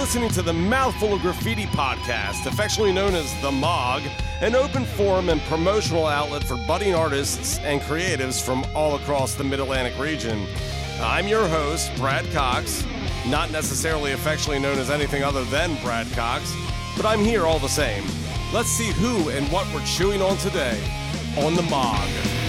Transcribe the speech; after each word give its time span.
listening 0.00 0.30
to 0.30 0.40
the 0.40 0.52
Mouthful 0.52 1.12
of 1.12 1.20
Graffiti 1.20 1.66
podcast, 1.66 2.46
affectionately 2.46 2.90
known 2.90 3.14
as 3.14 3.38
The 3.42 3.52
MOG, 3.52 4.00
an 4.40 4.54
open 4.54 4.86
forum 4.86 5.28
and 5.28 5.42
promotional 5.42 6.06
outlet 6.06 6.42
for 6.42 6.56
budding 6.66 6.94
artists 6.94 7.58
and 7.58 7.82
creatives 7.82 8.42
from 8.42 8.64
all 8.74 8.96
across 8.96 9.34
the 9.34 9.44
Mid 9.44 9.60
Atlantic 9.60 9.98
region. 9.98 10.46
I'm 11.02 11.28
your 11.28 11.46
host, 11.46 11.94
Brad 11.96 12.24
Cox, 12.32 12.82
not 13.26 13.50
necessarily 13.50 14.12
affectionately 14.12 14.62
known 14.62 14.78
as 14.78 14.88
anything 14.88 15.22
other 15.22 15.44
than 15.44 15.76
Brad 15.82 16.10
Cox, 16.12 16.50
but 16.96 17.04
I'm 17.04 17.20
here 17.20 17.44
all 17.44 17.58
the 17.58 17.68
same. 17.68 18.04
Let's 18.54 18.70
see 18.70 18.92
who 18.92 19.28
and 19.28 19.52
what 19.52 19.70
we're 19.74 19.84
chewing 19.84 20.22
on 20.22 20.38
today 20.38 20.82
on 21.36 21.54
The 21.54 21.62
MOG. 21.62 22.39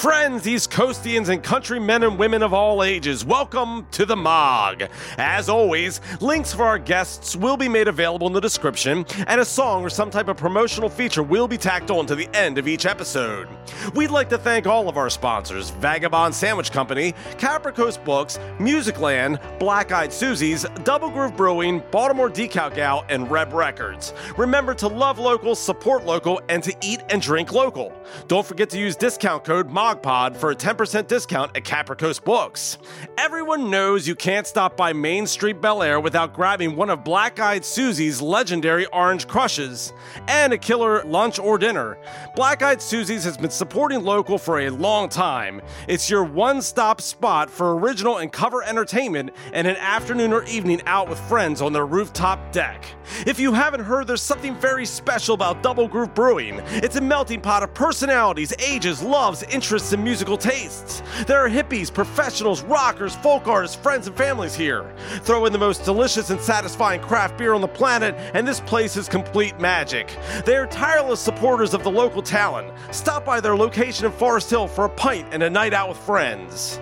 Friends, 0.00 0.48
East 0.48 0.70
Coastians, 0.70 1.28
and 1.28 1.42
countrymen 1.42 2.04
and 2.04 2.18
women 2.18 2.42
of 2.42 2.54
all 2.54 2.82
ages, 2.82 3.22
welcome 3.22 3.86
to 3.90 4.06
the 4.06 4.16
MOG. 4.16 4.84
As 5.18 5.50
always, 5.50 6.00
links 6.22 6.54
for 6.54 6.64
our 6.64 6.78
guests 6.78 7.36
will 7.36 7.58
be 7.58 7.68
made 7.68 7.86
available 7.86 8.26
in 8.26 8.32
the 8.32 8.40
description, 8.40 9.04
and 9.26 9.42
a 9.42 9.44
song 9.44 9.82
or 9.82 9.90
some 9.90 10.10
type 10.10 10.28
of 10.28 10.38
promotional 10.38 10.88
feature 10.88 11.22
will 11.22 11.46
be 11.46 11.58
tacked 11.58 11.90
on 11.90 12.06
to 12.06 12.14
the 12.14 12.34
end 12.34 12.56
of 12.56 12.66
each 12.66 12.86
episode. 12.86 13.46
We'd 13.94 14.10
like 14.10 14.30
to 14.30 14.38
thank 14.38 14.66
all 14.66 14.88
of 14.88 14.96
our 14.96 15.10
sponsors 15.10 15.68
Vagabond 15.68 16.34
Sandwich 16.34 16.72
Company, 16.72 17.12
Capra 17.36 17.70
Coast 17.70 18.02
Books, 18.02 18.38
Musicland, 18.58 19.38
Black 19.58 19.92
Eyed 19.92 20.14
Susie's, 20.14 20.64
Double 20.82 21.10
Groove 21.10 21.36
Brewing, 21.36 21.82
Baltimore 21.90 22.30
Decal 22.30 22.74
Gal, 22.74 23.04
and 23.10 23.30
Reb 23.30 23.52
Records. 23.52 24.14
Remember 24.38 24.72
to 24.76 24.88
love 24.88 25.18
local, 25.18 25.54
support 25.54 26.06
local, 26.06 26.40
and 26.48 26.62
to 26.62 26.74
eat 26.80 27.00
and 27.10 27.20
drink 27.20 27.52
local. 27.52 27.92
Don't 28.28 28.46
forget 28.46 28.70
to 28.70 28.78
use 28.78 28.96
discount 28.96 29.44
code 29.44 29.68
MOGPOD 30.02 30.36
for 30.36 30.50
a 30.50 30.56
10% 30.56 31.06
discount 31.06 31.56
at 31.56 31.64
Capra 31.64 31.96
Coast 31.96 32.24
Books. 32.24 32.78
Everyone 33.18 33.70
knows 33.70 34.08
you 34.08 34.14
can't 34.14 34.46
stop 34.46 34.76
by 34.76 34.92
Main 34.92 35.26
Street 35.26 35.60
Bel 35.60 35.82
Air 35.82 36.00
without 36.00 36.32
grabbing 36.32 36.76
one 36.76 36.90
of 36.90 37.04
Black 37.04 37.38
Eyed 37.38 37.64
Susie's 37.64 38.20
legendary 38.20 38.86
orange 38.86 39.26
crushes 39.26 39.92
and 40.28 40.52
a 40.52 40.58
killer 40.58 41.04
lunch 41.04 41.38
or 41.38 41.58
dinner. 41.58 41.98
Black 42.34 42.62
Eyed 42.62 42.80
Susie's 42.80 43.24
has 43.24 43.36
been 43.36 43.50
supporting 43.50 44.02
local 44.02 44.38
for 44.38 44.60
a 44.60 44.70
long 44.70 45.08
time. 45.08 45.60
It's 45.88 46.08
your 46.08 46.24
one 46.24 46.62
stop 46.62 47.00
spot 47.00 47.50
for 47.50 47.76
original 47.78 48.18
and 48.18 48.32
cover 48.32 48.62
entertainment 48.62 49.30
and 49.52 49.66
an 49.66 49.76
afternoon 49.76 50.32
or 50.32 50.44
evening 50.44 50.80
out 50.86 51.08
with 51.08 51.20
friends 51.20 51.60
on 51.60 51.72
their 51.72 51.86
rooftop 51.86 52.52
deck. 52.52 52.84
If 53.26 53.38
you 53.40 53.52
haven't 53.52 53.84
heard, 53.84 54.06
there's 54.06 54.22
something 54.22 54.54
very 54.56 54.86
special 54.86 55.34
about 55.34 55.62
Double 55.62 55.88
Groove 55.88 56.14
Brewing. 56.14 56.60
It's 56.68 56.96
a 56.96 57.00
melting 57.00 57.40
pot 57.40 57.62
of 57.62 57.74
personalities, 57.74 58.52
ages, 58.60 59.02
loves, 59.02 59.42
interests, 59.44 59.79
and 59.80 60.04
musical 60.04 60.36
tastes. 60.36 61.02
There 61.26 61.38
are 61.38 61.48
hippies, 61.48 61.92
professionals, 61.92 62.62
rockers, 62.62 63.16
folk 63.16 63.48
artists, 63.48 63.76
friends, 63.76 64.06
and 64.06 64.16
families 64.16 64.54
here. 64.54 64.94
Throw 65.22 65.46
in 65.46 65.52
the 65.52 65.58
most 65.58 65.84
delicious 65.84 66.30
and 66.30 66.40
satisfying 66.40 67.00
craft 67.00 67.38
beer 67.38 67.54
on 67.54 67.60
the 67.60 67.68
planet, 67.68 68.14
and 68.34 68.46
this 68.46 68.60
place 68.60 68.96
is 68.96 69.08
complete 69.08 69.58
magic. 69.58 70.16
They 70.44 70.56
are 70.56 70.66
tireless 70.66 71.20
supporters 71.20 71.74
of 71.74 71.82
the 71.82 71.90
local 71.90 72.22
talent. 72.22 72.70
Stop 72.90 73.24
by 73.24 73.40
their 73.40 73.56
location 73.56 74.06
in 74.06 74.12
Forest 74.12 74.50
Hill 74.50 74.68
for 74.68 74.84
a 74.84 74.90
pint 74.90 75.26
and 75.32 75.42
a 75.42 75.50
night 75.50 75.72
out 75.72 75.88
with 75.88 75.98
friends. 75.98 76.78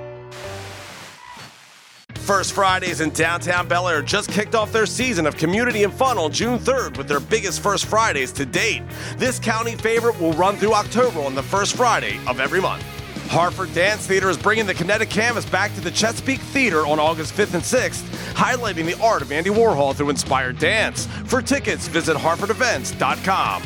First 2.28 2.52
Fridays 2.52 3.00
in 3.00 3.08
downtown 3.08 3.66
Bel 3.68 3.88
Air 3.88 4.02
just 4.02 4.30
kicked 4.30 4.54
off 4.54 4.70
their 4.70 4.84
season 4.84 5.26
of 5.26 5.38
Community 5.38 5.84
and 5.84 5.94
Fun 5.94 6.18
on 6.18 6.30
June 6.30 6.58
3rd 6.58 6.98
with 6.98 7.08
their 7.08 7.20
biggest 7.20 7.62
First 7.62 7.86
Fridays 7.86 8.32
to 8.32 8.44
date. 8.44 8.82
This 9.16 9.38
county 9.38 9.74
favorite 9.76 10.20
will 10.20 10.34
run 10.34 10.56
through 10.56 10.74
October 10.74 11.22
on 11.22 11.34
the 11.34 11.42
first 11.42 11.74
Friday 11.74 12.20
of 12.26 12.38
every 12.38 12.60
month. 12.60 12.82
Harford 13.30 13.72
Dance 13.72 14.06
Theater 14.06 14.28
is 14.28 14.36
bringing 14.36 14.66
the 14.66 14.74
kinetic 14.74 15.08
canvas 15.08 15.46
back 15.46 15.74
to 15.76 15.80
the 15.80 15.90
Chesapeake 15.90 16.40
Theater 16.40 16.86
on 16.86 17.00
August 17.00 17.32
5th 17.32 17.54
and 17.54 17.62
6th, 17.62 18.02
highlighting 18.34 18.84
the 18.84 19.02
art 19.02 19.22
of 19.22 19.32
Andy 19.32 19.48
Warhol 19.48 19.94
through 19.96 20.10
inspired 20.10 20.58
dance. 20.58 21.06
For 21.24 21.40
tickets, 21.40 21.88
visit 21.88 22.14
harfordevents.com. 22.14 23.62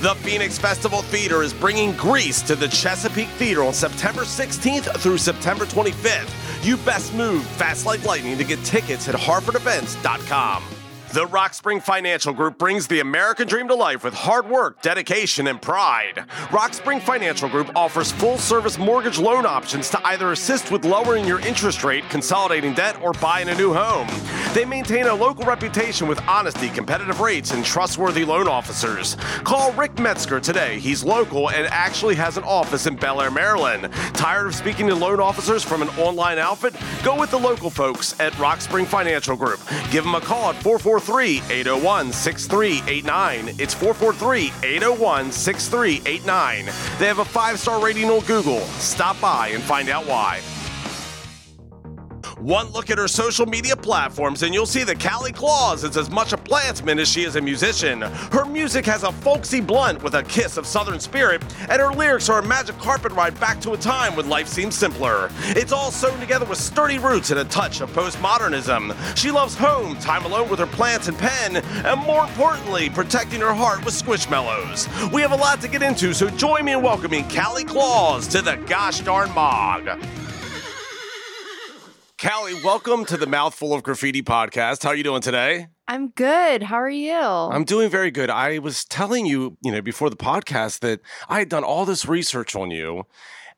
The 0.00 0.14
Phoenix 0.14 0.56
Festival 0.56 1.02
Theater 1.02 1.42
is 1.42 1.52
bringing 1.52 1.92
Grease 1.92 2.40
to 2.42 2.56
the 2.56 2.68
Chesapeake 2.68 3.28
Theater 3.28 3.62
on 3.62 3.74
September 3.74 4.22
16th 4.22 4.98
through 5.00 5.18
September 5.18 5.66
25th. 5.66 6.30
You 6.62 6.76
best 6.78 7.14
move 7.14 7.44
fast 7.44 7.86
like 7.86 8.04
lightning 8.04 8.36
to 8.36 8.44
get 8.44 8.62
tickets 8.64 9.08
at 9.08 9.14
harfordevents.com. 9.14 10.62
The 11.12 11.26
Rock 11.26 11.54
Spring 11.54 11.80
Financial 11.80 12.32
Group 12.32 12.56
brings 12.56 12.86
the 12.86 13.00
American 13.00 13.48
dream 13.48 13.66
to 13.66 13.74
life 13.74 14.04
with 14.04 14.14
hard 14.14 14.48
work, 14.48 14.80
dedication, 14.80 15.48
and 15.48 15.60
pride. 15.60 16.24
Rock 16.52 16.72
Spring 16.72 17.00
Financial 17.00 17.48
Group 17.48 17.74
offers 17.74 18.12
full 18.12 18.38
service 18.38 18.78
mortgage 18.78 19.18
loan 19.18 19.44
options 19.44 19.90
to 19.90 20.06
either 20.06 20.30
assist 20.30 20.70
with 20.70 20.84
lowering 20.84 21.24
your 21.24 21.40
interest 21.40 21.82
rate, 21.82 22.08
consolidating 22.10 22.74
debt, 22.74 22.96
or 23.02 23.12
buying 23.14 23.48
a 23.48 23.56
new 23.56 23.74
home. 23.74 24.06
They 24.54 24.64
maintain 24.64 25.06
a 25.06 25.14
local 25.14 25.44
reputation 25.44 26.06
with 26.06 26.20
honesty, 26.28 26.68
competitive 26.68 27.20
rates, 27.20 27.50
and 27.50 27.64
trustworthy 27.64 28.24
loan 28.24 28.46
officers. 28.46 29.16
Call 29.42 29.72
Rick 29.72 29.98
Metzger 29.98 30.38
today. 30.38 30.78
He's 30.78 31.02
local 31.02 31.50
and 31.50 31.66
actually 31.72 32.14
has 32.16 32.36
an 32.36 32.44
office 32.44 32.86
in 32.86 32.94
Bel 32.94 33.20
Air, 33.20 33.32
Maryland. 33.32 33.92
Tired 34.14 34.46
of 34.46 34.54
speaking 34.54 34.86
to 34.86 34.94
loan 34.94 35.18
officers 35.18 35.64
from 35.64 35.82
an 35.82 35.88
online 35.90 36.38
outfit? 36.38 36.76
Go 37.02 37.18
with 37.18 37.32
the 37.32 37.38
local 37.38 37.68
folks 37.68 38.18
at 38.20 38.36
Rock 38.38 38.60
Spring 38.60 38.86
Financial 38.86 39.34
Group. 39.34 39.58
Give 39.90 40.04
them 40.04 40.14
a 40.14 40.20
call 40.20 40.50
at 40.50 40.62
443 40.62 40.99
801 41.00 42.12
6389. 42.12 43.54
It's 43.58 43.74
443 43.74 44.52
801 44.62 45.32
6389. 45.32 46.66
They 46.98 47.06
have 47.06 47.18
a 47.18 47.24
five 47.24 47.58
star 47.58 47.82
rating 47.82 48.10
on 48.10 48.24
Google. 48.26 48.60
Stop 48.78 49.20
by 49.20 49.48
and 49.48 49.62
find 49.62 49.88
out 49.88 50.06
why. 50.06 50.40
One 52.40 52.70
look 52.70 52.88
at 52.88 52.96
her 52.96 53.06
social 53.06 53.44
media 53.44 53.76
platforms, 53.76 54.42
and 54.42 54.54
you'll 54.54 54.64
see 54.64 54.82
that 54.84 54.98
Callie 54.98 55.30
Claus 55.30 55.84
is 55.84 55.98
as 55.98 56.08
much 56.08 56.32
a 56.32 56.38
plantsman 56.38 56.98
as 56.98 57.06
she 57.06 57.24
is 57.24 57.36
a 57.36 57.40
musician. 57.40 58.00
Her 58.00 58.46
music 58.46 58.86
has 58.86 59.02
a 59.02 59.12
folksy 59.12 59.60
blunt 59.60 60.02
with 60.02 60.14
a 60.14 60.22
kiss 60.22 60.56
of 60.56 60.66
Southern 60.66 60.98
spirit, 61.00 61.42
and 61.68 61.82
her 61.82 61.92
lyrics 61.92 62.30
are 62.30 62.38
a 62.38 62.46
magic 62.46 62.78
carpet 62.78 63.12
ride 63.12 63.38
back 63.38 63.60
to 63.60 63.72
a 63.72 63.76
time 63.76 64.16
when 64.16 64.30
life 64.30 64.48
seemed 64.48 64.72
simpler. 64.72 65.28
It's 65.48 65.70
all 65.70 65.90
sewn 65.90 66.18
together 66.18 66.46
with 66.46 66.56
sturdy 66.56 66.98
roots 66.98 67.30
and 67.30 67.40
a 67.40 67.44
touch 67.44 67.82
of 67.82 67.92
postmodernism. 67.92 68.96
She 69.18 69.30
loves 69.30 69.54
home, 69.54 69.98
time 69.98 70.24
alone 70.24 70.48
with 70.48 70.60
her 70.60 70.66
plants 70.66 71.08
and 71.08 71.18
pen, 71.18 71.56
and 71.56 72.00
more 72.00 72.24
importantly, 72.24 72.88
protecting 72.88 73.40
her 73.42 73.52
heart 73.52 73.84
with 73.84 73.92
squishmallows. 73.92 75.12
We 75.12 75.20
have 75.20 75.32
a 75.32 75.36
lot 75.36 75.60
to 75.60 75.68
get 75.68 75.82
into, 75.82 76.14
so 76.14 76.30
join 76.30 76.64
me 76.64 76.72
in 76.72 76.80
welcoming 76.80 77.28
Callie 77.28 77.64
Claus 77.64 78.26
to 78.28 78.40
the 78.40 78.56
gosh 78.66 79.00
darn 79.00 79.30
mog. 79.34 79.90
Callie, 82.22 82.52
welcome 82.62 83.06
to 83.06 83.16
the 83.16 83.26
Mouthful 83.26 83.72
of 83.72 83.82
Graffiti 83.82 84.20
podcast. 84.20 84.82
How 84.82 84.90
are 84.90 84.94
you 84.94 85.02
doing 85.02 85.22
today? 85.22 85.68
I'm 85.88 86.08
good. 86.08 86.62
How 86.62 86.76
are 86.76 86.90
you? 86.90 87.14
I'm 87.14 87.64
doing 87.64 87.88
very 87.88 88.10
good. 88.10 88.28
I 88.28 88.58
was 88.58 88.84
telling 88.84 89.24
you, 89.24 89.56
you 89.62 89.72
know, 89.72 89.80
before 89.80 90.10
the 90.10 90.16
podcast 90.16 90.80
that 90.80 91.00
I 91.30 91.38
had 91.38 91.48
done 91.48 91.64
all 91.64 91.86
this 91.86 92.04
research 92.04 92.54
on 92.54 92.70
you, 92.70 93.04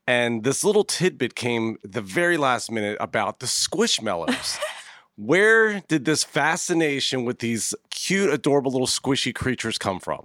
and 0.06 0.44
this 0.44 0.62
little 0.62 0.84
tidbit 0.84 1.34
came 1.34 1.76
the 1.82 2.00
very 2.00 2.36
last 2.36 2.70
minute 2.70 2.96
about 3.00 3.40
the 3.40 3.46
squishmallows. 3.46 4.60
Where 5.16 5.80
did 5.88 6.04
this 6.04 6.22
fascination 6.22 7.24
with 7.24 7.40
these 7.40 7.74
cute, 7.90 8.32
adorable 8.32 8.70
little 8.70 8.86
squishy 8.86 9.34
creatures 9.34 9.76
come 9.76 9.98
from? 9.98 10.24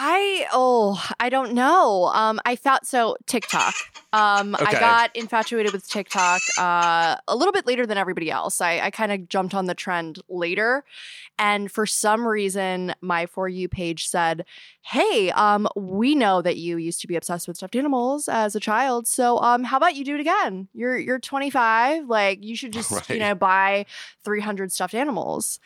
I 0.00 0.46
oh, 0.52 1.04
I 1.18 1.28
don't 1.28 1.54
know. 1.54 2.04
Um 2.14 2.38
I 2.44 2.54
felt 2.54 2.86
so 2.86 3.16
TikTok. 3.26 3.74
Um 4.12 4.54
Okay. 4.54 4.64
I 4.64 4.80
got 4.80 5.16
infatuated 5.16 5.72
with 5.72 5.88
TikTok 5.88 6.40
uh 6.56 7.16
a 7.26 7.34
little 7.34 7.52
bit 7.52 7.66
later 7.66 7.84
than 7.84 7.98
everybody 7.98 8.30
else. 8.30 8.60
I 8.60 8.78
I 8.78 8.90
kind 8.92 9.10
of 9.10 9.28
jumped 9.28 9.54
on 9.54 9.66
the 9.66 9.74
trend 9.74 10.20
later 10.28 10.84
and 11.36 11.70
for 11.70 11.84
some 11.84 12.26
reason 12.28 12.94
my 13.00 13.26
for 13.26 13.48
you 13.48 13.68
page 13.68 14.06
said, 14.06 14.44
"Hey, 14.82 15.32
um 15.32 15.66
we 15.74 16.14
know 16.14 16.42
that 16.42 16.56
you 16.58 16.76
used 16.76 17.00
to 17.00 17.08
be 17.08 17.16
obsessed 17.16 17.48
with 17.48 17.56
stuffed 17.56 17.74
animals 17.74 18.28
as 18.28 18.54
a 18.54 18.60
child. 18.60 19.08
So 19.08 19.38
um 19.40 19.64
how 19.64 19.78
about 19.78 19.96
you 19.96 20.04
do 20.04 20.14
it 20.14 20.20
again? 20.20 20.68
You're 20.74 20.96
you're 20.96 21.18
25, 21.18 22.06
like 22.06 22.44
you 22.44 22.54
should 22.54 22.72
just, 22.72 23.10
you 23.10 23.18
know, 23.24 23.34
buy 23.34 23.84
300 24.24 24.70
stuffed 24.70 24.94
animals." 24.94 25.58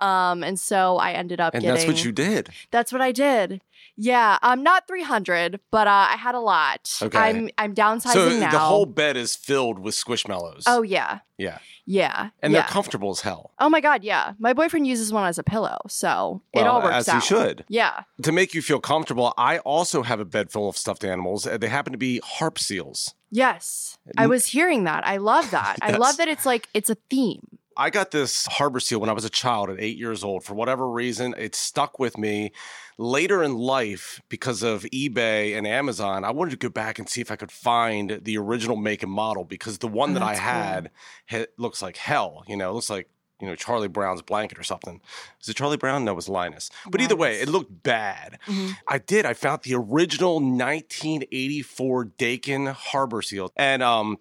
Um 0.00 0.42
and 0.42 0.58
so 0.58 0.96
I 0.96 1.12
ended 1.12 1.40
up 1.40 1.54
And 1.54 1.62
getting 1.62 1.74
that's 1.76 1.86
what 1.86 2.04
you 2.04 2.12
did. 2.12 2.50
That's 2.70 2.92
what 2.92 3.00
I 3.00 3.12
did. 3.12 3.60
Yeah, 3.96 4.38
um, 4.42 4.62
not 4.62 4.86
300, 4.88 5.60
but 5.70 5.86
uh, 5.86 6.06
I 6.10 6.16
had 6.16 6.34
a 6.34 6.40
lot. 6.40 6.98
Okay. 7.02 7.18
I'm 7.18 7.50
I'm 7.58 7.74
downsizing 7.74 8.12
So 8.12 8.28
now. 8.38 8.50
the 8.50 8.58
whole 8.58 8.86
bed 8.86 9.16
is 9.18 9.36
filled 9.36 9.78
with 9.78 9.94
squishmallows. 9.94 10.62
Oh 10.66 10.80
yeah, 10.82 11.18
yeah. 11.36 11.58
yeah, 11.84 12.30
And 12.42 12.52
yeah. 12.52 12.60
they're 12.60 12.68
comfortable 12.70 13.10
as 13.10 13.20
hell. 13.20 13.50
oh 13.58 13.68
my 13.68 13.80
god, 13.82 14.02
yeah. 14.02 14.32
My 14.38 14.54
boyfriend 14.54 14.86
uses 14.86 15.12
one 15.12 15.26
as 15.26 15.38
a 15.38 15.42
pillow, 15.42 15.76
so 15.88 16.40
it 16.54 16.66
all 16.66 16.80
works 16.82 17.08
out. 17.08 17.16
as 17.16 17.22
he 17.24 17.28
should. 17.28 17.64
Yeah. 17.68 18.04
To 18.22 18.32
make 18.32 18.54
you 18.54 18.62
feel 18.62 18.80
comfortable, 18.80 19.34
I 19.36 19.58
also 19.58 20.02
have 20.02 20.20
a 20.20 20.24
bed 20.24 20.50
full 20.50 20.68
of 20.68 20.78
stuffed 20.78 21.04
animals. 21.04 21.44
They 21.44 21.68
happen 21.68 21.92
to 21.92 21.98
be 21.98 22.20
harp 22.24 22.58
seals. 22.58 23.14
Yes. 23.30 23.98
I 24.16 24.26
was 24.28 24.46
hearing 24.46 24.84
that. 24.84 25.06
I 25.06 25.18
love 25.18 25.50
that. 25.50 25.76
I 25.82 25.92
love 25.92 26.16
that 26.20 26.28
it's 26.28 26.46
like 26.46 26.68
it's 26.72 26.88
a 26.90 26.96
theme. 27.10 27.58
I 27.76 27.88
got 27.90 28.10
this 28.10 28.46
harbor 28.46 28.80
seal 28.80 29.00
when 29.00 29.08
I 29.08 29.12
was 29.14 29.24
a 29.24 29.30
child 29.30 29.70
at 29.70 29.80
eight 29.80 29.96
years 29.96 30.22
old. 30.24 30.44
For 30.44 30.54
whatever 30.54 30.88
reason, 30.88 31.34
it 31.38 31.54
stuck 31.54 31.98
with 31.98 32.18
me. 32.18 32.52
Later 32.98 33.42
in 33.42 33.56
life, 33.56 34.20
because 34.28 34.62
of 34.62 34.82
eBay 34.92 35.56
and 35.56 35.66
Amazon, 35.66 36.24
I 36.24 36.30
wanted 36.32 36.50
to 36.50 36.56
go 36.58 36.68
back 36.68 36.98
and 36.98 37.08
see 37.08 37.20
if 37.22 37.30
I 37.30 37.36
could 37.36 37.50
find 37.52 38.20
the 38.22 38.36
original 38.36 38.76
make 38.76 39.02
and 39.02 39.10
model 39.12 39.44
because 39.44 39.78
the 39.78 39.88
one 39.88 40.10
Oh, 40.10 40.14
that 40.14 40.22
I 40.22 40.34
cool. 40.34 40.42
had 40.42 40.90
ha- 41.30 41.46
looks 41.56 41.80
like 41.80 41.96
hell. 41.96 42.44
You 42.46 42.56
know, 42.56 42.70
it 42.70 42.74
looks 42.74 42.90
like 42.90 43.08
you 43.40 43.46
know 43.46 43.54
Charlie 43.54 43.88
Brown's 43.88 44.20
blanket 44.20 44.58
or 44.58 44.62
something. 44.62 45.00
Is 45.40 45.48
it 45.48 45.56
Charlie 45.56 45.78
Brown? 45.78 46.04
No, 46.04 46.12
it 46.12 46.16
was 46.16 46.28
Linus. 46.28 46.68
But 46.90 47.00
either 47.00 47.16
way, 47.16 47.40
it 47.40 47.48
looked 47.48 47.82
bad. 47.82 48.38
Mhm. 48.46 48.76
I 48.86 48.98
did. 48.98 49.24
I 49.24 49.32
found 49.32 49.62
the 49.62 49.74
original 49.76 50.40
1984 50.40 52.04
Dakin 52.18 52.66
Harbor 52.66 53.22
Seal, 53.22 53.50
and 53.56 53.82
um, 53.82 54.18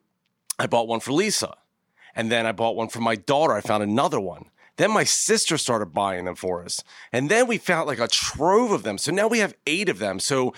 I 0.57 0.67
bought 0.67 0.87
one 0.87 0.99
for 1.01 1.11
Lisa, 1.11 1.55
and 2.15 2.31
then 2.31 2.45
I 2.45 2.51
bought 2.51 2.75
one 2.75 2.89
for 2.89 3.01
my 3.01 3.15
daughter. 3.15 3.53
I 3.53 3.61
found 3.61 3.83
another 3.83 4.19
one. 4.19 4.45
Then 4.77 4.91
my 4.91 5.03
sister 5.03 5.57
started 5.57 5.87
buying 5.87 6.25
them 6.25 6.35
for 6.35 6.63
us, 6.63 6.83
and 7.11 7.29
then 7.29 7.47
we 7.47 7.57
found 7.57 7.87
like 7.87 7.99
a 7.99 8.07
trove 8.07 8.71
of 8.71 8.83
them. 8.83 8.97
So 8.97 9.11
now 9.11 9.27
we 9.27 9.39
have 9.39 9.53
eight 9.67 9.89
of 9.89 9.99
them. 9.99 10.19
So 10.19 10.53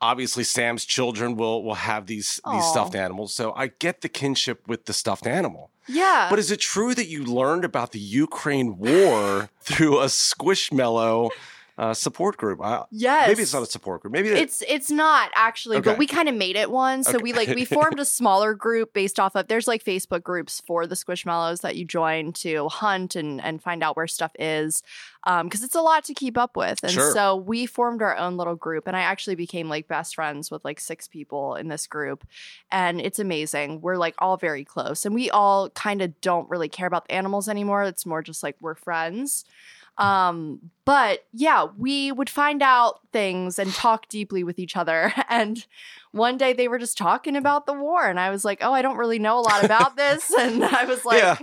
obviously, 0.00 0.42
Sam's 0.42 0.84
children 0.84 1.36
will 1.36 1.62
will 1.62 1.76
have 1.76 2.06
these 2.06 2.40
these 2.50 2.64
stuffed 2.64 2.96
animals. 2.96 3.32
So 3.32 3.52
I 3.54 3.68
get 3.68 4.00
the 4.00 4.08
kinship 4.08 4.66
with 4.66 4.86
the 4.86 4.92
stuffed 4.92 5.26
animal. 5.26 5.70
Yeah. 5.88 6.26
But 6.28 6.38
is 6.38 6.50
it 6.50 6.60
true 6.60 6.94
that 6.94 7.08
you 7.08 7.24
learned 7.24 7.64
about 7.64 7.92
the 7.92 7.98
Ukraine 7.98 8.78
war 8.78 9.48
through 9.60 10.00
a 10.00 10.06
Squishmallow 10.06 11.30
uh, 11.78 11.94
support 11.94 12.36
group? 12.36 12.60
I, 12.62 12.84
yes. 12.90 13.28
Maybe 13.28 13.42
it's 13.42 13.52
not 13.54 13.62
a 13.62 13.66
support 13.66 14.02
group. 14.02 14.12
Maybe 14.12 14.28
it- 14.28 14.38
It's 14.38 14.62
it's 14.68 14.90
not 14.90 15.30
actually, 15.34 15.78
Okay. 15.78 15.90
but 15.90 15.98
we 15.98 16.06
kind 16.06 16.28
of 16.28 16.34
made 16.34 16.56
it 16.56 16.70
one. 16.70 17.02
So 17.04 17.18
we 17.18 17.32
like 17.32 17.48
we 17.48 17.64
formed 17.64 17.98
a 17.98 18.04
smaller 18.20 18.54
group 18.54 18.92
based 18.92 19.18
off 19.18 19.34
of 19.36 19.48
there's 19.48 19.66
like 19.66 19.82
Facebook 19.84 20.22
groups 20.22 20.60
for 20.66 20.86
the 20.86 20.94
Squishmallows 20.94 21.62
that 21.62 21.76
you 21.76 21.84
join 21.84 22.32
to 22.34 22.68
hunt 22.68 23.16
and 23.16 23.40
and 23.42 23.62
find 23.62 23.82
out 23.82 23.96
where 23.96 24.06
stuff 24.06 24.32
is. 24.38 24.82
Um, 25.24 25.46
because 25.46 25.62
it's 25.62 25.76
a 25.76 25.80
lot 25.80 26.02
to 26.06 26.14
keep 26.14 26.36
up 26.36 26.56
with. 26.56 26.82
And 26.82 26.90
Sure. 26.90 27.12
so 27.12 27.36
we 27.36 27.64
formed 27.64 28.02
our 28.02 28.16
own 28.16 28.36
little 28.36 28.56
group 28.56 28.88
and 28.88 28.96
I 28.96 29.02
actually 29.02 29.36
became 29.36 29.68
like 29.68 29.86
best 29.86 30.16
friends 30.16 30.50
with 30.50 30.64
like 30.64 30.80
six 30.80 31.06
people 31.06 31.54
in 31.54 31.68
this 31.68 31.86
group. 31.86 32.26
And 32.72 33.00
it's 33.00 33.20
amazing. 33.20 33.80
We're 33.82 33.98
like 33.98 34.16
all 34.18 34.36
very 34.36 34.64
close. 34.64 35.04
And 35.06 35.14
we 35.14 35.30
all 35.30 35.70
kind 35.70 36.02
of 36.02 36.20
don't 36.22 36.50
really 36.50 36.68
care 36.68 36.88
about 36.88 37.06
the 37.06 37.14
animals 37.14 37.48
anymore. 37.48 37.84
It's 37.84 38.04
more 38.04 38.20
just 38.20 38.42
like 38.42 38.56
we're 38.60 38.74
friends. 38.74 39.44
Um, 39.98 40.70
but 40.84 41.24
yeah, 41.32 41.66
we 41.76 42.12
would 42.12 42.30
find 42.30 42.62
out 42.62 43.00
things 43.12 43.58
and 43.58 43.72
talk 43.72 44.08
deeply 44.08 44.42
with 44.44 44.58
each 44.58 44.76
other. 44.76 45.12
And 45.28 45.64
one 46.12 46.36
day 46.36 46.52
they 46.52 46.68
were 46.68 46.78
just 46.78 46.98
talking 46.98 47.36
about 47.36 47.64
the 47.64 47.72
war, 47.72 48.06
and 48.06 48.20
I 48.20 48.28
was 48.30 48.44
like, 48.44 48.58
"Oh, 48.62 48.72
I 48.72 48.82
don't 48.82 48.98
really 48.98 49.18
know 49.18 49.38
a 49.38 49.40
lot 49.40 49.64
about 49.64 49.96
this." 49.96 50.30
And 50.38 50.62
I 50.62 50.84
was 50.84 51.04
like, 51.04 51.18
Yeah. 51.18 51.38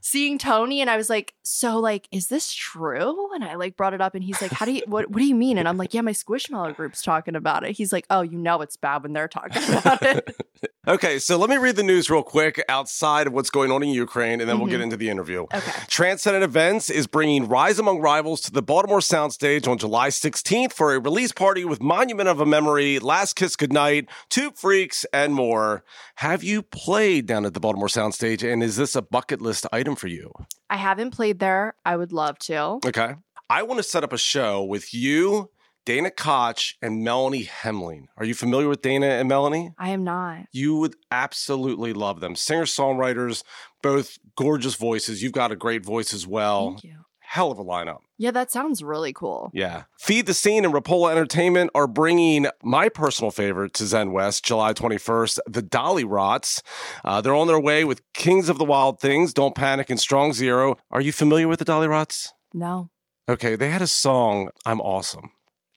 Seeing 0.00 0.38
Tony, 0.38 0.80
and 0.80 0.88
I 0.90 0.96
was 0.96 1.08
like, 1.10 1.34
"So, 1.42 1.78
like, 1.78 2.08
is 2.10 2.28
this 2.28 2.52
true?" 2.52 3.32
And 3.34 3.44
I 3.44 3.54
like 3.54 3.76
brought 3.76 3.94
it 3.94 4.00
up, 4.00 4.14
and 4.14 4.24
he's 4.24 4.40
like, 4.42 4.52
"How 4.52 4.66
do 4.66 4.72
you 4.72 4.82
what 4.86 5.10
What 5.10 5.18
do 5.20 5.24
you 5.26 5.34
mean?" 5.34 5.58
And 5.58 5.68
I'm 5.68 5.76
like, 5.76 5.94
"Yeah, 5.94 6.00
my 6.00 6.12
Squishmallow 6.12 6.74
group's 6.76 7.02
talking 7.02 7.36
about 7.36 7.64
it." 7.64 7.72
He's 7.76 7.92
like, 7.92 8.06
"Oh, 8.10 8.22
you 8.22 8.38
know 8.38 8.60
it's 8.62 8.76
bad 8.76 9.02
when 9.02 9.12
they're 9.12 9.28
talking 9.28 9.62
about 9.74 10.02
it." 10.02 10.36
Okay, 10.88 11.18
so 11.18 11.36
let 11.36 11.50
me 11.50 11.58
read 11.58 11.76
the 11.76 11.82
news 11.82 12.08
real 12.10 12.22
quick 12.22 12.62
outside 12.68 13.26
of 13.26 13.34
what's 13.34 13.50
going 13.50 13.70
on 13.70 13.82
in 13.82 13.90
Ukraine, 13.90 14.40
and 14.40 14.48
then 14.48 14.58
we'll 14.58 14.66
Mhm. 14.66 14.70
get 14.72 14.80
into 14.80 14.96
the 14.96 15.10
interview. 15.10 15.42
okay. 15.42 15.72
Transcendent 15.88 16.42
Events 16.42 16.88
is 16.88 17.06
bringing 17.06 17.46
Rise 17.48 17.78
Among 17.78 18.00
Rivals 18.00 18.40
to 18.42 18.50
the 18.50 18.62
Baltimore 18.62 19.00
Soundstage 19.00 19.68
on 19.68 19.76
July 19.76 20.08
16th 20.08 20.72
for 20.72 20.94
a 20.94 20.98
release 20.98 21.32
party 21.32 21.66
with 21.66 21.82
Monument 21.82 22.30
of 22.30 22.40
a 22.40 22.46
Memory, 22.46 22.98
Last 22.98 23.36
Kiss 23.36 23.56
Goodnight, 23.56 24.08
Tube 24.30 24.56
Freaks, 24.56 25.04
and 25.12 25.34
more. 25.34 25.84
Have 26.16 26.42
you 26.42 26.62
played 26.62 27.26
down 27.26 27.44
at 27.44 27.52
the 27.52 27.60
Baltimore 27.60 27.88
Soundstage, 27.88 28.42
and 28.50 28.62
is 28.62 28.76
this 28.76 28.96
a 28.96 29.02
bucket 29.02 29.42
list 29.42 29.66
item 29.72 29.89
for 29.96 30.08
you? 30.08 30.32
I 30.68 30.76
haven't 30.76 31.10
played 31.12 31.38
there. 31.38 31.74
I 31.84 31.96
would 31.96 32.12
love 32.12 32.38
to. 32.40 32.78
Okay. 32.86 33.14
I 33.48 33.62
want 33.62 33.78
to 33.78 33.82
set 33.82 34.04
up 34.04 34.12
a 34.12 34.18
show 34.18 34.62
with 34.62 34.94
you, 34.94 35.50
Dana 35.84 36.10
Koch, 36.10 36.76
and 36.80 37.02
Melanie 37.02 37.44
Hemling. 37.46 38.06
Are 38.16 38.24
you 38.24 38.34
familiar 38.34 38.68
with 38.68 38.82
Dana 38.82 39.06
and 39.06 39.28
Melanie? 39.28 39.72
I 39.78 39.90
am 39.90 40.04
not. 40.04 40.46
You 40.52 40.76
would 40.76 40.94
absolutely 41.10 41.92
love 41.92 42.20
them. 42.20 42.36
Singer 42.36 42.64
songwriters, 42.64 43.42
both 43.82 44.18
gorgeous 44.36 44.74
voices. 44.76 45.22
You've 45.22 45.32
got 45.32 45.50
a 45.50 45.56
great 45.56 45.84
voice 45.84 46.14
as 46.14 46.26
well. 46.26 46.70
Thank 46.70 46.84
you. 46.84 46.99
Hell 47.30 47.52
of 47.52 47.60
a 47.60 47.64
lineup. 47.64 48.00
Yeah, 48.18 48.32
that 48.32 48.50
sounds 48.50 48.82
really 48.82 49.12
cool. 49.12 49.52
Yeah. 49.54 49.84
Feed 49.96 50.26
the 50.26 50.34
Scene 50.34 50.64
and 50.64 50.74
Rapola 50.74 51.12
Entertainment 51.12 51.70
are 51.76 51.86
bringing 51.86 52.48
my 52.64 52.88
personal 52.88 53.30
favorite 53.30 53.72
to 53.74 53.86
Zen 53.86 54.10
West 54.10 54.44
July 54.44 54.72
21st, 54.72 55.38
the 55.46 55.62
Dollyrots. 55.62 56.60
Uh, 57.04 57.20
they're 57.20 57.36
on 57.36 57.46
their 57.46 57.60
way 57.60 57.84
with 57.84 58.02
Kings 58.14 58.48
of 58.48 58.58
the 58.58 58.64
Wild 58.64 58.98
Things, 58.98 59.32
Don't 59.32 59.54
Panic, 59.54 59.90
and 59.90 60.00
Strong 60.00 60.32
Zero. 60.32 60.76
Are 60.90 61.00
you 61.00 61.12
familiar 61.12 61.46
with 61.46 61.60
the 61.60 61.64
Dollyrots? 61.64 62.32
No. 62.52 62.90
Okay, 63.28 63.54
they 63.54 63.70
had 63.70 63.80
a 63.80 63.86
song, 63.86 64.50
I'm 64.66 64.80
Awesome. 64.80 65.30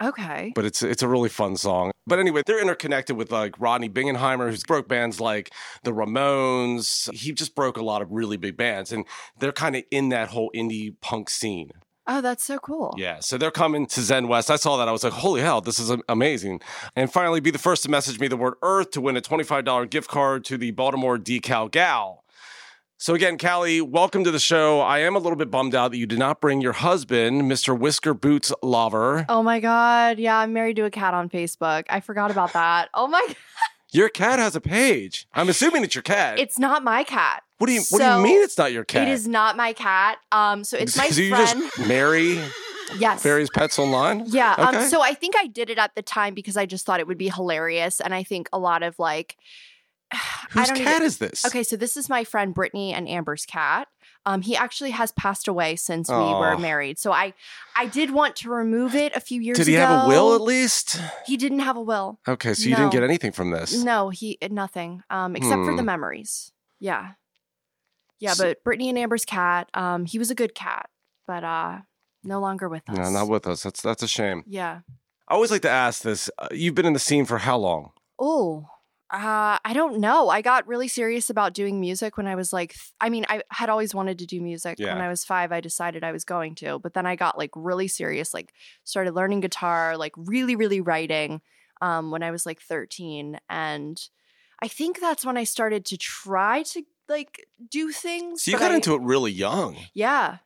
Okay. 0.04 0.52
but 0.56 0.66
it's 0.66 0.84
it's 0.84 1.02
a 1.02 1.08
really 1.08 1.30
fun 1.30 1.56
song. 1.58 1.92
But 2.06 2.20
anyway, 2.20 2.42
they're 2.46 2.62
interconnected 2.62 3.16
with 3.16 3.32
like 3.32 3.60
Rodney 3.60 3.90
Bingenheimer, 3.90 4.50
who's 4.50 4.64
broke 4.64 4.88
bands 4.88 5.22
like 5.22 5.52
the 5.84 5.92
Ramones. 5.92 7.12
He 7.14 7.32
just 7.32 7.56
broke 7.56 7.78
a 7.78 7.84
lot 7.84 8.02
of 8.02 8.12
really 8.12 8.38
big 8.38 8.58
bands, 8.58 8.92
and 8.92 9.06
they're 9.40 9.54
kind 9.54 9.76
of 9.76 9.84
in 9.92 10.10
that 10.10 10.30
whole 10.30 10.52
indie 10.54 10.96
punk 11.02 11.30
scene. 11.30 11.72
Oh, 12.06 12.20
that's 12.20 12.44
so 12.44 12.60
cool. 12.60 12.94
Yeah, 12.98 13.20
so 13.22 13.38
they're 13.38 13.52
coming 13.52 13.86
to 13.88 14.02
Zen 14.02 14.28
West. 14.28 14.52
I 14.52 14.58
saw 14.58 14.76
that. 14.78 14.90
I 14.90 14.92
was 14.92 15.06
like, 15.06 15.14
holy 15.14 15.40
hell, 15.40 15.62
this 15.62 15.80
is 15.80 15.96
amazing. 16.10 16.60
And 16.98 17.12
finally, 17.12 17.40
be 17.40 17.50
the 17.50 17.58
first 17.58 17.84
to 17.84 17.90
message 17.90 18.20
me 18.20 18.28
the 18.28 18.36
word 18.36 18.56
Earth 18.62 18.92
to 18.92 19.02
win 19.02 19.16
a 19.16 19.22
$25 19.22 19.90
gift 19.90 20.10
card 20.10 20.44
to 20.46 20.58
the 20.58 20.72
Baltimore 20.72 21.18
Decal 21.18 21.72
Gal. 21.72 22.23
So 23.04 23.14
again, 23.14 23.38
Callie, 23.38 23.82
welcome 23.82 24.24
to 24.24 24.32
the 24.32 24.40
show. 24.40 24.80
I 24.80 25.00
am 25.00 25.14
a 25.14 25.20
little 25.20 25.36
bit 25.36 25.52
bummed 25.52 25.76
out 25.76 25.92
that 25.92 25.98
you 25.98 26.06
did 26.06 26.20
not 26.20 26.40
bring 26.40 26.62
your 26.62 26.72
husband, 26.72 27.42
Mr. 27.42 27.78
Whisker 27.78 28.14
Boots 28.14 28.54
Lover. 28.64 29.26
Oh 29.28 29.44
my 29.44 29.60
god. 29.60 30.20
Yeah, 30.20 30.38
I'm 30.38 30.54
married 30.54 30.78
to 30.78 30.86
a 30.86 30.90
cat 30.90 31.14
on 31.14 31.28
Facebook. 31.28 31.84
I 31.90 32.00
forgot 32.00 32.32
about 32.32 32.54
that. 32.54 32.88
Oh 32.94 33.08
my 33.08 33.22
god. 33.28 33.36
Your 33.92 34.08
cat 34.08 34.40
has 34.40 34.56
a 34.56 34.62
page. 34.62 35.28
I'm 35.34 35.50
assuming 35.50 35.84
it's 35.84 35.94
your 35.94 36.02
cat. 36.02 36.40
It's 36.40 36.58
not 36.58 36.82
my 36.82 37.04
cat. 37.04 37.44
what 37.58 37.68
do 37.68 37.74
you 37.74 37.82
What 37.90 38.00
do 38.00 38.06
you 38.06 38.24
mean 38.24 38.42
it's 38.42 38.58
not 38.58 38.72
your 38.72 38.86
cat? 38.86 39.08
It 39.08 39.12
is 39.12 39.28
not 39.28 39.58
my 39.58 39.74
cat. 39.74 40.18
Um 40.32 40.64
so 40.64 40.78
it's 40.78 40.96
my 40.98 41.10
Do 41.12 41.24
you 41.24 41.36
friend. 41.36 41.62
just 41.76 41.88
marry 41.88 42.40
yes. 42.98 43.22
various 43.22 43.50
pets 43.54 43.78
online? 43.78 44.24
Yeah. 44.28 44.56
Okay. 44.58 44.78
Um, 44.78 44.90
so 44.90 45.02
I 45.02 45.14
think 45.14 45.36
I 45.38 45.48
did 45.48 45.70
it 45.70 45.78
at 45.78 45.94
the 45.94 46.02
time 46.02 46.34
because 46.34 46.56
I 46.56 46.66
just 46.66 46.86
thought 46.86 47.02
it 47.02 47.08
would 47.08 47.18
be 47.18 47.30
hilarious. 47.30 48.00
And 48.00 48.16
I 48.16 48.24
think 48.24 48.48
a 48.54 48.58
lot 48.58 48.82
of 48.82 48.98
like 48.98 49.36
Whose 50.52 50.68
cat 50.70 50.78
even- 50.80 51.02
is 51.04 51.18
this? 51.18 51.46
Okay, 51.46 51.64
so 51.64 51.76
this 51.76 51.98
is 51.98 52.10
my 52.10 52.24
friend 52.24 52.54
Brittany 52.54 52.94
and 52.94 53.08
Amber's 53.10 53.46
cat. 53.46 53.88
Um, 54.26 54.42
he 54.42 54.56
actually 54.56 54.92
has 54.92 55.12
passed 55.12 55.48
away 55.50 55.76
since 55.76 56.08
we 56.08 56.16
Aw. 56.16 56.40
were 56.40 56.58
married. 56.58 56.98
So 56.98 57.12
I 57.12 57.34
I 57.76 57.88
did 57.88 58.12
want 58.12 58.36
to 58.38 58.50
remove 58.50 58.96
it 58.96 59.14
a 59.16 59.20
few 59.20 59.42
years 59.42 59.58
Did 59.58 59.68
he 59.68 59.76
ago. 59.76 59.86
have 59.86 60.06
a 60.06 60.08
will 60.08 60.34
at 60.36 60.42
least? 60.42 60.98
He 61.26 61.36
didn't 61.36 61.60
have 61.60 61.76
a 61.76 61.82
will. 61.82 62.20
Okay, 62.28 62.54
so 62.54 62.64
you 62.64 62.72
No. 62.72 62.78
didn't 62.78 62.92
get 62.94 63.04
anything 63.04 63.32
from 63.34 63.52
this. 63.52 63.74
No, 63.84 64.10
he 64.10 64.38
nothing. 64.50 65.04
Um, 65.10 65.36
except 65.36 65.64
for 65.66 65.76
the 65.76 65.82
Hmm. 65.82 65.86
memories. 65.88 66.52
Yeah. 66.80 67.14
Yeah, 68.20 68.34
So- 68.34 68.46
but 68.46 68.64
Brittany 68.64 68.88
and 68.90 68.98
Amber's 68.98 69.26
cat, 69.26 69.70
um, 69.74 70.06
he 70.06 70.18
was 70.18 70.32
a 70.32 70.36
good 70.36 70.56
cat, 70.56 70.90
but 71.28 71.44
uh 71.44 71.80
no 72.24 72.40
longer 72.40 72.70
with 72.70 72.90
us. 72.90 72.96
No, 72.98 73.10
not 73.10 73.28
with 73.28 73.46
us. 73.46 73.64
That's 73.64 73.82
that's 73.82 74.04
a 74.04 74.08
shame. 74.08 74.44
Yeah. 74.48 74.80
I 75.28 75.34
always 75.34 75.52
like 75.52 75.62
to 75.64 75.70
ask 75.70 76.02
this. 76.04 76.30
Uh, 76.38 76.48
you've 76.52 76.76
been 76.76 76.86
in 76.86 76.94
the 76.94 77.00
scene 77.00 77.26
for 77.26 77.40
how 77.40 77.58
long? 77.58 77.92
Oh, 78.20 78.68
uh, 79.14 79.60
I 79.64 79.74
don't 79.74 80.00
know. 80.00 80.30
I 80.30 80.42
got 80.42 80.68
really 80.68 80.88
serious 80.88 81.30
about 81.30 81.54
doing 81.54 81.80
music 81.80 82.18
when 82.18 82.26
I 82.26 82.34
was 82.36 82.52
like, 82.52 82.74
th- 82.74 82.92
I 83.00 83.10
mean, 83.10 83.26
I 83.30 83.44
had 83.50 83.70
always 83.70 83.94
wanted 83.94 84.18
to 84.20 84.26
do 84.26 84.42
music. 84.42 84.80
Yeah. 84.80 84.94
When 84.94 85.04
I 85.04 85.08
was 85.08 85.24
five, 85.24 85.52
I 85.52 85.62
decided 85.62 86.04
I 86.04 86.12
was 86.12 86.24
going 86.26 86.56
to, 86.56 86.80
but 86.80 86.96
then 86.96 87.06
I 87.06 87.16
got 87.16 87.38
like 87.38 87.52
really 87.56 87.88
serious, 87.88 88.34
like 88.34 88.54
started 88.84 89.14
learning 89.14 89.42
guitar, 89.42 89.98
like 89.98 90.14
really, 90.18 90.56
really 90.56 90.82
writing 90.82 91.42
um, 91.80 92.10
when 92.10 92.24
I 92.24 92.32
was 92.32 92.46
like 92.46 92.60
13. 92.62 93.40
And 93.50 94.02
I 94.62 94.68
think 94.68 95.00
that's 95.00 95.24
when 95.26 95.38
I 95.38 95.44
started 95.44 95.86
to 95.86 95.98
try 95.98 96.64
to 96.64 96.82
like 97.08 97.46
do 97.70 97.92
things. 97.92 98.44
So 98.46 98.52
you 98.52 98.58
got 98.58 98.72
I- 98.72 98.76
into 98.76 98.96
it 98.96 99.02
really 99.02 99.32
young. 99.32 99.78
Yeah. 99.94 100.38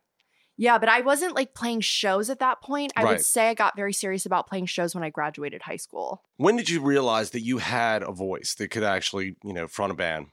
Yeah, 0.59 0.79
but 0.79 0.89
I 0.89 1.01
wasn't 1.01 1.35
like 1.35 1.53
playing 1.53 1.81
shows 1.81 2.29
at 2.31 2.39
that 2.39 2.61
point. 2.61 2.91
I 2.95 3.03
Right. 3.03 3.11
would 3.11 3.25
say 3.25 3.49
I 3.49 3.53
got 3.53 3.75
very 3.75 3.93
serious 3.93 4.25
about 4.25 4.47
playing 4.47 4.65
shows 4.65 4.95
when 4.95 5.03
I 5.03 5.09
graduated 5.11 5.61
high 5.61 5.75
school. 5.77 6.23
When 6.37 6.55
did 6.57 6.67
you 6.69 6.81
realize 6.81 7.29
that 7.31 7.41
you 7.41 7.59
had 7.59 8.01
a 8.01 8.11
voice 8.11 8.55
that 8.55 8.69
could 8.69 8.83
actually, 8.83 9.35
you 9.43 9.53
know, 9.53 9.67
front 9.67 9.91
a 9.91 9.95
band? 9.95 10.27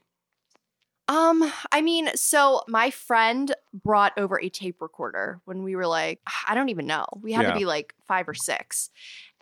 Um, 1.06 1.52
I 1.70 1.82
mean, 1.82 2.08
so 2.14 2.62
my 2.66 2.90
friend 2.90 3.54
brought 3.74 4.16
over 4.16 4.40
a 4.40 4.48
tape 4.48 4.80
recorder 4.80 5.40
when 5.44 5.62
we 5.62 5.76
were 5.76 5.86
like, 5.86 6.20
I 6.48 6.54
don't 6.54 6.70
even 6.70 6.86
know. 6.86 7.04
We 7.20 7.34
had 7.34 7.42
Yeah. 7.42 7.52
to 7.52 7.58
be 7.58 7.66
like 7.66 7.94
five 8.08 8.26
or 8.26 8.32
six. 8.34 8.90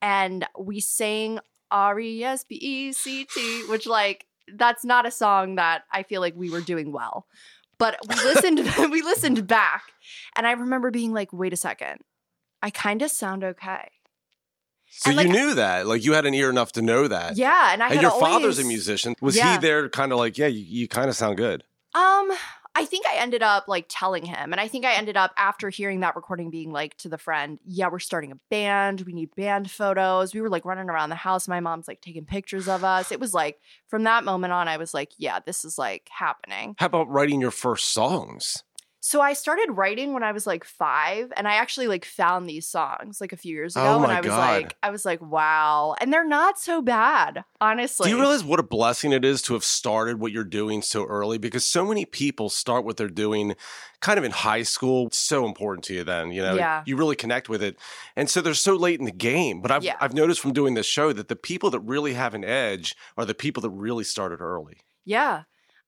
And 0.00 0.44
we 0.58 0.80
sang 0.80 1.38
R 1.70 2.00
E 2.00 2.24
S 2.24 2.42
P 2.42 2.56
E 2.56 2.92
C 2.92 3.24
T, 3.24 3.64
which 3.68 3.86
like 3.86 4.26
that's 4.52 4.84
not 4.84 5.06
a 5.06 5.10
song 5.12 5.54
that 5.54 5.84
I 5.92 6.02
feel 6.02 6.20
like 6.20 6.34
we 6.36 6.50
were 6.50 6.60
doing 6.60 6.90
well. 6.90 7.28
But 7.82 7.96
we 8.08 8.14
listened 8.14 8.58
we 8.92 9.02
listened 9.02 9.46
back 9.48 9.82
and 10.36 10.46
I 10.46 10.52
remember 10.52 10.92
being 10.92 11.12
like, 11.12 11.32
wait 11.32 11.52
a 11.52 11.56
second. 11.56 11.98
I 12.62 12.70
kind 12.70 13.02
of 13.02 13.10
sound 13.10 13.42
okay. 13.42 13.90
So 14.88 15.10
And, 15.10 15.18
you 15.20 15.26
like- 15.26 15.32
knew 15.36 15.54
that, 15.54 15.86
like 15.88 16.04
you 16.04 16.12
had 16.12 16.24
an 16.24 16.32
ear 16.34 16.48
enough 16.48 16.70
to 16.72 16.82
know 16.82 17.08
that. 17.08 17.36
Yeah, 17.36 17.72
and 17.72 17.82
I 17.82 17.88
and 17.88 18.00
your 18.02 18.12
always, 18.12 18.26
father's 18.32 18.58
a 18.60 18.64
musician. 18.64 19.16
Was 19.20 19.34
he 19.34 19.56
there, 19.58 19.88
kind 19.88 20.12
of 20.12 20.18
like, 20.18 20.38
yeah, 20.38 20.46
you, 20.46 20.60
you 20.60 20.86
kind 20.86 21.08
of 21.08 21.16
sound 21.16 21.38
good. 21.38 21.64
Um, 21.94 22.30
I 22.74 22.86
think 22.86 23.06
I 23.06 23.16
ended 23.16 23.42
up 23.42 23.68
like 23.68 23.86
telling 23.88 24.24
him. 24.24 24.52
And 24.52 24.60
I 24.60 24.68
think 24.68 24.84
I 24.84 24.94
ended 24.94 25.16
up 25.16 25.32
after 25.36 25.68
hearing 25.68 26.00
that 26.00 26.16
recording 26.16 26.50
being 26.50 26.72
like 26.72 26.96
to 26.98 27.08
the 27.08 27.18
friend, 27.18 27.58
yeah, 27.66 27.88
we're 27.88 27.98
starting 27.98 28.32
a 28.32 28.38
band. 28.50 29.02
We 29.02 29.12
need 29.12 29.34
band 29.36 29.70
photos. 29.70 30.34
We 30.34 30.40
were 30.40 30.48
like 30.48 30.64
running 30.64 30.88
around 30.88 31.10
the 31.10 31.16
house. 31.16 31.48
My 31.48 31.60
mom's 31.60 31.86
like 31.86 32.00
taking 32.00 32.24
pictures 32.24 32.68
of 32.68 32.82
us. 32.82 33.12
It 33.12 33.20
was 33.20 33.34
like 33.34 33.60
from 33.88 34.04
that 34.04 34.24
moment 34.24 34.52
on, 34.52 34.68
I 34.68 34.78
was 34.78 34.94
like, 34.94 35.12
yeah, 35.18 35.40
this 35.44 35.64
is 35.64 35.76
like 35.76 36.08
happening. 36.10 36.74
How 36.78 36.86
about 36.86 37.10
writing 37.10 37.40
your 37.40 37.50
first 37.50 37.92
songs? 37.92 38.64
So 39.04 39.20
I 39.20 39.32
started 39.32 39.72
writing 39.72 40.12
when 40.12 40.22
I 40.22 40.30
was 40.30 40.46
like 40.46 40.62
five, 40.62 41.32
and 41.36 41.48
I 41.48 41.54
actually 41.54 41.88
like 41.88 42.04
found 42.04 42.48
these 42.48 42.68
songs 42.68 43.20
like 43.20 43.32
a 43.32 43.36
few 43.36 43.52
years 43.52 43.76
oh 43.76 43.80
ago, 43.80 43.90
Oh 43.98 44.02
and 44.04 44.12
I 44.12 44.20
was 44.20 44.28
God. 44.28 44.62
like, 44.62 44.76
I 44.80 44.90
was 44.90 45.04
like, 45.04 45.20
wow, 45.20 45.96
and 46.00 46.12
they're 46.12 46.24
not 46.26 46.56
so 46.60 46.80
bad, 46.80 47.42
honestly. 47.60 48.04
Do 48.08 48.14
you 48.14 48.20
realize 48.20 48.44
what 48.44 48.60
a 48.60 48.62
blessing 48.62 49.10
it 49.10 49.24
is 49.24 49.42
to 49.42 49.54
have 49.54 49.64
started 49.64 50.20
what 50.20 50.30
you're 50.30 50.44
doing 50.44 50.82
so 50.82 51.04
early? 51.04 51.36
Because 51.36 51.66
so 51.66 51.84
many 51.84 52.04
people 52.04 52.48
start 52.48 52.84
what 52.84 52.96
they're 52.96 53.08
doing 53.08 53.56
kind 53.98 54.18
of 54.20 54.24
in 54.24 54.30
high 54.30 54.62
school. 54.62 55.08
It's 55.08 55.18
so 55.18 55.46
important 55.46 55.84
to 55.86 55.94
you 55.94 56.04
then, 56.04 56.30
you 56.30 56.40
know, 56.40 56.54
Yeah. 56.54 56.84
you 56.86 56.96
really 56.96 57.16
connect 57.16 57.48
with 57.48 57.60
it. 57.60 57.76
And 58.14 58.30
so 58.30 58.40
they're 58.40 58.54
so 58.54 58.76
late 58.76 59.00
in 59.00 59.04
the 59.04 59.10
game. 59.10 59.60
But 59.62 59.72
I've, 59.72 59.82
Yeah. 59.82 59.96
I've 60.00 60.14
noticed 60.14 60.40
from 60.40 60.52
doing 60.52 60.74
this 60.74 60.86
show 60.86 61.12
that 61.12 61.26
the 61.26 61.34
people 61.36 61.70
that 61.70 61.80
really 61.80 62.14
have 62.14 62.34
an 62.34 62.44
edge 62.44 62.94
are 63.16 63.24
the 63.24 63.34
people 63.34 63.62
that 63.62 63.70
really 63.70 64.04
started 64.04 64.40
early. 64.40 64.76
Yeah. 65.04 65.42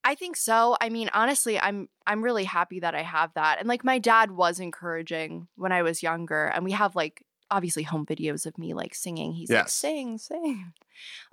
I 0.05 0.15
think 0.15 0.37
so. 0.37 0.77
I 0.81 0.91
mean, 0.91 1.11
honestly, 1.15 1.59
I'm 1.59 1.89
I'm 2.07 2.23
really 2.23 2.45
happy 2.45 2.81
that 2.81 2.95
I 2.95 3.03
have 3.03 3.33
that. 3.35 3.59
And 3.59 3.69
like 3.69 3.85
my 3.85 3.99
dad 3.99 4.31
was 4.31 4.61
encouraging 4.61 5.49
when 5.57 5.73
I 5.73 5.83
was 5.83 6.03
younger 6.03 6.47
and 6.47 6.65
we 6.65 6.73
have 6.73 6.95
like 6.95 7.25
obviously 7.51 7.83
home 7.85 8.05
videos 8.05 8.47
of 8.47 8.59
me 8.59 8.75
like 8.75 8.95
singing. 8.95 9.33
He's 9.33 9.51
like 9.51 9.65
Yes. 9.65 9.73
sing, 9.73 10.19
sing. 10.19 10.73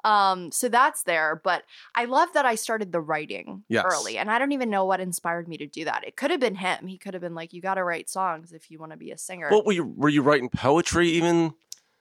Um 0.04 0.52
so 0.52 0.70
that's 0.70 1.04
there, 1.04 1.42
but 1.44 1.64
I 1.96 2.06
love 2.06 2.30
that 2.34 2.46
I 2.46 2.56
started 2.56 2.92
the 2.92 3.02
writing 3.02 3.64
Yes. 3.68 3.86
early 3.86 4.18
and 4.18 4.32
I 4.32 4.40
don't 4.40 4.52
even 4.54 4.70
know 4.70 4.86
what 4.86 5.00
inspired 5.02 5.48
me 5.48 5.58
to 5.58 5.68
do 5.68 5.86
that. 5.86 6.06
It 6.08 6.16
could 6.16 6.32
have 6.32 6.40
been 6.40 6.56
him. 6.56 6.88
He 6.88 6.98
could 6.98 7.14
have 7.14 7.22
been 7.22 7.36
like 7.36 7.54
you 7.54 7.62
got 7.62 7.76
to 7.76 7.84
write 7.84 8.10
songs 8.10 8.54
if 8.54 8.72
you 8.72 8.80
want 8.80 8.92
to 8.92 8.98
be 8.98 9.12
a 9.12 9.18
singer. 9.18 9.50
What 9.50 9.66
were 9.66 9.74
you, 9.74 9.86
were 9.86 10.10
you 10.10 10.22
writing 10.22 10.50
poetry 10.50 11.10
even? 11.10 11.54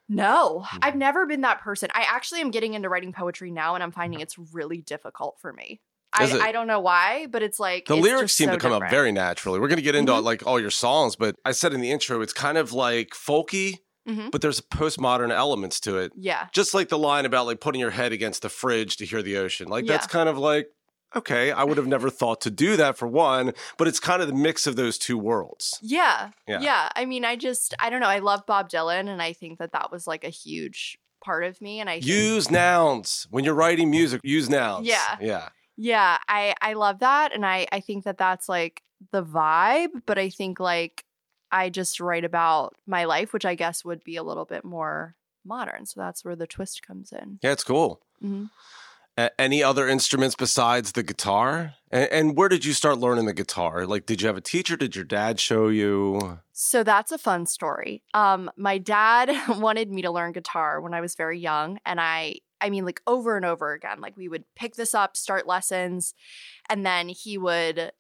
No, 0.09 0.65
Hmm. 0.69 0.79
I've 0.83 0.97
never 0.97 1.25
been 1.27 1.43
that 1.43 1.61
person. 1.61 1.89
I 1.95 2.03
actually 2.09 2.41
am 2.41 2.51
getting 2.51 2.75
into 2.75 2.89
writing 2.89 3.13
poetry 3.13 3.53
now, 3.53 3.75
and 3.77 3.83
I'm 3.83 3.93
finding 3.93 4.19
it's 4.19 4.37
really 4.53 4.79
difficult 4.83 5.39
for 5.41 5.53
me. 5.53 5.81
I, 6.13 6.25
it? 6.25 6.41
I 6.41 6.53
don't 6.53 6.67
know 6.67 6.81
why, 6.81 7.27
but 7.31 7.43
it's 7.43 7.61
like 7.61 7.87
The 7.87 7.97
it's 7.97 8.03
lyrics 8.03 8.33
seem 8.33 8.49
so 8.49 8.55
to 8.55 8.59
come 8.59 8.73
up 8.73 8.91
very 8.91 9.13
naturally. 9.13 9.61
We're 9.61 9.69
going 9.69 9.77
to 9.79 9.83
get 9.83 9.95
into 9.95 10.13
Mhm. 10.13 10.23
like 10.25 10.47
all 10.47 10.59
your 10.61 10.71
songs, 10.71 11.17
but 11.17 11.37
I 11.45 11.53
said 11.53 11.73
in 11.73 11.81
the 11.81 11.91
intro, 11.91 12.21
it's 12.21 12.33
kind 12.33 12.59
of 12.59 12.73
like 12.73 13.11
folky, 13.11 13.79
Mhm. 14.09 14.31
but 14.31 14.41
there's 14.41 14.61
postmodern 14.61 15.31
elements 15.31 15.79
to 15.81 15.99
it. 15.99 16.13
Yeah, 16.17 16.49
Just 16.53 16.75
like 16.75 16.89
the 16.89 16.99
line 16.99 17.27
about 17.27 17.47
like 17.47 17.61
putting 17.61 17.81
your 17.81 17.91
head 17.91 18.13
against 18.13 18.43
the 18.43 18.49
fridge 18.49 18.97
to 18.97 19.05
hear 19.07 19.23
the 19.23 19.37
ocean. 19.37 19.69
Like 19.69 19.87
that's 19.87 20.07
kind 20.07 20.29
of 20.29 20.37
like, 20.39 20.69
okay, 21.15 21.51
I 21.53 21.65
would 21.65 21.77
have 21.77 21.87
never 21.87 22.09
thought 22.11 22.41
to 22.43 22.51
do 22.51 22.77
that 22.77 22.97
for 22.97 23.07
one, 23.07 23.53
but 23.79 23.87
it's 23.89 24.01
kind 24.01 24.23
of 24.23 24.29
the 24.29 24.35
mix 24.35 24.67
of 24.67 24.77
those 24.77 24.97
two 24.99 25.19
worlds. 25.19 25.79
yeah, 25.83 26.31
Yeah. 26.49 26.61
yeah, 26.61 26.89
I 26.97 27.05
mean, 27.05 27.25
I 27.25 27.37
just 27.37 27.75
I 27.79 27.91
don't 27.91 28.01
know. 28.01 28.07
I 28.09 28.19
love 28.21 28.47
Bob 28.47 28.69
Dylan, 28.71 29.09
and 29.09 29.21
I 29.23 29.33
think 29.33 29.59
that 29.59 29.73
that 29.73 29.91
was 29.93 30.07
like 30.07 30.25
a 30.25 30.29
huge 30.31 30.99
part 31.25 31.45
of 31.45 31.61
me. 31.61 31.81
And 31.81 31.91
I 31.91 31.95
think, 31.95 32.07
Use 32.07 32.51
nouns 32.51 33.27
when 33.31 33.45
you're 33.45 33.55
writing 33.55 33.91
music. 33.91 34.21
Use 34.25 34.49
nouns. 34.49 34.87
Yeah. 34.87 35.17
yeah. 35.21 35.49
Yeah, 35.83 36.19
I 36.29 36.55
I 36.61 36.75
love 36.75 36.99
that, 37.01 37.33
and 37.35 37.45
I 37.47 37.67
I 37.73 37.81
think 37.81 38.05
that 38.05 38.19
that's 38.19 38.49
like 38.49 38.83
the 39.13 39.25
vibe. 39.25 40.03
But 40.07 40.19
I 40.19 40.29
think 40.29 40.61
like 40.61 41.05
I 41.51 41.71
just 41.71 41.99
write 42.01 42.25
about 42.25 42.77
my 42.87 43.05
life, 43.05 43.33
which 43.33 43.47
I 43.47 43.55
guess 43.55 43.85
would 43.85 44.05
be 44.05 44.17
a 44.17 44.23
little 44.23 44.45
bit 44.45 44.65
more 44.65 45.17
modern. 45.45 45.87
So 45.87 46.01
that's 46.01 46.25
where 46.25 46.37
the 46.37 46.47
twist 46.47 46.87
comes 46.87 47.13
in. 47.13 47.39
Yeah, 47.43 47.53
it's 47.53 47.65
cool. 47.65 48.03
Mhm. 48.23 48.51
A- 49.17 49.41
any 49.41 49.63
other 49.63 49.89
instruments 49.89 50.37
besides 50.37 50.93
the 50.93 51.03
guitar? 51.03 51.75
And, 51.91 52.09
and 52.13 52.37
where 52.37 52.49
did 52.49 52.65
you 52.65 52.73
start 52.75 52.99
learning 52.99 53.25
the 53.27 53.33
guitar? 53.33 53.87
Like, 53.87 54.07
did 54.07 54.21
you 54.23 54.29
have 54.29 54.37
a 54.37 54.41
teacher? 54.43 54.77
Did 54.77 54.95
your 54.95 55.05
dad 55.07 55.41
show 55.41 55.69
you? 55.69 56.39
So 56.53 56.85
that's 56.85 57.11
a 57.11 57.19
fun 57.19 57.47
story. 57.47 58.03
Um, 58.15 58.51
my 58.57 58.79
dad 58.79 59.31
wanted 59.59 59.91
me 59.91 60.03
to 60.03 60.11
learn 60.11 60.33
guitar 60.33 60.81
when 60.81 60.95
I 60.95 61.01
was 61.01 61.15
very 61.17 61.39
young, 61.41 61.79
and 61.85 61.99
I, 62.01 62.37
I 62.61 62.71
mean, 62.71 62.85
like 62.85 63.01
over 63.07 63.37
and 63.37 63.45
over 63.45 63.73
again. 63.73 64.01
Like 64.01 64.17
we 64.17 64.29
would 64.29 64.45
pick 64.57 64.75
this 64.75 64.95
up, 64.95 65.17
start 65.17 65.47
lessons, 65.47 66.15
and 66.69 66.85
then 66.85 67.09
he 67.09 67.39
would 67.39 67.93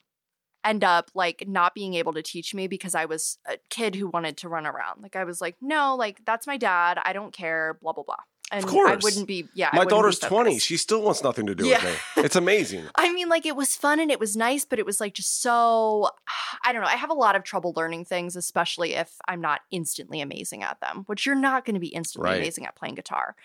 end 0.64 0.84
up 0.84 1.10
like 1.14 1.44
not 1.48 1.74
being 1.74 1.94
able 1.94 2.12
to 2.12 2.22
teach 2.22 2.54
me 2.54 2.66
because 2.66 2.94
I 2.94 3.06
was 3.06 3.38
a 3.46 3.56
kid 3.70 3.94
who 3.94 4.08
wanted 4.08 4.36
to 4.38 4.48
run 4.48 4.66
around. 4.66 5.02
Like 5.02 5.16
I 5.16 5.24
was 5.24 5.40
like, 5.40 5.56
no, 5.60 5.96
like 5.96 6.20
that's 6.26 6.46
my 6.46 6.56
dad. 6.56 6.98
I 7.04 7.12
don't 7.12 7.32
care. 7.32 7.78
Blah 7.80 7.92
blah 7.92 8.04
blah. 8.04 8.16
And 8.52 8.64
I 8.64 8.68
course. 8.68 8.90
I 8.90 8.96
wouldn't 8.96 9.26
be. 9.28 9.48
Yeah, 9.54 9.70
My 9.72 9.84
daughter's 9.84 10.18
20. 10.18 10.58
She 10.58 10.76
still 10.76 11.02
wants 11.02 11.22
nothing 11.22 11.46
to 11.46 11.54
do 11.54 11.66
Yeah. 11.66 11.84
with 11.84 11.94
me. 12.16 12.22
It's 12.24 12.36
amazing. 12.36 12.84
I 12.96 13.12
mean, 13.12 13.28
like 13.28 13.46
it 13.46 13.54
was 13.54 13.76
fun 13.76 14.00
and 14.00 14.10
it 14.10 14.18
was 14.18 14.36
nice, 14.36 14.64
but 14.64 14.78
it 14.78 14.86
was 14.86 15.00
like 15.00 15.14
just 15.14 15.40
so 15.42 16.10
I 16.64 16.72
don't 16.72 16.82
know. 16.82 16.88
I 16.88 16.96
have 16.96 17.10
a 17.10 17.14
lot 17.14 17.36
of 17.36 17.44
trouble 17.44 17.72
learning 17.76 18.04
things, 18.06 18.36
especially 18.36 18.94
if 18.94 19.14
I'm 19.28 19.40
not 19.40 19.60
instantly 19.70 20.20
amazing 20.20 20.62
at 20.62 20.80
them, 20.80 21.04
which 21.06 21.24
you're 21.26 21.34
not 21.36 21.64
going 21.64 21.74
to 21.74 21.80
be 21.80 21.88
instantly 21.88 22.30
Right. 22.30 22.38
amazing 22.38 22.66
at 22.66 22.74
playing 22.76 22.96
guitar. 22.96 23.36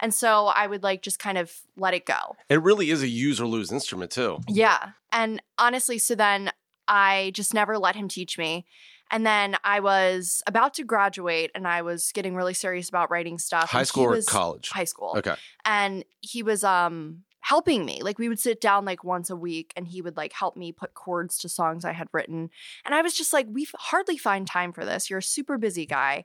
And 0.00 0.14
so 0.14 0.46
I 0.46 0.66
would 0.66 0.82
like 0.82 1.02
just 1.02 1.18
kind 1.18 1.38
of 1.38 1.52
let 1.76 1.92
it 1.94 2.06
go. 2.06 2.36
It 2.48 2.62
really 2.62 2.90
is 2.90 3.02
a 3.02 3.08
use 3.08 3.40
or 3.40 3.46
lose 3.46 3.72
instrument, 3.72 4.10
too. 4.10 4.38
Yeah. 4.48 4.90
And 5.10 5.42
honestly, 5.58 5.98
so 5.98 6.14
then 6.14 6.50
I 6.88 7.32
just 7.34 7.52
never 7.54 7.78
let 7.78 7.94
him 7.96 8.08
teach 8.08 8.38
me. 8.38 8.64
And 9.12 9.24
then 9.26 9.56
I 9.62 9.80
was 9.80 10.42
about 10.46 10.74
to 10.74 10.84
graduate 10.84 11.50
and 11.54 11.68
I 11.68 11.82
was 11.82 12.10
getting 12.12 12.34
really 12.34 12.54
serious 12.54 12.88
about 12.88 13.10
writing 13.10 13.38
stuff. 13.38 13.70
High 13.70 13.82
school 13.84 14.04
or 14.12 14.22
college? 14.22 14.70
High 14.70 14.84
school 14.84 15.12
Okay. 15.18 15.34
and 15.64 16.04
he 16.20 16.42
was 16.42 16.64
um 16.64 17.22
helping 17.44 17.84
me 17.84 18.00
like 18.02 18.20
we 18.20 18.28
would 18.28 18.38
sit 18.38 18.60
down 18.60 18.84
like 18.84 19.02
once 19.02 19.28
a 19.28 19.34
week 19.36 19.72
and 19.76 19.88
he 19.88 20.00
would 20.00 20.16
like 20.16 20.32
help 20.32 20.56
me 20.56 20.70
put 20.70 20.94
chords 20.94 21.36
to 21.38 21.48
songs 21.48 21.84
i 21.84 21.90
had 21.90 22.06
written 22.12 22.48
and 22.84 22.94
i 22.94 23.02
was 23.02 23.12
just 23.14 23.32
like 23.32 23.48
we 23.50 23.66
hardly 23.74 24.16
find 24.16 24.46
time 24.46 24.72
for 24.72 24.84
this 24.84 25.10
you're 25.10 25.18
a 25.18 25.22
super 25.22 25.58
busy 25.58 25.84
guy 25.84 26.24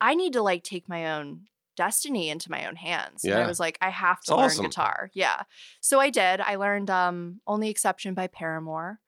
i 0.00 0.12
need 0.16 0.32
to 0.32 0.42
like 0.42 0.64
take 0.64 0.88
my 0.88 1.12
own 1.16 1.42
destiny 1.76 2.28
into 2.30 2.50
my 2.50 2.66
own 2.66 2.74
hands 2.74 3.20
Yeah. 3.24 3.34
and 3.34 3.44
i 3.44 3.46
was 3.46 3.60
like 3.60 3.78
i 3.80 3.90
have 3.90 4.20
to 4.22 4.34
learn 4.34 4.46
awesome. 4.46 4.64
guitar 4.64 5.08
yeah 5.14 5.42
so 5.80 6.00
i 6.00 6.10
did 6.10 6.40
i 6.40 6.56
learned 6.56 6.90
um 6.90 7.40
only 7.46 7.68
exception 7.68 8.14
by 8.14 8.26
paramore 8.26 8.98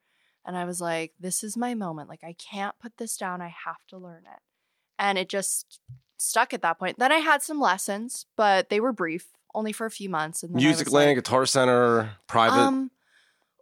and 0.48 0.56
i 0.56 0.64
was 0.64 0.80
like 0.80 1.12
this 1.20 1.44
is 1.44 1.56
my 1.56 1.74
moment 1.74 2.08
like 2.08 2.24
i 2.24 2.32
can't 2.34 2.74
put 2.80 2.96
this 2.96 3.16
down 3.16 3.40
i 3.40 3.54
have 3.66 3.86
to 3.86 3.96
learn 3.96 4.22
it 4.24 4.40
and 4.98 5.16
it 5.18 5.28
just 5.28 5.78
stuck 6.16 6.52
at 6.52 6.62
that 6.62 6.78
point 6.78 6.98
then 6.98 7.12
i 7.12 7.18
had 7.18 7.42
some 7.42 7.60
lessons 7.60 8.26
but 8.36 8.68
they 8.70 8.80
were 8.80 8.92
brief 8.92 9.26
only 9.54 9.72
for 9.72 9.86
a 9.86 9.90
few 9.90 10.08
months 10.08 10.42
and 10.42 10.52
then 10.54 10.62
Music 10.62 10.90
Land, 10.90 11.10
like, 11.10 11.16
Guitar 11.24 11.46
Center, 11.46 12.16
private. 12.26 12.58
um 12.58 12.90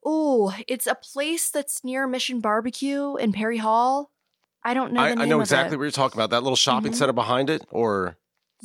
oh 0.05 0.55
it's 0.67 0.87
a 0.87 0.95
place 0.95 1.51
that's 1.51 1.85
near 1.85 2.07
mission 2.07 2.41
barbecue 2.41 3.17
in 3.17 3.33
perry 3.33 3.59
hall 3.59 4.11
i 4.65 4.73
don't 4.73 4.93
know 4.93 5.03
I, 5.03 5.15
the 5.15 5.23
I 5.23 5.25
know 5.27 5.41
exactly 5.41 5.77
what 5.77 5.83
you're 5.85 5.91
talking 5.91 6.19
about. 6.19 6.31
That 6.31 6.43
little 6.43 6.57
shopping 6.57 6.93
Mhm. 6.93 6.97
center 6.97 7.13
behind 7.13 7.51
it, 7.51 7.67
or 7.71 8.17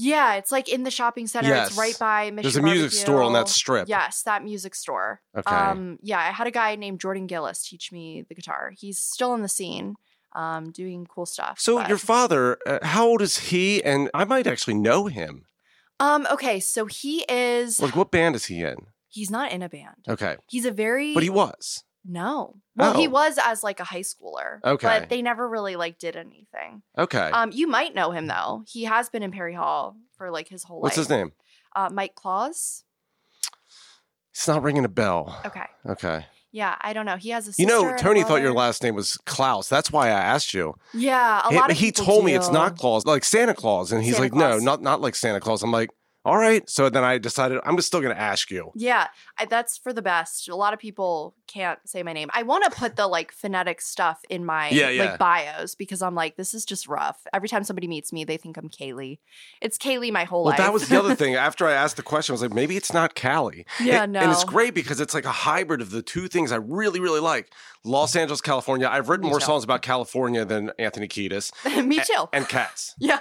yeah 0.01 0.33
it's 0.35 0.51
like 0.51 0.67
in 0.67 0.83
the 0.83 0.91
shopping 0.91 1.27
center 1.27 1.49
Yes. 1.49 1.69
it's 1.69 1.77
right 1.77 1.97
by 1.99 2.31
mission 2.31 2.43
there's 2.43 2.55
a 2.57 2.61
music 2.61 2.91
store 2.91 3.21
on 3.21 3.33
that 3.33 3.47
strip. 3.49 3.87
yes 3.87 4.23
that 4.23 4.43
music 4.43 4.73
store 4.75 5.21
Okay. 5.37 5.55
um 5.55 5.99
yeah 6.01 6.19
i 6.19 6.31
had 6.31 6.47
a 6.47 6.51
guy 6.51 6.75
named 6.75 6.99
jordan 6.99 7.27
gillis 7.27 7.59
teach 7.67 7.91
me 7.91 8.23
the 8.27 8.35
guitar 8.35 8.73
he's 8.77 8.97
still 8.99 9.33
in 9.35 9.41
the 9.41 9.49
scene 9.49 9.95
um 10.33 10.71
doing 10.71 11.05
cool 11.13 11.25
stuff 11.25 11.59
so 11.59 11.77
but- 11.77 11.89
your 11.89 11.97
father, 11.97 12.57
uh, 12.65 12.79
how 12.83 13.05
old 13.05 13.21
is 13.21 13.37
he? 13.49 13.83
And 13.83 14.09
I 14.13 14.23
might 14.23 14.47
actually 14.47 14.75
know 14.75 15.07
him. 15.07 15.45
um 15.99 16.25
okay 16.31 16.59
so 16.59 16.85
he 16.85 17.25
is 17.29 17.79
Like, 17.81 17.95
what 17.95 18.11
band 18.11 18.35
is 18.35 18.45
he 18.45 18.61
in? 18.63 18.77
he's 19.09 19.29
not 19.29 19.51
in 19.51 19.61
a 19.61 19.67
band 19.69 19.97
Okay, 20.07 20.37
he's 20.47 20.65
a 20.65 20.71
very 20.71 21.13
but 21.13 21.23
he 21.23 21.29
was. 21.29 21.83
No 22.05 22.55
well 22.75 22.93
he 22.93 23.07
Oh. 23.07 23.11
was 23.11 23.37
as 23.43 23.63
like 23.63 23.79
a 23.79 23.83
high 23.83 24.01
schooler 24.01 24.59
Okay. 24.63 24.87
but 24.87 25.09
they 25.09 25.21
never 25.21 25.47
really 25.47 25.75
like 25.75 25.99
did 25.99 26.15
anything 26.15 26.81
Okay. 26.97 27.29
um 27.31 27.51
you 27.53 27.67
might 27.67 27.93
know 27.93 28.11
him 28.11 28.27
though 28.27 28.63
he 28.67 28.85
has 28.85 29.09
been 29.09 29.21
in 29.23 29.31
perry 29.31 29.53
hall 29.53 29.95
for 30.17 30.31
like 30.31 30.47
his 30.47 30.63
whole 30.63 30.81
What's 30.81 30.97
life 30.97 31.01
his 31.07 31.09
name? 31.09 31.31
uh 31.75 31.89
mike 31.91 32.15
claus 32.15 32.83
It's 34.31 34.47
not 34.47 34.63
ringing 34.63 34.85
a 34.85 34.89
bell. 34.89 35.39
okay 35.45 35.65
Okay. 35.87 36.25
yeah 36.51 36.75
i 36.81 36.93
don't 36.93 37.05
know 37.05 37.17
he 37.17 37.29
has 37.29 37.47
a 37.47 37.51
You 37.57 37.65
know, 37.67 37.81
sister 37.81 37.89
and 37.91 37.99
a 37.99 38.03
Tony 38.03 38.23
thought 38.23 38.41
your 38.41 38.53
last 38.53 38.81
name 38.83 38.95
was 38.95 39.17
Klaus. 39.25 39.67
That's 39.69 39.91
why 39.91 40.07
I 40.07 40.11
asked 40.11 40.53
you. 40.53 40.75
yeah 40.93 41.41
a 41.45 41.49
He- 41.51 41.55
lot 41.55 41.71
of 41.71 41.77
he 41.77 41.91
told 41.91 42.25
me 42.25 42.33
it's 42.33 42.49
not 42.51 42.77
Claus, 42.77 43.05
like 43.05 43.23
Santa 43.23 43.53
Claus, 43.53 43.91
and 43.91 44.03
he's 44.03 44.15
Santa 44.15 44.23
like, 44.23 44.33
no, 44.33 44.57
not 44.59 44.81
not 44.81 45.01
like 45.01 45.15
Santa 45.15 45.39
Claus. 45.39 45.61
I'm 45.63 45.71
like, 45.71 45.89
all 46.23 46.37
right. 46.37 46.69
So 46.69 46.87
then 46.89 47.03
I 47.03 47.17
decided 47.17 47.59
I'm 47.65 47.75
just 47.75 47.87
still 47.87 47.99
going 47.99 48.13
to 48.15 48.21
ask 48.21 48.51
you. 48.51 48.71
Yeah, 48.75 49.07
I, 49.39 49.45
that's 49.45 49.77
for 49.79 49.91
the 49.91 50.03
best. 50.03 50.47
A 50.49 50.55
lot 50.55 50.71
of 50.71 50.79
people 50.79 51.33
can't 51.51 51.79
say 51.85 52.03
my 52.03 52.13
name. 52.13 52.29
I 52.33 52.43
want 52.43 52.63
to 52.65 52.71
put 52.71 52.95
the 52.95 53.07
like 53.07 53.31
phonetic 53.31 53.81
stuff 53.81 54.21
in 54.29 54.45
my 54.45 54.69
Yeah, 54.69 54.89
yeah. 54.89 55.03
like 55.05 55.19
bios 55.19 55.75
because 55.75 56.01
I'm 56.01 56.15
like, 56.15 56.35
this 56.37 56.53
is 56.53 56.65
just 56.65 56.87
rough. 56.87 57.19
Every 57.33 57.49
time 57.49 57.63
somebody 57.63 57.87
meets 57.87 58.13
me, 58.13 58.23
they 58.23 58.37
think 58.37 58.57
I'm 58.57 58.69
Kaylee. 58.69 59.19
It's 59.61 59.77
Kaylee 59.77 60.11
my 60.11 60.23
whole 60.23 60.43
Well, 60.43 60.51
life. 60.51 60.57
that 60.59 60.73
was 60.73 60.87
the 60.87 60.97
other 60.97 61.15
thing. 61.15 61.35
After 61.51 61.65
I 61.67 61.73
asked 61.73 61.97
the 61.97 62.03
question, 62.03 62.33
I 62.33 62.35
was 62.35 62.41
like, 62.41 62.53
maybe 62.53 62.77
it's 62.77 62.93
not 62.93 63.15
Cali. 63.15 63.65
Yeah, 63.81 64.03
And- 64.03 64.13
no. 64.13 64.19
And 64.21 64.31
it's 64.31 64.43
great 64.43 64.73
because 64.73 64.99
it's 65.01 65.13
like 65.13 65.25
a 65.25 65.31
hybrid 65.31 65.81
of 65.81 65.91
the 65.91 66.01
two 66.01 66.27
things 66.27 66.51
I 66.51 66.57
really, 66.57 66.99
really 66.99 67.19
like. 67.19 67.51
Los 67.83 68.15
Angeles, 68.15 68.41
California. 68.41 68.87
I've 68.87 69.09
written 69.09 69.23
Me 69.25 69.31
more 69.31 69.39
too. 69.39 69.45
songs 69.47 69.63
about 69.63 69.81
California 69.81 70.45
than 70.45 70.71
Anthony 70.77 71.07
Kiedis. 71.07 71.51
me 71.85 71.97
A- 71.97 72.05
too. 72.05 72.25
And 72.31 72.47
cats. 72.47 72.93
yeah. 72.99 73.19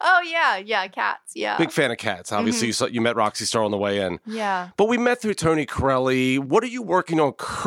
Oh 0.00 0.20
yeah, 0.24 0.56
yeah. 0.58 0.86
Cats. 0.86 1.32
Yeah. 1.34 1.58
Big 1.58 1.72
fan 1.72 1.90
of 1.90 1.98
cats. 1.98 2.30
Obviously, 2.30 2.66
Mhm. 2.66 2.68
you, 2.68 2.72
saw, 2.72 2.86
you 2.86 3.00
met 3.00 3.16
Roxy 3.16 3.44
Star 3.44 3.64
on 3.64 3.72
the 3.72 3.76
way 3.76 4.00
in. 4.00 4.20
yeah. 4.24 4.68
But 4.76 4.86
we 4.88 4.96
met 4.96 5.20
through 5.20 5.34
Tony 5.34 5.66
Corelli. 5.66 6.38
What 6.38 6.62
are 6.62 6.68
you 6.68 6.82
working 6.82 7.18
on 7.18 7.32
currently, 7.32 7.65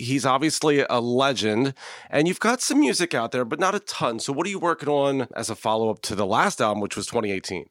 he's 0.00 0.26
obviously 0.26 0.84
a 0.88 1.00
legend, 1.00 1.74
and 2.10 2.28
you've 2.28 2.40
got 2.40 2.60
some 2.60 2.80
music 2.80 3.14
out 3.14 3.32
there, 3.32 3.44
but 3.44 3.58
not 3.58 3.74
a 3.74 3.80
ton. 3.80 4.18
So, 4.18 4.32
what 4.32 4.46
are 4.46 4.50
you 4.50 4.58
working 4.58 4.88
on 4.88 5.28
as 5.34 5.50
a 5.50 5.54
follow 5.54 5.90
up 5.90 6.00
to 6.02 6.14
the 6.14 6.26
last 6.26 6.60
album, 6.60 6.80
which 6.80 6.96
was 6.96 7.06
2018? 7.06 7.66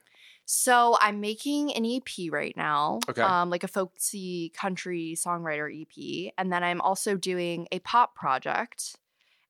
So 0.51 0.97
I'm 0.99 1.21
making 1.21 1.73
an 1.73 1.85
EP 1.85 2.31
right 2.31 2.57
now, 2.57 3.01
Okay. 3.07 3.21
um, 3.21 3.51
like 3.51 3.63
a 3.63 3.67
folksy 3.67 4.49
country 4.55 5.15
songwriter 5.15 5.69
EP, 5.69 6.33
and 6.39 6.51
then 6.51 6.63
I'm 6.63 6.81
also 6.81 7.15
doing 7.15 7.67
a 7.71 7.77
pop 7.77 8.15
project, 8.15 8.95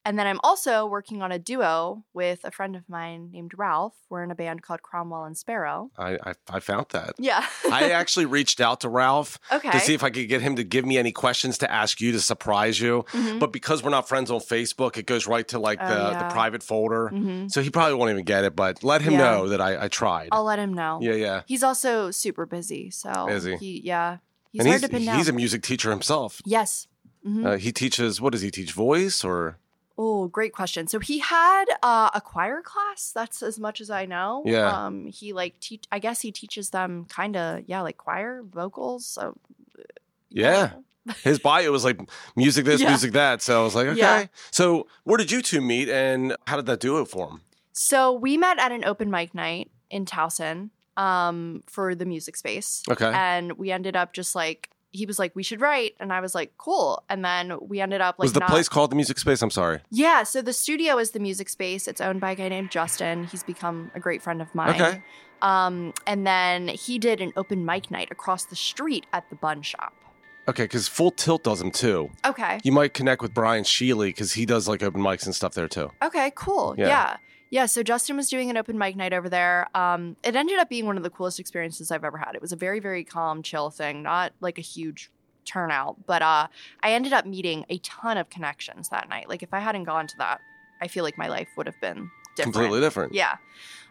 and 0.06 0.18
then 0.18 0.26
I'm 0.28 0.40
also 0.44 0.86
working 0.86 1.22
on 1.22 1.32
a 1.32 1.38
duo 1.40 2.04
with 2.14 2.40
a 2.44 2.52
friend 2.52 2.76
of 2.76 2.88
mine 2.90 3.30
named 3.32 3.52
Ralph. 3.58 3.96
We're 4.10 4.24
in 4.24 4.32
a 4.32 4.36
band 4.36 4.62
called 4.62 4.82
Cromwell 4.82 5.26
and 5.26 5.38
Sparrow. 5.38 5.92
I, 5.98 6.18
I, 6.26 6.34
I 6.50 6.60
found 6.62 6.88
that. 6.92 7.16
Yeah. 7.20 7.46
I 7.72 7.92
actually 7.92 8.26
reached 8.26 8.62
out 8.62 8.82
to 8.82 8.90
Ralph 8.90 9.38
okay. 9.52 9.72
to 9.72 9.80
see 9.80 9.94
if 9.94 10.04
I 10.04 10.10
could 10.10 10.28
get 10.30 10.42
him 10.42 10.56
to 10.56 10.64
give 10.64 10.86
me 10.86 10.98
any 10.98 11.12
questions 11.12 11.58
to 11.60 11.72
ask 11.72 12.00
you 12.02 12.12
to 12.14 12.20
surprise 12.22 12.80
you. 12.80 13.04
Mhm. 13.12 13.40
But 13.40 13.52
because 13.52 13.84
we're 13.84 13.90
not 13.92 14.08
friends 14.08 14.32
on 14.32 14.40
Facebook, 14.40 14.98
it 14.98 15.06
goes 15.06 15.28
right 15.28 15.48
to 15.50 15.60
like 15.60 15.80
Oh, 15.82 15.88
the, 15.88 16.12
yeah. 16.12 16.24
the 16.28 16.34
private 16.34 16.64
folder. 16.64 17.10
Mhm. 17.14 17.52
So 17.52 17.62
he 17.62 17.70
probably 17.70 17.96
won't 17.96 18.12
even 18.12 18.24
get 18.26 18.44
it, 18.46 18.56
but 18.56 18.84
let 18.84 19.02
him 19.02 19.14
Yeah. 19.14 19.20
know 19.32 19.50
that 19.50 19.60
I, 19.62 19.86
I 19.86 19.88
tried. 19.90 20.30
I'll 20.32 20.44
let 20.46 20.60
him 20.60 20.74
know. 20.74 21.00
yeah, 21.02 21.14
yeah. 21.14 21.42
He's 21.46 21.62
also 21.64 22.10
super 22.12 22.46
busy, 22.46 22.90
so 22.90 23.28
Is 23.30 23.44
he? 23.44 23.82
yeah, 23.84 24.18
he's 24.52 24.62
and 24.62 24.68
hard 24.70 24.82
he's, 24.82 24.90
to 24.90 24.96
pin 24.96 25.06
down. 25.06 25.18
he's 25.18 25.28
a 25.30 25.34
music 25.34 25.62
teacher 25.62 25.90
himself. 25.92 26.42
yes. 26.46 26.88
Mhm. 27.28 27.46
Uh, 27.46 27.58
he 27.58 27.74
teaches, 27.74 28.22
what 28.22 28.32
does 28.32 28.42
he 28.42 28.50
teach? 28.50 28.72
Voice 28.72 29.26
or? 29.26 29.58
Oh, 30.02 30.28
great 30.30 30.54
question. 30.54 30.88
So 30.88 31.00
he 31.00 31.20
had 31.20 31.66
uh, 31.84 32.10
a 32.14 32.22
choir 32.22 32.62
class. 32.62 33.12
That's 33.14 33.44
as 33.44 33.60
much 33.60 33.82
as 33.82 33.90
I 33.90 34.06
know. 34.06 34.44
Yeah. 34.46 34.72
Um, 34.86 35.08
he 35.08 35.34
like 35.34 35.60
teach. 35.60 35.84
I 35.92 36.00
guess 36.00 36.22
he 36.22 36.32
teaches 36.32 36.70
them 36.70 37.06
kind 37.10 37.36
of 37.36 37.64
yeah, 37.68 37.82
like 37.82 37.98
choir 37.98 38.42
vocals. 38.44 39.06
So 39.06 39.36
Yeah. 40.30 40.72
His 41.24 41.40
bio 41.40 41.72
was 41.72 41.84
like 41.84 42.00
music 42.36 42.66
this, 42.66 42.80
Yeah. 42.82 42.90
music 42.90 43.12
that. 43.14 43.42
So 43.42 43.60
I 43.60 43.64
was 43.64 43.76
like, 43.76 43.88
okay. 43.88 44.00
Yeah. 44.00 44.26
So 44.52 44.88
where 45.04 45.18
did 45.18 45.32
you 45.32 45.42
two 45.42 45.60
meet 45.60 45.90
and 45.90 46.36
how 46.48 46.56
did 46.56 46.66
that 46.68 46.80
do 46.80 47.00
it 47.02 47.08
for 47.10 47.30
him? 47.30 47.42
So 47.74 48.14
we 48.14 48.38
met 48.38 48.58
at 48.60 48.72
an 48.72 48.86
open 48.86 49.10
mic 49.12 49.34
night 49.34 49.70
in 49.90 50.06
Towson 50.06 50.70
um, 50.98 51.64
for 51.68 51.96
the 51.96 52.06
music 52.06 52.36
space, 52.38 52.84
Okay. 52.90 53.12
and 53.14 53.54
we 53.54 53.72
ended 53.72 53.96
up 53.96 54.14
just 54.14 54.36
like 54.36 54.70
he 54.92 55.06
was 55.06 55.20
like 55.20 55.36
we 55.36 55.44
should 55.44 55.62
write, 55.62 55.96
and 56.00 56.12
I 56.12 56.20
was 56.22 56.34
like 56.34 56.54
cool, 56.58 57.04
and 57.10 57.24
then 57.24 57.58
we 57.62 57.80
ended 57.82 58.02
up 58.02 58.20
like 58.20 58.26
was 58.26 58.34
the 58.34 58.40
not- 58.40 58.50
place 58.50 58.70
called 58.70 58.92
the 58.92 58.96
Music 58.96 59.20
Space? 59.20 59.42
I'm 59.42 59.50
sorry. 59.52 59.82
Yeah, 59.92 60.24
so 60.24 60.42
the 60.42 60.54
studio 60.54 60.98
is 60.98 61.12
the 61.12 61.20
music 61.20 61.50
space. 61.50 61.88
It's 61.88 62.02
owned 62.02 62.22
by 62.22 62.32
a 62.32 62.36
guy 62.36 62.50
named 62.50 62.72
Justin. 62.72 63.26
He's 63.26 63.44
become 63.44 63.92
a 63.96 64.00
great 64.00 64.22
friend 64.22 64.42
of 64.42 64.54
mine. 64.54 64.82
Okay. 64.82 65.02
Um, 65.42 65.94
and 66.06 66.28
then 66.28 66.68
he 66.68 67.00
did 67.00 67.22
an 67.22 67.32
open 67.38 67.66
mic 67.66 67.90
night 67.92 68.10
across 68.12 68.46
the 68.46 68.56
street 68.56 69.06
at 69.14 69.30
the 69.30 69.36
bun 69.36 69.62
shop. 69.62 69.94
Okay, 70.50 70.64
because 70.64 70.88
Full 70.88 71.12
Tilt 71.12 71.44
does 71.44 71.60
them 71.60 71.72
too. 71.72 72.10
Okay. 72.26 72.60
You 72.64 72.72
might 72.72 72.94
connect 72.94 73.22
with 73.22 73.34
Brian 73.34 73.64
Sheely 73.64 74.08
because 74.08 74.34
he 74.34 74.46
does 74.46 74.68
like 74.68 74.82
open 74.82 75.02
mics 75.02 75.26
and 75.26 75.36
stuff 75.36 75.54
there 75.54 75.68
too. 75.68 75.92
Okay, 76.02 76.32
cool. 76.36 76.76
Yeah. 76.78 76.88
Yeah. 76.88 77.18
Yeah. 77.50 77.66
so 77.66 77.84
Justin 77.84 78.16
was 78.18 78.30
doing 78.30 78.50
an 78.50 78.58
open 78.58 78.78
mic 78.78 78.96
night 78.96 79.14
over 79.14 79.30
there. 79.30 79.68
Um, 79.76 80.16
it 80.24 80.36
ended 80.36 80.60
up 80.60 80.70
being 80.70 80.86
one 80.86 80.98
of 80.98 81.04
the 81.04 81.10
coolest 81.10 81.40
experiences 81.40 81.92
I've 81.92 82.04
ever 82.04 82.18
had. 82.18 82.36
It 82.36 82.42
was 82.42 82.52
a 82.52 82.56
very, 82.56 82.80
very 82.80 83.04
calm, 83.04 83.44
chill 83.44 83.70
thing, 83.70 84.04
not 84.04 84.34
like 84.42 84.58
a 84.58 84.62
huge 84.62 85.12
turnout, 85.46 86.06
but 86.06 86.22
uh, 86.22 86.48
I 86.84 86.92
ended 86.92 87.14
up 87.14 87.26
meeting 87.26 87.66
a 87.70 87.80
ton 87.80 88.18
of 88.18 88.30
connections 88.30 88.90
that 88.90 89.10
night. 89.10 89.30
Like 89.30 89.44
if 89.44 89.54
I 89.54 89.60
hadn't 89.60 89.86
gone 89.86 90.08
to 90.08 90.18
that, 90.18 90.42
I 90.82 90.88
feel 90.88 91.04
like 91.04 91.18
my 91.18 91.28
life 91.28 91.50
would 91.58 91.66
have 91.66 91.80
been 91.82 92.10
different. 92.36 92.54
Completely 92.54 92.80
different. 92.80 93.14
Yeah. 93.14 93.38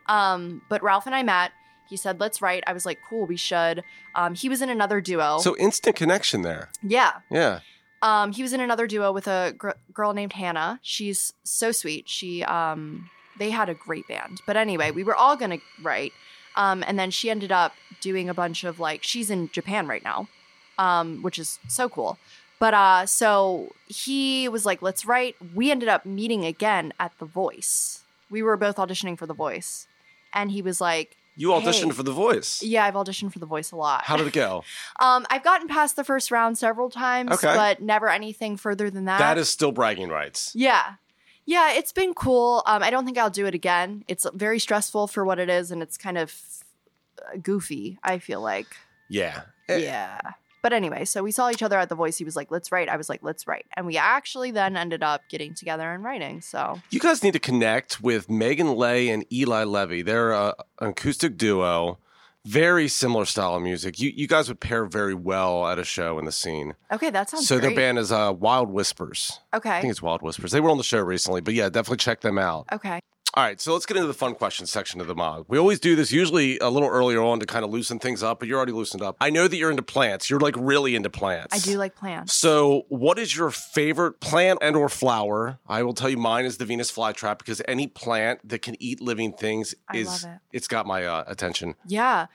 Um, 0.06 0.62
but 0.68 0.82
Ralph 0.82 1.06
and 1.06 1.14
I 1.14 1.22
met. 1.22 1.52
He 1.88 1.96
said, 1.96 2.20
let's 2.20 2.42
write. 2.42 2.64
I 2.66 2.72
was 2.72 2.84
like, 2.86 2.98
cool, 3.08 3.26
we 3.26 3.36
should. 3.36 3.82
Um, 4.14 4.34
he 4.34 4.48
was 4.48 4.60
in 4.62 4.68
another 4.68 5.00
duo. 5.00 5.38
So 5.38 5.56
instant 5.56 5.96
connection 5.96 6.42
there. 6.42 6.68
yeah. 6.82 7.12
Yeah. 7.30 7.60
Um, 8.00 8.30
he 8.30 8.42
was 8.42 8.52
in 8.52 8.60
another 8.60 8.86
duo 8.86 9.10
with 9.10 9.26
a 9.26 9.54
gr- 9.58 9.70
girl 9.92 10.12
named 10.12 10.32
Hannah. 10.34 10.78
She's 10.82 11.32
so 11.42 11.72
sweet. 11.72 12.08
She, 12.08 12.44
um, 12.44 13.10
they 13.38 13.50
had 13.50 13.68
a 13.68 13.74
great 13.74 14.06
band. 14.08 14.40
But 14.46 14.56
anyway, 14.56 14.90
we 14.90 15.04
were 15.04 15.14
all 15.14 15.36
going 15.36 15.50
to 15.52 15.60
write. 15.82 16.12
Um, 16.56 16.82
and 16.86 16.98
then 16.98 17.10
she 17.10 17.30
ended 17.30 17.52
up 17.52 17.74
doing 18.00 18.28
a 18.28 18.34
bunch 18.34 18.64
of 18.64 18.80
like, 18.80 19.02
she's 19.04 19.30
in 19.30 19.48
Japan 19.50 19.86
right 19.86 20.02
now, 20.02 20.28
um, 20.78 21.22
which 21.22 21.38
is 21.38 21.58
so 21.68 21.88
cool. 21.88 22.18
But 22.58 22.74
uh, 22.74 23.06
so 23.06 23.72
he 23.86 24.48
was 24.48 24.66
like, 24.66 24.82
let's 24.82 25.06
write. 25.06 25.36
We 25.54 25.70
ended 25.70 25.88
up 25.88 26.04
meeting 26.04 26.44
again 26.44 26.92
at 26.98 27.12
The 27.20 27.24
Voice. 27.26 28.02
We 28.30 28.42
were 28.42 28.56
both 28.56 28.76
auditioning 28.76 29.16
for 29.16 29.26
The 29.26 29.34
Voice. 29.34 29.86
And 30.34 30.50
he 30.50 30.60
was 30.60 30.80
like, 30.80 31.16
You 31.36 31.50
auditioned 31.50 31.84
Hey. 31.86 31.90
for 31.92 32.02
The 32.02 32.12
Voice. 32.12 32.60
yeah, 32.62 32.84
I've 32.84 32.94
auditioned 32.94 33.32
for 33.32 33.38
The 33.38 33.46
Voice 33.46 33.70
a 33.70 33.76
lot. 33.76 34.04
How 34.04 34.16
did 34.16 34.26
it 34.26 34.32
go? 34.32 34.64
Um, 35.00 35.24
I've 35.30 35.44
gotten 35.44 35.68
past 35.68 35.94
the 35.94 36.02
first 36.02 36.32
round 36.32 36.58
several 36.58 36.90
times, 36.90 37.30
Okay. 37.30 37.54
but 37.54 37.80
never 37.80 38.08
anything 38.08 38.56
further 38.56 38.90
than 38.90 39.04
that. 39.04 39.18
that 39.20 39.38
is 39.38 39.48
still 39.48 39.70
bragging 39.70 40.08
rights. 40.08 40.50
yeah, 40.56 40.94
yeah. 41.48 41.72
It's 41.72 41.92
been 41.92 42.12
cool. 42.12 42.62
Um, 42.66 42.82
I 42.82 42.90
don't 42.90 43.06
think 43.06 43.16
I'll 43.16 43.30
do 43.30 43.46
it 43.46 43.54
again. 43.54 44.04
It's 44.06 44.26
very 44.34 44.58
stressful 44.58 45.08
for 45.08 45.24
what 45.24 45.38
it 45.38 45.48
is, 45.48 45.70
and 45.70 45.82
it's 45.82 45.96
kind 45.96 46.18
of 46.18 46.34
uh, 47.18 47.38
goofy. 47.42 47.98
I 48.02 48.18
feel 48.18 48.40
like, 48.42 48.68
Yeah. 49.08 49.42
Eh, 49.68 49.78
yeah. 49.78 50.20
But 50.60 50.72
anyway, 50.72 51.04
so 51.04 51.22
we 51.22 51.30
saw 51.30 51.50
each 51.50 51.62
other 51.62 51.78
at 51.78 51.88
the 51.88 51.94
Voice. 51.94 52.18
He 52.18 52.24
was 52.24 52.34
like, 52.36 52.50
"Let's 52.50 52.70
write." 52.72 52.88
I 52.88 52.96
was 52.96 53.08
like, 53.08 53.22
"Let's 53.22 53.46
write," 53.46 53.66
and 53.76 53.86
we 53.86 53.96
actually 53.96 54.50
then 54.50 54.76
ended 54.76 55.02
up 55.02 55.22
getting 55.30 55.54
together 55.54 55.92
and 55.92 56.02
writing. 56.04 56.40
So 56.40 56.80
You 56.90 57.00
guys 57.00 57.22
need 57.22 57.32
to 57.34 57.38
connect 57.38 58.00
with 58.02 58.28
Megan 58.28 58.74
Lay 58.74 59.08
and 59.08 59.24
Eli 59.32 59.64
Levy. 59.64 60.02
They're 60.02 60.32
a, 60.32 60.54
an 60.80 60.88
acoustic 60.90 61.38
duo, 61.38 61.98
very 62.48 62.88
similar 62.88 63.24
style 63.24 63.54
of 63.56 63.62
music. 63.62 64.00
You 64.00 64.10
you 64.14 64.26
guys 64.26 64.48
would 64.48 64.60
pair 64.60 64.86
very 64.86 65.14
well 65.14 65.66
at 65.66 65.78
a 65.78 65.84
show 65.84 66.18
in 66.18 66.24
the 66.24 66.32
scene. 66.32 66.74
okay, 66.90 67.10
that 67.10 67.28
sounds 67.30 67.46
so 67.46 67.58
great. 67.58 67.68
their 67.68 67.76
band 67.76 67.98
is 67.98 68.10
uh, 68.10 68.32
Wild 68.36 68.70
Whispers. 68.70 69.40
Okay, 69.54 69.70
I 69.70 69.80
think 69.80 69.90
it's 69.90 70.02
Wild 70.02 70.22
Whispers. 70.22 70.52
They 70.52 70.60
were 70.60 70.70
on 70.70 70.78
the 70.78 70.84
show 70.84 71.00
recently, 71.00 71.40
but 71.40 71.54
yeah, 71.54 71.68
definitely 71.68 71.98
check 71.98 72.20
them 72.20 72.38
out. 72.38 72.66
okay, 72.72 73.00
All 73.38 73.44
right, 73.44 73.60
so 73.60 73.72
let's 73.72 73.86
get 73.86 73.96
into 73.96 74.08
the 74.08 74.14
fun 74.14 74.34
questions 74.34 74.68
section 74.68 75.00
of 75.00 75.06
the 75.06 75.14
MOG. 75.14 75.44
We 75.46 75.58
always 75.58 75.78
do 75.78 75.94
this 75.94 76.10
usually 76.10 76.58
a 76.58 76.68
little 76.68 76.88
earlier 76.88 77.22
on 77.22 77.38
to 77.38 77.46
kind 77.46 77.64
of 77.64 77.70
loosen 77.70 78.00
things 78.00 78.20
up, 78.20 78.40
but 78.40 78.48
you're 78.48 78.56
already 78.56 78.72
loosened 78.72 79.00
up. 79.00 79.16
I 79.20 79.30
know 79.30 79.46
that 79.46 79.56
you're 79.56 79.70
into 79.70 79.84
plants. 79.84 80.28
You're 80.28 80.40
like 80.40 80.56
really 80.58 80.96
into 80.96 81.08
plants. 81.08 81.54
I 81.54 81.60
do 81.60 81.78
like 81.78 81.94
plants. 81.94 82.34
So, 82.34 82.86
what 82.88 83.16
is 83.16 83.36
your 83.36 83.52
favorite 83.52 84.18
plant 84.18 84.58
and 84.60 84.74
or 84.74 84.88
flower? 84.88 85.60
I 85.68 85.84
will 85.84 85.94
tell 85.94 86.10
you 86.10 86.16
mine 86.16 86.46
is 86.46 86.56
the 86.56 86.64
Venus 86.64 86.90
flytrap 86.90 87.38
because 87.38 87.62
any 87.68 87.86
plant 87.86 88.40
that 88.48 88.60
can 88.60 88.74
eat 88.82 89.00
living 89.00 89.32
things 89.32 89.72
I 89.88 89.98
is 89.98 90.08
love 90.08 90.34
it. 90.34 90.40
it's 90.56 90.66
got 90.66 90.84
my 90.84 91.04
uh, 91.04 91.22
attention. 91.28 91.76
Yeah. 91.86 92.26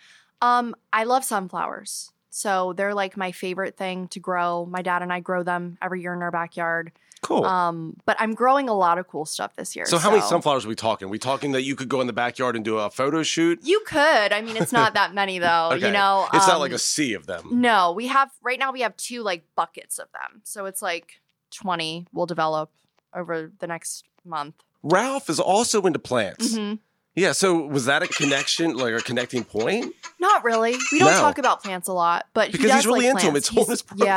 Um, 0.41 0.73
I 0.93 1.03
love 1.03 1.25
sunflowers. 1.25 2.12
So 2.35 2.73
they're 2.73 2.95
like 2.95 3.15
my 3.15 3.31
favorite 3.31 3.77
thing 3.77 4.07
to 4.07 4.19
grow. 4.19 4.65
My 4.65 4.81
dad 4.81 5.03
and 5.03 5.13
I 5.13 5.19
grow 5.19 5.43
them 5.43 5.77
every 5.83 6.01
year 6.01 6.15
in 6.15 6.23
our 6.23 6.31
backyard. 6.31 6.91
Cool. 7.21 7.45
Um, 7.45 7.95
but 8.05 8.17
I'm 8.19 8.33
growing 8.33 8.67
a 8.69 8.73
lot 8.73 8.97
of 8.97 9.07
cool 9.07 9.25
stuff 9.25 9.55
this 9.55 9.75
year. 9.75 9.85
so, 9.85 9.99
how 9.99 10.09
many 10.09 10.23
sunflowers 10.23 10.65
are 10.65 10.67
we 10.67 10.73
talking? 10.75 11.09
we 11.09 11.19
talking 11.19 11.51
that 11.51 11.61
you 11.61 11.75
could 11.75 11.87
go 11.89 12.01
in 12.01 12.07
the 12.07 12.11
backyard 12.11 12.55
and 12.55 12.65
do 12.65 12.79
a 12.79 12.89
photo 12.89 13.21
shoot? 13.21 13.59
You 13.61 13.81
could. 13.85 14.33
I 14.33 14.41
mean, 14.41 14.57
it's 14.57 14.73
not 14.73 14.95
that 14.95 15.13
many 15.13 15.37
though. 15.47 15.69
Okay. 15.73 15.85
You 15.85 15.93
know, 15.93 16.27
it's 16.33 16.47
not 16.47 16.55
Um, 16.55 16.61
like 16.61 16.71
a 16.71 16.79
sea 16.79 17.13
of 17.13 17.27
them. 17.27 17.47
No, 17.61 17.91
we 17.91 18.07
have 18.07 18.31
right 18.41 18.57
now. 18.57 18.71
We 18.73 18.81
have 18.81 18.97
two 18.97 19.21
like 19.21 19.45
buckets 19.55 19.99
of 19.99 20.07
them. 20.11 20.41
So 20.43 20.65
it's 20.65 20.81
like 20.81 21.21
twenty. 21.51 22.07
We'll 22.11 22.25
develop 22.25 22.71
over 23.13 23.51
the 23.59 23.67
next 23.67 24.05
month. 24.25 24.55
Ralph 24.81 25.29
is 25.29 25.39
also 25.39 25.83
into 25.83 25.99
plants. 25.99 26.55
Mhm. 26.55 26.79
Yeah. 27.15 27.31
So, 27.33 27.65
was 27.67 27.85
that 27.85 28.01
a 28.03 28.07
connection, 28.07 28.75
like 28.75 28.93
a 28.93 28.99
connecting 29.01 29.43
point? 29.43 29.93
Not 30.19 30.43
really. 30.43 30.75
We 30.91 30.99
don't 30.99 31.11
No. 31.11 31.19
talk 31.21 31.37
about 31.37 31.61
plants 31.63 31.87
a 31.87 31.93
lot, 31.93 32.25
but 32.33 32.47
he 32.47 32.51
Because 32.53 32.65
he's 32.65 32.71
does 32.73 32.85
really 32.87 33.01
like 33.01 33.09
into 33.11 33.25
'em. 33.27 33.31
plants. 33.33 33.47
It's 33.49 33.49
on 33.49 33.55
He's- 33.57 33.69
his 33.69 33.81
profile. 33.83 34.07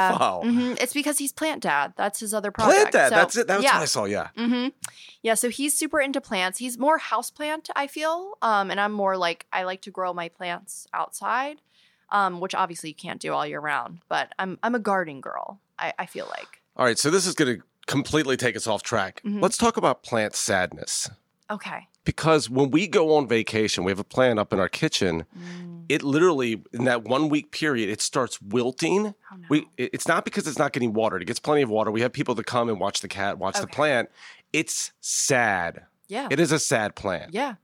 Yeah, 0.44 0.50
Mhm. 0.50 0.80
It's 0.80 0.92
because 0.94 1.18
he's 1.18 1.32
plant 1.32 1.62
dad. 1.62 1.92
That's 1.96 2.20
his 2.20 2.32
other 2.32 2.50
project. 2.50 2.76
Plant 2.78 2.92
that. 2.92 3.08
So, 3.10 3.14
That's 3.16 3.36
it. 3.36 3.46
That's 3.48 3.62
yeah. 3.62 3.74
what 3.74 3.82
I 3.82 3.86
saw. 3.86 4.04
Yeah. 4.04 4.28
hmm 4.36 4.68
Yeah, 5.22 5.34
so 5.34 5.50
he's 5.50 5.76
super 5.76 6.00
into 6.00 6.20
plants. 6.20 6.58
He's 6.58 6.78
more 6.78 6.98
houseplant, 7.00 7.68
I 7.76 7.86
feel. 7.88 8.38
Um, 8.42 8.70
and 8.70 8.80
I'm 8.80 8.92
more 8.92 9.16
like 9.16 9.46
I 9.52 9.64
like 9.64 9.82
to 9.82 9.90
grow 9.90 10.12
my 10.14 10.28
plants 10.28 10.86
outside, 10.94 11.60
um, 12.10 12.40
which 12.40 12.54
obviously 12.54 12.90
you 12.90 12.94
can't 12.94 13.20
do 13.20 13.32
all 13.32 13.44
year 13.46 13.60
round. 13.60 14.00
But 14.08 14.32
I'm 14.38 14.58
I'm 14.62 14.74
a 14.74 14.78
gardening 14.78 15.20
girl. 15.20 15.60
I, 15.78 15.92
I 15.98 16.06
feel 16.06 16.26
like. 16.30 16.62
All 16.76 16.84
right. 16.86 16.98
So, 16.98 17.10
this 17.10 17.26
is 17.26 17.34
going 17.34 17.56
to 17.58 17.62
completely 17.86 18.36
take 18.36 18.56
us 18.56 18.66
off 18.66 18.82
track. 18.82 19.20
Mhm. 19.24 19.42
Let's 19.42 19.56
talk 19.58 19.76
about 19.76 20.02
plant 20.02 20.34
sadness. 20.34 21.10
Okay. 21.50 21.88
Because 22.06 22.48
when 22.48 22.70
we 22.70 22.86
go 22.88 23.14
on 23.16 23.28
vacation, 23.28 23.84
we 23.84 23.90
have 23.92 23.98
a 23.98 24.04
plant 24.04 24.38
up 24.38 24.52
in 24.54 24.58
our 24.60 24.68
kitchen. 24.70 25.26
Mm, 25.38 25.84
It 25.90 26.02
literally, 26.02 26.62
in 26.72 26.84
that 26.84 27.04
one 27.04 27.28
week 27.28 27.50
period, 27.50 27.90
it 27.90 28.00
starts 28.00 28.40
wilting. 28.40 29.08
oh 29.30 29.36
no. 29.36 29.46
We, 29.50 29.68
it's 29.76 30.08
not 30.08 30.24
because 30.24 30.46
it's 30.48 30.58
not 30.58 30.72
getting 30.72 30.94
watered. 30.94 31.20
It 31.20 31.26
gets 31.26 31.38
plenty 31.40 31.60
of 31.62 31.68
water. 31.68 31.90
We 31.90 32.00
have 32.00 32.12
people 32.12 32.34
that 32.36 32.46
come 32.46 32.68
and 32.70 32.80
watch 32.80 33.00
the 33.02 33.08
cat, 33.08 33.36
watch 33.38 33.60
the 33.60 33.66
plant. 33.66 34.08
It's 34.54 34.92
sad. 35.00 35.84
yeah. 36.08 36.28
It 36.30 36.40
is 36.40 36.50
a 36.52 36.58
sad 36.58 36.94
plant. 36.94 37.34
Yeah. 37.34 37.56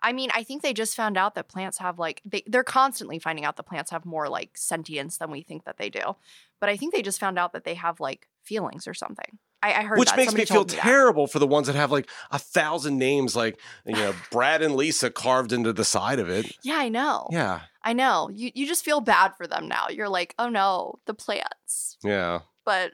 I 0.00 0.12
mean, 0.12 0.30
I 0.32 0.44
think 0.44 0.62
they 0.62 0.72
just 0.72 0.94
found 0.94 1.16
out 1.18 1.34
that 1.34 1.48
plants 1.48 1.78
have 1.78 1.98
like 1.98 2.22
they 2.24 2.44
they're 2.46 2.62
constantly 2.62 3.18
finding 3.18 3.44
out 3.44 3.56
that 3.56 3.64
plants 3.66 3.90
have 3.90 4.04
more 4.06 4.28
like 4.28 4.50
sentience 4.56 5.16
than 5.16 5.30
we 5.32 5.42
think 5.42 5.64
that 5.64 5.76
they 5.76 5.90
do. 5.90 6.14
But 6.60 6.68
I 6.68 6.76
think 6.76 6.94
they 6.94 7.02
just 7.02 7.18
found 7.18 7.36
out 7.36 7.52
that 7.52 7.64
they 7.64 7.74
have 7.74 7.98
like 7.98 8.28
feelings 8.44 8.86
or 8.86 8.94
something. 8.94 9.38
I, 9.62 9.72
I 9.74 9.82
heard 9.82 9.98
Which 9.98 10.08
that. 10.10 10.16
makes 10.16 10.28
Somebody 10.30 10.42
me 10.42 10.46
feel 10.54 10.64
that. 10.64 10.76
terrible 10.78 11.26
for 11.26 11.38
the 11.40 11.46
ones 11.46 11.66
that 11.66 11.74
have 11.76 11.90
like 11.90 12.08
a 12.30 12.38
thousand 12.38 12.98
names, 12.98 13.34
like 13.34 13.58
you 13.84 13.92
know 13.94 14.14
Brad 14.30 14.62
and 14.62 14.76
Lisa 14.76 15.10
carved 15.10 15.52
into 15.52 15.72
the 15.72 15.84
side 15.84 16.18
of 16.20 16.28
it. 16.28 16.56
Yeah, 16.62 16.76
I 16.76 16.88
know. 16.88 17.26
Yeah, 17.30 17.62
I 17.82 17.92
know. 17.92 18.30
You 18.32 18.50
you 18.54 18.66
just 18.66 18.84
feel 18.84 19.00
bad 19.00 19.32
for 19.36 19.46
them 19.46 19.66
now. 19.66 19.88
You're 19.88 20.08
like, 20.08 20.34
oh 20.38 20.48
no, 20.48 21.00
the 21.06 21.14
plants. 21.14 21.96
yeah. 22.04 22.40
But 22.64 22.92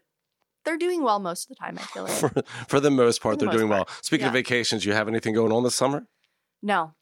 they're 0.65 0.79
doing 0.79 1.03
well 1.03 1.19
most 1.19 1.45
of 1.45 1.49
the 1.51 1.55
time. 1.57 1.77
I 1.79 1.83
feel 1.83 2.05
like 2.05 2.13
For, 2.13 2.33
for 2.69 2.81
the 2.81 2.91
most 2.91 3.21
part, 3.21 3.39
the 3.39 3.45
they're 3.45 3.53
most 3.53 3.59
doing 3.59 3.69
part. 3.71 3.87
well. 3.89 3.97
Speaking 4.01 4.27
of 4.29 4.33
vacations, 4.33 4.87
you 4.87 4.95
have 4.95 5.09
anything 5.09 5.35
going 5.35 5.53
on 5.53 5.63
this 5.65 5.75
summer? 5.75 6.07
no. 6.63 6.95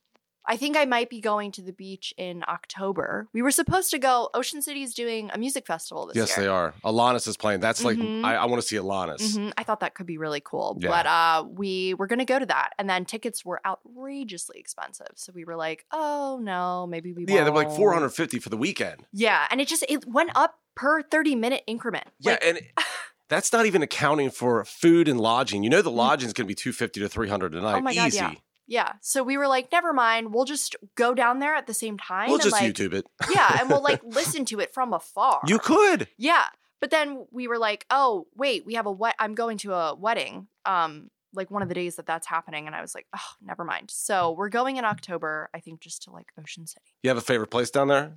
I 0.46 0.56
think 0.56 0.76
I 0.76 0.84
might 0.84 1.08
be 1.08 1.20
going 1.20 1.52
to 1.52 1.62
the 1.62 1.72
beach 1.72 2.12
in 2.16 2.42
October. 2.48 3.28
We 3.32 3.42
were 3.42 3.50
supposed 3.52 3.90
to 3.92 3.98
go. 3.98 4.28
Ocean 4.34 4.60
City 4.62 4.82
is 4.82 4.92
doing 4.92 5.30
a 5.32 5.38
music 5.38 5.66
festival 5.66 6.06
this 6.06 6.16
yes, 6.16 6.28
year. 6.30 6.36
Yes, 6.36 6.44
they 6.44 6.48
are. 6.48 6.74
Alanis 6.84 7.28
is 7.28 7.36
playing. 7.36 7.60
That's 7.60 7.84
like 7.84 7.96
Mhm. 7.96 8.24
I, 8.24 8.34
I 8.36 8.46
want 8.46 8.60
to 8.60 8.66
see 8.66 8.76
Alanis. 8.76 9.34
hmm 9.36 9.50
I 9.56 9.62
thought 9.62 9.80
that 9.80 9.94
could 9.94 10.06
be 10.06 10.18
really 10.18 10.40
cool. 10.44 10.76
Yeah. 10.80 10.88
But 10.88 11.06
uh, 11.06 11.44
we 11.48 11.94
were 11.94 12.06
going 12.08 12.18
to 12.18 12.24
go 12.24 12.38
to 12.38 12.46
that. 12.46 12.70
And 12.78 12.90
then 12.90 13.04
tickets 13.04 13.44
were 13.44 13.60
outrageously 13.64 14.58
expensive. 14.58 15.12
So 15.14 15.32
we 15.34 15.44
were 15.44 15.56
like, 15.56 15.84
oh, 15.92 16.40
no, 16.42 16.86
maybe 16.88 17.12
we 17.12 17.24
Yeah, 17.28 17.44
they're 17.44 17.52
like 17.52 17.70
450 17.70 18.38
for 18.40 18.48
the 18.48 18.56
weekend. 18.56 19.04
Yeah. 19.12 19.46
And 19.50 19.60
it 19.60 19.68
just, 19.68 19.84
it 19.88 20.06
went 20.06 20.30
up 20.34 20.58
per 20.74 21.02
30 21.02 21.36
minute 21.36 21.62
increment. 21.66 22.06
Yeah, 22.18 22.32
Like, 22.32 22.44
and 22.44 22.60
that's 23.28 23.52
not 23.52 23.66
even 23.66 23.82
accounting 23.82 24.30
for 24.30 24.64
food 24.64 25.06
and 25.08 25.20
lodging. 25.20 25.62
You 25.62 25.70
know, 25.70 25.82
the 25.82 25.90
Mm. 25.90 25.96
lodging 25.96 26.26
is 26.26 26.32
going 26.32 26.46
to 26.46 26.48
be 26.48 26.54
250 26.54 27.00
to 27.00 27.08
300 27.08 27.54
a 27.54 27.60
night. 27.60 27.76
Oh 27.76 27.80
my 27.80 27.94
God, 27.94 28.08
Easy. 28.08 28.16
yeah. 28.18 28.32
Yeah. 28.66 28.92
So 29.00 29.22
we 29.22 29.36
were 29.36 29.48
like, 29.48 29.70
never 29.72 29.92
mind. 29.92 30.32
We'll 30.32 30.44
just 30.44 30.76
go 30.94 31.14
down 31.14 31.38
there 31.38 31.54
at 31.54 31.66
the 31.66 31.74
same 31.74 31.98
time. 31.98 32.28
We'll 32.28 32.36
and 32.36 32.42
just 32.42 32.52
like, 32.52 32.72
YouTube 32.72 32.94
it. 32.94 33.06
yeah. 33.32 33.58
And 33.60 33.68
we'll 33.68 33.82
like 33.82 34.02
listen 34.04 34.44
to 34.46 34.60
it 34.60 34.72
from 34.72 34.92
afar. 34.92 35.40
You 35.46 35.58
could. 35.58 36.08
Yeah. 36.16 36.44
But 36.80 36.90
then 36.90 37.26
we 37.30 37.46
were 37.46 37.58
like, 37.58 37.86
oh, 37.90 38.26
wait, 38.34 38.66
we 38.66 38.74
have 38.74 38.86
a 38.86 38.92
wet. 38.92 39.14
I'm 39.18 39.34
going 39.34 39.58
to 39.58 39.72
a 39.72 39.94
wedding. 39.94 40.48
Um, 40.64 41.10
like 41.34 41.50
one 41.50 41.62
of 41.62 41.68
the 41.68 41.74
days 41.74 41.96
that 41.96 42.06
that's 42.06 42.26
happening. 42.26 42.66
And 42.66 42.74
I 42.74 42.82
was 42.82 42.94
like, 42.94 43.06
oh, 43.16 43.30
never 43.40 43.64
mind. 43.64 43.90
So 43.90 44.32
we're 44.32 44.48
going 44.48 44.76
in 44.76 44.84
October, 44.84 45.48
I 45.54 45.60
think, 45.60 45.80
just 45.80 46.02
to 46.04 46.10
like 46.10 46.26
Ocean 46.38 46.66
City. 46.66 46.94
You 47.02 47.08
have 47.08 47.16
a 47.16 47.22
favorite 47.22 47.50
place 47.50 47.70
down 47.70 47.88
there? 47.88 48.16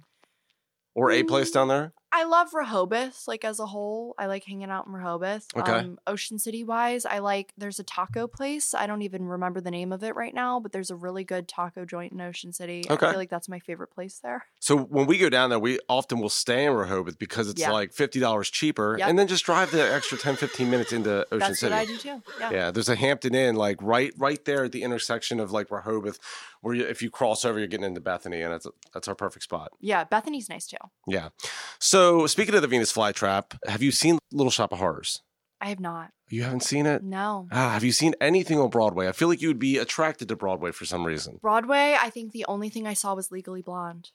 Or 0.95 1.11
a 1.11 1.23
place 1.23 1.51
down 1.51 1.67
there? 1.67 1.93
I 2.17 2.23
love 2.23 2.53
Rehoboth, 2.53 3.27
like 3.27 3.43
as 3.43 3.59
a 3.59 3.65
whole. 3.65 4.15
I 4.17 4.27
like 4.27 4.45
hanging 4.45 4.69
out 4.69 4.87
in 4.87 4.93
Rehoboth. 4.93 5.47
Okay. 5.53 5.69
Um, 5.71 5.99
Ocean 6.07 6.39
City 6.39 6.63
wise, 6.63 7.05
I 7.05 7.19
like 7.19 7.51
there's 7.57 7.77
a 7.77 7.83
taco 7.83 8.25
place. 8.25 8.73
I 8.73 8.87
don't 8.87 9.01
even 9.01 9.25
remember 9.27 9.59
the 9.59 9.69
name 9.69 9.91
of 9.91 10.01
it 10.01 10.15
right 10.15 10.33
now, 10.33 10.61
but 10.61 10.71
there's 10.71 10.89
a 10.89 10.95
really 10.95 11.25
good 11.25 11.49
taco 11.49 11.83
joint 11.83 12.13
in 12.13 12.21
Ocean 12.21 12.53
City. 12.53 12.83
Okay. 12.89 13.05
I 13.05 13.09
feel 13.11 13.19
like 13.19 13.29
that's 13.29 13.49
my 13.49 13.59
favorite 13.59 13.91
place 13.93 14.19
there. 14.23 14.45
So 14.61 14.77
when 14.77 15.07
we 15.07 15.17
go 15.17 15.29
down 15.29 15.49
there, 15.49 15.59
we 15.59 15.77
often 15.89 16.21
will 16.21 16.29
stay 16.29 16.63
in 16.65 16.73
Rehoboth 16.73 17.19
because 17.19 17.49
it's 17.49 17.59
Yeah. 17.59 17.71
like 17.71 17.91
$50 17.93 18.49
cheaper 18.49 18.95
Yep. 18.97 19.09
and 19.09 19.19
then 19.19 19.27
just 19.27 19.43
drive 19.43 19.71
the 19.71 19.81
extra 19.93 20.17
10, 20.17 20.37
15 20.37 20.69
minutes 20.69 20.93
into 20.93 21.25
Ocean 21.25 21.39
that's 21.39 21.59
City. 21.59 21.71
what 21.73 21.79
I 21.81 21.85
do 21.85 21.97
too. 21.97 22.21
Yeah. 22.39 22.49
Yeah, 22.51 22.71
there's 22.71 22.87
a 22.87 22.95
Hampton 22.95 23.35
Inn, 23.35 23.55
like 23.57 23.77
right, 23.81 24.13
right 24.17 24.43
there 24.45 24.63
at 24.63 24.71
the 24.71 24.83
intersection 24.83 25.41
of 25.41 25.51
like 25.51 25.69
Rehoboth, 25.69 26.17
where 26.65 26.73
you, 26.73 26.83
if 26.83 27.03
you 27.03 27.11
cross 27.11 27.45
over, 27.45 27.59
you're 27.59 27.67
getting 27.67 27.85
into 27.85 28.01
Bethany, 28.01 28.41
and 28.41 28.51
that's 28.51 28.65
that's 28.91 29.07
our 29.07 29.13
perfect 29.13 29.43
spot. 29.43 29.71
Yeah, 29.79 30.03
Bethany's 30.03 30.49
nice 30.49 30.65
too. 30.65 30.77
Yeah. 31.07 31.29
So 31.79 32.25
speaking 32.25 32.55
of 32.55 32.63
the 32.63 32.67
Venus 32.67 32.91
flytrap, 32.91 33.55
have 33.67 33.83
you 33.83 33.91
seen 33.91 34.17
Little 34.31 34.49
Shop 34.49 34.71
of 34.71 34.79
Horrors? 34.79 35.21
I 35.61 35.69
have 35.69 35.79
not. 35.79 36.09
You 36.29 36.41
haven't 36.41 36.63
seen 36.63 36.87
it? 36.87 37.03
No. 37.03 37.47
Ah, 37.51 37.69
have 37.69 37.83
you 37.83 37.91
seen 37.91 38.15
anything 38.19 38.59
on 38.59 38.69
Broadway? 38.69 39.07
I 39.07 39.11
feel 39.11 39.27
like 39.27 39.41
you 39.41 39.47
would 39.47 39.59
be 39.59 39.77
attracted 39.77 40.27
to 40.29 40.35
Broadway 40.35 40.71
for 40.71 40.85
some 40.85 41.05
reason 41.05 41.37
Broadway, 41.39 41.95
I 42.01 42.09
think 42.09 42.31
the 42.31 42.45
only 42.47 42.69
thing 42.69 42.87
I 42.87 42.93
saw 42.93 43.13
was 43.13 43.31
Legally 43.31 43.61
Blonde. 43.61 44.09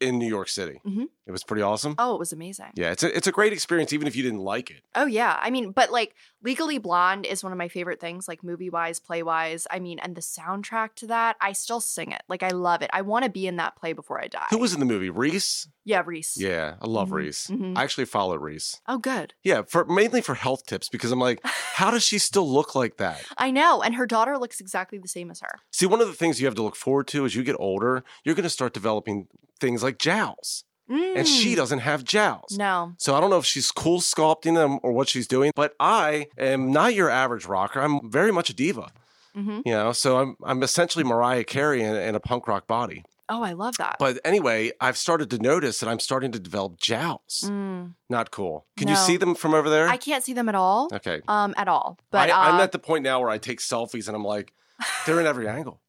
In 0.00 0.18
New 0.18 0.28
York 0.28 0.48
City. 0.48 0.80
Mhm. 0.86 1.06
It 1.26 1.32
was 1.32 1.44
pretty 1.44 1.62
awesome. 1.62 1.94
Oh, 1.98 2.14
it 2.14 2.18
was 2.18 2.32
amazing. 2.32 2.70
Yeah, 2.74 2.90
it's 2.92 3.02
a, 3.02 3.14
it's 3.14 3.26
a 3.26 3.32
great 3.32 3.52
experience, 3.52 3.92
even 3.92 4.06
if 4.08 4.16
you 4.16 4.22
didn't 4.22 4.38
like 4.40 4.70
it. 4.70 4.82
Oh 4.94 5.04
yeah. 5.06 5.38
I 5.42 5.50
mean, 5.50 5.72
but 5.72 5.90
like 5.92 6.14
Legally 6.42 6.78
Blonde 6.78 7.26
is 7.26 7.42
one 7.42 7.52
of 7.52 7.58
my 7.58 7.68
favorite 7.68 8.00
things, 8.00 8.28
like 8.28 8.42
movie 8.42 8.70
wise, 8.70 8.98
play 8.98 9.22
wise. 9.22 9.66
I 9.70 9.78
mean, 9.78 9.98
and 9.98 10.14
the 10.16 10.20
soundtrack 10.22 10.94
to 10.96 11.06
that, 11.08 11.36
I 11.40 11.52
still 11.52 11.80
sing 11.80 12.12
it. 12.12 12.22
Like 12.28 12.42
I 12.42 12.48
love 12.50 12.80
it. 12.80 12.88
I 12.94 13.02
want 13.02 13.24
to 13.24 13.30
be 13.30 13.46
in 13.46 13.56
that 13.56 13.76
play 13.76 13.92
before 13.92 14.20
I 14.22 14.28
die. 14.28 14.46
Who 14.50 14.58
was 14.58 14.72
in 14.72 14.80
the 14.80 14.86
movie? 14.86 15.10
Reese. 15.10 15.68
Yeah, 15.84 16.02
Reese. 16.06 16.36
Yeah, 16.38 16.76
I 16.80 16.86
love 16.86 17.08
Mhm, 17.08 17.12
Reese. 17.14 17.46
mhm. 17.48 17.76
I 17.76 17.82
actually 17.82 18.04
follow 18.06 18.36
Reese. 18.36 18.80
Oh, 18.86 18.98
good. 18.98 19.34
Yeah, 19.42 19.62
for 19.66 19.84
mainly 19.84 20.20
for 20.20 20.34
health 20.34 20.64
tips 20.66 20.88
because 20.88 21.10
I'm 21.12 21.18
like, 21.20 21.40
how 21.74 21.90
does 21.90 22.04
she 22.04 22.18
still 22.18 22.48
look 22.50 22.74
like 22.74 22.96
that? 22.98 23.22
I 23.36 23.50
know. 23.50 23.82
And 23.82 23.94
her 23.96 24.06
daughter 24.06 24.38
looks 24.38 24.60
exactly 24.60 24.98
the 24.98 25.08
same 25.08 25.30
as 25.30 25.40
her. 25.40 25.60
See, 25.72 25.86
one 25.86 26.00
of 26.00 26.06
the 26.08 26.14
things 26.14 26.40
you 26.40 26.46
have 26.46 26.54
to 26.56 26.62
look 26.62 26.76
forward 26.76 27.06
to 27.08 27.24
as 27.26 27.34
you 27.34 27.42
get 27.42 27.56
older, 27.58 28.04
you're 28.24 28.34
going 28.34 28.44
to 28.44 28.50
start 28.50 28.72
developing 28.74 29.28
things 29.60 29.82
like 29.82 29.98
jowls, 29.98 30.64
and 30.88 31.26
she 31.28 31.52
Mm. 31.52 31.56
doesn't 31.56 31.78
have 31.80 32.04
jowls. 32.04 32.56
No. 32.58 32.94
So 32.98 33.14
I 33.14 33.20
don't 33.20 33.30
know 33.30 33.38
if 33.38 33.44
she's 33.46 33.70
cool 33.70 34.00
sculpting 34.00 34.54
them 34.54 34.78
or 34.82 34.92
what 34.92 35.08
she's 35.08 35.26
doing, 35.26 35.52
but 35.54 35.74
I 35.78 36.28
am 36.38 36.70
not 36.72 36.94
your 36.94 37.10
average 37.10 37.44
rocker. 37.46 37.80
I'm 37.80 38.10
very 38.10 38.32
much 38.32 38.48
a 38.50 38.54
diva, 38.54 38.90
hmm 39.34 39.60
you 39.64 39.72
know. 39.72 39.92
So 39.92 40.18
I'm 40.18 40.36
I'm 40.44 40.62
essentially 40.62 41.04
Mariah 41.04 41.44
Carey 41.44 41.82
in, 41.82 41.94
in 41.94 42.14
a 42.14 42.20
punk 42.20 42.48
rock 42.48 42.66
body. 42.66 43.04
Oh, 43.30 43.42
I 43.42 43.52
love 43.52 43.76
that. 43.76 43.96
But 43.98 44.18
anyway, 44.24 44.72
I've 44.80 44.96
started 44.96 45.28
to 45.30 45.38
notice 45.38 45.80
that 45.80 45.88
I'm 45.90 46.00
starting 46.00 46.32
to 46.32 46.38
develop 46.38 46.78
jowls. 46.80 47.42
Mm. 47.44 47.92
Not 48.08 48.30
cool. 48.30 48.66
Can 48.78 48.88
you 48.88 48.96
see 48.96 49.18
them 49.18 49.34
from 49.34 49.52
over 49.52 49.68
there? 49.68 49.86
I 49.86 49.98
can't 49.98 50.24
see 50.24 50.32
them 50.32 50.48
at 50.48 50.54
all. 50.54 50.88
okay. 50.94 51.20
Um, 51.28 51.52
at 51.58 51.68
all. 51.68 51.98
But 52.10 52.30
I, 52.30 52.48
I'm 52.48 52.54
uh, 52.54 52.62
at 52.62 52.72
the 52.72 52.78
point 52.78 53.04
now 53.04 53.20
where 53.20 53.28
I 53.28 53.36
take 53.36 53.60
selfies 53.60 54.06
and 54.06 54.16
I'm 54.16 54.24
like, 54.24 54.54
they're 55.04 55.20
in 55.20 55.26
every 55.26 55.46
angle. 55.46 55.82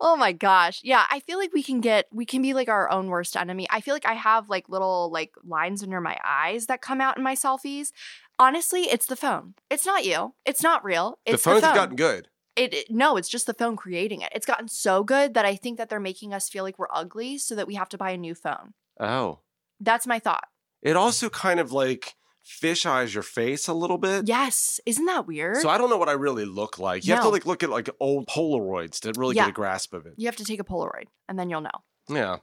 Oh 0.00 0.16
my 0.16 0.32
gosh. 0.32 0.80
Yeah, 0.82 1.04
I 1.10 1.20
feel 1.20 1.38
like 1.38 1.52
we 1.52 1.62
can 1.62 1.80
get 1.80 2.06
we 2.12 2.24
can 2.24 2.42
be 2.42 2.54
like 2.54 2.68
our 2.68 2.90
own 2.90 3.08
worst 3.08 3.36
enemy. 3.36 3.66
I 3.70 3.80
feel 3.80 3.94
like 3.94 4.06
I 4.06 4.14
have 4.14 4.48
like 4.48 4.68
little 4.68 5.10
like 5.12 5.32
lines 5.44 5.82
under 5.82 6.00
my 6.00 6.18
eyes 6.24 6.66
that 6.66 6.80
come 6.82 7.00
out 7.00 7.16
in 7.16 7.22
my 7.22 7.34
selfies. 7.34 7.92
Honestly, 8.38 8.82
it's 8.82 9.06
the 9.06 9.16
phone. 9.16 9.54
It's 9.70 9.84
not 9.84 10.04
you. 10.04 10.34
It's 10.46 10.62
not 10.62 10.84
real. 10.84 11.18
The 11.26 11.34
It's 11.34 11.42
phones 11.42 11.60
the 11.60 11.66
phone. 11.68 11.74
gotten 11.76 11.96
good. 11.96 12.28
it, 12.56 12.72
it- 12.74 12.90
no, 12.90 13.16
it's 13.16 13.28
just 13.28 13.46
the 13.46 13.54
phone 13.54 13.76
creating 13.76 14.22
it. 14.22 14.32
It's 14.34 14.46
gotten 14.46 14.68
so 14.68 15.04
good 15.04 15.34
that 15.34 15.44
I 15.44 15.56
think 15.56 15.78
that 15.78 15.88
they're 15.88 16.00
making 16.00 16.32
us 16.34 16.48
feel 16.48 16.64
like 16.64 16.78
we're 16.78 16.86
ugly 16.92 17.38
so 17.38 17.54
that 17.54 17.66
we 17.66 17.74
have 17.74 17.88
to 17.90 17.98
buy 17.98 18.10
a 18.10 18.16
new 18.16 18.34
phone. 18.34 18.72
Oh. 18.98 19.40
That's 19.80 20.06
my 20.06 20.18
thought. 20.18 20.44
It 20.82 20.96
also 20.96 21.28
kind 21.30 21.60
of 21.60 21.72
like 21.72 22.14
fish 22.42 22.84
eyes 22.86 23.14
your 23.14 23.22
face 23.22 23.68
a 23.68 23.74
little 23.74 23.98
bit. 23.98 24.26
Yes. 24.28 24.80
Isn't 24.86 25.04
that 25.06 25.26
weird? 25.26 25.58
So 25.58 25.68
I 25.68 25.78
don't 25.78 25.90
know 25.90 25.98
what 25.98 26.08
I 26.08 26.12
really 26.12 26.44
look 26.44 26.78
like. 26.78 27.04
You 27.06 27.12
have 27.14 27.22
to 27.22 27.28
No. 27.28 27.32
like 27.32 27.46
look 27.46 27.62
at 27.62 27.70
like 27.70 27.88
old 28.00 28.26
Polaroids 28.26 29.00
to 29.00 29.12
really 29.18 29.36
Yeah. 29.36 29.44
get 29.44 29.50
a 29.50 29.52
grasp 29.52 29.92
of 29.94 30.06
it. 30.06 30.14
you 30.16 30.26
have 30.26 30.36
to 30.36 30.44
take 30.44 30.60
a 30.60 30.64
Polaroid 30.64 31.04
and 31.28 31.38
then 31.38 31.50
you'll 31.50 31.60
know. 31.60 31.70
Yeah. 32.08 32.38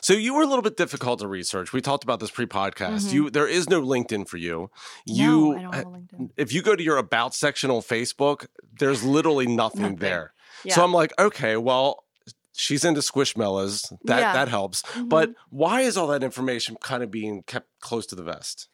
So 0.00 0.12
you 0.12 0.34
were 0.34 0.42
a 0.42 0.46
little 0.46 0.62
bit 0.62 0.76
difficult 0.76 1.20
to 1.20 1.28
research. 1.28 1.72
We 1.72 1.80
talked 1.80 2.04
about 2.04 2.20
this 2.20 2.30
pre-podcast. 2.30 3.06
Mhm. 3.08 3.12
You 3.12 3.30
there 3.30 3.46
is 3.48 3.68
no 3.70 3.80
LinkedIn 3.80 4.28
for 4.28 4.36
you. 4.36 4.70
no, 5.06 5.14
You 5.14 5.56
I 5.56 5.62
don't 5.62 5.74
have 5.74 5.86
a 5.86 5.90
LinkedIn. 5.90 6.30
if 6.36 6.52
you 6.52 6.62
go 6.62 6.76
to 6.76 6.82
your 6.82 6.98
about 6.98 7.34
section 7.34 7.70
on 7.70 7.80
Facebook, 7.80 8.46
there's 8.78 9.02
literally 9.02 9.46
nothing, 9.46 9.80
Nothing. 9.82 9.96
there. 9.96 10.34
Yeah. 10.64 10.74
So 10.74 10.84
I'm 10.84 10.92
like, 10.92 11.12
okay, 11.18 11.56
well, 11.56 12.04
she's 12.52 12.84
into 12.84 13.00
squishmallows. 13.00 13.96
That 14.04 14.20
Yeah. 14.20 14.32
that 14.34 14.48
helps. 14.48 14.82
But 15.04 15.30
why 15.48 15.80
is 15.80 15.96
all 15.96 16.08
that 16.08 16.22
information 16.22 16.76
kind 16.82 17.02
of 17.02 17.10
being 17.10 17.42
kept 17.44 17.68
close 17.80 18.04
to 18.06 18.14
the 18.14 18.22
vest? 18.22 18.68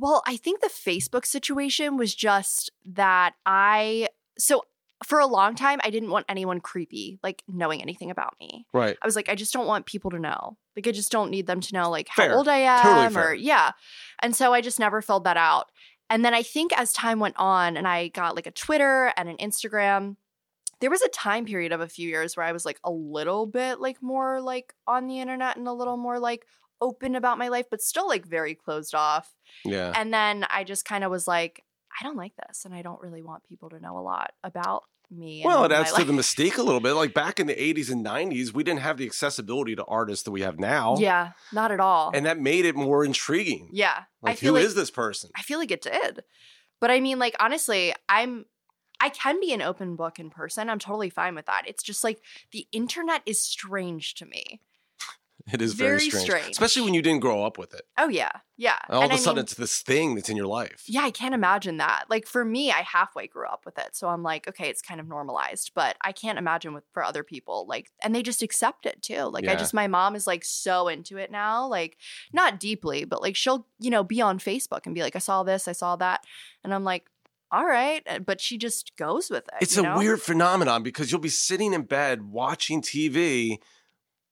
Well, 0.00 0.22
I 0.26 0.36
think 0.38 0.62
the 0.62 0.68
Facebook 0.68 1.26
situation 1.26 1.98
was 1.98 2.14
just 2.14 2.70
that 2.86 3.34
I 3.44 4.08
so 4.38 4.62
for 5.04 5.18
a 5.18 5.26
long 5.26 5.54
time 5.54 5.78
I 5.84 5.90
didn't 5.90 6.10
want 6.10 6.24
anyone 6.28 6.60
creepy 6.60 7.18
like 7.22 7.42
knowing 7.46 7.82
anything 7.82 8.10
about 8.10 8.34
me. 8.40 8.66
Right. 8.72 8.96
I 9.00 9.06
was 9.06 9.14
like 9.14 9.28
I 9.28 9.34
just 9.34 9.52
don't 9.52 9.66
want 9.66 9.84
people 9.84 10.10
to 10.12 10.18
know. 10.18 10.56
Like 10.74 10.86
I 10.86 10.92
just 10.92 11.12
don't 11.12 11.30
need 11.30 11.46
them 11.46 11.60
to 11.60 11.74
know 11.74 11.90
like 11.90 12.08
how 12.08 12.22
Fair. 12.22 12.34
old 12.34 12.48
I 12.48 12.58
am 12.58 12.82
Totally 12.82 13.14
fair. 13.14 13.30
or 13.30 13.34
yeah. 13.34 13.72
And 14.22 14.34
so 14.34 14.54
I 14.54 14.62
just 14.62 14.80
never 14.80 15.02
filled 15.02 15.24
that 15.24 15.36
out. 15.36 15.70
And 16.08 16.24
then 16.24 16.32
I 16.32 16.42
think 16.42 16.72
as 16.76 16.92
time 16.94 17.20
went 17.20 17.36
on 17.38 17.76
and 17.76 17.86
I 17.86 18.08
got 18.08 18.34
like 18.34 18.46
a 18.46 18.50
Twitter 18.50 19.12
and 19.18 19.28
an 19.28 19.36
Instagram, 19.36 20.16
there 20.80 20.90
was 20.90 21.02
a 21.02 21.08
time 21.10 21.44
period 21.44 21.72
of 21.72 21.82
a 21.82 21.88
few 21.88 22.08
years 22.08 22.36
where 22.36 22.46
I 22.46 22.52
was 22.52 22.64
like 22.64 22.80
a 22.82 22.90
little 22.90 23.46
bit 23.46 23.80
like 23.80 24.02
more 24.02 24.40
like 24.40 24.74
on 24.86 25.06
the 25.06 25.20
internet 25.20 25.58
and 25.58 25.68
a 25.68 25.72
little 25.72 25.98
more 25.98 26.18
like 26.18 26.46
open 26.80 27.14
about 27.14 27.38
my 27.38 27.48
life, 27.48 27.66
but 27.70 27.82
still 27.82 28.08
like 28.08 28.26
very 28.26 28.54
closed 28.54 28.94
off. 28.94 29.34
Yeah. 29.64 29.92
And 29.94 30.12
then 30.12 30.46
I 30.50 30.64
just 30.64 30.84
kind 30.84 31.04
of 31.04 31.10
was 31.10 31.26
like, 31.28 31.64
I 32.00 32.04
don't 32.04 32.16
like 32.16 32.32
this, 32.48 32.64
and 32.64 32.74
I 32.74 32.82
don't 32.82 33.00
really 33.00 33.22
want 33.22 33.44
people 33.44 33.70
to 33.70 33.80
know 33.80 33.98
a 33.98 34.00
lot 34.00 34.32
about 34.44 34.84
me. 35.10 35.42
Well, 35.44 35.64
it 35.64 35.72
adds 35.72 35.92
to 35.92 36.04
the 36.04 36.12
life. 36.12 36.24
mystique 36.24 36.56
a 36.56 36.62
little 36.62 36.80
bit. 36.80 36.92
Like 36.92 37.12
back 37.12 37.40
in 37.40 37.48
the 37.48 37.54
80s 37.54 37.90
and 37.90 38.06
90s, 38.06 38.52
we 38.52 38.62
didn't 38.62 38.80
have 38.80 38.96
the 38.96 39.06
accessibility 39.06 39.74
to 39.74 39.84
artists 39.86 40.22
that 40.24 40.30
we 40.30 40.42
have 40.42 40.60
now. 40.60 40.96
Yeah, 40.98 41.32
not 41.52 41.72
at 41.72 41.80
all. 41.80 42.12
And 42.14 42.26
that 42.26 42.38
made 42.38 42.64
it 42.64 42.76
more 42.76 43.04
intriguing. 43.04 43.70
yeah, 43.72 44.04
Like, 44.22 44.32
I 44.32 44.36
feel 44.36 44.52
who 44.54 44.60
like 44.60 44.66
is 44.66 44.74
this 44.76 44.90
person? 44.90 45.30
I 45.36 45.42
feel 45.42 45.58
like 45.58 45.72
it 45.72 45.82
did, 45.82 46.22
but 46.80 46.90
I 46.92 47.00
mean, 47.00 47.18
like 47.18 47.34
honestly, 47.40 47.94
I'm. 48.08 48.46
I 49.02 49.08
can 49.08 49.40
be 49.40 49.54
an 49.54 49.62
open 49.62 49.96
book 49.96 50.18
in 50.18 50.28
person. 50.28 50.68
I'm 50.68 50.78
totally 50.78 51.08
fine 51.08 51.34
with 51.34 51.46
that. 51.46 51.62
It's 51.66 51.82
just 51.82 52.04
like 52.04 52.20
the 52.52 52.68
internet 52.70 53.22
is 53.24 53.42
strange 53.42 54.14
to 54.16 54.26
me. 54.26 54.60
It 55.52 55.62
is 55.62 55.74
very, 55.74 55.90
very 55.98 56.00
strange. 56.10 56.24
strange. 56.26 56.50
Especially 56.52 56.82
when 56.82 56.94
you 56.94 57.02
didn't 57.02 57.20
grow 57.20 57.44
up 57.44 57.58
with 57.58 57.74
it. 57.74 57.82
Oh 57.98 58.08
yeah, 58.08 58.30
yeah. 58.56 58.78
All 58.88 59.02
And 59.02 59.10
of 59.12 59.16
a 59.16 59.20
I 59.20 59.22
sudden, 59.24 59.36
mean- 59.36 59.42
it's 59.44 59.54
this 59.54 59.82
thing 59.82 60.14
that's 60.14 60.28
in 60.28 60.36
your 60.36 60.46
life. 60.46 60.84
Yeah, 60.86 61.02
I 61.02 61.10
can't 61.10 61.34
imagine 61.34 61.78
that. 61.78 62.04
Like 62.08 62.26
for 62.26 62.44
me, 62.44 62.70
I 62.70 62.82
halfway 62.82 63.26
grew 63.26 63.46
up 63.46 63.62
with 63.64 63.78
it. 63.78 63.96
So 63.96 64.08
I'm 64.08 64.22
like, 64.22 64.46
okay, 64.48 64.68
it's 64.68 64.82
kind 64.82 65.00
of 65.00 65.08
normalized, 65.08 65.72
but 65.74 65.96
I 66.02 66.12
can't 66.12 66.38
imagine 66.38 66.74
with 66.74 66.84
for 66.92 67.02
other 67.02 67.24
people. 67.24 67.66
Like 67.68 67.90
and 68.02 68.14
they 68.14 68.22
just 68.22 68.42
accept 68.42 68.86
it 68.86 69.02
too. 69.02 69.24
Like 69.24 69.48
I 69.48 69.54
just 69.56 69.74
my 69.74 69.86
mom 69.88 70.14
is 70.14 70.26
like 70.26 70.44
so 70.44 70.88
into 70.88 71.16
it 71.16 71.30
now. 71.30 71.66
Like 71.66 71.96
not 72.32 72.60
deeply, 72.60 73.04
but 73.04 73.22
like 73.22 73.34
she'll, 73.36 73.66
you 73.78 73.90
know, 73.90 74.04
be 74.04 74.20
on 74.20 74.38
Facebook 74.38 74.86
and 74.86 74.94
be 74.94 75.02
like, 75.02 75.16
I 75.16 75.20
saw 75.20 75.42
this, 75.42 75.66
I 75.66 75.72
saw 75.72 75.96
that. 75.96 76.24
And 76.62 76.72
I'm 76.74 76.84
like, 76.84 77.06
all 77.50 77.66
right. 77.66 78.02
But 78.24 78.40
she 78.40 78.58
just 78.58 78.94
goes 78.96 79.30
with 79.30 79.48
it. 79.48 79.54
It's 79.60 79.76
a 79.76 79.82
know? 79.82 79.96
weird 79.98 80.20
phenomenon 80.22 80.82
because 80.84 81.10
you'll 81.10 81.20
be 81.20 81.28
sitting 81.28 81.72
in 81.72 81.82
bed 81.82 82.22
watching 82.30 82.80
TV 82.82 83.58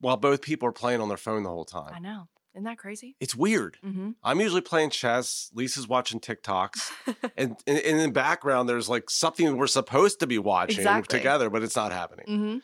while 0.00 0.16
both 0.16 0.42
people 0.42 0.68
are 0.68 0.72
playing 0.72 1.00
on 1.00 1.08
their 1.08 1.16
phone 1.16 1.42
the 1.42 1.48
whole 1.50 1.64
time. 1.64 1.92
I 1.94 1.98
know. 1.98 2.28
Isn't 2.54 2.64
that 2.64 2.78
crazy? 2.78 3.14
It's 3.20 3.36
weird. 3.36 3.76
Mm-hmm. 3.84 4.10
I'm 4.24 4.40
usually 4.40 4.62
playing 4.62 4.90
chess. 4.90 5.50
Lisa's 5.54 5.86
watching 5.86 6.18
TikToks, 6.18 6.90
and, 7.36 7.56
and, 7.66 7.78
and 7.78 7.78
in 7.78 7.98
the 7.98 8.10
background, 8.10 8.68
there's 8.68 8.88
like 8.88 9.10
something 9.10 9.56
we're 9.56 9.66
supposed 9.68 10.20
to 10.20 10.26
be 10.26 10.38
watching 10.38 10.78
Exactly. 10.78 11.18
together, 11.18 11.50
but 11.50 11.62
it's 11.62 11.76
not 11.76 11.92
happening. 11.92 12.26
hmm 12.26 12.58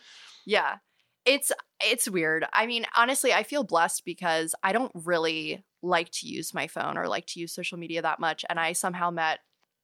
Yeah. 0.47 0.77
It's 1.27 1.53
it's 1.83 2.07
weird. 2.09 2.45
I 2.53 2.67
mean, 2.67 2.85
honestly, 2.97 3.33
I 3.33 3.45
feel 3.45 3.65
blessed 3.65 4.05
because 4.05 4.55
I 4.63 4.73
don't 4.73 4.93
really 4.95 5.65
like 5.83 6.11
to 6.11 6.27
use 6.27 6.53
my 6.53 6.67
phone 6.67 6.99
or 6.99 7.09
like 7.09 7.25
to 7.29 7.41
use 7.41 7.55
social 7.55 7.79
media 7.79 8.03
that 8.03 8.21
much. 8.21 8.45
And 8.51 8.61
I 8.61 8.73
somehow 8.75 9.11
met 9.11 9.39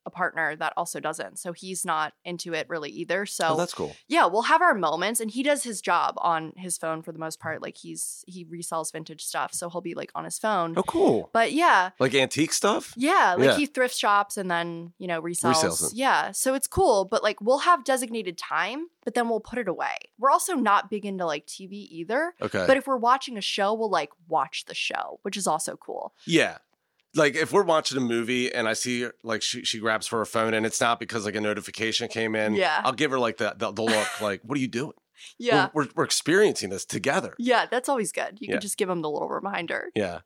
a 0.07 0.11
partner 0.11 0.57
that 0.57 0.73
also 0.77 0.99
doesn't. 1.01 1.39
So 1.39 1.53
he's 1.53 1.85
not 1.85 2.15
into 2.25 2.55
it 2.55 2.69
really 2.69 2.91
either. 2.91 3.23
Oh, 3.23 3.25
so 3.27 3.49
Oh, 3.51 3.57
that's 3.57 3.75
cool. 3.75 3.95
yeah, 4.09 4.27
we'll 4.27 4.43
have 4.43 4.63
our 4.63 4.75
moments 4.75 5.21
and 5.21 5.31
he 5.31 5.43
does 5.43 5.63
his 5.63 5.81
job 5.81 6.15
on 6.19 6.53
his 6.57 6.79
phone 6.79 7.03
for 7.03 7.13
the 7.13 7.19
most 7.19 7.39
part. 7.39 7.61
Like 7.63 7.77
he's 7.77 8.25
he 8.27 8.45
resells 8.45 8.93
vintage 8.93 9.25
stuff. 9.25 9.53
So 9.53 9.69
he'll 9.69 9.81
be 9.81 9.95
like 9.95 10.11
on 10.15 10.25
his 10.25 10.39
phone. 10.39 10.75
Oh, 10.77 10.83
cool. 10.83 11.29
But 11.33 11.53
yeah, 11.53 11.91
Like 11.99 12.15
antique 12.15 12.53
stuff. 12.53 12.95
yeah, 12.97 13.35
like 13.39 13.45
Yeah. 13.51 13.57
he 13.57 13.67
thrift 13.67 13.95
shops 13.97 14.37
and 14.37 14.51
then, 14.51 14.93
you 14.99 15.07
know, 15.07 15.21
resells. 15.21 15.55
Resells. 15.63 15.91
Yeah. 15.95 16.31
So 16.33 16.55
it's 16.55 16.67
cool, 16.67 17.05
but 17.05 17.23
like 17.23 17.41
we'll 17.41 17.59
have 17.59 17.85
designated 17.85 18.39
time, 18.39 18.87
but 19.05 19.15
then 19.15 19.29
we'll 19.29 19.41
put 19.41 19.59
it 19.59 19.69
away. 19.69 19.97
We're 20.19 20.31
also 20.31 20.55
not 20.55 20.89
big 20.91 21.05
into 21.05 21.27
like 21.27 21.47
TV 21.47 21.73
either. 21.91 22.35
Okay. 22.41 22.65
But 22.67 22.77
if 22.79 22.87
we're 22.87 22.97
watching 22.97 23.37
a 23.37 23.43
show, 23.43 23.75
we'll 23.75 23.91
like 23.91 24.11
watch 24.29 24.65
the 24.67 24.75
show, 24.75 25.19
which 25.23 25.37
is 25.37 25.47
also 25.47 25.77
cool. 25.77 26.15
yeah. 26.27 26.57
Like 27.15 27.35
if 27.35 27.53
we're 27.53 27.65
watching 27.65 27.99
a 27.99 28.01
movie 28.01 28.53
and 28.55 28.69
I 28.69 28.73
see 28.75 29.03
her, 29.03 29.15
like 29.25 29.43
she 29.43 29.65
she 29.65 29.81
grabs 29.81 30.07
for 30.07 30.19
her 30.21 30.25
phone 30.25 30.55
and 30.55 30.65
it's 30.65 30.81
not 30.81 31.01
because 31.01 31.25
like 31.25 31.35
a 31.35 31.41
notification 31.41 32.09
came 32.09 32.37
in. 32.37 32.55
Yeah. 32.55 32.81
I'll 32.85 32.93
give 32.93 33.11
her 33.11 33.19
like 33.19 33.39
the 33.39 33.55
the, 33.57 33.73
the 33.73 33.83
look 33.83 34.21
like, 34.21 34.41
what 34.45 34.57
are 34.57 34.61
you 34.61 34.69
doing? 34.69 34.93
Yeah. 35.39 35.69
We're, 35.75 35.85
we're, 35.85 35.91
we're 35.97 36.05
experiencing 36.05 36.71
this 36.71 36.85
together. 36.85 37.35
Yeah, 37.39 37.67
that's 37.71 37.89
always 37.89 38.13
good. 38.13 38.39
You 38.41 38.47
Yeah. 38.49 38.55
can 38.55 38.61
just 38.63 38.77
give 38.79 38.89
them 38.89 39.03
the 39.03 39.11
little 39.11 39.29
reminder. 39.29 39.89
Yeah. 39.95 40.21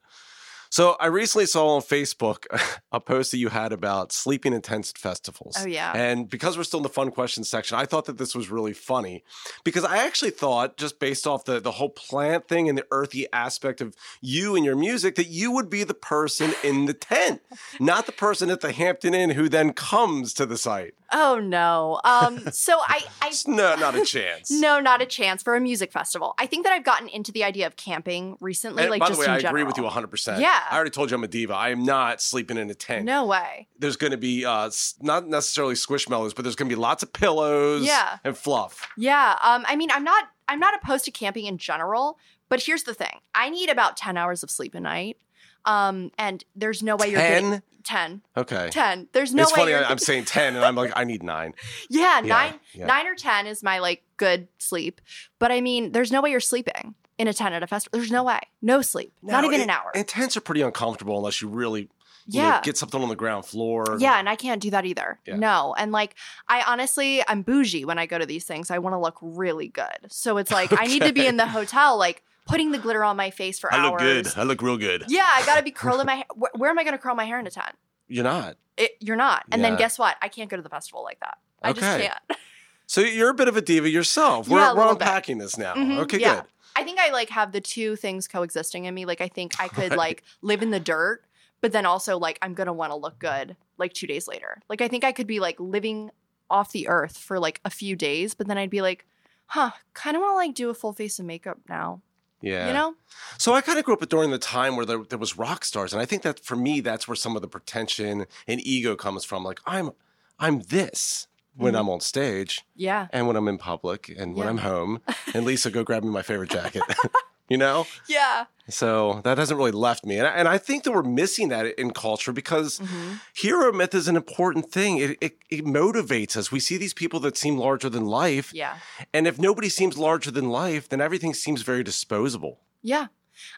So 0.74 0.96
I 0.98 1.06
recently 1.06 1.46
saw 1.46 1.76
on 1.76 1.82
Facebook 1.82 2.46
a 2.90 2.98
post 2.98 3.30
that 3.30 3.38
you 3.38 3.48
had 3.50 3.72
about 3.72 4.10
sleeping 4.10 4.52
in 4.52 4.60
tents 4.60 4.90
at 4.90 4.98
festivals. 4.98 5.54
Oh 5.56 5.66
yeah. 5.66 5.92
And 5.94 6.28
because 6.28 6.58
we're 6.58 6.64
still 6.64 6.80
in 6.80 6.82
the 6.82 6.88
fun 6.88 7.12
questions 7.12 7.48
section, 7.48 7.78
I 7.78 7.84
thought 7.84 8.06
that 8.06 8.18
this 8.18 8.34
was 8.34 8.50
really 8.50 8.72
funny 8.72 9.22
because 9.62 9.84
I 9.84 9.98
actually 9.98 10.32
thought, 10.32 10.76
just 10.76 10.98
based 10.98 11.28
off 11.28 11.44
the, 11.44 11.60
the 11.60 11.70
whole 11.70 11.90
plant 11.90 12.48
thing 12.48 12.68
and 12.68 12.76
the 12.76 12.84
earthy 12.90 13.28
aspect 13.32 13.80
of 13.80 13.94
you 14.20 14.56
and 14.56 14.64
your 14.64 14.74
music, 14.74 15.14
that 15.14 15.28
you 15.28 15.52
would 15.52 15.70
be 15.70 15.84
the 15.84 15.94
person 15.94 16.54
in 16.64 16.87
the 16.87 16.94
tent, 16.94 17.40
not 17.78 18.06
the 18.06 18.12
person 18.12 18.50
at 18.50 18.60
the 18.60 18.72
Hampton 18.72 19.14
Inn 19.14 19.30
who 19.30 19.48
then 19.48 19.74
comes 19.74 20.34
to 20.34 20.44
the 20.44 20.58
site. 20.58 20.94
Oh 21.12 21.38
no. 21.38 22.00
Um 22.02 22.50
so 22.50 22.80
I 22.80 23.04
I 23.22 23.32
no, 23.46 23.76
not 23.76 23.94
a 23.94 24.04
chance. 24.04 24.50
no, 24.50 24.80
not 24.80 25.00
a 25.00 25.06
chance 25.06 25.40
for 25.40 25.54
a 25.54 25.60
music 25.60 25.92
festival. 25.92 26.34
I 26.37 26.46
think 26.46 26.64
that 26.64 26.72
I've 26.72 26.82
gotten 26.82 27.08
into 27.08 27.30
the 27.30 27.44
idea 27.44 27.68
of 27.68 27.76
camping 27.76 28.37
recently, 28.40 28.82
And 28.82 28.90
like 28.90 28.98
by 28.98 29.06
just 29.06 29.20
the 29.20 29.26
way, 29.28 29.32
I 29.32 29.38
general. 29.38 29.62
agree 29.62 29.64
with 29.64 29.76
you 29.76 29.84
100%. 29.84 30.40
Yeah. 30.40 30.63
I 30.70 30.74
already 30.77 30.90
told 30.90 31.11
you 31.11 31.16
I'm 31.16 31.24
a 31.24 31.29
diva. 31.29 31.55
I 31.55 31.70
am 31.70 31.85
not 31.85 32.20
sleeping 32.20 32.57
in 32.57 32.70
a 32.70 32.74
tent. 32.74 33.05
No 33.05 33.24
way. 33.27 33.68
There's 33.79 33.96
going 33.96 34.11
to 34.12 34.16
be 34.16 34.44
uh, 34.44 34.70
not 35.00 35.27
necessarily 35.29 35.74
squishmallows, 35.74 36.35
but 36.35 36.42
there's 36.42 36.57
going 36.57 36.68
to 36.68 36.74
be 36.77 36.81
lots 36.81 37.03
of 37.03 37.12
pillows 37.12 37.85
Yeah. 37.85 38.18
and 38.24 38.37
fluff. 38.37 38.88
Yeah. 38.96 39.38
Um, 39.42 39.64
I 39.68 39.77
mean, 39.77 39.90
I'm 39.90 40.05
not 40.05 40.24
I'm 40.48 40.61
not 40.61 40.74
opposed 40.74 41.05
to 41.07 41.11
camping 41.11 41.46
in 41.46 41.57
general, 41.59 42.18
but 42.48 42.62
here's 42.62 42.83
the 42.83 42.94
thing. 42.94 43.20
I 43.35 43.48
need 43.50 43.70
about 43.70 43.96
10 43.96 44.16
hours 44.16 44.42
of 44.42 44.50
sleep 44.50 44.74
a 44.74 44.81
night. 44.81 45.16
Um, 45.64 46.11
and 46.18 46.44
there's 46.55 46.83
no 46.83 46.96
way 46.96 47.09
you're 47.09 47.20
getting 47.20 47.50
10? 47.50 47.62
10. 47.85 48.22
Okay. 48.37 48.68
10. 48.70 49.09
There's 49.12 49.35
no 49.35 49.44
it's 49.44 49.53
way 49.53 49.61
funny. 49.61 49.70
you're 49.72 49.85
I, 49.85 49.88
I'm 49.90 49.98
saying 49.98 50.24
10 50.27 50.57
and 50.57 50.64
I'm 50.64 50.74
like, 50.74 50.92
I 50.94 51.05
need 51.05 51.22
nine. 51.22 51.55
Yeah, 51.88 52.20
Yeah, 52.20 52.27
nine 52.27 52.55
yeah. 52.74 52.87
nine 52.87 53.07
or 53.07 53.14
10 53.14 53.46
is 53.46 53.62
my 53.62 53.79
like 53.79 54.03
good 54.18 54.48
sleep. 54.59 55.00
But 55.38 55.53
I 55.53 55.61
mean, 55.62 55.92
there's 55.92 56.12
no 56.12 56.20
way 56.20 56.31
you're 56.31 56.40
sleeping 56.40 56.94
in 57.18 57.29
a 57.29 57.33
tent 57.33 57.55
at 57.55 57.62
a 57.62 57.66
festival. 57.66 57.98
There's 57.98 58.11
no 58.11 58.24
way. 58.24 58.40
No 58.62 58.83
sleep. 58.83 59.12
not 59.22 59.44
even 59.44 59.61
it- 59.61 59.64
an 59.64 59.70
hour. 59.70 59.90
And 59.94 60.07
tents 60.07 60.37
are 60.37 60.40
pretty 60.40 60.61
uncomfortable 60.62 61.16
unless 61.18 61.40
you 61.42 61.48
really 61.48 61.88
you 62.27 62.40
know, 62.40 62.48
yeah. 62.48 62.61
get 62.62 62.77
something 62.79 63.03
on 63.03 63.09
the 63.11 63.16
ground 63.16 63.44
floor. 63.44 63.96
Yeah, 64.00 64.18
and 64.18 64.29
I 64.31 64.35
can't 64.37 64.61
do 64.62 64.70
that 64.70 64.87
either. 64.87 65.18
Yeah. 65.27 65.37
No. 65.37 65.74
And 65.77 65.92
like 65.92 66.14
I 66.48 66.62
honestly 66.66 67.22
I'm 67.29 67.42
bougie 67.42 67.85
when 67.85 67.98
I 67.98 68.07
go 68.07 68.18
to 68.18 68.24
these 68.27 68.44
things. 68.44 68.70
I 68.70 68.79
want 68.79 68.94
to 68.94 68.98
look 68.98 69.18
really 69.20 69.68
good. 69.68 70.11
So 70.11 70.38
it's 70.38 70.50
like 70.50 70.70
I 70.79 70.87
need 70.87 71.03
to 71.03 71.12
be 71.12 71.27
in 71.27 71.37
the 71.37 71.46
hotel 71.46 71.98
like 71.98 72.22
putting 72.46 72.72
the 72.72 72.79
glitter 72.79 73.05
on 73.05 73.16
my 73.16 73.31
face 73.31 73.59
for 73.59 73.72
I 73.72 73.77
hours. 73.79 73.87
I 73.87 73.90
look 73.90 73.98
good. 74.24 74.38
I 74.38 74.42
look 74.44 74.62
real 74.62 74.77
good. 74.79 75.05
Yeah, 75.09 75.27
I 75.29 75.44
got 75.46 75.57
to 75.57 75.62
be 75.62 75.70
curling 75.83 76.07
my 76.07 76.14
hair. 76.16 76.24
Where, 76.35 76.50
where 76.57 76.70
am 76.70 76.79
I 76.79 76.85
going 76.85 76.92
to 76.92 76.98
curl 76.98 77.14
my 77.14 77.24
hair 77.24 77.38
in 77.38 77.46
a 77.46 77.50
tent? 77.50 77.74
You're 78.09 78.24
not. 78.24 78.57
It, 78.77 78.92
you're 79.00 79.16
not. 79.16 79.44
And 79.53 79.61
Yeah. 79.62 79.70
then 79.70 79.79
guess 79.79 79.98
what? 79.98 80.16
I 80.22 80.29
can't 80.29 80.50
go 80.50 80.57
to 80.57 80.62
the 80.62 80.68
festival 80.68 81.03
like 81.05 81.20
that. 81.20 81.38
I 81.62 81.72
just 81.72 81.85
Okay. 81.87 82.07
can't. 82.09 82.40
So 82.87 83.00
you're 83.00 83.31
a 83.31 83.35
bit 83.35 83.48
of 83.48 83.57
a 83.57 83.62
diva 83.62 83.88
yourself. 83.88 84.46
We're, 84.48 84.59
Yeah, 84.59 84.72
a 84.72 84.74
we're 84.74 84.81
little 84.83 84.96
bit. 84.96 85.07
unpacking 85.09 85.38
this 85.38 85.57
now. 85.57 85.74
Mhm, 85.74 85.98
Okay, 86.00 86.18
yeah. 86.20 86.35
good. 86.37 86.44
I 86.76 86.82
think 86.84 86.98
I 86.98 87.10
like 87.10 87.30
have 87.30 87.52
the 87.52 87.60
two 87.60 87.96
things 87.96 88.26
coexisting 88.26 88.84
in 88.84 88.94
me. 88.94 89.04
Like 89.04 89.20
I 89.20 89.28
think 89.28 89.60
I 89.60 89.68
could 89.68 89.94
like 89.96 90.22
live 90.42 90.62
in 90.62 90.70
the 90.70 90.80
dirt, 90.80 91.22
but 91.60 91.72
then 91.72 91.87
also 91.87 92.18
like 92.18 92.38
I'm 92.42 92.54
to 92.54 92.72
want 92.72 92.92
to 92.92 92.96
look 92.96 93.18
good 93.18 93.56
like 93.78 93.92
2 93.92 94.06
days 94.06 94.28
later. 94.28 94.60
Like 94.68 94.80
I 94.80 94.88
think 94.88 95.04
I 95.04 95.12
could 95.12 95.26
be 95.26 95.40
like 95.40 95.58
living 95.58 96.10
off 96.50 96.72
the 96.72 96.88
earth 96.88 97.16
for 97.16 97.38
like 97.38 97.60
a 97.64 97.70
few 97.70 97.96
days, 97.96 98.34
but 98.34 98.48
then 98.48 98.58
I'd 98.58 98.70
be 98.70 98.82
like, 98.82 99.06
"Huh, 99.46 99.70
kind 99.94 100.16
of 100.16 100.20
want 100.20 100.32
to 100.32 100.37
like 100.37 100.54
do 100.54 100.70
a 100.70 100.74
full 100.74 100.92
face 100.92 101.18
of 101.18 101.26
makeup 101.26 101.58
now." 101.68 102.00
Yeah. 102.40 102.66
You 102.66 102.74
know? 102.74 102.94
So 103.38 103.54
I 103.54 103.62
kind 103.62 103.78
of 103.78 103.87
grew 103.87 103.94
up 103.94 104.06
during 104.08 104.30
the 104.30 104.38
time 104.38 104.76
where 104.76 104.84
there, 104.84 105.02
there 105.02 105.18
was 105.18 105.38
rock 105.38 105.64
stars, 105.64 105.92
and 105.92 106.02
I 106.02 106.04
think 106.04 106.22
that 106.22 106.44
for 106.44 106.56
me, 106.56 106.80
that's 106.80 107.08
where 107.08 107.16
some 107.16 107.37
of 107.37 107.42
the 107.42 107.48
pretension 107.48 108.26
and 108.46 108.60
ego 108.66 108.96
comes 108.96 109.24
from. 109.24 109.42
Like 109.44 109.60
I'm, 109.64 109.92
I'm 110.38 110.60
this 110.60 111.26
when 111.56 111.74
Mhm. 111.74 111.78
I'm 111.80 111.88
on 111.90 112.00
stage, 112.00 112.62
Yeah. 112.74 113.06
and 113.12 113.26
when 113.26 113.36
I'm 113.36 113.48
in 113.48 113.58
public, 113.58 114.08
and 114.08 114.34
when 114.34 114.44
Yeah. 114.44 114.50
I'm 114.50 114.58
home. 114.58 115.00
And 115.34 115.44
Lisa, 115.46 115.70
go 115.70 115.84
grab 115.84 116.02
me 116.04 116.10
my 116.10 116.22
favorite 116.22 116.50
jacket. 116.50 116.82
you 117.48 117.56
know, 117.58 117.86
Yeah. 118.08 118.46
so 118.68 119.20
that 119.24 119.36
hasn't 119.38 119.58
really 119.58 119.70
left 119.70 120.04
me, 120.06 120.16
and 120.18 120.26
I, 120.26 120.30
and 120.30 120.48
I 120.48 120.56
think 120.58 120.84
that 120.84 120.92
we're 120.92 121.02
missing 121.02 121.48
that 121.50 121.66
in 121.78 121.92
culture 121.92 122.32
because 122.32 122.78
Mhm. 122.80 123.20
hero 123.36 123.70
myth 123.72 123.94
is 123.94 124.08
an 124.08 124.16
important 124.16 124.72
thing. 124.72 124.96
It, 124.98 125.18
it 125.20 125.38
it 125.50 125.64
motivates 125.64 126.36
us. 126.36 126.50
We 126.50 126.58
see 126.60 126.76
these 126.78 126.94
people 126.94 127.20
that 127.20 127.36
seem 127.36 127.58
larger 127.58 127.88
than 127.90 128.06
life, 128.06 128.50
Yeah. 128.54 128.78
and 129.12 129.26
if 129.26 129.38
nobody 129.38 129.68
seems 129.68 129.96
larger 129.98 130.30
than 130.30 130.48
life, 130.48 130.88
then 130.88 131.00
everything 131.00 131.34
seems 131.34 131.62
very 131.62 131.82
disposable. 131.84 132.60
Yeah. 132.82 133.06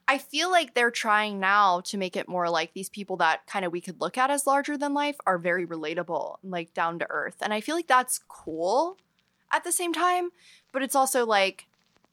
I 0.09 0.19
feel 0.19 0.51
like 0.51 0.75
they're 0.75 0.91
trying 0.91 1.41
now 1.41 1.81
to 1.83 1.99
make 1.99 2.17
it 2.17 2.29
more 2.29 2.49
like 2.49 2.73
these 2.73 2.89
people 2.89 3.17
that 3.19 3.47
kind 3.47 3.65
of 3.65 3.73
we 3.73 3.81
could 3.81 4.01
look 4.01 4.19
at 4.19 4.31
as 4.31 4.47
larger 4.47 4.77
than 4.77 4.95
life 4.95 5.17
are 5.27 5.39
very 5.39 5.67
relatable, 5.67 6.37
like 6.43 6.75
down 6.75 6.99
to 6.99 7.11
earth. 7.11 7.37
And 7.41 7.53
I 7.53 7.61
feel 7.61 7.75
like 7.75 7.87
that's 7.87 8.21
cool 8.29 8.97
at 9.53 9.65
the 9.65 9.73
same 9.73 9.93
time, 9.93 10.31
but 10.73 10.83
it's 10.83 10.97
also 10.97 11.27
like 11.27 11.67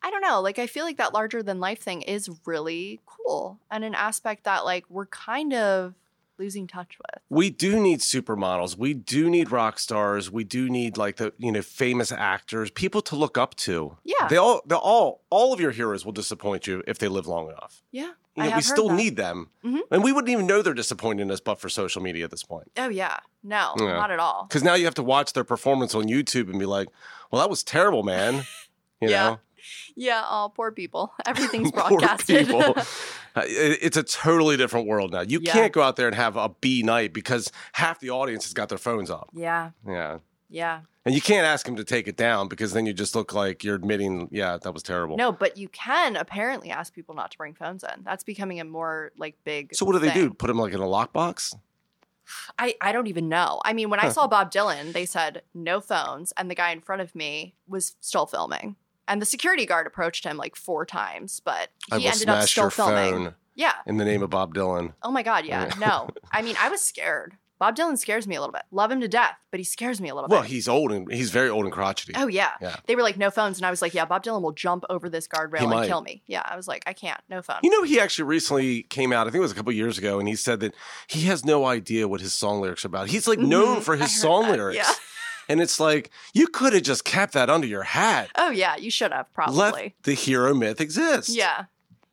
I 0.05 0.11
don't 0.11 0.21
know, 0.21 0.41
like 0.41 0.59
I 0.59 0.67
feel 0.67 0.83
like 0.83 0.97
that 0.97 1.13
larger 1.13 1.41
than 1.41 1.61
life 1.61 1.79
thing 1.79 2.01
is 2.01 2.29
really 2.45 2.99
cool 3.05 3.59
and 3.71 3.85
an 3.85 3.95
aspect 3.95 4.43
that 4.43 4.65
like 4.65 4.83
we're 4.89 5.05
kind 5.05 5.53
of 5.53 5.93
losing 6.39 6.67
touch 6.67 6.97
with. 6.97 7.21
We 7.29 7.49
do 7.49 7.79
need 7.79 7.99
supermodels. 7.99 8.77
We 8.77 8.93
do 8.93 9.29
need 9.29 9.51
rock 9.51 9.79
stars. 9.79 10.31
We 10.31 10.43
do 10.43 10.69
need 10.69 10.97
like 10.97 11.17
the 11.17 11.33
you 11.37 11.51
know 11.51 11.61
famous 11.61 12.11
actors, 12.11 12.71
people 12.71 13.01
to 13.03 13.15
look 13.15 13.37
up 13.37 13.55
to. 13.55 13.97
Yeah. 14.03 14.27
They 14.27 14.37
all, 14.37 14.61
they 14.65 14.75
all, 14.75 15.21
all 15.29 15.53
of 15.53 15.59
your 15.59 15.71
heroes 15.71 16.05
will 16.05 16.11
disappoint 16.11 16.67
you 16.67 16.83
if 16.87 16.97
they 16.97 17.07
live 17.07 17.27
long 17.27 17.47
enough. 17.49 17.81
Yeah. 17.91 18.11
You 18.35 18.43
I 18.43 18.49
know, 18.49 18.55
we 18.55 18.61
still 18.63 18.87
that. 18.89 18.95
need 18.95 19.15
them, 19.15 19.49
Mhm. 19.63 19.81
and 19.91 20.03
we 20.03 20.11
wouldn't 20.11 20.31
even 20.31 20.47
know 20.47 20.63
they're 20.63 20.73
disappointing 20.73 21.29
us, 21.29 21.39
but 21.39 21.59
for 21.61 21.69
social 21.69 22.01
media 22.01 22.23
at 22.23 22.31
this 22.31 22.41
point. 22.43 22.71
Oh 22.77 22.89
yeah. 22.89 23.17
No, 23.43 23.75
Yeah. 23.77 23.93
not 23.93 24.09
at 24.09 24.19
all. 24.19 24.47
Because 24.49 24.63
now 24.63 24.73
you 24.73 24.85
have 24.85 24.95
to 24.95 25.03
watch 25.03 25.33
their 25.33 25.43
performance 25.43 25.93
on 25.93 26.05
YouTube 26.05 26.49
and 26.49 26.57
be 26.57 26.65
like, 26.65 26.87
"Well, 27.29 27.41
that 27.41 27.49
was 27.49 27.63
terrible, 27.63 28.01
man." 28.03 28.45
You 29.01 29.09
Yeah. 29.09 29.29
know, 29.31 29.39
Yeah, 29.95 30.23
oh 30.27 30.51
poor 30.55 30.71
people. 30.71 31.13
Everything's 31.25 31.71
Poor 31.71 31.89
broadcasted. 31.99 32.47
people. 32.47 32.75
Uh, 33.35 33.41
it- 33.45 33.79
it's 33.81 33.97
a 33.97 34.03
totally 34.03 34.57
different 34.57 34.87
world 34.87 35.11
now. 35.11 35.21
You 35.21 35.39
Yeah. 35.41 35.53
can't 35.53 35.73
go 35.73 35.81
out 35.81 35.95
there 35.95 36.07
and 36.07 36.15
have 36.15 36.35
a 36.37 36.49
B 36.49 36.83
night 36.83 37.13
because 37.13 37.51
half 37.73 37.99
the 37.99 38.09
audience 38.11 38.43
has 38.45 38.53
got 38.53 38.69
their 38.69 38.77
phones 38.77 39.09
up. 39.09 39.29
yeah. 39.33 39.71
Yeah. 39.87 40.19
Yeah. 40.49 40.81
And 41.05 41.15
you 41.15 41.19
can't 41.21 41.45
ask 41.47 41.65
them 41.65 41.75
to 41.77 41.83
take 41.83 42.07
it 42.07 42.15
down 42.15 42.47
because 42.47 42.73
then 42.73 42.85
you 42.85 42.93
just 42.93 43.15
look 43.15 43.33
like 43.33 43.63
you're 43.63 43.75
admitting, 43.75 44.29
yeah, 44.31 44.57
that 44.61 44.71
was 44.71 44.83
terrible. 44.83 45.17
No, 45.17 45.31
but 45.31 45.57
you 45.57 45.67
can 45.69 46.15
apparently 46.15 46.69
ask 46.69 46.93
people 46.93 47.15
not 47.15 47.31
to 47.31 47.37
bring 47.39 47.55
phones 47.55 47.83
in. 47.83 48.03
That's 48.03 48.23
becoming 48.23 48.59
a 48.59 48.63
more 48.63 49.11
like 49.17 49.35
big. 49.43 49.73
So 49.75 49.83
what 49.85 49.93
do 49.93 49.99
they 49.99 50.11
thing. 50.11 50.29
do? 50.29 50.33
Put 50.33 50.47
them 50.47 50.59
like 50.59 50.71
in 50.73 50.79
a 50.79 50.85
lockbox? 50.85 51.55
I 52.57 52.75
I 52.79 52.91
don't 52.93 53.07
even 53.07 53.27
know. 53.27 53.61
I 53.65 53.73
mean, 53.73 53.89
when 53.89 53.99
I 53.99 54.09
saw 54.09 54.27
Bob 54.27 54.51
Dylan, 54.51 54.93
they 54.93 55.05
said 55.05 55.41
no 55.53 55.81
phones, 55.81 56.31
and 56.37 56.49
the 56.49 56.55
guy 56.55 56.71
in 56.71 56.79
front 56.81 57.01
of 57.01 57.13
me 57.15 57.53
was 57.67 57.95
still 57.99 58.25
filming. 58.25 58.75
And 59.07 59.21
the 59.21 59.25
security 59.25 59.65
guard 59.65 59.85
approached 59.87 60.23
him 60.25 60.37
like 60.37 60.55
four 60.55 60.85
times, 60.85 61.41
but 61.43 61.69
he 61.95 62.07
ended 62.07 62.29
up 62.29 62.47
still 62.47 62.69
filming. 62.69 63.11
phone 63.25 63.35
Yeah. 63.55 63.73
in 63.85 63.97
the 63.97 64.05
name 64.05 64.23
of 64.23 64.29
Bob 64.29 64.53
Dylan. 64.53 64.93
Oh 65.03 65.11
my 65.11 65.23
god. 65.23 65.45
Yeah. 65.45 65.69
No. 65.79 66.09
I 66.31 66.41
mean, 66.41 66.55
I 66.59 66.69
was 66.69 66.81
scared. 66.81 67.35
Bob 67.59 67.77
Dylan 67.77 67.97
scares 67.97 68.27
me 68.27 68.35
a 68.35 68.41
little 68.41 68.51
bit. 68.51 68.63
Love 68.71 68.91
him 68.91 68.99
to 68.99 69.07
death, 69.07 69.35
but 69.51 69.57
he 69.59 69.63
scares 69.63 70.01
me 70.01 70.09
a 70.09 70.15
little 70.15 70.27
Well, 70.27 70.39
bit. 70.41 70.43
Well, 70.45 70.49
he's 70.51 70.67
old 70.67 70.91
and 70.91 71.09
he's 71.11 71.29
very 71.29 71.47
old 71.49 71.63
and 71.63 71.71
crotchety. 71.73 72.11
Oh 72.15 72.27
yeah. 72.27 72.51
Yeah. 72.61 72.75
They 72.87 72.95
were 72.95 73.03
like 73.03 73.15
no 73.17 73.29
phones, 73.29 73.57
and 73.57 73.65
I 73.65 73.69
was 73.69 73.81
like, 73.81 73.93
yeah, 73.93 74.03
Bob 74.03 74.23
Dylan 74.23 74.41
will 74.41 74.51
jump 74.51 74.83
over 74.89 75.07
this 75.07 75.27
guardrail 75.29 75.71
and 75.73 75.87
kill 75.87 76.01
me. 76.01 76.23
Yeah. 76.27 76.41
I 76.43 76.57
was 76.57 76.67
like, 76.67 76.83
I 76.87 76.93
can't. 76.93 77.19
No 77.29 77.41
phone. 77.41 77.59
You 77.63 77.69
know, 77.69 77.83
he 77.83 77.99
actually 78.01 78.25
recently 78.25 78.83
came 78.83 79.13
out, 79.13 79.27
I 79.27 79.29
think 79.29 79.35
it 79.39 79.41
was 79.41 79.51
a 79.51 79.55
couple 79.55 79.71
years 79.71 79.97
ago, 79.97 80.19
and 80.19 80.27
he 80.27 80.35
said 80.35 80.59
that 80.61 80.73
he 81.07 81.21
has 81.27 81.45
no 81.45 81.65
idea 81.65 82.07
what 82.07 82.19
his 82.21 82.33
song 82.33 82.59
lyrics 82.59 82.83
are 82.83 82.87
about. 82.89 83.07
He's 83.09 83.27
like 83.27 83.39
known 83.39 83.77
Mhm. 83.77 83.83
for 83.83 83.95
his 83.95 84.19
song 84.19 84.43
that. 84.43 84.57
lyrics. 84.57 84.77
Yeah. 84.77 84.93
And 85.49 85.61
it's 85.61 85.79
like, 85.79 86.09
you 86.33 86.47
could 86.47 86.73
have 86.73 86.83
just 86.83 87.03
kept 87.05 87.33
that 87.33 87.49
under 87.49 87.67
your 87.67 87.83
hat. 87.83 88.29
Oh 88.35 88.49
yeah, 88.49 88.75
you 88.77 88.89
should 88.91 89.11
have 89.11 89.31
probably. 89.33 89.57
Let 89.57 89.93
the 90.03 90.13
hero 90.13 90.53
myth 90.53 90.79
exist. 90.81 91.29
Yeah. 91.29 91.65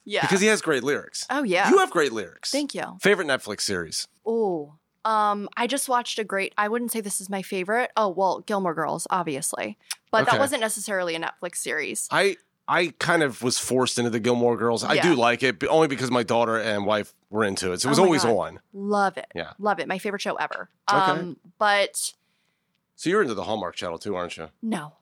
Yeah. 0.05 0.23
Because 0.23 0.41
he 0.41 0.47
has 0.49 0.61
great 0.63 0.83
lyrics. 0.83 1.27
oh 1.31 1.43
yeah. 1.45 1.71
You 1.71 1.79
have 1.79 1.91
great 1.91 2.13
lyrics. 2.13 2.51
Thank 2.51 2.75
you. 2.75 2.85
Favorite 3.01 3.29
Netflix 3.29 3.61
series? 3.63 4.09
Oh, 4.27 4.75
um, 5.05 5.49
I 5.57 5.67
just 5.67 5.89
watched 5.89 6.19
a 6.19 6.25
great. 6.25 6.53
I 6.59 6.69
wouldn't 6.69 6.91
say 6.93 7.01
this 7.01 7.21
is 7.21 7.31
my 7.31 7.43
favorite. 7.43 7.91
Oh 7.97 8.09
well, 8.09 8.41
Gilmore 8.41 8.75
Girls, 8.75 9.07
obviously, 9.11 9.79
but 10.11 10.23
Okay. 10.23 10.33
that 10.33 10.41
wasn't 10.41 10.61
necessarily 10.61 11.15
a 11.15 11.21
Netflix 11.21 11.57
series. 11.57 12.09
I 12.11 12.37
I 12.69 12.93
kind 12.99 13.23
of 13.23 13.43
was 13.43 13.59
forced 13.59 13.99
into 13.99 14.11
the 14.11 14.21
Gilmore 14.21 14.57
Girls. 14.57 14.85
I 14.85 14.95
Yeah. 14.95 15.03
do 15.03 15.15
like 15.15 15.43
it, 15.43 15.59
but 15.59 15.69
only 15.71 15.89
because 15.89 16.11
my 16.11 16.23
daughter 16.23 16.57
and 16.57 16.87
wife 16.87 17.15
were 17.31 17.45
into 17.45 17.73
it. 17.73 17.81
So 17.81 17.89
it 17.89 17.91
was 17.91 17.99
Oh 17.99 18.05
always 18.05 18.23
God. 18.25 18.37
on. 18.37 18.61
Love 18.73 19.17
it. 19.17 19.27
Yeah. 19.35 19.53
love 19.59 19.81
it. 19.81 19.89
My 19.89 19.99
favorite 19.99 20.23
show 20.23 20.35
ever. 20.37 20.69
Okay. 20.93 20.99
Um, 20.99 21.37
but 21.59 22.13
So 23.01 23.09
you're 23.09 23.23
into 23.23 23.33
the 23.33 23.45
Hallmark 23.45 23.77
Channel 23.77 23.97
too, 23.97 24.15
aren't 24.15 24.37
you? 24.37 24.51
no, 24.61 24.93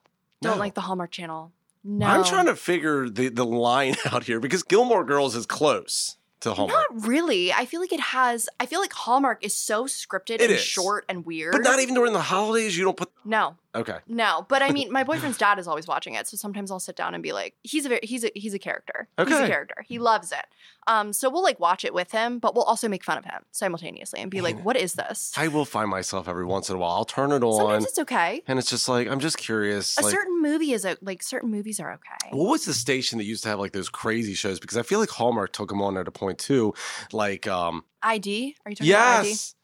don't 0.41 0.53
No. 0.55 0.57
like 0.61 0.75
the 0.75 0.83
Hallmark 0.83 1.11
Channel. 1.11 1.51
No, 1.83 2.07
I'm 2.07 2.23
trying 2.23 2.47
to 2.47 2.55
figure 2.55 3.09
the, 3.09 3.29
the 3.29 3.45
line 3.45 3.97
out 4.13 4.23
here 4.23 4.39
because 4.39 4.63
Gilmore 4.63 5.05
Girls 5.05 5.35
is 5.35 5.47
close 5.47 6.17
to 6.43 6.55
Hallmark. 6.55 6.79
Not 6.93 7.09
really. 7.09 7.53
I 7.53 7.65
feel 7.65 7.81
like 7.81 7.93
it 7.93 7.99
has. 7.99 8.49
I 8.61 8.67
feel 8.67 8.79
like 8.79 8.93
Hallmark 8.93 9.45
is 9.45 9.53
so 9.57 9.87
scripted 9.87 10.35
It 10.37 10.43
and 10.43 10.53
is. 10.53 10.61
short 10.61 11.07
and 11.09 11.27
weird. 11.27 11.51
but 11.51 11.63
not 11.63 11.81
even 11.81 11.97
during 11.97 12.13
the 12.13 12.21
holidays, 12.21 12.79
you 12.79 12.85
don't 12.85 12.97
put 12.97 13.11
no, 13.29 13.57
Okay. 13.75 13.99
no. 14.09 14.47
But 14.49 14.63
I 14.63 14.71
mean, 14.77 14.91
my 14.91 15.05
boyfriend's 15.05 15.37
dad 15.37 15.59
is 15.59 15.69
always 15.69 15.87
watching 15.87 16.15
it, 16.15 16.27
so 16.27 16.37
sometimes 16.39 16.71
I'll 16.71 16.81
sit 16.81 16.97
down 16.97 17.13
and 17.15 17.23
be 17.23 17.33
like, 17.33 17.55
he's 17.63 17.85
a 17.85 17.91
very, 17.91 18.01
he's 18.03 18.25
a 18.25 18.31
he's 18.35 18.55
a 18.55 18.59
character. 18.59 19.07
He's 19.19 19.29
a 19.39 19.47
character. 19.47 19.85
He 19.87 19.99
loves 19.99 20.33
it. 20.33 20.47
Um, 20.87 21.13
so 21.13 21.29
we'll 21.29 21.43
like 21.43 21.61
watch 21.61 21.85
it 21.85 21.93
with 21.93 22.11
him, 22.13 22.39
but 22.39 22.55
we'll 22.55 22.65
also 22.65 22.89
make 22.89 23.05
fun 23.05 23.19
of 23.19 23.25
him 23.27 23.43
simultaneously 23.53 24.21
and 24.21 24.31
be 24.31 24.41
like, 24.41 24.59
what 24.65 24.77
is 24.77 24.95
this? 24.95 25.33
I 25.37 25.49
will 25.49 25.67
find 25.67 25.91
myself 25.91 26.27
every 26.29 26.47
once 26.47 26.71
in 26.71 26.77
a 26.77 26.79
while. 26.79 26.93
I'll 26.93 27.05
turn 27.05 27.31
it 27.31 27.43
on 27.45 27.53
Sometimes 27.57 27.85
it's 27.85 27.99
okay. 27.99 28.43
and 28.47 28.59
it's 28.59 28.71
just 28.71 28.89
like 28.89 29.07
I'm 29.09 29.21
just 29.21 29.37
curious. 29.37 29.99
A 29.99 30.03
like, 30.03 30.15
certain 30.15 30.41
movie 30.41 30.73
is 30.73 30.87
a, 30.87 30.97
like 31.03 31.23
certain 31.23 31.51
movies 31.51 31.79
are 31.79 31.93
okay. 31.93 32.31
What 32.37 32.51
was 32.51 32.65
the 32.65 32.73
station 32.75 33.19
that 33.19 33.25
used 33.25 33.43
to 33.43 33.51
have 33.51 33.59
like 33.59 33.73
those 33.73 33.91
crazy 33.91 34.33
shows? 34.35 34.59
Because 34.59 34.79
I 34.79 34.83
feel 34.83 34.99
like 35.01 35.11
Hallmark 35.11 35.53
took 35.53 35.69
them 35.69 35.83
on 35.83 35.99
at 35.99 36.09
a 36.09 36.11
point 36.11 36.39
too. 36.39 36.73
Like, 37.13 37.47
um, 37.47 37.85
ID? 38.03 38.57
Are 38.65 38.71
you 38.71 38.77
talking 38.77 38.93
about 38.93 39.19
ID? 39.21 39.29
yes, 39.29 39.55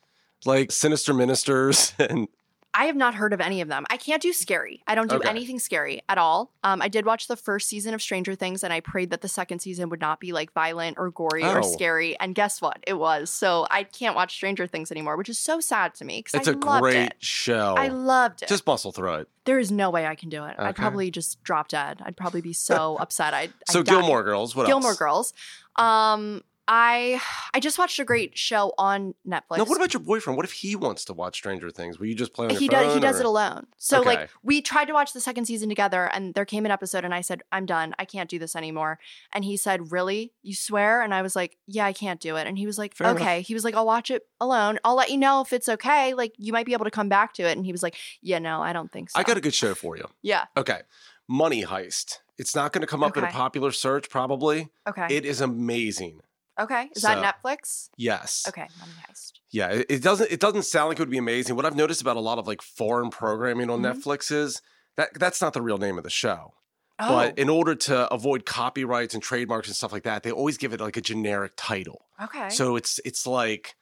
like 0.45 0.71
Sinister 0.73 1.15
Ministers 1.15 1.95
and 1.99 2.29
I 2.77 2.87
have 2.87 2.97
not 2.97 3.15
heard 3.15 3.33
of 3.33 3.41
any 3.41 3.61
of 3.61 3.69
them. 3.69 3.87
I 3.89 3.97
can't 3.97 4.21
do 4.21 4.33
scary. 4.33 4.83
I 4.89 4.97
don't 4.97 5.09
do 5.09 5.17
Okay. 5.17 5.29
anything 5.29 5.61
scary 5.61 6.03
at 6.09 6.19
all. 6.19 6.51
Um, 6.65 6.83
I 6.83 6.89
did 6.89 7.07
watch 7.07 7.29
the 7.29 7.37
first 7.37 7.69
season 7.69 7.95
of 7.95 8.03
Stranger 8.03 8.35
Things, 8.35 8.65
and 8.65 8.73
I 8.73 8.81
prayed 8.81 9.11
that 9.11 9.21
the 9.21 9.29
second 9.29 9.61
season 9.61 9.89
would 9.91 10.01
not 10.01 10.19
be 10.19 10.33
like 10.33 10.53
violent 10.53 10.99
or 10.99 11.11
gory 11.11 11.45
Oh. 11.45 11.55
or 11.59 11.63
scary. 11.63 12.19
And 12.19 12.35
guess 12.35 12.61
what? 12.61 12.79
It 12.87 12.95
was. 12.95 13.31
So 13.31 13.67
I 13.71 13.85
can't 13.85 14.17
watch 14.17 14.35
Stranger 14.35 14.67
Things 14.67 14.91
anymore, 14.91 15.17
which 15.17 15.29
is 15.29 15.39
so 15.39 15.61
sad 15.61 15.95
to 15.95 16.05
me 16.05 16.19
because 16.19 16.35
it's 16.35 16.49
I 16.49 16.53
a 16.53 16.57
loved 16.57 16.83
great 16.83 16.97
it. 16.97 17.15
show. 17.21 17.75
I 17.79 17.89
loved 17.89 18.43
it. 18.43 18.49
just 18.49 18.67
muscle 18.67 18.91
through 18.93 19.15
it. 19.15 19.29
there 19.45 19.59
is 19.59 19.71
no 19.71 19.91
way 19.91 20.07
I 20.07 20.15
can 20.15 20.31
do 20.31 20.43
it. 20.45 20.55
Okay. 20.59 20.65
I'd 20.69 20.75
probably 20.77 21.11
just 21.11 21.43
drop 21.45 21.69
dead. 21.69 22.01
I'd 22.05 22.17
probably 22.17 22.41
be 22.41 22.55
so 22.55 22.97
upset. 23.01 23.35
I'd, 23.35 23.53
So 23.71 23.81
I'd. 23.81 23.87
Gilmore 23.87 24.23
Girls. 24.25 24.57
What 24.57 24.67
Gilmore 24.67 24.91
else? 24.93 24.99
Girls. 24.99 25.35
Um, 25.77 26.43
I 26.67 27.21
I 27.53 27.61
just 27.61 27.79
watched 27.79 27.99
a 27.99 28.05
great 28.05 28.39
show 28.39 28.73
on 28.79 29.15
Netflix. 29.29 29.59
Now, 29.59 29.65
what 29.65 29.77
about 29.77 29.93
your 29.93 30.01
boyfriend? 30.01 30.37
What 30.37 30.47
if 30.47 30.53
he 30.53 30.77
wants 30.77 31.05
to 31.07 31.13
watch 31.13 31.37
Stranger 31.37 31.71
Things? 31.71 31.99
Will 31.99 32.07
you 32.07 32.15
just 32.15 32.33
play 32.33 32.47
on 32.47 32.53
your 32.53 32.61
he 32.61 32.69
phone? 32.69 32.83
does 32.85 32.95
he 32.95 33.01
does 33.01 33.17
or- 33.17 33.21
it 33.21 33.27
alone 33.27 33.67
so 33.77 34.01
Okay. 34.01 34.09
like 34.09 34.31
we 34.43 34.63
tried 34.63 34.87
to 34.87 34.93
watch 34.95 35.13
the 35.13 35.21
second 35.21 35.45
season 35.45 35.69
together 35.69 36.09
and 36.13 36.35
there 36.35 36.45
came 36.45 36.65
an 36.65 36.71
episode 36.71 37.05
and 37.05 37.13
i 37.15 37.21
said 37.21 37.43
i'm 37.53 37.67
done 37.67 37.95
i 37.99 38.05
can't 38.05 38.31
do 38.31 38.39
this 38.39 38.57
anymore 38.57 38.99
and 39.33 39.45
he 39.45 39.57
said 39.57 39.93
really 39.93 40.33
you 40.43 40.55
swear 40.55 41.03
and 41.03 41.13
i 41.15 41.21
was 41.23 41.37
like 41.37 41.57
yeah 41.67 41.85
i 41.85 41.93
can't 41.93 42.21
do 42.21 42.37
it 42.37 42.47
and 42.47 42.57
he 42.57 42.67
was 42.67 42.79
like 42.79 42.95
Fair 42.95 43.11
enough. 43.11 43.21
okay 43.21 43.41
he 43.43 43.53
was 43.55 43.65
like 43.65 43.75
i'll 43.75 43.87
watch 43.87 44.11
it 44.11 44.23
alone 44.41 44.79
i'll 44.85 44.95
let 44.95 45.11
you 45.11 45.19
know 45.19 45.41
if 45.43 45.53
it's 45.53 45.69
okay 45.69 46.15
like 46.15 46.33
you 46.39 46.53
might 46.53 46.67
be 46.67 46.73
able 46.73 46.85
to 46.85 46.91
come 46.91 47.09
back 47.09 47.35
to 47.35 47.43
it 47.43 47.57
and 47.57 47.67
he 47.67 47.73
was 47.73 47.83
like 47.83 47.97
yeah 48.23 48.39
no 48.39 48.63
i 48.63 48.73
don't 48.73 48.91
think 48.93 49.11
so 49.11 49.19
I 49.19 49.23
got 49.23 49.37
a 49.37 49.41
good 49.41 49.55
show 49.55 49.75
for 49.75 49.97
you. 49.97 50.07
yeah 50.23 50.45
Okay, 50.57 50.81
Money 51.29 51.65
Heist. 51.65 52.19
It's 52.39 52.55
not 52.55 52.73
going 52.73 52.81
to 52.81 52.87
come 52.87 53.03
up 53.05 53.17
in 53.17 53.23
a 53.25 53.29
popular 53.29 53.71
search, 53.71 54.09
probably. 54.11 54.69
okay 54.89 55.07
It 55.11 55.25
is 55.25 55.41
amazing. 55.41 56.21
Okay 56.59 56.91
is 56.95 57.03
So- 57.03 57.09
that 57.09 57.37
netflix 57.43 57.89
Yes. 57.97 58.45
okay 58.49 58.69
money 58.79 58.93
heist 59.09 59.33
Yeah, 59.51 59.69
it, 59.71 59.87
it 59.89 60.03
doesn't. 60.03 60.31
It 60.33 60.41
doesn't 60.41 60.65
sound 60.65 60.89
like 60.89 60.99
it 60.99 61.03
would 61.03 61.11
be 61.11 61.19
amazing. 61.19 61.55
What 61.55 61.65
I've 61.65 61.77
noticed 61.77 62.01
about 62.01 62.17
a 62.17 62.21
lot 62.21 62.39
of 62.39 62.47
like 62.49 62.61
foreign 62.61 63.11
programming 63.11 63.71
on 63.71 63.83
Mhm. 63.83 63.95
Netflix 63.95 64.33
is 64.33 64.61
that 64.97 65.11
that's 65.15 65.41
not 65.41 65.53
the 65.53 65.63
real 65.63 65.79
name 65.79 65.97
of 65.97 66.03
the 66.05 66.11
show. 66.11 66.55
oh 66.99 67.09
But 67.09 67.39
in 67.39 67.49
order 67.49 67.75
to 67.89 68.13
avoid 68.13 68.47
copyrights 68.47 69.15
and 69.15 69.23
trademarks 69.23 69.69
and 69.69 69.77
stuff 69.77 69.93
like 69.93 70.03
that, 70.05 70.23
they 70.25 70.33
always 70.33 70.57
give 70.59 70.73
it 70.73 70.81
like 70.81 70.97
a 70.97 71.01
generic 71.01 71.53
title. 71.57 72.07
okay 72.21 72.49
So 72.51 72.75
it's 72.77 72.99
it's 73.05 73.27
like 73.29 73.77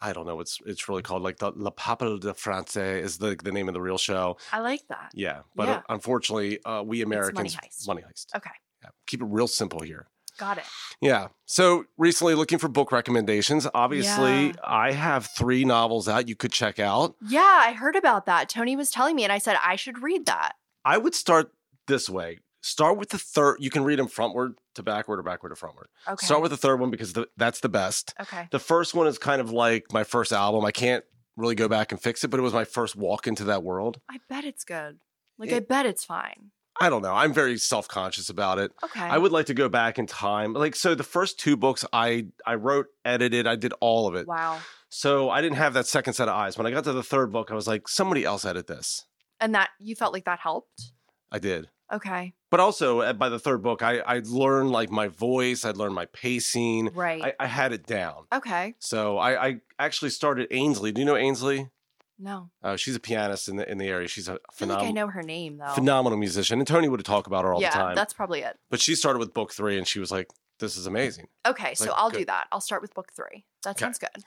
I 0.00 0.12
don't 0.12 0.26
know 0.26 0.36
what's 0.36 0.58
it's 0.66 0.88
really 0.88 1.02
called 1.02 1.22
like 1.22 1.38
the 1.38 1.50
La 1.54 1.70
Papa 1.70 2.18
de 2.18 2.34
France 2.34 2.76
is 2.76 3.18
the 3.18 3.36
the 3.42 3.52
name 3.52 3.68
of 3.68 3.74
the 3.74 3.80
real 3.80 3.98
show. 3.98 4.36
i 4.52 4.58
like 4.60 4.82
that 4.88 5.10
Yeah, 5.14 5.42
but 5.54 5.68
Yeah. 5.68 5.82
unfortunately, 5.88 6.60
uh, 6.64 6.82
we 6.82 7.02
Americans 7.02 7.54
Heist. 7.56 7.86
Money 7.86 8.02
Heist. 8.02 8.26
okay 8.34 8.50
Yeah. 8.82 8.90
Keep 9.06 9.22
it 9.22 9.26
real 9.28 9.48
simple 9.48 9.80
here. 9.80 10.08
Got 10.38 10.56
it 10.58 10.64
Yeah. 11.00 11.28
So 11.46 11.84
recently, 11.96 12.34
looking 12.34 12.58
for 12.58 12.68
book 12.68 12.90
recommendations. 12.92 13.66
Obviously, 13.74 14.46
Yeah. 14.48 14.52
I 14.64 14.92
have 14.92 15.26
three 15.26 15.64
novels 15.64 16.08
out 16.08 16.28
you 16.28 16.34
could 16.36 16.52
check 16.52 16.78
out. 16.78 17.14
yeah 17.28 17.60
i 17.68 17.72
heard 17.72 17.96
about 17.96 18.26
that 18.26 18.48
tony 18.48 18.74
was 18.76 18.90
telling 18.90 19.14
me 19.16 19.24
and 19.24 19.32
i 19.32 19.38
said 19.38 19.56
i 19.62 19.76
should 19.76 20.02
read 20.02 20.26
that 20.26 20.52
I 20.84 20.96
would 20.96 21.14
start 21.14 21.52
this 21.86 22.08
way. 22.08 22.38
Start 22.62 22.96
with 22.98 23.10
the 23.10 23.18
third. 23.18 23.56
You 23.60 23.68
can 23.68 23.84
read 23.84 23.98
them 23.98 24.08
frontward 24.08 24.54
to 24.76 24.82
backward 24.82 25.18
or 25.18 25.22
backward 25.22 25.50
to 25.50 25.54
frontward. 25.54 25.86
okay 26.08 26.24
Start 26.24 26.40
with 26.40 26.50
the 26.50 26.56
third 26.56 26.80
one 26.80 26.90
because 26.90 27.12
the, 27.12 27.26
that's 27.36 27.60
the 27.60 27.68
best. 27.68 28.14
okay 28.20 28.48
The 28.50 28.58
first 28.58 28.94
one 28.94 29.06
is 29.06 29.18
kind 29.18 29.40
of 29.42 29.50
like 29.50 29.92
my 29.92 30.04
first 30.04 30.32
album. 30.32 30.64
I 30.64 30.70
can't 30.72 31.04
really 31.36 31.54
go 31.56 31.68
back 31.68 31.92
and 31.92 32.00
fix 32.00 32.24
it, 32.24 32.28
but 32.28 32.40
it 32.40 32.42
was 32.42 32.52
my 32.54 32.64
first 32.64 32.96
walk 32.96 33.26
into 33.26 33.44
that 33.44 33.62
world. 33.62 34.00
I 34.08 34.18
bet 34.30 34.44
it's 34.44 34.64
good. 34.64 34.98
Like 35.38 35.50
It- 35.50 35.56
I 35.56 35.60
bet 35.60 35.84
it's 35.86 36.04
fine. 36.04 36.50
I 36.80 36.88
don't 36.90 37.02
know. 37.02 37.14
I'm 37.14 37.32
very 37.32 37.58
self 37.58 37.88
conscious 37.88 38.28
about 38.28 38.58
it. 38.58 38.72
Okay. 38.84 39.00
I 39.00 39.18
would 39.18 39.32
like 39.32 39.46
to 39.46 39.54
go 39.54 39.68
back 39.68 39.98
in 39.98 40.06
time. 40.06 40.52
Like 40.52 40.76
so 40.76 40.94
the 40.94 41.02
first 41.04 41.38
two 41.38 41.56
books 41.56 41.84
I 41.92 42.26
I 42.46 42.54
wrote, 42.54 42.86
edited, 43.04 43.46
I 43.46 43.56
did 43.56 43.72
all 43.80 44.06
of 44.06 44.14
it. 44.14 44.26
Wow. 44.26 44.60
So 44.88 45.28
I 45.28 45.42
didn't 45.42 45.56
have 45.58 45.74
that 45.74 45.86
second 45.86 46.14
set 46.14 46.28
of 46.28 46.34
eyes. 46.34 46.56
When 46.56 46.66
I 46.66 46.70
got 46.70 46.84
to 46.84 46.92
the 46.92 47.02
third 47.02 47.32
book, 47.32 47.50
I 47.50 47.54
was 47.54 47.66
like, 47.66 47.88
somebody 47.88 48.24
else 48.24 48.44
edit 48.44 48.66
this. 48.66 49.04
And 49.40 49.54
that 49.54 49.70
you 49.78 49.94
felt 49.94 50.12
like 50.12 50.24
that 50.24 50.38
helped? 50.38 50.92
I 51.30 51.38
did. 51.38 51.68
Okay. 51.92 52.34
But 52.50 52.60
also 52.60 53.12
by 53.14 53.28
the 53.28 53.38
third 53.38 53.62
book, 53.62 53.82
I 53.82 53.98
I 53.98 54.22
learned 54.24 54.70
like 54.70 54.90
my 54.90 55.08
voice, 55.08 55.64
I'd 55.64 55.76
learned 55.76 55.94
my 55.94 56.06
pacing. 56.06 56.90
Right. 56.94 57.22
I, 57.22 57.32
I 57.40 57.46
had 57.46 57.72
it 57.72 57.86
down. 57.86 58.24
okay. 58.32 58.74
So 58.78 59.18
I, 59.18 59.46
I 59.46 59.60
actually 59.78 60.10
started 60.10 60.48
Ainsley. 60.50 60.92
Do 60.92 61.00
you 61.00 61.06
know 61.06 61.16
Ainsley? 61.16 61.70
No. 62.18 62.50
Uh, 62.62 62.76
she's 62.76 62.96
a 62.96 63.00
pianist 63.00 63.48
in 63.48 63.56
the 63.56 63.70
in 63.70 63.78
the 63.78 63.86
area. 63.86 64.08
She's 64.08 64.28
a 64.28 64.32
I 64.34 64.52
feel 64.52 64.68
like 64.68 64.82
I 64.82 64.90
know 64.90 65.06
her 65.06 65.22
name 65.22 65.58
though. 65.58 65.72
phenomenal 65.74 66.18
musician. 66.18 66.58
And 66.58 66.66
Tony 66.66 66.88
would 66.88 67.04
talk 67.04 67.26
about 67.26 67.44
her 67.44 67.52
all 67.52 67.60
yeah, 67.60 67.70
the 67.70 67.74
time. 67.78 67.88
Yeah, 67.90 67.94
that's 67.94 68.12
probably 68.12 68.40
it. 68.40 68.58
But 68.70 68.80
she 68.80 68.94
started 68.94 69.18
with 69.20 69.32
book 69.32 69.52
three 69.52 69.78
and 69.78 69.86
she 69.86 70.00
was 70.00 70.10
like, 70.10 70.28
This 70.58 70.76
is 70.76 70.86
amazing. 70.86 71.28
Okay, 71.46 71.74
so 71.74 71.86
Like, 71.86 71.94
I'll 71.96 72.10
good. 72.10 72.18
do 72.18 72.24
that. 72.26 72.48
I'll 72.50 72.60
start 72.60 72.82
with 72.82 72.92
book 72.94 73.12
three. 73.14 73.44
That 73.62 73.70
Okay. 73.76 73.84
sounds 73.84 73.98
good. 73.98 74.24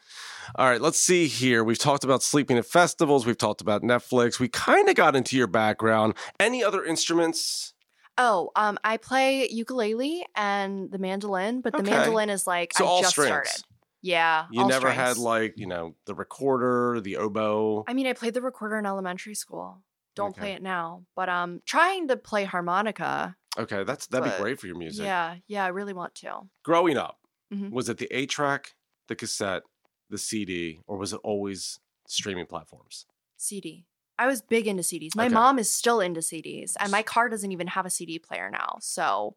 All 0.56 0.70
right, 0.70 0.80
let's 0.82 1.00
see 1.00 1.28
here. 1.28 1.64
We've 1.64 1.78
talked 1.78 2.04
about 2.06 2.24
sleeping 2.24 2.58
at 2.58 2.66
festivals, 2.66 3.26
we've 3.26 3.38
talked 3.38 3.60
about 3.62 3.82
Netflix. 3.82 4.40
We 4.40 4.48
kind 4.48 4.88
of 4.88 4.96
got 4.96 5.16
into 5.16 5.36
your 5.36 5.48
background. 5.48 6.14
Any 6.40 6.64
other 6.64 6.84
instruments? 6.86 7.74
Oh, 8.18 8.52
um, 8.56 8.78
I 8.84 8.98
play 8.98 9.48
ukulele 9.50 10.26
and 10.36 10.92
the 10.92 10.98
mandolin, 11.00 11.62
but 11.62 11.74
the 11.74 11.80
Okay. 11.82 11.92
mandolin 11.92 12.30
is 12.30 12.46
like 12.46 12.74
So 12.78 12.86
I 12.86 12.88
all 12.88 13.02
just 13.02 13.12
strings. 13.14 13.30
started. 13.50 13.64
Yeah. 14.02 14.46
You 14.52 14.66
never 14.68 14.92
had 14.92 15.18
like, 15.18 15.54
you 15.58 15.68
know, 15.68 15.96
the 16.06 16.16
recorder, 16.16 17.00
the 17.02 17.18
oboe. 17.18 17.84
I 17.88 17.94
mean, 17.94 18.08
I 18.08 18.14
played 18.14 18.34
the 18.34 18.42
recorder 18.42 18.78
in 18.78 18.86
elementary 18.86 19.36
school. 19.36 19.84
Don't 20.16 20.36
play 20.36 20.52
it 20.54 20.62
now, 20.62 21.06
but 21.16 21.30
um, 21.30 21.62
trying 21.66 22.08
to 22.10 22.18
play 22.18 22.44
harmonica. 22.44 23.36
Okay, 23.58 23.84
that's 23.84 24.08
that'd 24.08 24.30
But- 24.30 24.38
be 24.38 24.44
great 24.44 24.60
for 24.60 24.68
your 24.68 24.76
music. 24.78 25.06
Yeah, 25.06 25.36
yeah, 25.48 25.64
I 25.64 25.70
really 25.70 25.94
want 25.94 26.16
to. 26.16 26.42
Growing 26.64 26.98
up, 26.98 27.20
Mhm. 27.54 27.72
was 27.72 27.88
it 27.90 27.98
the 27.98 28.08
eight 28.12 28.30
track, 28.30 28.76
the 29.08 29.16
cassette, 29.16 29.64
the 30.10 30.18
CD, 30.18 30.82
or 30.88 30.98
was 30.98 31.14
it 31.14 31.22
always 31.24 31.80
streaming 32.08 32.46
platforms? 32.46 33.06
CD. 33.38 33.86
I 34.20 34.28
was 34.28 34.42
big 34.42 34.68
into 34.68 34.84
CDs. 34.84 35.16
My 35.16 35.26
Okay. 35.26 35.34
mom 35.34 35.58
is 35.58 35.70
still 35.70 36.00
into 36.02 36.22
CDs, 36.22 36.76
and 36.80 36.92
my 36.92 37.04
car 37.04 37.30
doesn't 37.30 37.52
even 37.52 37.68
have 37.68 37.86
a 37.86 37.90
CD 37.90 38.20
player 38.20 38.50
now. 38.50 38.78
So 38.82 39.36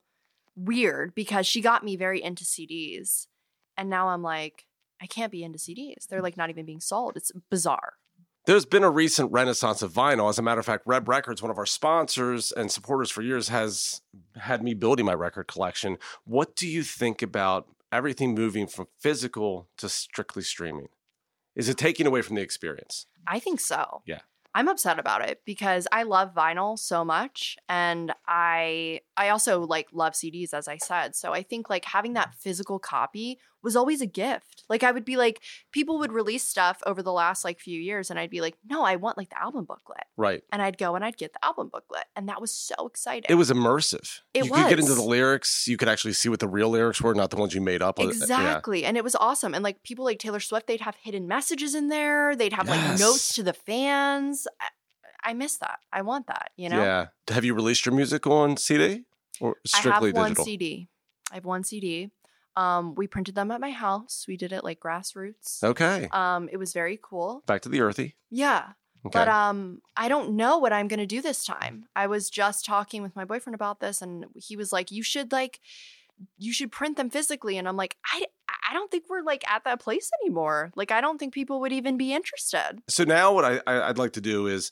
weird 0.57 1.14
because 1.14 1.46
she 1.46 1.61
got 1.61 1.85
me 1.85 1.96
very 1.96 2.22
into 2.22 2.44
CDs, 2.44 3.27
and 3.76 3.90
now 3.90 4.08
I'm 4.08 4.22
like, 4.22 4.66
I 5.00 5.06
can't 5.06 5.32
be 5.32 5.44
into 5.44 5.58
CDs. 5.58 6.06
They're 6.08 6.22
like 6.22 6.37
not 6.37 6.50
even 6.50 6.66
being 6.66 6.80
sold. 6.80 7.16
It's 7.16 7.32
bizarre. 7.50 7.94
There's 8.46 8.66
been 8.66 8.84
a 8.84 8.90
recent 8.90 9.32
renaissance 9.32 9.80
of 9.80 9.92
vinyl. 9.92 10.28
As 10.28 10.38
a 10.38 10.42
matter 10.42 10.60
of 10.60 10.66
fact, 10.66 10.85
Reb 10.87 11.08
Records, 11.08 11.40
one 11.40 11.50
of 11.50 11.56
our 11.56 11.64
sponsors 11.64 12.52
and 12.52 12.70
supporters 12.70 13.10
for 13.10 13.22
years, 13.22 13.48
has 13.48 14.02
had 14.37 14.62
me 14.62 14.75
building 14.75 15.06
my 15.06 15.14
record 15.14 15.46
collection. 15.46 15.96
What 16.25 16.54
do 16.54 16.68
you 16.68 16.83
think 16.83 17.22
about 17.22 17.68
everything 17.90 18.35
moving 18.35 18.66
from 18.66 18.87
physical 19.00 19.68
to 19.79 19.88
strictly 19.88 20.42
streaming? 20.42 20.88
Is 21.56 21.68
it 21.68 21.79
taking 21.79 22.06
away 22.06 22.20
from 22.20 22.37
the 22.37 22.42
experience? 22.42 23.06
I 23.27 23.38
think 23.38 23.60
so. 23.60 24.02
Yeah. 24.06 24.20
I'm 24.56 24.68
upset 24.68 24.98
about 25.00 25.29
it 25.29 25.40
because 25.44 25.88
I 25.90 26.04
love 26.04 26.33
vinyl 26.33 26.79
so 26.79 27.04
much 27.04 27.56
and 27.68 28.12
I 28.29 29.00
I 29.16 29.31
also 29.31 29.62
like 29.62 29.88
love 29.92 30.12
CDs 30.12 30.54
as 30.54 30.68
I 30.68 30.77
said. 30.77 31.16
So 31.16 31.33
I 31.33 31.42
think 31.42 31.68
like 31.68 31.85
having 31.85 32.12
that 32.12 32.35
physical 32.35 32.79
copy 32.79 33.38
was 33.65 33.75
always 33.75 34.00
a 34.00 34.06
gift. 34.06 34.62
Like 34.69 34.83
I 34.83 34.92
would 34.92 35.04
be 35.04 35.17
like 35.17 35.40
people 35.73 35.98
would 35.98 36.12
release 36.12 36.44
stuff 36.44 36.81
over 36.87 37.02
the 37.02 37.12
last 37.12 37.44
like 37.44 37.58
few 37.58 37.81
years 37.81 38.10
and 38.10 38.19
I'd 38.19 38.31
be 38.31 38.40
like, 38.40 38.56
"No, 38.69 38.85
I 38.85 38.96
want 38.96 39.19
like 39.19 39.31
the 39.31 39.42
album 39.42 39.65
booklet." 39.65 40.04
Right. 40.17 40.42
And 40.52 40.62
I'd 40.62 40.79
go 40.79 40.94
and 40.94 41.04
I'd 41.04 41.17
get 41.17 41.33
the 41.33 41.44
album 41.44 41.71
booklet 41.73 42.04
and 42.15 42.29
that 42.29 42.40
was 42.40 42.50
so 42.52 42.87
exciting. 42.87 43.27
It 43.29 43.35
was 43.35 43.50
immersive. 43.50 44.21
It 44.33 44.42
was 44.42 44.50
you 44.50 44.54
could 44.54 44.69
get 44.69 44.79
into 44.79 44.94
the 44.94 45.02
lyrics. 45.02 45.67
You 45.67 45.77
could 45.77 45.88
actually 45.88 46.12
see 46.12 46.29
what 46.29 46.40
the 46.40 46.48
real 46.48 46.71
lyrics 46.71 47.00
were, 47.00 47.15
not 47.15 47.31
the 47.31 47.37
ones 47.37 47.54
you 47.54 47.60
made 47.60 47.83
up. 47.83 47.98
Uh, 47.98 48.04
Yeah. 48.04 48.08
Exactly. 48.10 48.85
And 48.85 48.96
it 48.96 49.04
was 49.04 49.15
awesome. 49.17 49.54
And 49.54 49.65
like 49.65 49.83
people 49.83 50.04
like 50.04 50.19
Taylor 50.19 50.40
Swift, 50.40 50.67
they'd 50.67 50.81
have 50.83 50.96
hidden 51.02 51.27
messages 51.27 51.75
in 51.75 51.88
there. 51.88 52.37
They'd 52.37 52.52
have 52.52 52.69
like 52.69 52.98
notes 52.98 53.35
to 53.35 53.42
the 53.42 53.52
fans. 53.52 54.46
I, 54.60 55.31
I 55.31 55.33
miss 55.33 55.56
that. 55.58 55.79
I 55.92 56.02
want 56.02 56.27
that, 56.27 56.50
you 56.56 56.69
know? 56.69 56.83
Yeah. 56.83 57.06
Have 57.29 57.44
you 57.44 57.54
released 57.54 57.87
your 57.87 57.94
music 57.94 58.27
on 58.27 58.56
CD 58.58 59.04
or 59.40 59.56
strictly 59.67 59.90
I 59.90 59.94
have 59.94 60.17
one 60.17 60.29
digital? 60.31 60.44
CD. 60.44 60.88
I 61.33 61.35
have 61.37 61.44
one 61.46 61.65
CD. 61.65 62.10
Um, 62.57 62.94
we 62.94 63.07
printed 63.07 63.35
them 63.35 63.50
at 63.50 63.61
my 63.61 63.71
house. 63.71 64.25
We 64.29 64.37
did 64.37 64.52
it 64.52 64.65
like 64.65 64.81
grassroots. 64.81 65.63
Okay. 65.63 66.09
Um, 66.13 66.48
it 66.52 66.57
was 66.57 66.73
very 66.73 66.98
cool. 67.02 67.42
Back 67.46 67.63
to 67.63 67.69
the 67.69 67.81
earthy. 67.81 68.17
Yeah. 68.31 68.73
Okay. 69.07 69.19
But 69.19 69.29
um, 69.29 69.81
I 69.96 70.09
don't 70.09 70.35
know 70.37 70.59
what 70.59 70.73
I'm 70.73 70.88
gonna 70.88 71.07
do 71.07 71.21
this 71.21 71.44
time. 71.44 71.85
I 71.94 72.07
was 72.07 72.31
just 72.31 72.65
talking 72.65 73.02
with 73.02 73.15
my 73.15 73.25
boyfriend 73.25 73.55
about 73.55 73.81
this, 73.81 74.00
and 74.00 74.27
he 74.35 74.57
was 74.57 74.73
like, 74.73 74.90
"You 74.90 75.02
should 75.02 75.31
like, 75.31 75.61
you 76.38 76.52
should 76.55 76.73
print 76.73 76.96
them 76.96 77.11
physically." 77.11 77.59
And 77.59 77.69
I'm 77.69 77.77
like, 77.77 77.96
"I, 78.13 78.25
I 78.71 78.73
don't 78.73 78.90
think 78.90 79.05
we're 79.11 79.23
like 79.23 79.44
at 79.50 79.65
that 79.65 79.81
place 79.81 80.11
anymore. 80.23 80.73
Like, 80.75 80.90
I 80.90 81.02
don't 81.02 81.19
think 81.19 81.35
people 81.35 81.61
would 81.61 81.73
even 81.73 81.98
be 81.98 82.15
interested." 82.15 82.81
So 82.88 83.05
now 83.05 83.35
what 83.35 83.44
I, 83.44 83.61
I 83.67 83.88
I'd 83.88 83.98
like 83.98 84.13
to 84.13 84.23
do 84.23 84.46
is 84.46 84.71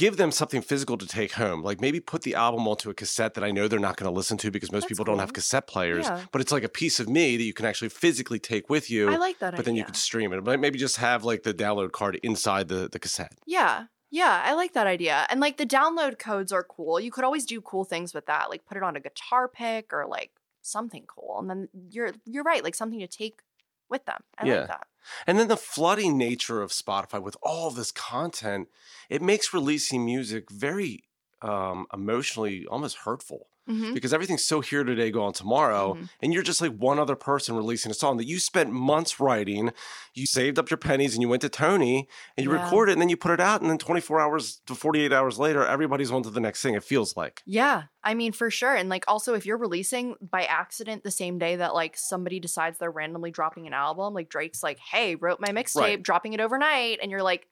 give 0.00 0.16
them 0.16 0.30
something 0.32 0.62
physical 0.62 0.96
to 0.96 1.06
take 1.06 1.32
home. 1.32 1.62
Like 1.62 1.78
maybe 1.80 2.00
put 2.00 2.22
the 2.22 2.34
album 2.34 2.66
onto 2.66 2.88
a 2.88 2.94
cassette 2.94 3.34
that 3.34 3.44
I 3.44 3.50
know 3.50 3.68
they're 3.68 3.78
not 3.78 3.96
going 3.98 4.10
to 4.10 4.16
listen 4.16 4.38
to 4.38 4.50
because 4.50 4.72
most 4.72 4.82
That's 4.84 4.88
people 4.88 5.04
don't 5.04 5.18
have 5.18 5.34
cassette 5.34 5.66
players. 5.66 6.06
Yeah. 6.06 6.22
But 6.32 6.40
it's 6.40 6.50
like 6.50 6.64
a 6.64 6.70
piece 6.70 6.98
of 7.00 7.06
me 7.08 7.36
that 7.36 7.42
you 7.44 7.52
can 7.52 7.66
actually 7.66 7.90
physically 7.90 8.38
take 8.38 8.70
with 8.70 8.90
you. 8.90 9.10
I 9.10 9.16
like 9.16 9.38
that 9.40 9.54
but 9.56 9.66
then 9.66 9.74
you 9.74 9.82
idea. 9.82 9.86
could 9.92 9.96
stream 9.96 10.32
it. 10.32 10.42
But 10.42 10.58
maybe 10.58 10.78
just 10.78 10.96
have 10.96 11.22
like 11.24 11.42
the 11.42 11.52
download 11.52 11.92
card 11.92 12.18
inside 12.22 12.68
the, 12.68 12.88
the 12.90 12.98
cassette. 12.98 13.34
Yeah. 13.46 13.84
Yeah, 14.10 14.42
I 14.44 14.54
like 14.54 14.72
that 14.72 14.86
idea. 14.86 15.26
And 15.28 15.38
like 15.38 15.58
the 15.58 15.66
download 15.66 16.18
codes 16.18 16.50
are 16.50 16.64
cool. 16.64 16.98
You 16.98 17.10
could 17.12 17.22
always 17.22 17.44
do 17.44 17.60
cool 17.60 17.84
things 17.84 18.12
with 18.14 18.24
that, 18.26 18.48
like 18.50 18.64
put 18.64 18.76
it 18.78 18.82
on 18.82 18.96
a 18.96 19.00
guitar 19.00 19.46
pick 19.48 19.92
or 19.92 20.06
like 20.06 20.30
something 20.62 21.04
cool. 21.06 21.36
And 21.38 21.48
then 21.50 21.68
you're 21.90 22.12
you're 22.24 22.42
right, 22.42 22.64
like 22.64 22.74
something 22.74 22.98
to 23.00 23.06
take 23.06 23.40
with 23.88 24.06
them. 24.06 24.20
I 24.38 24.46
Yeah. 24.46 24.54
like 24.60 24.68
that. 24.68 24.86
And 25.26 25.38
then 25.38 25.48
the 25.48 25.56
flooding 25.56 26.16
nature 26.16 26.62
of 26.62 26.70
Spotify 26.70 27.22
with 27.22 27.36
all 27.42 27.70
this 27.70 27.92
content, 27.92 28.68
it 29.08 29.22
makes 29.22 29.54
releasing 29.54 30.04
music 30.04 30.50
very 30.50 31.04
um, 31.42 31.86
emotionally 31.92 32.66
almost 32.66 32.98
hurtful 32.98 33.49
Mhm. 33.68 33.94
because 33.94 34.12
everything's 34.12 34.44
so 34.44 34.60
here 34.60 34.82
today, 34.84 35.10
gone 35.10 35.32
tomorrow. 35.32 35.94
Mhm. 35.94 36.08
And 36.22 36.32
you're 36.32 36.42
just 36.42 36.60
like 36.60 36.72
one 36.72 36.98
other 36.98 37.14
person 37.16 37.54
releasing 37.56 37.90
a 37.90 37.94
song 37.94 38.16
that 38.16 38.26
you 38.26 38.38
spent 38.40 38.70
months 38.72 39.20
writing. 39.20 39.70
You 40.14 40.26
saved 40.26 40.58
up 40.58 40.70
your 40.70 40.78
pennies 40.78 41.14
and 41.14 41.22
you 41.22 41.28
went 41.28 41.42
to 41.42 41.48
Tony 41.48 42.08
and 42.36 42.44
you 42.44 42.52
Yeah. 42.52 42.62
recorded 42.64 42.92
it 42.92 42.94
and 42.94 43.02
then 43.02 43.08
you 43.10 43.16
put 43.16 43.30
it 43.32 43.40
out. 43.40 43.60
And 43.60 43.70
then 43.70 43.78
24 43.78 44.20
hours 44.20 44.60
to 44.66 44.74
48 44.74 45.12
hours 45.12 45.38
later, 45.38 45.64
everybody's 45.64 46.10
on 46.10 46.22
to 46.24 46.30
the 46.30 46.40
next 46.40 46.62
thing, 46.62 46.74
it 46.74 46.82
feels 46.82 47.16
like. 47.16 47.42
Yeah, 47.46 47.84
I 48.02 48.14
mean 48.14 48.32
for 48.32 48.50
sure. 48.50 48.74
And 48.74 48.88
like 48.88 49.04
also 49.06 49.34
if 49.34 49.44
you're 49.46 49.58
releasing 49.58 50.16
by 50.20 50.44
accident 50.44 51.04
the 51.04 51.10
same 51.10 51.38
day 51.38 51.56
that 51.56 51.74
like 51.74 51.96
somebody 51.96 52.40
decides 52.40 52.78
they're 52.78 52.90
randomly 52.90 53.30
dropping 53.30 53.66
an 53.66 53.72
album, 53.74 54.14
like 54.14 54.28
Drake's 54.30 54.62
like, 54.62 54.78
"Hey, 54.78 55.14
wrote 55.16 55.38
my 55.40 55.48
mixtape, 55.48 55.76
Right. 55.80 56.02
dropping 56.02 56.32
it 56.32 56.40
overnight." 56.40 56.98
And 57.02 57.10
you're 57.10 57.22
like, 57.22 57.46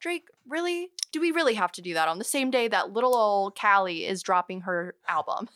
"Drake, 0.00 0.28
really? 0.48 0.88
Do 1.12 1.20
we 1.20 1.30
really 1.30 1.54
have 1.54 1.72
to 1.72 1.82
do 1.82 1.94
that 1.94 2.08
on 2.08 2.18
the 2.18 2.24
same 2.24 2.50
day 2.50 2.68
that 2.68 2.92
little 2.92 3.14
old 3.14 3.58
Callie 3.58 4.06
is 4.06 4.22
dropping 4.22 4.62
her 4.62 4.94
album?" 5.08 5.48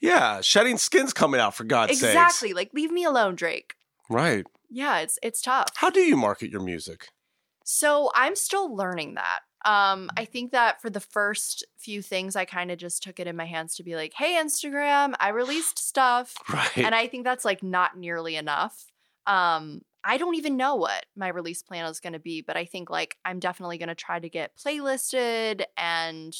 Yeah, 0.00 0.40
Shedding 0.40 0.78
Skin's 0.78 1.12
coming 1.12 1.40
out 1.40 1.54
for 1.54 1.62
God's 1.64 2.00
sake. 2.00 2.10
exactly. 2.10 2.52
Like 2.52 2.70
leave 2.74 2.90
me 2.90 3.04
alone, 3.04 3.36
Drake. 3.36 3.74
Right. 4.10 4.44
Yeah, 4.68 4.98
it's 4.98 5.18
it's 5.22 5.40
tough. 5.40 5.68
How 5.76 5.90
do 5.90 6.00
you 6.00 6.16
market 6.16 6.50
your 6.50 6.62
music? 6.62 7.10
So 7.64 8.10
I'm 8.14 8.34
still 8.34 8.74
learning 8.74 9.14
that. 9.14 9.40
Um, 9.64 10.10
I 10.16 10.24
think 10.24 10.50
that 10.50 10.82
for 10.82 10.90
the 10.90 10.98
first 10.98 11.64
few 11.78 12.02
things, 12.02 12.34
I 12.34 12.44
kind 12.44 12.72
of 12.72 12.78
just 12.78 13.00
took 13.04 13.20
it 13.20 13.28
in 13.28 13.36
my 13.36 13.44
hands 13.44 13.76
to 13.76 13.84
be 13.84 13.94
like, 13.94 14.12
"Hey, 14.14 14.34
Instagram, 14.42 15.14
I 15.20 15.28
released 15.28 15.78
stuff." 15.78 16.34
Right. 16.52 16.78
and 16.78 16.94
I 16.94 17.06
think 17.06 17.22
that's 17.22 17.44
like 17.44 17.62
not 17.62 17.96
nearly 17.96 18.34
enough. 18.34 18.86
Um, 19.26 19.82
I 20.04 20.18
don't 20.18 20.34
even 20.34 20.56
know 20.56 20.74
what 20.74 21.06
my 21.16 21.28
release 21.28 21.62
plan 21.62 21.84
is 21.86 22.00
going 22.00 22.12
to 22.14 22.18
be, 22.18 22.42
but 22.42 22.56
I 22.56 22.64
think 22.64 22.90
like 22.90 23.16
I'm 23.24 23.38
definitely 23.38 23.78
going 23.78 23.88
to 23.88 23.94
try 23.94 24.18
to 24.18 24.28
get 24.28 24.56
playlisted 24.56 25.64
and 25.76 26.34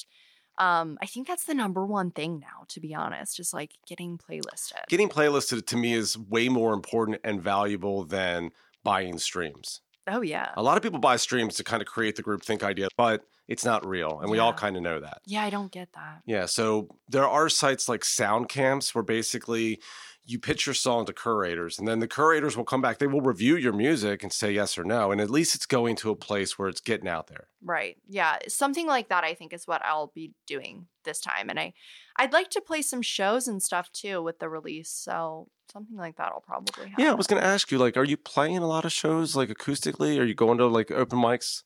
um 0.59 0.99
I 1.01 1.07
think 1.07 1.27
that's 1.27 1.45
the 1.45 1.55
number 1.55 1.87
one 1.87 2.11
thing 2.11 2.39
now 2.39 2.65
to 2.69 2.81
be 2.81 2.95
honest, 2.95 3.41
is 3.41 3.55
like 3.55 3.73
getting 3.87 4.19
playlisted. 4.19 4.87
Getting 4.89 5.09
playlisted 5.09 5.67
to 5.67 5.77
me 5.77 5.95
is 5.95 6.19
way 6.19 6.49
more 6.49 6.75
important 6.75 7.19
and 7.25 7.41
valuable 7.43 8.05
than 8.05 8.51
buying 8.85 9.19
streams. 9.19 9.81
oh 10.09 10.21
yeah. 10.21 10.51
A 10.57 10.63
lot 10.63 10.77
of 10.77 10.83
people 10.83 10.99
buy 10.99 11.17
streams 11.17 11.55
to 11.57 11.65
kind 11.65 11.81
of 11.81 11.89
create 11.89 12.17
the 12.17 12.23
group 12.23 12.43
think 12.43 12.63
idea, 12.63 12.89
but 12.97 13.25
it's 13.49 13.65
not 13.65 13.87
real. 13.87 14.21
And 14.21 14.31
we 14.31 14.39
all 14.39 14.53
kind 14.53 14.77
of 14.77 14.83
know 14.83 15.01
that. 15.01 15.19
Yeah, 15.27 15.43
I 15.43 15.51
don't 15.51 15.71
get 15.71 15.89
that. 15.95 16.23
Yeah. 16.27 16.47
So 16.47 16.89
there 17.09 17.29
are 17.29 17.49
sites 17.49 17.89
like 17.89 18.05
Sound 18.05 18.49
Camps 18.49 18.95
where 18.95 19.03
basically 19.05 19.81
you 20.25 20.39
pitch 20.39 20.67
your 20.67 20.75
song 20.75 21.05
to 21.07 21.13
curators 21.13 21.79
and 21.79 21.89
then 21.89 21.99
the 21.99 22.07
curators 22.07 22.57
will 22.57 22.65
come 22.65 22.81
back. 22.81 22.99
They 22.99 23.07
will 23.07 23.21
review 23.21 23.57
your 23.57 23.73
music 23.73 24.23
and 24.23 24.33
say 24.33 24.53
yes 24.53 24.79
or 24.79 24.85
no. 24.85 25.11
And 25.11 25.21
at 25.21 25.31
least 25.31 25.55
it's 25.55 25.67
going 25.67 25.97
to 25.97 26.11
a 26.11 26.17
place 26.17 26.59
where 26.59 26.69
it's 26.69 26.81
getting 26.81 27.09
out 27.09 27.27
there. 27.27 27.49
Right. 27.63 27.97
Yeah, 28.09 28.39
something 28.49 28.87
like 28.87 29.09
that 29.09 29.25
I 29.25 29.35
think 29.35 29.53
is 29.53 29.67
what 29.67 29.85
I'll 29.85 30.13
be 30.15 30.33
doing 30.47 30.87
this 31.05 31.21
time 31.21 31.51
and 31.51 31.59
I 31.59 31.73
I'd 32.17 32.33
like 32.33 32.51
to 32.51 32.61
play 32.61 32.83
some 32.83 33.03
shows 33.03 33.49
and 33.49 33.63
stuff 33.63 33.91
too 33.91 34.23
with 34.23 34.39
the 34.39 34.49
release. 34.49 34.91
So 34.91 35.49
something 35.73 35.97
like 35.97 36.17
that 36.17 36.33
will 36.33 36.43
probably 36.43 36.91
happen. 36.91 37.05
Yeah. 37.05 37.13
I 37.13 37.15
was 37.15 37.27
going 37.27 37.41
to 37.41 37.49
ask 37.49 37.71
you, 37.73 37.79
like, 37.79 37.97
are 37.97 38.05
you 38.05 38.17
playing 38.17 38.59
a 38.59 38.67
lot 38.67 38.85
of 38.85 38.93
shows 38.93 39.35
like 39.35 39.49
acoustically? 39.49 40.21
Are 40.21 40.25
you 40.25 40.35
going 40.35 40.59
to 40.59 40.67
like 40.67 40.91
open 40.91 41.19
mics? 41.19 41.63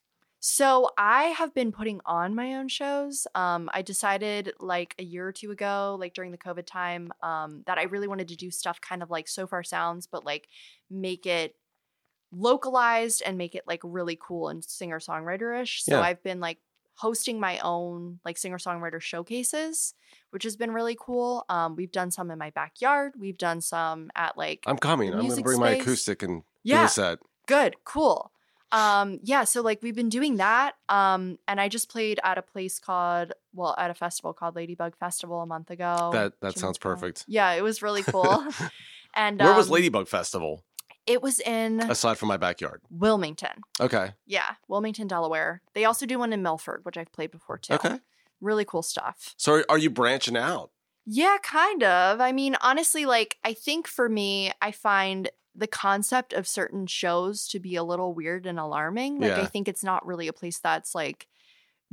So 0.48 0.90
I 0.96 1.24
have 1.24 1.52
been 1.54 1.72
putting 1.72 2.00
on 2.06 2.36
my 2.36 2.54
own 2.54 2.68
shows. 2.68 3.26
Um, 3.34 3.68
I 3.74 3.82
decided 3.82 4.52
like 4.60 4.94
a 4.96 5.02
year 5.02 5.26
or 5.26 5.32
two 5.32 5.50
ago, 5.50 5.96
like 5.98 6.14
during 6.14 6.30
the 6.30 6.38
COVID 6.38 6.64
time, 6.66 7.10
um, 7.20 7.64
that 7.66 7.78
I 7.78 7.82
really 7.82 8.06
wanted 8.06 8.28
to 8.28 8.36
do 8.36 8.52
stuff 8.52 8.80
kind 8.80 9.02
of 9.02 9.10
like 9.10 9.26
Sofar 9.26 9.64
Sounds, 9.64 10.06
but 10.06 10.24
like 10.24 10.46
make 10.88 11.26
it 11.26 11.56
localized 12.30 13.24
and 13.26 13.36
make 13.36 13.56
it 13.56 13.64
like 13.66 13.80
really 13.82 14.16
cool 14.22 14.48
and 14.48 14.64
singer 14.64 15.00
songwriter 15.00 15.60
ish. 15.60 15.82
So 15.82 15.96
Yeah. 15.96 16.02
I've 16.02 16.22
been 16.22 16.38
like 16.38 16.58
hosting 16.94 17.40
my 17.40 17.58
own 17.58 18.20
like 18.24 18.38
singer 18.38 18.58
songwriter 18.58 19.00
showcases, 19.00 19.94
which 20.30 20.44
has 20.44 20.56
been 20.56 20.70
really 20.70 20.96
cool. 20.96 21.44
Um, 21.48 21.74
we've 21.74 21.90
done 21.90 22.12
some 22.12 22.30
in 22.30 22.38
my 22.38 22.50
backyard. 22.50 23.14
We've 23.18 23.36
done 23.36 23.60
some 23.60 24.12
at 24.14 24.38
like 24.38 24.62
I'm 24.64 24.78
coming. 24.78 25.12
I'm 25.12 25.22
music 25.22 25.42
bring 25.42 25.58
my 25.58 25.70
acoustic 25.70 26.22
and 26.22 26.42
do 26.42 26.70
Yeah. 26.70 26.84
a 26.84 26.88
set. 26.88 27.18
Good, 27.48 27.74
cool. 27.84 28.30
Um, 28.72 29.20
yeah, 29.22 29.44
so 29.44 29.62
like 29.62 29.82
we've 29.82 29.94
been 29.94 30.08
doing 30.08 30.36
that. 30.36 30.74
Um, 30.88 31.38
and 31.46 31.60
I 31.60 31.68
just 31.68 31.88
played 31.88 32.18
at 32.24 32.38
a 32.38 32.42
place 32.42 32.78
called, 32.78 33.32
well, 33.54 33.74
at 33.78 33.90
a 33.90 33.94
festival 33.94 34.32
called 34.32 34.56
Ladybug 34.56 34.96
Festival 34.96 35.40
a 35.40 35.46
month 35.46 35.70
ago. 35.70 36.10
That 36.12 36.40
that 36.40 36.58
sounds 36.58 36.78
perfect. 36.78 37.24
Yeah, 37.28 37.52
it 37.52 37.62
was 37.62 37.82
really 37.82 38.02
cool. 38.02 38.44
and 39.14 39.40
Where 39.40 39.54
was 39.54 39.68
um, 39.68 39.74
Ladybug 39.74 40.08
Festival 40.08 40.64
It 41.06 41.22
was 41.22 41.40
in 41.40 41.80
aside 41.80 42.18
from 42.18 42.28
my 42.28 42.36
backyard? 42.36 42.82
Wilmington. 42.90 43.62
Okay. 43.80 44.12
Yeah, 44.26 44.54
Wilmington, 44.68 45.06
Delaware. 45.06 45.62
They 45.74 45.84
also 45.84 46.06
do 46.06 46.18
one 46.18 46.32
in 46.32 46.42
Milford, 46.42 46.80
which 46.84 46.96
I've 46.96 47.12
played 47.12 47.30
before 47.30 47.58
too. 47.58 47.74
Okay. 47.74 48.00
Really 48.40 48.64
cool 48.64 48.82
stuff. 48.82 49.34
So 49.36 49.62
are 49.68 49.78
you 49.78 49.90
branching 49.90 50.36
out? 50.36 50.70
Yeah, 51.06 51.36
kind 51.42 51.84
of. 51.84 52.20
I 52.20 52.32
mean, 52.32 52.56
honestly, 52.60 53.06
like, 53.06 53.36
I 53.44 53.54
think 53.54 53.86
for 53.86 54.08
me, 54.08 54.50
I 54.60 54.72
find 54.72 55.30
the 55.56 55.66
concept 55.66 56.32
of 56.32 56.46
certain 56.46 56.86
shows 56.86 57.46
to 57.48 57.58
be 57.58 57.76
a 57.76 57.82
little 57.84 58.12
weird 58.14 58.46
and 58.46 58.58
alarming. 58.60 59.20
Like, 59.20 59.32
I 59.32 59.46
think 59.46 59.68
it's 59.68 59.82
not 59.84 60.06
really 60.06 60.28
a 60.28 60.32
place 60.32 60.58
that's 60.58 60.94
like 60.94 61.26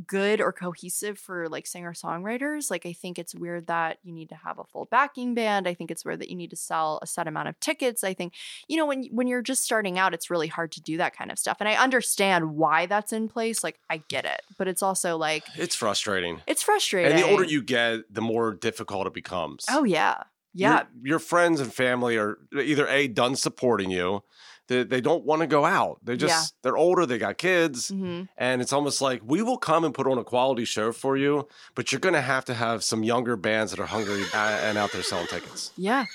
good 0.07 0.41
or 0.41 0.51
cohesive 0.51 1.19
for 1.19 1.47
like 1.47 1.67
singer 1.67 1.93
songwriters. 1.93 2.71
Like, 2.71 2.83
I 2.85 2.93
think 2.93 3.19
it's 3.19 3.35
weird 3.35 3.67
that 3.67 3.99
you 4.03 4.11
need 4.11 4.29
to 4.29 4.35
have 4.35 4.57
a 4.57 4.63
full 4.63 4.85
backing 4.89 5.35
band. 5.35 5.67
I 5.67 5.75
think 5.75 5.91
it's 5.91 6.03
weird 6.03 6.19
that 6.19 6.29
you 6.29 6.35
need 6.35 6.49
to 6.49 6.55
sell 6.55 6.97
a 7.03 7.07
set 7.07 7.27
amount 7.27 7.47
of 7.47 7.59
tickets. 7.59 8.03
I 8.03 8.15
think, 8.15 8.33
you 8.67 8.75
know, 8.75 8.87
when 8.87 9.05
when 9.11 9.27
you're 9.27 9.43
just 9.43 9.63
starting 9.63 9.99
out, 9.99 10.13
it's 10.15 10.31
really 10.31 10.47
hard 10.47 10.71
to 10.73 10.81
do 10.81 10.97
that 10.97 11.15
kind 11.15 11.31
of 11.31 11.37
stuff. 11.37 11.57
And 11.59 11.69
I 11.69 11.75
understand 11.75 12.55
why 12.55 12.87
that's 12.87 13.13
in 13.13 13.29
place. 13.29 13.63
Like, 13.63 13.79
I 13.89 13.97
get 14.07 14.25
it, 14.25 14.41
but 14.57 14.67
it's 14.67 14.81
also 14.81 15.15
like 15.15 15.43
It's 15.55 15.75
frustrating. 15.75 16.41
it's 16.47 16.63
frustrating. 16.63 17.11
And 17.11 17.21
the 17.21 17.29
older 17.29 17.43
you 17.43 17.61
get, 17.61 18.11
the 18.11 18.21
more 18.21 18.51
difficult 18.53 19.05
it 19.05 19.13
becomes. 19.13 19.65
oh 19.69 19.83
yeah, 19.83 20.23
yeah, 20.53 20.83
Your, 21.01 21.07
your 21.07 21.19
friends 21.19 21.59
and 21.59 21.73
family 21.73 22.17
are 22.17 22.37
either 22.53 22.87
A, 22.87 23.07
done 23.07 23.35
supporting 23.35 23.89
you, 23.91 24.23
they, 24.67 24.83
they 24.83 25.01
don't 25.01 25.25
want 25.25 25.41
to 25.41 25.47
go 25.47 25.65
out. 25.65 25.99
They 26.03 26.15
just, 26.15 26.31
Yeah. 26.31 26.59
they're 26.61 26.77
older, 26.77 27.05
they 27.05 27.17
got 27.17 27.37
kids. 27.37 27.89
hmm 27.89 28.23
And 28.37 28.61
it's 28.61 28.71
almost 28.71 29.01
like 29.01 29.21
we 29.25 29.41
will 29.41 29.57
come 29.57 29.83
and 29.83 29.93
put 29.93 30.07
on 30.07 30.17
a 30.17 30.23
quality 30.23 30.65
show 30.65 30.91
for 30.91 31.17
you, 31.17 31.47
but 31.75 31.91
you're 31.91 31.99
going 31.99 32.15
to 32.15 32.21
have 32.21 32.45
to 32.45 32.53
have 32.53 32.83
some 32.83 33.03
younger 33.03 33.35
bands 33.35 33.71
that 33.71 33.79
are 33.79 33.85
hungry 33.87 34.23
uh, 34.33 34.37
and 34.37 34.77
out 34.77 34.91
there 34.91 35.03
selling 35.03 35.27
tickets. 35.27 35.71
Yeah. 35.75 36.05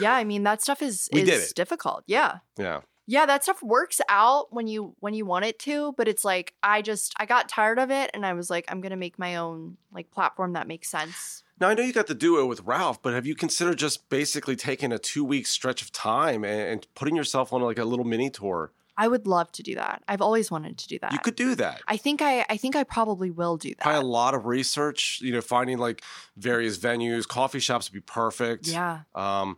Yeah, 0.00 0.14
I 0.14 0.24
mean 0.24 0.42
that 0.44 0.60
stuff 0.62 0.82
is 0.82 1.08
We 1.12 1.22
is 1.22 1.52
difficult. 1.52 2.04
Yeah. 2.06 2.38
Yeah. 2.58 2.80
Yeah, 3.06 3.24
that 3.24 3.42
stuff 3.42 3.62
works 3.62 4.02
out 4.10 4.52
when 4.52 4.66
you 4.66 4.94
when 5.00 5.14
you 5.14 5.24
want 5.24 5.46
it 5.46 5.58
to, 5.60 5.94
but 5.96 6.08
it's 6.08 6.26
like 6.26 6.52
I 6.62 6.82
just 6.82 7.14
I 7.18 7.24
got 7.24 7.48
tired 7.48 7.78
of 7.78 7.90
it 7.90 8.10
and 8.12 8.26
I 8.26 8.34
was 8.34 8.50
like 8.50 8.66
I'm 8.68 8.82
going 8.82 8.90
to 8.90 8.96
make 8.96 9.18
my 9.18 9.36
own 9.36 9.78
like 9.92 10.10
platform 10.10 10.52
that 10.52 10.66
makes 10.68 10.90
sense. 10.90 11.42
Now 11.60 11.68
I 11.68 11.74
know 11.74 11.82
you 11.82 11.92
got 11.92 12.06
the 12.06 12.14
duo 12.14 12.46
with 12.46 12.60
Ralph, 12.62 13.02
but 13.02 13.14
have 13.14 13.26
you 13.26 13.34
considered 13.34 13.78
just 13.78 14.08
basically 14.08 14.56
taking 14.56 14.92
a 14.92 14.98
two 14.98 15.24
week 15.24 15.46
stretch 15.46 15.82
of 15.82 15.92
time 15.92 16.44
and, 16.44 16.60
and 16.60 16.86
putting 16.94 17.16
yourself 17.16 17.52
on 17.52 17.62
like 17.62 17.78
a 17.78 17.84
little 17.84 18.04
mini 18.04 18.30
tour? 18.30 18.72
I 19.00 19.06
would 19.06 19.28
love 19.28 19.52
to 19.52 19.62
do 19.62 19.76
that. 19.76 20.02
I've 20.08 20.20
always 20.20 20.50
wanted 20.50 20.76
to 20.78 20.88
do 20.88 20.98
that. 21.00 21.12
You 21.12 21.20
could 21.20 21.36
do 21.36 21.54
that. 21.54 21.82
I 21.86 21.96
think 21.96 22.20
I 22.20 22.44
I 22.48 22.56
think 22.56 22.74
I 22.76 22.82
probably 22.84 23.30
will 23.30 23.56
do 23.56 23.70
that. 23.70 23.80
Probably 23.80 24.00
a 24.00 24.04
lot 24.06 24.34
of 24.34 24.46
research, 24.46 25.20
you 25.22 25.32
know, 25.32 25.40
finding 25.40 25.78
like 25.78 26.02
various 26.36 26.78
venues, 26.78 27.26
coffee 27.26 27.60
shops 27.60 27.88
would 27.90 27.94
be 27.94 28.00
perfect. 28.00 28.66
yeah. 28.66 29.00
Um, 29.14 29.56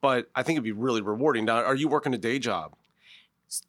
but 0.00 0.30
I 0.36 0.42
think 0.44 0.56
it'd 0.56 0.64
be 0.64 0.72
really 0.72 1.00
rewarding. 1.02 1.46
Now, 1.46 1.64
are 1.64 1.74
you 1.74 1.88
working 1.88 2.14
a 2.14 2.18
day 2.18 2.38
job? 2.38 2.76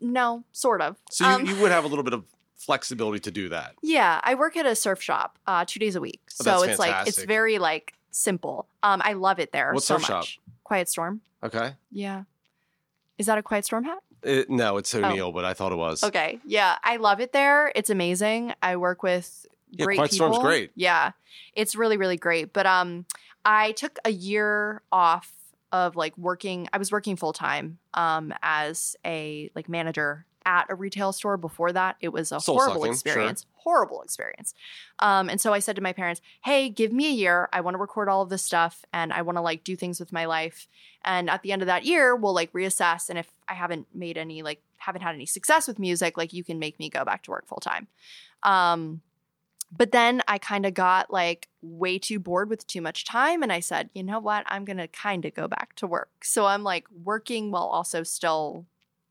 No, 0.01 0.43
sort 0.51 0.82
of. 0.82 0.97
So 1.09 1.25
you, 1.28 1.32
Um, 1.36 1.45
you 1.45 1.55
would 1.61 1.71
have 1.71 1.84
a 1.84 1.88
little 1.88 2.03
bit 2.03 2.13
of 2.13 2.25
flexibility 2.57 3.19
to 3.19 3.31
do 3.31 3.49
that. 3.49 3.75
Yeah, 3.81 4.19
I 4.23 4.35
work 4.35 4.57
at 4.57 4.65
a 4.65 4.75
surf 4.75 5.01
shop 5.01 5.37
uh, 5.47 5.63
two 5.65 5.79
days 5.79 5.95
a 5.95 6.01
week, 6.01 6.21
Oh, 6.41 6.43
so 6.43 6.63
it's 6.63 6.79
like 6.79 7.07
it's 7.07 7.23
very 7.23 7.59
like 7.59 7.93
simple. 8.11 8.67
Um, 8.83 9.01
I 9.05 9.13
love 9.13 9.39
it 9.39 9.51
there 9.51 9.73
What 9.73 9.83
so 9.83 9.95
surf 9.95 10.05
shop? 10.07 10.19
much. 10.19 10.39
Quiet 10.63 10.89
Storm. 10.89 11.21
Okay. 11.43 11.73
Yeah, 11.91 12.23
is 13.17 13.27
that 13.27 13.37
a 13.37 13.43
Quiet 13.43 13.65
Storm 13.65 13.83
hat? 13.85 13.99
It, 14.23 14.49
no, 14.49 14.77
it's 14.77 14.93
O'Neill, 14.95 15.31
but 15.31 15.45
I 15.45 15.53
thought 15.53 15.71
it 15.71 15.75
was. 15.77 16.03
Oh. 16.03 16.07
Okay, 16.07 16.39
yeah, 16.45 16.77
I 16.83 16.97
love 16.97 17.19
it 17.21 17.31
there. 17.31 17.71
It's 17.75 17.89
amazing. 17.89 18.53
I 18.61 18.75
work 18.77 19.03
with 19.03 19.45
Yeah, 19.71 19.85
great 19.85 19.97
Quiet 19.97 20.11
people. 20.11 20.33
Storm's 20.33 20.43
great. 20.45 20.71
Yeah, 20.75 21.11
it's 21.53 21.75
really 21.75 21.97
really 21.97 22.17
great. 22.17 22.51
But 22.53 22.65
um, 22.65 23.05
I 23.45 23.71
took 23.73 23.99
a 24.03 24.09
year 24.11 24.81
off 24.91 25.31
of 25.71 25.95
like 25.95 26.17
working. 26.17 26.67
I 26.73 26.77
was 26.79 26.91
working 26.91 27.15
full 27.15 27.33
time 27.33 27.77
um 27.93 28.33
as 28.41 28.95
a 29.05 29.51
like 29.55 29.69
manager 29.69 30.25
at 30.47 30.65
a 30.69 30.75
retail 30.75 31.11
store. 31.11 31.35
Before 31.35 31.73
that, 31.73 31.97
it 31.99 32.09
was 32.09 32.31
a 32.31 32.39
Soul 32.39 32.55
horrible 32.55 32.81
sucking, 32.81 32.85
sure. 32.85 32.93
experience. 32.93 33.45
Horrible 33.55 34.01
experience. 34.01 34.53
Um, 34.99 35.29
and 35.29 35.41
so 35.41 35.53
I 35.53 35.59
said 35.59 35.75
to 35.75 35.81
my 35.81 35.91
parents, 35.91 36.21
"Hey, 36.45 36.69
give 36.69 36.93
me 36.93 37.07
a 37.07 37.11
year. 37.11 37.49
I 37.51 37.61
want 37.61 37.75
to 37.75 37.79
record 37.79 38.07
all 38.07 38.21
of 38.21 38.29
this 38.29 38.43
stuff, 38.43 38.85
and 38.93 39.11
I 39.11 39.21
want 39.21 39.37
to 39.37 39.41
like 39.41 39.65
do 39.65 39.75
things 39.75 39.99
with 39.99 40.13
my 40.13 40.25
life. 40.25 40.67
And 41.03 41.29
at 41.29 41.43
the 41.43 41.51
end 41.51 41.61
of 41.61 41.67
that 41.67 41.83
year, 41.83 42.15
we'll 42.15 42.33
like 42.33 42.53
reassess. 42.53 43.09
And 43.09 43.19
if 43.19 43.29
I 43.47 43.53
haven't 43.53 43.87
made 43.93 44.17
any 44.17 44.41
like 44.41 44.61
haven't 44.77 45.01
had 45.01 45.13
any 45.13 45.25
success 45.25 45.67
with 45.67 45.79
music, 45.79 46.17
like 46.17 46.31
you 46.31 46.45
can 46.45 46.57
make 46.57 46.79
me 46.79 46.89
go 46.89 47.03
back 47.03 47.23
to 47.23 47.31
work 47.31 47.45
full 47.45 47.59
time." 47.59 47.87
Um, 48.43 49.01
but 49.75 49.91
then 49.91 50.21
I 50.29 50.37
kind 50.37 50.65
of 50.65 50.73
got 50.73 51.11
like 51.11 51.49
way 51.61 51.99
too 51.99 52.19
bored 52.19 52.49
with 52.49 52.65
too 52.67 52.81
much 52.81 53.03
time. 53.03 53.43
And 53.43 53.51
I 53.51 53.59
said, 53.59 53.89
you 53.93 54.01
know 54.01 54.19
what? 54.19 54.45
I'm 54.47 54.63
going 54.63 54.77
to 54.77 54.87
kind 54.87 55.25
of 55.25 55.33
go 55.33 55.49
back 55.49 55.75
to 55.75 55.87
work. 55.87 56.23
So 56.23 56.45
I'm 56.45 56.63
like 56.63 56.85
working 57.03 57.51
while 57.51 57.65
also 57.65 58.03
still 58.03 58.65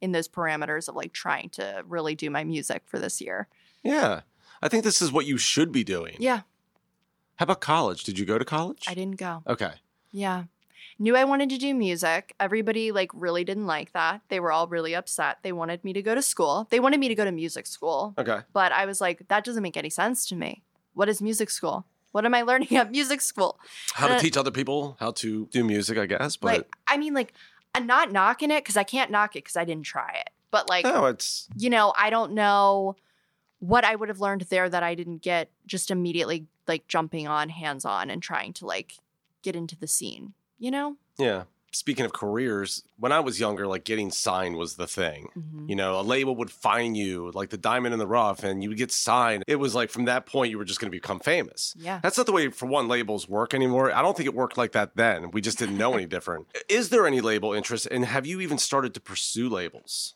in 0.06 0.12
those 0.12 0.28
parameters 0.28 0.88
of 0.88 0.94
like 0.94 1.12
trying 1.12 1.48
to 1.50 1.82
really 1.86 2.14
do 2.14 2.30
my 2.30 2.44
music 2.44 2.82
for 2.86 2.98
this 2.98 3.20
year. 3.20 3.48
Yeah. 3.82 4.20
I 4.62 4.68
think 4.68 4.84
this 4.84 5.02
is 5.02 5.10
what 5.12 5.26
you 5.26 5.36
should 5.36 5.70
be 5.72 5.84
doing. 5.84 6.16
Yeah, 6.18 6.40
How 7.36 7.42
about 7.44 7.60
college? 7.60 8.04
Did 8.04 8.18
you 8.18 8.24
go 8.24 8.38
to 8.38 8.44
college? 8.44 8.84
I 8.88 8.94
didn't 8.94 9.18
go. 9.18 9.42
Okay. 9.46 9.72
Yeah. 10.12 10.44
Knew 10.98 11.14
I 11.14 11.24
wanted 11.24 11.50
to 11.50 11.58
do 11.58 11.74
music. 11.74 12.34
Everybody 12.40 12.90
like 12.90 13.10
really 13.12 13.44
didn't 13.44 13.66
like 13.66 13.92
that. 13.92 14.22
They 14.30 14.40
were 14.40 14.50
all 14.52 14.66
really 14.66 14.94
upset. 14.94 15.38
They 15.42 15.52
wanted 15.52 15.84
me 15.84 15.92
to 15.92 16.00
go 16.00 16.14
to 16.14 16.22
school. 16.22 16.66
They 16.70 16.80
wanted 16.80 17.00
me 17.00 17.08
to 17.08 17.14
go 17.14 17.24
to 17.26 17.32
music 17.32 17.66
school. 17.66 18.14
Okay. 18.16 18.38
But 18.54 18.72
I 18.72 18.86
was 18.86 18.98
like, 19.00 19.28
that 19.28 19.44
doesn't 19.44 19.62
make 19.62 19.76
any 19.76 19.90
sense 19.90 20.24
to 20.28 20.36
me. 20.36 20.62
What 20.94 21.08
is 21.10 21.20
music 21.20 21.50
school? 21.50 21.84
What 22.12 22.24
am 22.24 22.34
I 22.34 22.40
learning 22.50 22.74
at 22.78 22.90
music 22.90 23.20
school? 23.20 23.58
How 23.92 24.08
to 24.08 24.14
Uh, 24.14 24.18
teach 24.18 24.38
other 24.38 24.50
people 24.50 24.96
how 24.98 25.10
to 25.22 25.46
do 25.52 25.64
music, 25.64 25.98
I 25.98 26.06
guess. 26.06 26.36
But 26.36 26.46
like, 26.54 26.76
I 26.86 26.96
mean, 26.96 27.12
like, 27.12 27.34
I'm 27.76 27.86
not 27.86 28.10
knocking 28.10 28.50
it 28.50 28.64
because 28.64 28.76
I 28.76 28.84
can't 28.84 29.10
knock 29.10 29.36
it 29.36 29.44
because 29.44 29.56
I 29.56 29.64
didn't 29.64 29.84
try 29.84 30.10
it. 30.20 30.30
But 30.50 30.68
like, 30.68 30.84
no, 30.84 31.06
it's 31.06 31.48
you 31.56 31.68
know, 31.68 31.92
I 31.96 32.10
don't 32.10 32.32
know 32.32 32.96
what 33.58 33.84
I 33.84 33.94
would 33.94 34.08
have 34.08 34.20
learned 34.20 34.42
there 34.42 34.68
that 34.68 34.82
I 34.82 34.94
didn't 34.94 35.18
get 35.18 35.50
just 35.66 35.90
immediately 35.90 36.46
like 36.66 36.88
jumping 36.88 37.28
on 37.28 37.48
hands 37.48 37.84
on 37.84 38.10
and 38.10 38.22
trying 38.22 38.52
to 38.54 38.66
like 38.66 38.98
get 39.42 39.54
into 39.56 39.76
the 39.76 39.86
scene, 39.86 40.34
you 40.58 40.70
know? 40.70 40.96
yeah. 41.18 41.44
Speaking 41.72 42.06
of 42.06 42.12
careers, 42.12 42.82
when 42.98 43.12
I 43.12 43.20
was 43.20 43.38
younger, 43.38 43.66
like 43.66 43.84
getting 43.84 44.10
signed 44.10 44.56
was 44.56 44.76
the 44.76 44.86
thing. 44.86 45.28
Mhm. 45.36 45.68
You 45.68 45.76
know, 45.76 46.00
a 46.00 46.02
label 46.02 46.34
would 46.36 46.50
find 46.50 46.96
you, 46.96 47.30
like 47.34 47.50
the 47.50 47.58
diamond 47.58 47.92
in 47.92 47.98
the 47.98 48.06
rough, 48.06 48.44
and 48.44 48.62
you 48.62 48.70
would 48.70 48.78
get 48.78 48.90
signed. 48.92 49.44
It 49.46 49.56
was 49.56 49.74
like 49.74 49.90
from 49.90 50.06
that 50.06 50.24
point, 50.24 50.50
you 50.50 50.56
were 50.58 50.64
just 50.64 50.80
going 50.80 50.90
to 50.90 50.96
become 50.96 51.20
famous. 51.20 51.74
Yeah. 51.78 52.00
That's 52.02 52.16
not 52.16 52.24
the 52.26 52.32
way, 52.32 52.48
for 52.48 52.64
one, 52.66 52.88
labels 52.88 53.28
work 53.28 53.52
anymore. 53.52 53.92
I 53.92 54.00
don't 54.00 54.16
think 54.16 54.26
it 54.26 54.34
worked 54.34 54.56
like 54.56 54.72
that 54.72 54.96
then. 54.96 55.30
We 55.32 55.40
just 55.42 55.58
didn't 55.58 55.76
know 55.76 55.92
any 55.94 56.06
different. 56.16 56.46
Is 56.68 56.88
there 56.88 57.06
any 57.06 57.20
label 57.20 57.52
interest? 57.52 57.86
And 57.90 58.06
have 58.06 58.24
you 58.26 58.40
even 58.40 58.56
started 58.58 58.94
to 58.94 59.00
pursue 59.00 59.48
labels? 59.50 60.14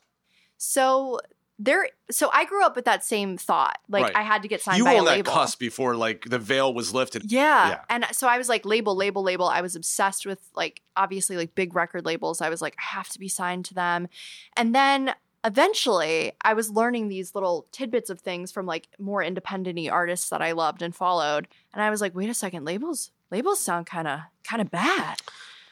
So 0.57 1.21
there, 1.63 1.89
so 2.11 2.31
I 2.33 2.47
grew 2.47 2.65
up 2.65 2.75
with 2.75 2.87
that 2.87 3.05
same 3.05 3.37
thought. 3.37 3.79
Like 3.89 4.05
Right. 4.05 4.17
I 4.17 4.23
had 4.23 4.41
to 4.43 4.49
get 4.49 4.63
signed 4.63 4.79
you 4.79 4.85
by 4.85 4.93
were 4.93 4.97
a 4.97 5.01
on 5.01 5.05
that 5.05 5.17
label. 5.17 5.33
cusp 5.33 5.59
before 5.59 5.95
like 5.95 6.25
the 6.25 6.39
veil 6.39 6.73
was 6.73 6.95
lifted. 6.95 7.31
Yeah. 7.31 7.69
Yeah. 7.69 7.81
And 7.91 8.07
so 8.13 8.27
I 8.29 8.39
was 8.39 8.49
like, 8.49 8.65
label, 8.65 8.97
label, 8.97 9.23
label. 9.23 9.47
I 9.47 9.61
was 9.61 9.77
obsessed 9.77 10.25
with 10.25 10.41
like, 10.57 10.81
obviously, 10.97 11.37
like 11.37 11.55
big 11.55 11.75
record 11.75 12.07
labels. 12.07 12.41
I 12.41 12.49
was 12.49 12.63
like, 12.63 12.77
I 12.79 12.97
have 12.97 13.11
to 13.11 13.19
be 13.19 13.29
signed 13.29 13.67
to 13.67 13.75
them. 13.75 14.09
And 14.57 14.75
then 14.75 15.15
eventually 15.45 16.33
I 16.41 16.55
was 16.55 16.71
learning 16.71 17.09
these 17.09 17.35
little 17.35 17.67
tidbits 17.73 18.09
of 18.11 18.21
things 18.21 18.51
from 18.51 18.65
like 18.67 18.89
more 18.99 19.23
independent 19.23 19.79
artists 19.91 20.31
that 20.31 20.41
I 20.41 20.53
loved 20.53 20.81
and 20.81 20.95
followed. 20.95 21.47
And 21.75 21.83
I 21.83 21.91
was 21.91 22.01
like, 22.01 22.15
wait 22.15 22.31
a 22.31 22.35
second, 22.35 22.65
labels, 22.65 23.11
labels 23.31 23.61
sound 23.61 23.87
kind 23.87 24.09
of, 24.09 24.21
kind 24.45 24.63
of 24.63 24.71
bad. 24.71 25.19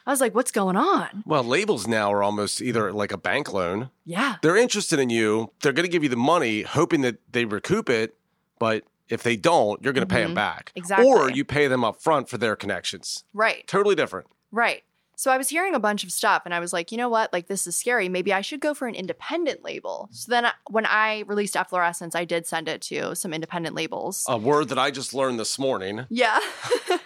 I 0.05 0.11
was 0.11 0.21
like, 0.21 0.33
what's 0.33 0.51
going 0.51 0.75
on? 0.75 1.23
Well, 1.25 1.43
labels 1.43 1.87
now 1.87 2.11
are 2.11 2.23
almost 2.23 2.61
either 2.61 2.91
mm. 2.91 2.95
like 2.95 3.11
a 3.11 3.17
bank 3.17 3.53
loan. 3.53 3.89
Yeah. 4.05 4.37
They're 4.41 4.57
interested 4.57 4.99
in 4.99 5.09
you. 5.09 5.51
They're 5.61 5.73
going 5.73 5.85
to 5.85 5.91
give 5.91 6.03
you 6.03 6.09
the 6.09 6.15
money, 6.15 6.63
hoping 6.63 7.01
that 7.01 7.17
they 7.31 7.45
recoup 7.45 7.89
it. 7.89 8.15
But 8.59 8.83
if 9.07 9.23
they 9.23 9.35
don't, 9.35 9.81
you're 9.83 9.93
going 9.93 10.07
to 10.07 10.13
pay 10.13 10.21
them 10.21 10.29
mm-hmm. 10.29 10.35
back. 10.35 10.71
Exactly. 10.75 11.07
Or 11.07 11.29
you 11.29 11.45
pay 11.45 11.67
them 11.67 11.83
up 11.83 12.01
front 12.01 12.29
for 12.29 12.37
their 12.37 12.55
connections. 12.55 13.23
Right. 13.33 13.65
Totally 13.67 13.95
different. 13.95 14.27
Right. 14.51 14.83
So 15.19 15.31
I 15.31 15.37
was 15.37 15.49
hearing 15.49 15.75
a 15.75 15.81
bunch 15.81 16.05
of 16.05 16.13
stuff 16.13 16.43
and 16.45 16.53
I 16.53 16.61
was 16.61 16.71
like, 16.71 16.93
you 16.93 16.97
know 16.97 17.09
what? 17.09 17.33
Like, 17.33 17.47
this 17.47 17.67
is 17.67 17.75
scary. 17.75 18.07
Maybe 18.07 18.31
I 18.31 18.39
should 18.39 18.61
go 18.61 18.73
for 18.73 18.87
an 18.87 18.95
independent 18.95 19.65
label. 19.65 20.07
So 20.13 20.31
then 20.31 20.45
I, 20.45 20.53
when 20.69 20.85
I 20.85 21.25
released 21.27 21.57
Efflorescence, 21.57 22.15
I 22.15 22.23
did 22.23 22.47
send 22.47 22.69
it 22.69 22.81
to 22.83 23.13
some 23.17 23.33
independent 23.33 23.75
labels. 23.75 24.25
A 24.29 24.37
word 24.37 24.69
that 24.69 24.79
I 24.79 24.91
just 24.91 25.13
learned 25.13 25.37
this 25.37 25.59
morning. 25.59 26.05
Yeah. 26.09 26.39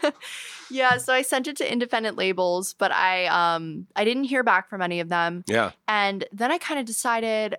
yeah. 0.70 0.97
So 0.97 1.11
I 1.11 1.24
sent 1.24 1.47
it 1.47 1.57
to 1.57 1.72
independent 1.72 2.16
labels, 2.16 2.76
but 2.76 2.91
I 2.91 3.26
um 3.26 3.88
I 3.95 4.05
didn't 4.05 4.26
hear 4.26 4.43
back 4.43 4.70
from 4.70 4.84
any 4.84 4.99
of 4.99 5.09
them. 5.09 5.43
Yeah. 5.47 5.72
And 5.88 6.24
then 6.32 6.51
I 6.51 6.59
kind 6.59 6.80
of 6.80 6.86
decided 6.86 7.55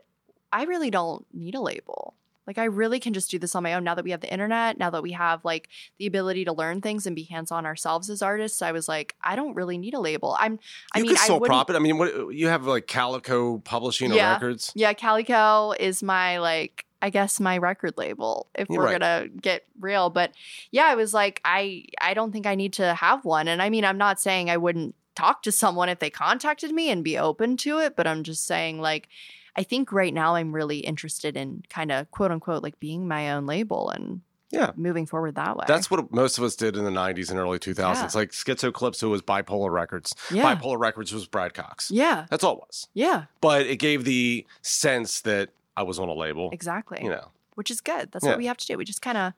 I 0.53 0.67
really 0.67 0.91
don't 0.93 1.27
need 1.35 1.57
a 1.57 1.61
label. 1.61 2.15
Like 2.47 2.59
I 2.59 2.65
really 2.65 3.01
can 3.01 3.13
just 3.15 3.31
do 3.31 3.39
this 3.39 3.55
on 3.55 3.63
my 3.63 3.75
own 3.75 3.85
now 3.85 3.95
that 3.95 4.05
we 4.05 4.11
have 4.11 4.21
the 4.21 4.33
internet, 4.33 4.79
now 4.79 4.91
that 4.91 5.03
we 5.03 5.13
have 5.13 5.45
like 5.45 5.69
the 5.99 6.07
ability 6.07 6.45
to 6.45 6.53
learn 6.53 6.81
things 6.81 7.07
and 7.07 7.17
be 7.17 7.25
hands-on 7.25 7.67
ourselves 7.67 8.11
as 8.11 8.23
artists. 8.23 8.63
I 8.63 8.73
was 8.73 8.89
like, 8.89 9.15
I 9.23 9.37
don't 9.37 9.55
really 9.55 9.79
need 9.79 9.95
a 9.95 10.01
label. 10.01 10.37
I'm 10.39 10.59
I 10.93 10.99
you 10.99 11.05
mean, 11.05 11.17
could 11.17 11.31
I 11.31 11.33
wouldn't 11.33 11.47
prop 11.47 11.71
it. 11.71 11.77
I 11.77 11.79
mean, 11.79 11.99
what 11.99 12.35
you 12.35 12.49
have 12.49 12.67
like 12.67 12.87
Calico 12.87 13.59
Publishing 13.59 14.13
or 14.13 14.17
Yeah. 14.17 14.33
records. 14.33 14.73
Yeah, 14.75 14.93
Calico 14.93 15.73
is 15.79 16.03
my 16.03 16.39
like 16.39 16.85
I 17.03 17.11
guess 17.11 17.39
my 17.39 17.59
record 17.59 17.95
label 17.99 18.49
if 18.55 18.69
You're 18.71 18.79
we're 18.79 18.85
right. 18.87 19.01
gonna 19.01 19.29
get 19.29 19.67
real. 19.79 20.09
But 20.11 20.33
yeah, 20.71 20.85
I 20.85 20.95
was 20.95 21.13
like, 21.13 21.41
I 21.45 21.85
I 22.01 22.15
don't 22.15 22.33
think 22.33 22.47
I 22.47 22.55
need 22.55 22.73
to 22.75 22.95
have 22.95 23.25
one. 23.25 23.47
And 23.49 23.61
I 23.61 23.69
mean, 23.71 23.85
I'm 23.85 23.99
not 23.99 24.21
saying 24.21 24.49
I 24.49 24.57
wouldn't 24.57 24.95
talk 25.15 25.43
to 25.45 25.53
someone 25.53 25.89
if 25.89 25.99
they 25.99 26.11
contacted 26.11 26.73
me 26.73 26.91
and 26.91 27.05
be 27.05 27.17
open 27.19 27.57
to 27.59 27.79
it, 27.79 27.95
but 27.95 28.07
I'm 28.07 28.23
just 28.25 28.47
saying 28.47 28.81
like 28.81 29.09
I 29.57 29.63
think 29.63 29.93
right 29.93 30.13
now 30.13 30.35
I'm 30.35 30.53
really 30.55 30.79
interested 30.79 31.37
in 31.37 31.63
kind 31.71 31.93
of 31.93 32.11
quote 32.11 32.31
unquote 32.31 32.63
like 32.63 32.79
being 32.81 33.07
my 33.09 33.33
own 33.33 33.47
label 33.47 33.91
and 33.91 34.21
Yeah. 34.51 34.73
moving 34.77 35.07
forward 35.07 35.35
that 35.37 35.57
way. 35.57 35.65
That's 35.69 35.91
what 35.91 36.13
most 36.13 36.39
of 36.39 36.45
us 36.45 36.57
did 36.57 36.77
in 36.77 36.85
the 36.85 36.91
90s 36.91 37.31
and 37.31 37.39
early 37.39 37.59
2000s. 37.59 38.15
Yeah. 38.15 38.21
Like 38.21 38.31
Schizo 38.31 38.73
Calypso 38.73 39.09
was 39.11 39.23
Bipolar 39.23 39.71
Records. 39.71 40.15
yeah. 40.31 40.55
Bipolar 40.57 40.79
Records 40.79 41.13
was 41.13 41.27
Brad 41.27 41.55
Cox. 41.55 41.91
Yeah. 41.91 42.27
That's 42.31 42.43
all 42.45 42.55
it 42.55 42.61
was. 42.67 42.89
Yeah. 42.95 43.25
But 43.41 43.67
it 43.67 43.77
gave 43.77 44.05
the 44.05 44.47
sense 44.63 45.21
that 45.23 45.51
I 45.77 45.83
was 45.83 45.99
on 45.99 46.09
a 46.09 46.15
label. 46.15 46.51
Exactly. 46.53 47.01
You 47.03 47.11
know, 47.11 47.29
Which 47.55 47.71
is 47.71 47.81
good. 47.81 48.11
That's 48.13 48.25
Yeah. 48.25 48.31
what 48.33 48.39
we 48.39 48.47
have 48.47 48.57
to 48.57 48.67
do. 48.67 48.77
We 48.77 48.85
just 48.85 49.03
kind 49.03 49.17
of 49.19 49.33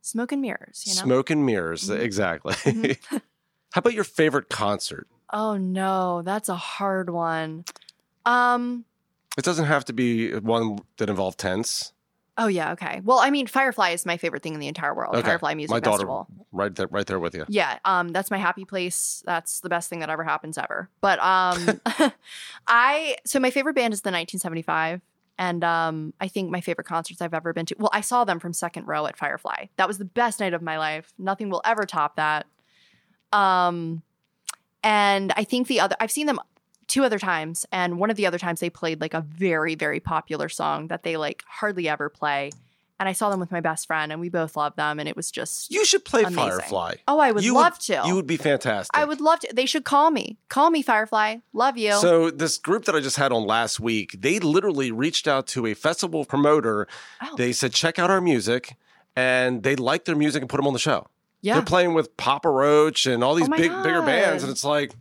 smoke 0.00 0.30
and 0.32 0.40
mirrors, 0.42 0.84
you 0.86 0.94
know? 0.94 1.02
smoke 1.02 1.30
and 1.30 1.44
mirrors. 1.46 1.88
Mhm. 1.88 1.98
Exactly. 2.00 2.54
Mhm. 2.54 2.98
How 3.72 3.78
about 3.80 3.94
your 3.94 4.04
favorite 4.04 4.48
concert? 4.48 5.08
Oh 5.32 5.56
no, 5.56 6.22
that's 6.22 6.48
a 6.48 6.54
hard 6.54 7.10
one. 7.10 7.64
Um 8.24 8.84
It 9.36 9.44
doesn't 9.44 9.64
have 9.66 9.84
to 9.86 9.92
be 9.92 10.32
one 10.38 10.78
that 10.98 11.08
involved 11.10 11.38
tents. 11.38 11.92
oh 12.38 12.46
yeah, 12.46 12.72
okay. 12.72 13.00
Well, 13.04 13.18
I 13.18 13.30
mean 13.30 13.46
Firefly 13.46 13.90
is 13.90 14.04
my 14.06 14.16
favorite 14.16 14.42
thing 14.42 14.54
in 14.54 14.60
the 14.60 14.68
entire 14.68 14.94
world. 14.94 15.14
Okay. 15.16 15.26
Firefly 15.26 15.54
Music 15.54 15.70
My 15.72 15.80
daughter, 15.80 15.98
Festival. 15.98 16.26
right 16.52 16.74
there, 16.74 16.86
right 16.88 17.06
there 17.06 17.18
with 17.18 17.34
you. 17.34 17.44
Yeah, 17.48 17.78
um 17.84 18.08
that's 18.08 18.30
my 18.30 18.38
happy 18.38 18.64
place. 18.64 19.22
That's 19.26 19.60
the 19.60 19.68
best 19.68 19.88
thing 19.90 20.00
that 20.00 20.10
ever 20.10 20.24
happens 20.24 20.58
ever. 20.58 20.88
But 21.00 21.18
um 21.20 21.80
I 22.66 23.16
so 23.24 23.38
my 23.40 23.50
favorite 23.50 23.74
band 23.74 23.92
is 23.94 24.00
the 24.02 24.08
1975 24.10 25.00
and 25.38 25.62
um 25.64 26.14
I 26.20 26.28
think 26.28 26.50
my 26.50 26.60
favorite 26.60 26.86
concerts 26.86 27.20
I've 27.20 27.34
ever 27.34 27.52
been 27.52 27.66
to. 27.66 27.76
Well, 27.78 27.90
I 27.92 28.00
saw 28.02 28.24
them 28.24 28.38
from 28.40 28.52
second 28.52 28.86
row 28.86 29.06
at 29.06 29.16
Firefly. 29.16 29.66
That 29.76 29.88
was 29.88 29.98
the 29.98 30.04
best 30.04 30.38
night 30.40 30.54
of 30.54 30.62
my 30.62 30.78
life. 30.78 31.12
Nothing 31.18 31.50
will 31.50 31.62
ever 31.64 31.86
top 31.86 32.16
that. 32.16 32.46
Um 33.32 34.02
and 34.82 35.32
I 35.36 35.44
think 35.44 35.66
the 35.66 35.80
other 35.80 35.96
I've 36.00 36.10
seen 36.12 36.26
them 36.26 36.38
two 36.88 37.04
other 37.04 37.18
times, 37.18 37.66
and 37.72 37.98
one 37.98 38.10
of 38.10 38.16
the 38.16 38.26
other 38.26 38.38
times 38.38 38.60
they 38.60 38.70
played 38.70 39.00
like 39.00 39.14
a 39.14 39.20
very 39.20 39.74
very 39.74 40.00
popular 40.00 40.48
song 40.48 40.88
that 40.88 41.02
they 41.02 41.16
like 41.16 41.42
hardly 41.46 41.88
ever 41.88 42.08
play. 42.08 42.50
And 42.96 43.08
I 43.08 43.12
saw 43.12 43.28
them 43.28 43.40
with 43.40 43.50
my 43.50 43.60
best 43.60 43.88
friend, 43.88 44.12
and 44.12 44.20
we 44.20 44.28
both 44.28 44.56
loved 44.56 44.76
them, 44.76 45.00
and 45.00 45.08
it 45.08 45.16
was 45.16 45.32
just 45.32 45.68
You 45.72 45.84
should 45.84 46.04
play 46.04 46.22
Amazing. 46.22 46.36
Firefly. 46.50 46.94
oh, 47.08 47.18
I 47.18 47.32
would 47.32 47.44
You 47.44 47.54
love 47.54 47.76
to. 47.80 48.00
You 48.06 48.14
would 48.14 48.26
be 48.28 48.36
fantastic. 48.36 48.96
I 48.96 49.04
would 49.04 49.20
love 49.20 49.40
to. 49.40 49.48
They 49.52 49.66
should 49.66 49.84
call 49.84 50.12
me. 50.12 50.38
Call 50.48 50.70
me, 50.70 50.80
Firefly. 50.80 51.38
Love 51.52 51.76
you. 51.76 51.94
So 51.94 52.30
this 52.30 52.56
group 52.56 52.84
that 52.84 52.94
I 52.94 53.00
just 53.00 53.16
had 53.16 53.32
on 53.32 53.46
last 53.48 53.80
week, 53.80 54.14
they 54.20 54.38
literally 54.38 54.92
reached 54.92 55.26
out 55.26 55.48
to 55.48 55.66
a 55.66 55.74
festival 55.74 56.24
promoter. 56.24 56.86
Oh. 57.20 57.34
They 57.36 57.52
said, 57.52 57.72
check 57.72 57.98
out 57.98 58.10
our 58.10 58.20
music. 58.20 58.76
And 59.16 59.64
they 59.64 59.74
liked 59.74 60.06
their 60.06 60.16
music 60.16 60.42
and 60.42 60.48
put 60.48 60.58
them 60.58 60.66
on 60.68 60.72
the 60.72 60.78
show. 60.78 61.08
yeah. 61.40 61.54
They're 61.54 61.62
playing 61.64 61.94
with 61.94 62.16
Papa 62.16 62.48
Roach 62.48 63.06
and 63.06 63.24
all 63.24 63.34
these 63.34 63.48
Oh 63.48 63.56
big, 63.56 63.72
bigger 63.82 64.02
bands. 64.02 64.44
And 64.44 64.52
it's 64.52 64.64
like, 64.64 64.92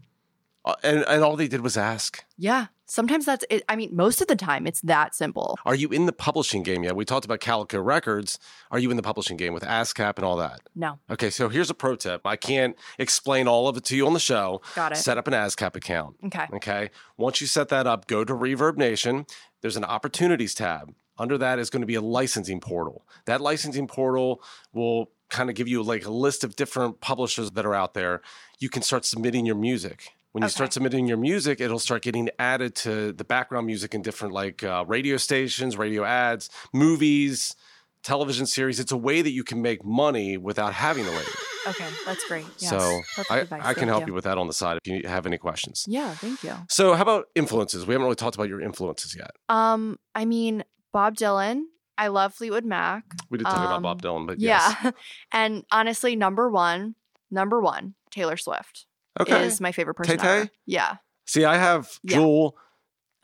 Uh, 0.66 0.76
and, 0.84 1.03
and 1.07 1.24
all 1.24 1.36
they 1.36 1.47
did 1.47 1.61
was 1.61 1.78
ask, 1.78 2.24
Yeah. 2.38 2.68
Sometimes 2.86 3.26
that's 3.26 3.43
it. 3.49 3.64
I 3.68 3.76
mean, 3.76 3.95
most 3.95 4.22
of 4.22 4.28
the 4.28 4.36
time 4.36 4.68
it's 4.68 4.82
that 4.82 5.16
simple. 5.16 5.57
are 5.66 5.74
you 5.74 5.89
in 5.89 6.05
the 6.05 6.14
publishing 6.14 6.61
game 6.61 6.84
yet? 6.84 6.95
We 6.95 7.05
talked 7.05 7.26
about 7.26 7.39
Calico 7.39 7.82
Records. 7.82 8.38
Are 8.70 8.78
you 8.78 8.91
in 8.91 8.97
the 8.97 9.01
publishing 9.03 9.36
game 9.36 9.51
with 9.51 9.64
ASCAP 9.64 10.18
and 10.18 10.26
all 10.26 10.38
that? 10.38 10.61
No. 10.76 10.99
Okay, 11.09 11.32
so 11.32 11.49
here's 11.49 11.72
a 11.72 11.74
pro 11.74 11.95
tip. 11.95 12.22
I 12.28 12.36
can't 12.36 12.76
explain 12.99 13.47
all 13.47 13.68
of 13.68 13.78
it 13.78 13.84
to 13.86 13.95
you 13.97 14.05
on 14.05 14.14
the 14.14 14.20
show. 14.20 14.61
Got 14.76 14.91
it. 14.91 14.97
Set 14.97 15.18
up 15.18 15.28
an 15.28 15.34
ASCAP 15.34 15.76
account. 15.76 16.18
Okay. 16.26 16.45
Okay. 16.53 16.89
Once 17.18 17.41
you 17.41 17.47
set 17.47 17.70
that 17.70 17.88
up, 17.88 18.05
go 18.05 18.24
to 18.24 18.34
ReverbNation. 18.34 19.28
There's 19.61 19.78
an 19.78 19.86
opportunities 19.86 20.53
tab. 20.53 20.93
Under 21.18 21.38
that 21.39 21.57
is 21.57 21.70
going 21.72 21.82
to 21.82 21.88
be 21.88 21.95
a 21.95 22.01
licensing 22.01 22.59
portal. 22.59 23.07
That 23.26 23.41
licensing 23.41 23.88
portal 23.88 24.43
will 24.72 25.09
kind 25.30 25.49
of 25.49 25.55
give 25.55 25.68
you 25.68 25.82
like 25.82 26.05
a 26.05 26.11
list 26.11 26.43
of 26.43 26.55
different 26.55 27.01
publishers 27.01 27.51
that 27.51 27.66
are 27.66 27.74
out 27.74 27.95
there. 27.95 28.22
You 28.59 28.70
can 28.70 28.84
start 28.84 29.05
submitting 29.05 29.45
your 29.47 29.55
music. 29.55 30.14
When 30.34 30.42
you 30.42 30.50
start 30.50 30.74
submitting 30.74 31.08
your 31.08 31.18
music, 31.18 31.62
it'll 31.62 31.78
start 31.78 32.02
getting 32.02 32.30
added 32.40 32.74
to 32.78 33.14
the 33.14 33.24
background 33.24 33.68
music 33.68 33.94
in 33.94 34.02
different 34.02 34.34
like 34.34 34.64
uh, 34.64 34.84
radio 34.88 35.18
stations, 35.18 35.78
radio 35.78 36.04
ads, 36.04 36.50
movies, 36.74 37.56
television 38.02 38.48
series. 38.48 38.80
It's 38.80 38.92
a 38.92 38.98
way 38.98 39.22
that 39.22 39.30
you 39.30 39.44
can 39.44 39.62
make 39.62 39.86
money 39.86 40.38
without 40.38 40.74
having 40.74 41.06
to 41.06 41.12
label. 41.12 41.24
Okay. 41.66 41.88
That's 42.06 42.28
great. 42.28 42.46
Yes. 42.60 42.72
so 42.72 43.00
Perfect 43.16 43.32
I, 43.32 43.40
advice. 43.40 43.62
I 43.64 43.74
can 43.74 43.88
help 43.88 44.06
you 44.06 44.14
with 44.14 44.26
that 44.26 44.38
on 44.38 44.48
the 44.48 44.54
side 44.54 44.80
if 44.84 44.86
you 44.86 45.08
have 45.08 45.26
any 45.26 45.38
questions. 45.38 45.86
Yeah. 45.88 46.14
Thank 46.14 46.44
you. 46.44 46.54
So, 46.68 46.94
how 46.94 47.04
about 47.04 47.28
influences? 47.36 47.88
We 47.88 47.94
haven't 47.94 48.04
really 48.04 48.18
talked 48.18 48.36
about 48.36 48.50
your 48.50 48.60
influences 48.60 49.16
yet. 49.16 49.32
Um, 49.48 49.98
I 50.14 50.26
mean, 50.26 50.66
Bob 50.92 51.16
Dylan. 51.16 51.62
I 51.98 52.10
love 52.10 52.34
Fleetwood 52.34 52.66
Mac. 52.66 53.06
We 53.30 53.38
did 53.38 53.46
talk 53.46 53.56
about 53.56 53.78
Um, 53.78 53.84
Bob 53.84 54.02
Dylan, 54.02 54.28
but 54.28 54.42
yes. 54.42 54.76
Yeah. 54.84 54.92
and 55.32 55.64
honestly, 55.72 56.18
number 56.18 56.50
one, 56.50 56.96
number 57.32 57.62
one, 57.62 57.94
Taylor 58.12 58.36
Swift 58.36 58.86
Okay. 59.20 59.45
is 59.45 59.61
my 59.61 59.72
favorite 59.72 59.93
person. 59.95 60.18
Tay-Tay? 60.18 60.38
ever. 60.41 60.49
Yeah. 60.66 60.95
See, 61.26 61.45
I 61.45 61.57
have 61.57 61.89
Yeah. 62.03 62.18
Jewel, 62.18 62.57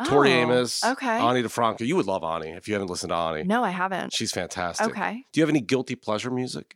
Tori 0.05 0.31
Oh, 0.31 0.35
Amos, 0.35 0.83
Okay. 0.83 1.07
Ani 1.19 1.43
DiFranco. 1.43 1.81
You 1.85 1.95
would 1.97 2.05
love 2.05 2.23
Ani 2.23 2.49
if 2.51 2.67
you 2.67 2.73
haven't 2.73 2.89
listened 2.89 3.09
to 3.09 3.15
Ani. 3.15 3.43
no, 3.43 3.63
I 3.63 3.71
haven't. 3.71 4.13
She's 4.13 4.31
fantastic. 4.31 4.87
Okay. 4.89 5.25
Do 5.33 5.39
you 5.39 5.43
have 5.43 5.49
any 5.49 5.61
guilty 5.61 5.95
pleasure 5.95 6.29
music? 6.31 6.75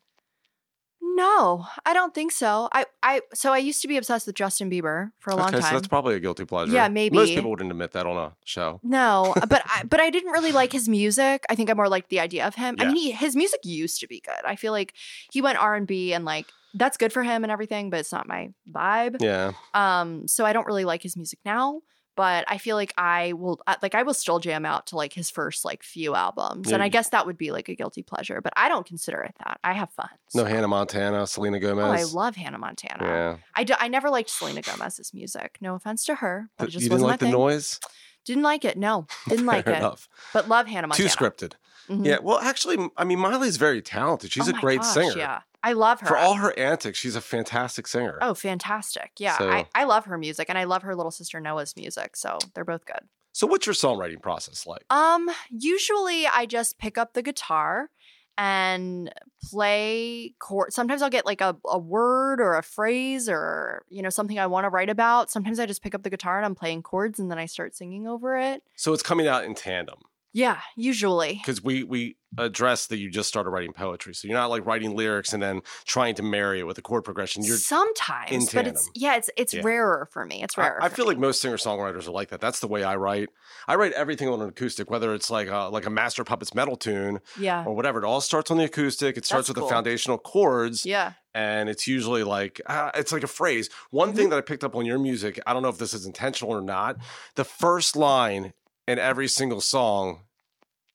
No, 1.15 1.67
I 1.85 1.93
don't 1.93 2.13
think 2.15 2.31
so. 2.31 2.69
I, 2.71 2.85
I, 3.03 3.21
so 3.35 3.53
I 3.53 3.59
used 3.59 3.81
to 3.83 3.87
be 3.87 3.97
obsessed 3.97 4.25
with 4.25 4.35
Justin 4.35 4.71
Bieber 4.71 5.11
for 5.19 5.29
a 5.29 5.35
long 5.35 5.49
okay, 5.49 5.59
time. 5.59 5.69
so 5.69 5.75
that's 5.75 5.87
probably 5.87 6.15
a 6.15 6.19
guilty 6.19 6.43
pleasure. 6.43 6.71
Yeah, 6.71 6.87
maybe. 6.87 7.15
Most 7.17 7.35
people 7.35 7.51
wouldn't 7.51 7.69
admit 7.69 7.91
that 7.91 8.07
on 8.07 8.17
a 8.17 8.35
show. 8.45 8.79
No, 8.83 9.33
but 9.47 9.61
I, 9.65 9.83
but 9.83 9.99
I 9.99 10.09
didn't 10.09 10.31
really 10.31 10.51
like 10.51 10.71
his 10.71 10.89
music. 10.89 11.45
I 11.49 11.55
think 11.55 11.69
I 11.69 11.73
more 11.73 11.87
liked 11.87 12.09
the 12.09 12.19
idea 12.19 12.47
of 12.47 12.55
him. 12.55 12.77
I 12.79 12.83
Yeah. 12.83 12.87
mean, 12.91 12.95
he, 12.97 13.11
his 13.11 13.35
music 13.35 13.59
used 13.63 13.99
to 13.99 14.07
be 14.07 14.21
good. 14.21 14.43
I 14.43 14.55
feel 14.55 14.71
like 14.71 14.93
he 15.31 15.39
went 15.41 15.59
R 15.59 15.75
and 15.75 15.85
B 15.85 16.13
and 16.13 16.25
like 16.25 16.47
that's 16.73 16.97
good 16.97 17.13
for 17.13 17.23
him 17.23 17.43
and 17.43 17.51
everything, 17.51 17.89
but 17.89 17.99
it's 17.99 18.11
not 18.11 18.27
my 18.27 18.49
vibe. 18.71 19.17
Yeah. 19.21 19.51
Um, 19.73 20.27
so 20.27 20.45
I 20.45 20.53
don't 20.53 20.65
really 20.67 20.85
like 20.85 21.03
his 21.03 21.15
music 21.15 21.39
now. 21.45 21.81
But 22.15 22.45
I 22.47 22.59
feel 22.59 22.75
like 22.75 22.93
I 22.95 23.33
will 23.33 23.59
uh, 23.65 23.73
like 23.81 23.95
I 23.95 24.03
will 24.03 24.13
still 24.13 24.37
jam 24.37 24.65
out 24.67 24.85
to 24.87 24.95
like 24.95 25.13
his 25.13 25.31
first 25.31 25.65
like 25.65 25.81
few 25.81 26.13
albums, 26.13 26.71
and 26.71 26.83
I 26.83 26.87
guess 26.87 27.09
that 27.09 27.25
would 27.25 27.39
be 27.39 27.49
like 27.51 27.69
a 27.69 27.75
guilty 27.75 28.03
pleasure. 28.03 28.39
But 28.39 28.53
I 28.55 28.69
don't 28.69 28.85
consider 28.85 29.21
it 29.21 29.33
that. 29.43 29.59
I 29.63 29.73
have 29.73 29.89
fun. 29.93 30.09
No 30.35 30.45
Hannah 30.45 30.67
Montana, 30.67 31.25
Selena 31.25 31.59
Gomez. 31.59 31.83
Oh. 31.83 31.91
I 31.91 32.03
love 32.15 32.35
Hannah 32.35 32.59
Montana. 32.59 33.03
Yeah. 33.03 33.37
I, 33.55 33.63
do, 33.63 33.73
I 33.79 33.87
never 33.87 34.11
liked 34.11 34.29
Selena 34.29 34.61
Gomez's 34.61 35.11
music. 35.11 35.57
No 35.59 35.73
offense 35.73 36.05
to 36.05 36.13
her, 36.13 36.51
but 36.59 36.67
it 36.67 36.71
just 36.73 36.83
you 36.83 36.89
didn't 36.89 37.01
wasn't 37.01 37.09
like 37.13 37.19
the 37.19 37.25
thing. 37.25 37.33
noise? 37.33 37.79
Didn't 38.25 38.43
like 38.43 38.63
it. 38.63 38.77
No, 38.77 39.07
didn't 39.27 39.47
like 39.47 39.65
it. 39.65 39.75
enough. 39.77 40.07
But 40.33 40.47
love 40.47 40.67
Hannah 40.67 40.85
Montana. 40.89 41.09
Too 41.09 41.15
scripted. 41.15 41.53
Mhm. 41.89 42.05
Yeah. 42.05 42.19
Well, 42.21 42.37
actually, 42.37 42.77
I 42.95 43.05
mean, 43.05 43.17
Miley's 43.17 43.57
very 43.57 43.81
talented. 43.81 44.31
She's 44.31 44.47
Oh 44.47 44.51
a 44.55 44.61
great 44.61 44.81
gosh, 44.81 44.93
singer. 44.93 45.17
Yeah, 45.17 45.41
I 45.63 45.73
love 45.73 46.01
her. 46.01 46.07
For 46.07 46.17
all 46.17 46.35
her 46.35 46.57
antics, 46.59 46.99
she's 46.99 47.15
a 47.15 47.21
fantastic 47.21 47.87
singer. 47.87 48.17
oh, 48.21 48.33
fantastic. 48.33 49.11
Yeah, 49.17 49.37
So- 49.37 49.49
I, 49.49 49.65
I 49.73 49.85
love 49.85 50.05
her 50.05 50.17
music, 50.17 50.47
and 50.49 50.57
I 50.57 50.65
love 50.65 50.81
her 50.83 50.95
little 50.95 51.11
sister 51.11 51.39
Noah's 51.39 51.75
music. 51.77 52.15
So 52.17 52.37
they're 52.53 52.65
both 52.65 52.85
good. 52.85 52.99
So, 53.31 53.47
what's 53.47 53.65
your 53.65 53.73
songwriting 53.73 54.21
process 54.21 54.67
like? 54.67 54.83
Um, 54.91 55.29
usually 55.49 56.27
I 56.27 56.45
just 56.45 56.77
pick 56.77 56.97
up 56.99 57.13
the 57.13 57.23
guitar 57.23 57.89
and 58.37 59.11
play 59.49 60.33
chord. 60.39 60.73
Sometimes 60.73 61.01
I'll 61.01 61.09
get 61.09 61.25
like 61.25 61.41
a, 61.41 61.55
a 61.65 61.77
word 61.79 62.39
or 62.41 62.55
a 62.55 62.63
phrase 62.63 63.29
or, 63.29 63.83
you 63.89 64.01
know, 64.01 64.09
something 64.09 64.37
I 64.39 64.47
want 64.47 64.65
to 64.65 64.69
write 64.69 64.89
about. 64.89 65.31
Sometimes 65.31 65.59
I 65.59 65.65
just 65.65 65.81
pick 65.83 65.95
up 65.95 66.03
the 66.03 66.09
guitar 66.09 66.37
and 66.37 66.45
I'm 66.45 66.55
playing 66.55 66.81
chords 66.83 67.19
and 67.19 67.29
then 67.31 67.37
I 67.39 67.45
start 67.45 67.75
singing 67.75 68.07
over 68.07 68.37
it. 68.37 68.63
So, 68.75 68.93
it's 68.93 69.03
coming 69.03 69.27
out 69.27 69.45
in 69.45 69.55
tandem. 69.55 69.99
Yeah, 70.33 70.59
usually. 70.75 71.33
because 71.35 71.63
we 71.63 71.83
we 71.83 72.17
addressed 72.39 72.89
that 72.89 72.97
you 72.97 73.11
just 73.11 73.29
started 73.29 73.51
writing 73.51 73.71
poetry, 73.71 74.15
so 74.15 74.27
you're 74.27 74.35
not 74.35 74.49
like 74.49 74.65
writing 74.65 74.95
lyrics 74.95 75.31
and 75.33 75.43
then 75.43 75.61
trying 75.85 76.15
to 76.15 76.23
marry 76.23 76.59
it 76.59 76.63
with 76.63 76.77
a 76.79 76.81
chord 76.81 77.03
progression. 77.03 77.43
You're 77.43 77.57
Sometimes, 77.57 78.51
but 78.51 78.65
it's 78.65 78.89
yeah, 78.95 79.15
it's 79.15 79.29
it's 79.37 79.53
Yeah. 79.53 79.61
rarer 79.63 80.07
for 80.11 80.25
me. 80.25 80.41
It's 80.43 80.57
I, 80.57 80.61
rarer. 80.63 80.83
I 80.83 80.89
for 80.89 80.95
feel 80.95 81.05
me. 81.05 81.09
like 81.09 81.17
most 81.19 81.39
singer 81.41 81.57
songwriters 81.57 82.07
are 82.07 82.11
like 82.11 82.29
that. 82.29 82.41
That's 82.41 82.59
the 82.59 82.67
way 82.67 82.83
I 82.83 82.95
write. 82.95 83.29
I 83.67 83.75
write 83.75 83.91
everything 83.93 84.27
on 84.27 84.41
an 84.41 84.49
acoustic, 84.49 84.89
whether 84.89 85.13
it's 85.13 85.29
like 85.29 85.47
a, 85.49 85.69
like 85.71 85.85
a 85.85 85.91
Master 85.91 86.23
Puppets 86.23 86.55
metal 86.55 86.75
tune 86.75 87.19
yeah, 87.39 87.63
or 87.65 87.75
whatever. 87.75 87.99
It 87.99 88.05
all 88.05 88.19
starts 88.21 88.49
on 88.49 88.57
the 88.57 88.63
acoustic. 88.65 89.17
It 89.17 89.25
starts 89.25 89.47
That's 89.47 89.49
with 89.49 89.57
cool. 89.57 89.67
the 89.67 89.73
foundational 89.73 90.17
chords, 90.17 90.83
yeah. 90.85 91.13
and 91.35 91.69
it's 91.69 91.87
usually 91.87 92.23
like 92.23 92.59
uh, 92.65 92.89
it's 92.95 93.11
like 93.11 93.23
a 93.23 93.27
phrase. 93.27 93.69
One 93.91 94.07
Mm-hmm. 94.09 94.17
thing 94.17 94.29
that 94.29 94.37
I 94.37 94.41
picked 94.41 94.63
up 94.63 94.75
on 94.75 94.85
your 94.87 94.97
music, 94.97 95.39
I 95.45 95.53
don't 95.53 95.61
know 95.61 95.69
if 95.69 95.77
this 95.77 95.93
is 95.93 96.07
intentional 96.07 96.51
or 96.51 96.61
not. 96.61 96.97
The 97.35 97.43
first 97.45 97.95
line 97.95 98.53
in 98.87 98.99
every 98.99 99.27
single 99.27 99.61
song 99.61 100.21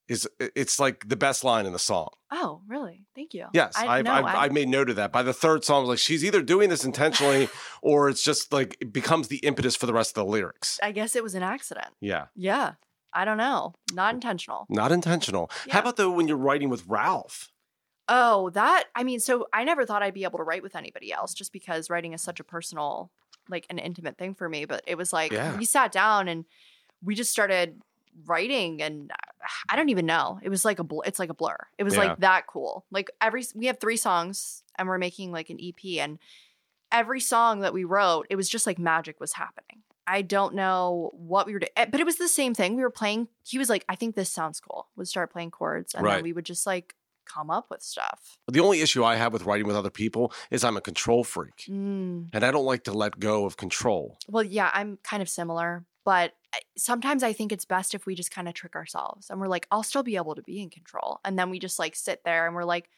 is 0.09 0.27
it's 0.41 0.81
like 0.81 1.07
the 1.09 1.17
best 1.17 1.45
line 1.45 1.67
in 1.67 1.73
the 1.73 1.79
song. 1.79 2.09
Oh, 2.31 2.63
really? 2.67 3.05
Thank 3.15 3.35
you. 3.35 3.47
Yes, 3.53 3.75
I, 3.77 3.99
I've, 3.99 4.05
no, 4.07 4.13
I've, 4.13 4.25
I- 4.25 4.37
I've 4.45 4.53
made 4.53 4.69
note 4.69 4.89
of 4.89 4.97
that. 4.97 5.13
By 5.13 5.23
the 5.23 5.35
third 5.35 5.65
song, 5.65 5.79
I 5.79 5.81
was 5.81 5.89
like, 5.91 5.99
she's 5.99 6.25
either 6.25 6.41
doing 6.43 6.71
this 6.71 6.85
intentionally 6.85 7.49
or 7.83 8.09
it's 8.09 8.23
just 8.23 8.53
like 8.53 8.77
it 8.81 8.93
becomes 8.93 9.29
the 9.29 9.37
impetus 9.39 9.77
for 9.77 9.85
the 9.87 9.93
rest 9.93 10.17
of 10.17 10.25
the 10.27 10.31
lyrics. 10.31 10.79
I 10.83 10.93
guess 10.93 11.15
it 11.15 11.23
was 11.23 11.35
an 11.35 11.43
accident. 11.43 11.89
Yeah, 12.01 12.27
Yeah, 12.35 12.73
I 13.13 13.25
don't 13.27 13.37
know. 13.39 13.75
Not 13.93 14.15
intentional. 14.15 14.65
not 14.71 14.93
intentional. 14.93 15.51
How 15.71 15.81
about 15.81 15.97
though 15.97 16.11
when 16.11 16.27
you're 16.27 16.37
writing 16.39 16.71
with 16.71 16.85
Ralph? 16.87 17.51
Oh, 18.11 18.49
that 18.51 18.85
I 18.95 19.05
mean, 19.05 19.21
so 19.21 19.47
I 19.53 19.65
never 19.65 19.85
thought 19.85 20.03
I'd 20.03 20.15
be 20.15 20.25
able 20.25 20.39
to 20.39 20.45
write 20.45 20.63
with 20.63 20.75
anybody 20.77 21.13
else 21.13 21.35
just 21.35 21.53
because 21.53 21.91
writing 21.91 22.15
is 22.15 22.23
such 22.23 22.41
a 22.41 22.45
personal, 22.45 23.11
like 23.51 23.67
an 23.69 23.79
intimate 23.79 24.17
thing 24.17 24.33
for 24.35 24.49
me. 24.49 24.65
But 24.65 24.83
it 24.87 24.97
was 24.97 25.13
like 25.13 25.33
Yeah. 25.33 25.55
we 25.59 25.67
sat 25.67 25.93
down 25.93 26.29
and 26.29 26.47
we 27.03 27.15
just 27.15 27.31
started 27.31 27.81
writing 28.27 28.83
and 28.83 29.13
I 29.69 29.77
don't 29.77 29.89
even 29.91 30.07
know. 30.07 30.41
It 30.43 30.49
was 30.49 30.65
like 30.65 30.79
a 30.79 30.85
bl- 30.85 31.03
it's 31.03 31.19
like 31.19 31.31
a 31.31 31.35
blur. 31.35 31.57
It 31.79 31.85
was 31.85 31.95
Yeah. 31.95 32.01
like 32.01 32.19
that 32.21 32.47
cool. 32.47 32.85
Like 32.91 33.11
every 33.21 33.45
we 33.55 33.67
have 33.67 33.79
3 33.79 33.97
songs 33.97 34.63
and 34.77 34.89
we're 34.89 34.99
making 34.99 35.31
like 35.33 35.51
an 35.51 35.59
EP 35.61 35.99
and 36.01 36.19
every 36.91 37.21
song 37.21 37.61
that 37.61 37.73
we 37.73 37.85
wrote, 37.85 38.27
it 38.31 38.37
was 38.37 38.49
just 38.49 38.67
like 38.67 38.79
magic 38.79 39.21
was 39.21 39.35
happening. 39.35 39.83
I 40.07 40.23
don't 40.23 40.55
know 40.55 41.11
what 41.13 41.47
we 41.47 41.53
were 41.53 41.59
doing, 41.59 41.71
but 41.91 42.01
it 42.01 42.07
was 42.07 42.17
the 42.17 42.29
same 42.29 42.55
thing. 42.55 42.75
We 42.77 42.83
were 42.83 42.91
playing. 42.91 43.29
He 43.45 43.59
was 43.59 43.69
like, 43.69 43.85
"I 43.91 43.95
think 43.95 44.15
this 44.17 44.31
sounds 44.33 44.59
cool." 44.59 44.89
Would 44.97 45.07
start 45.07 45.31
playing 45.31 45.51
chords, 45.51 45.95
and 45.95 46.03
Right. 46.03 46.15
then 46.15 46.25
we 46.25 46.33
would 46.33 46.47
just 46.47 46.67
like 46.67 46.95
come 47.27 47.51
up 47.51 47.69
with 47.69 47.83
stuff. 47.83 48.39
The 48.51 48.61
only 48.61 48.81
issue 48.81 49.05
I 49.05 49.17
have 49.17 49.35
with 49.35 49.45
writing 49.45 49.67
with 49.67 49.77
other 49.77 49.91
people 49.91 50.33
is 50.51 50.65
I'm 50.65 50.79
a 50.79 50.81
control 50.81 51.25
freak 51.25 51.67
Mm. 51.69 52.31
and 52.33 52.43
I 52.43 52.51
don't 52.51 52.65
like 52.65 52.85
to 52.85 52.93
let 52.93 53.19
go 53.21 53.45
of 53.45 53.59
control. 53.59 54.19
Well, 54.27 54.43
yeah, 54.43 54.71
I'm 54.73 54.97
kind 55.03 55.21
of 55.23 55.29
similar, 55.29 55.85
but 56.09 56.33
sometimes 56.79 57.23
I 57.23 57.35
think 57.35 57.53
it's 57.53 57.67
best 57.67 57.95
if 57.95 58.07
we 58.07 58.15
just 58.15 58.31
kind 58.31 58.49
of 58.49 58.55
trick 58.55 58.75
ourselves 58.75 59.29
and 59.29 59.39
we're 59.39 59.47
like, 59.47 59.67
I'll 59.71 59.83
still 59.83 60.03
be 60.03 60.17
able 60.17 60.35
to 60.37 60.43
be 60.43 60.63
in 60.63 60.71
control. 60.71 61.21
And 61.23 61.39
then 61.39 61.51
we 61.51 61.59
just 61.59 61.79
like 61.79 61.95
sit 61.95 62.23
there 62.25 62.47
and 62.47 62.57
we're 62.57 62.65
like, 62.65 62.89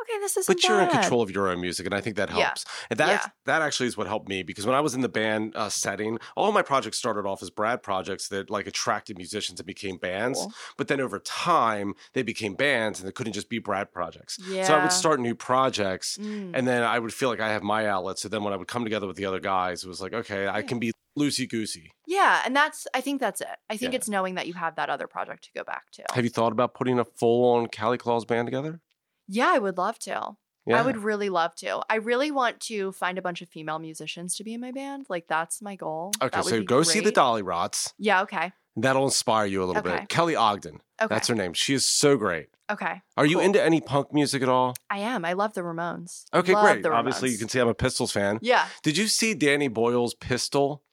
okay, 0.00 0.16
this 0.20 0.36
isn't 0.36 0.54
But 0.56 0.62
you're 0.62 0.80
in 0.80 0.88
control 0.88 1.20
of 1.20 1.32
your 1.32 1.48
own 1.48 1.60
music, 1.60 1.84
and 1.84 1.92
I 1.94 2.00
think 2.00 2.14
that 2.14 2.28
Yeah. 2.30 2.44
helps. 2.44 2.64
And 2.88 3.00
that 3.00 3.08
Yeah. 3.08 3.26
that 3.46 3.60
actually 3.60 3.88
is 3.88 3.96
what 3.96 4.06
helped 4.06 4.28
me 4.28 4.44
because 4.44 4.66
when 4.66 4.76
I 4.76 4.80
was 4.80 4.94
in 4.94 5.00
the 5.00 5.08
band 5.08 5.56
uh, 5.56 5.68
setting, 5.68 6.20
all 6.36 6.52
my 6.52 6.62
projects 6.62 6.96
started 6.96 7.26
off 7.26 7.42
as 7.42 7.50
Brad 7.50 7.82
projects 7.82 8.28
that 8.28 8.50
like 8.50 8.68
attracted 8.68 9.16
musicians 9.16 9.58
and 9.58 9.66
became 9.66 9.96
bands. 9.98 10.38
Cool. 10.38 10.52
But 10.76 10.86
then 10.86 11.00
over 11.00 11.18
time, 11.18 11.94
they 12.12 12.22
became 12.22 12.54
bands, 12.54 13.00
and 13.00 13.08
they 13.08 13.12
couldn't 13.12 13.32
just 13.32 13.48
be 13.48 13.58
Brad 13.58 13.90
projects. 13.90 14.38
Yeah. 14.46 14.62
So 14.62 14.76
I 14.76 14.78
would 14.78 14.92
start 14.92 15.18
new 15.18 15.34
projects, 15.34 16.18
Mm. 16.18 16.52
and 16.54 16.68
then 16.68 16.84
I 16.84 17.00
would 17.00 17.12
feel 17.12 17.30
like 17.30 17.40
I 17.40 17.48
have 17.48 17.64
my 17.64 17.86
outlet. 17.88 18.20
So 18.20 18.28
then 18.28 18.44
when 18.44 18.52
I 18.52 18.56
would 18.56 18.68
come 18.68 18.84
together 18.84 19.08
with 19.08 19.16
the 19.16 19.26
other 19.26 19.40
guys, 19.40 19.82
it 19.82 19.88
was 19.88 20.00
like, 20.00 20.14
okay, 20.14 20.46
I 20.46 20.62
can 20.62 20.78
be 20.78 20.92
loosey 21.20 21.48
goosey. 21.48 21.90
Yeah, 22.06 22.42
and 22.44 22.56
that's 22.56 22.86
I 22.94 23.00
think 23.00 23.20
that's 23.20 23.40
it. 23.40 23.56
I 23.68 23.76
think 23.76 23.92
Yeah. 23.92 23.98
it's 23.98 24.08
knowing 24.08 24.34
that 24.36 24.46
you 24.46 24.54
have 24.54 24.74
that 24.76 24.88
other 24.90 25.06
project 25.06 25.44
to 25.44 25.50
go 25.54 25.62
back 25.64 25.90
to. 25.92 26.04
Have 26.14 26.24
you 26.24 26.30
thought 26.30 26.52
about 26.52 26.74
putting 26.74 26.98
a 26.98 27.04
full 27.04 27.52
on 27.54 27.66
Callie 27.68 27.98
Claws 27.98 28.24
band 28.24 28.46
together? 28.46 28.80
yeah, 29.28 29.50
I 29.54 29.58
would 29.58 29.78
love 29.78 29.98
to. 30.00 30.36
I 30.72 30.82
would 30.82 30.98
really 30.98 31.30
love 31.30 31.56
to. 31.56 31.80
I 31.90 31.96
really 31.96 32.30
want 32.30 32.60
to 32.60 32.92
find 32.92 33.18
a 33.18 33.22
bunch 33.22 33.42
of 33.42 33.48
female 33.48 33.80
musicians 33.80 34.36
to 34.36 34.44
be 34.44 34.54
in 34.54 34.60
my 34.60 34.70
band. 34.70 35.06
Like 35.08 35.26
that's 35.26 35.60
my 35.60 35.74
goal. 35.74 36.12
Okay, 36.22 36.36
That 36.36 36.44
so 36.44 36.62
go 36.62 36.84
see 36.84 37.00
the 37.00 37.04
great. 37.10 37.14
Dollyrots. 37.16 37.92
Yeah. 37.98 38.22
Okay. 38.22 38.52
That'll 38.76 39.04
inspire 39.04 39.46
you 39.46 39.64
a 39.64 39.66
little 39.66 39.82
Okay. 39.84 39.98
bit. 40.00 40.08
Kelly 40.08 40.36
Ogden. 40.36 40.80
Okay. 41.02 41.12
That's 41.12 41.26
her 41.26 41.34
name. 41.34 41.54
She 41.54 41.74
is 41.74 41.84
so 41.86 42.16
great. 42.16 42.50
okay. 42.70 43.02
Are 43.16 43.26
you 43.26 43.36
Cool. 43.38 43.46
into 43.46 43.60
any 43.60 43.80
punk 43.80 44.12
music 44.12 44.42
at 44.44 44.48
all? 44.48 44.76
I 44.88 44.98
am. 44.98 45.24
I 45.24 45.32
love 45.32 45.54
the 45.54 45.62
Ramones. 45.62 46.26
Okay, 46.32 46.52
Love 46.54 46.64
great. 46.64 46.82
the 46.84 46.92
Obviously, 46.92 47.30
you 47.30 47.38
can 47.38 47.48
see 47.48 47.58
I'm 47.58 47.66
a 47.66 47.74
Pistols 47.74 48.12
fan. 48.12 48.38
Yeah. 48.42 48.68
Did 48.84 48.96
you 48.96 49.08
see 49.08 49.34
Danny 49.34 49.66
Boyle's 49.66 50.14
Pistol? 50.14 50.84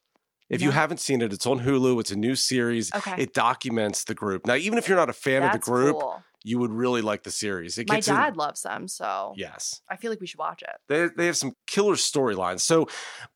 If 0.50 0.62
you 0.62 0.72
haven't 0.72 1.00
seen 1.00 1.22
it, 1.22 1.34
it's 1.34 1.46
on 1.46 1.60
Hulu. 1.62 2.00
It's 2.00 2.12
a 2.12 2.16
new 2.16 2.36
series. 2.36 2.94
Okay. 2.96 3.16
It 3.24 3.34
documents 3.34 4.04
the 4.06 4.16
group. 4.16 4.46
Now, 4.48 4.56
even 4.56 4.78
if 4.78 4.88
you're 4.88 4.98
not 4.98 5.10
a 5.10 5.14
fan 5.14 5.44
of 5.44 5.52
the 5.52 5.60
group, 5.60 6.00
cool. 6.00 6.24
you 6.44 6.58
would 6.60 6.72
really 6.72 7.02
like 7.02 7.24
the 7.24 7.32
series. 7.32 7.78
It 7.78 7.90
My 7.90 7.96
gets 7.96 8.08
in- 8.08 8.16
dad 8.16 8.38
loves 8.38 8.62
them, 8.62 8.88
so 8.88 9.34
yes. 9.36 9.82
I 9.90 9.98
feel 9.98 10.10
like 10.10 10.22
we 10.22 10.28
should 10.28 10.40
watch 10.40 10.62
it. 10.62 10.76
They, 10.88 11.08
they 11.16 11.26
have 11.26 11.36
some 11.36 11.56
killer 11.66 11.96
storylines. 11.96 12.62
So 12.62 12.88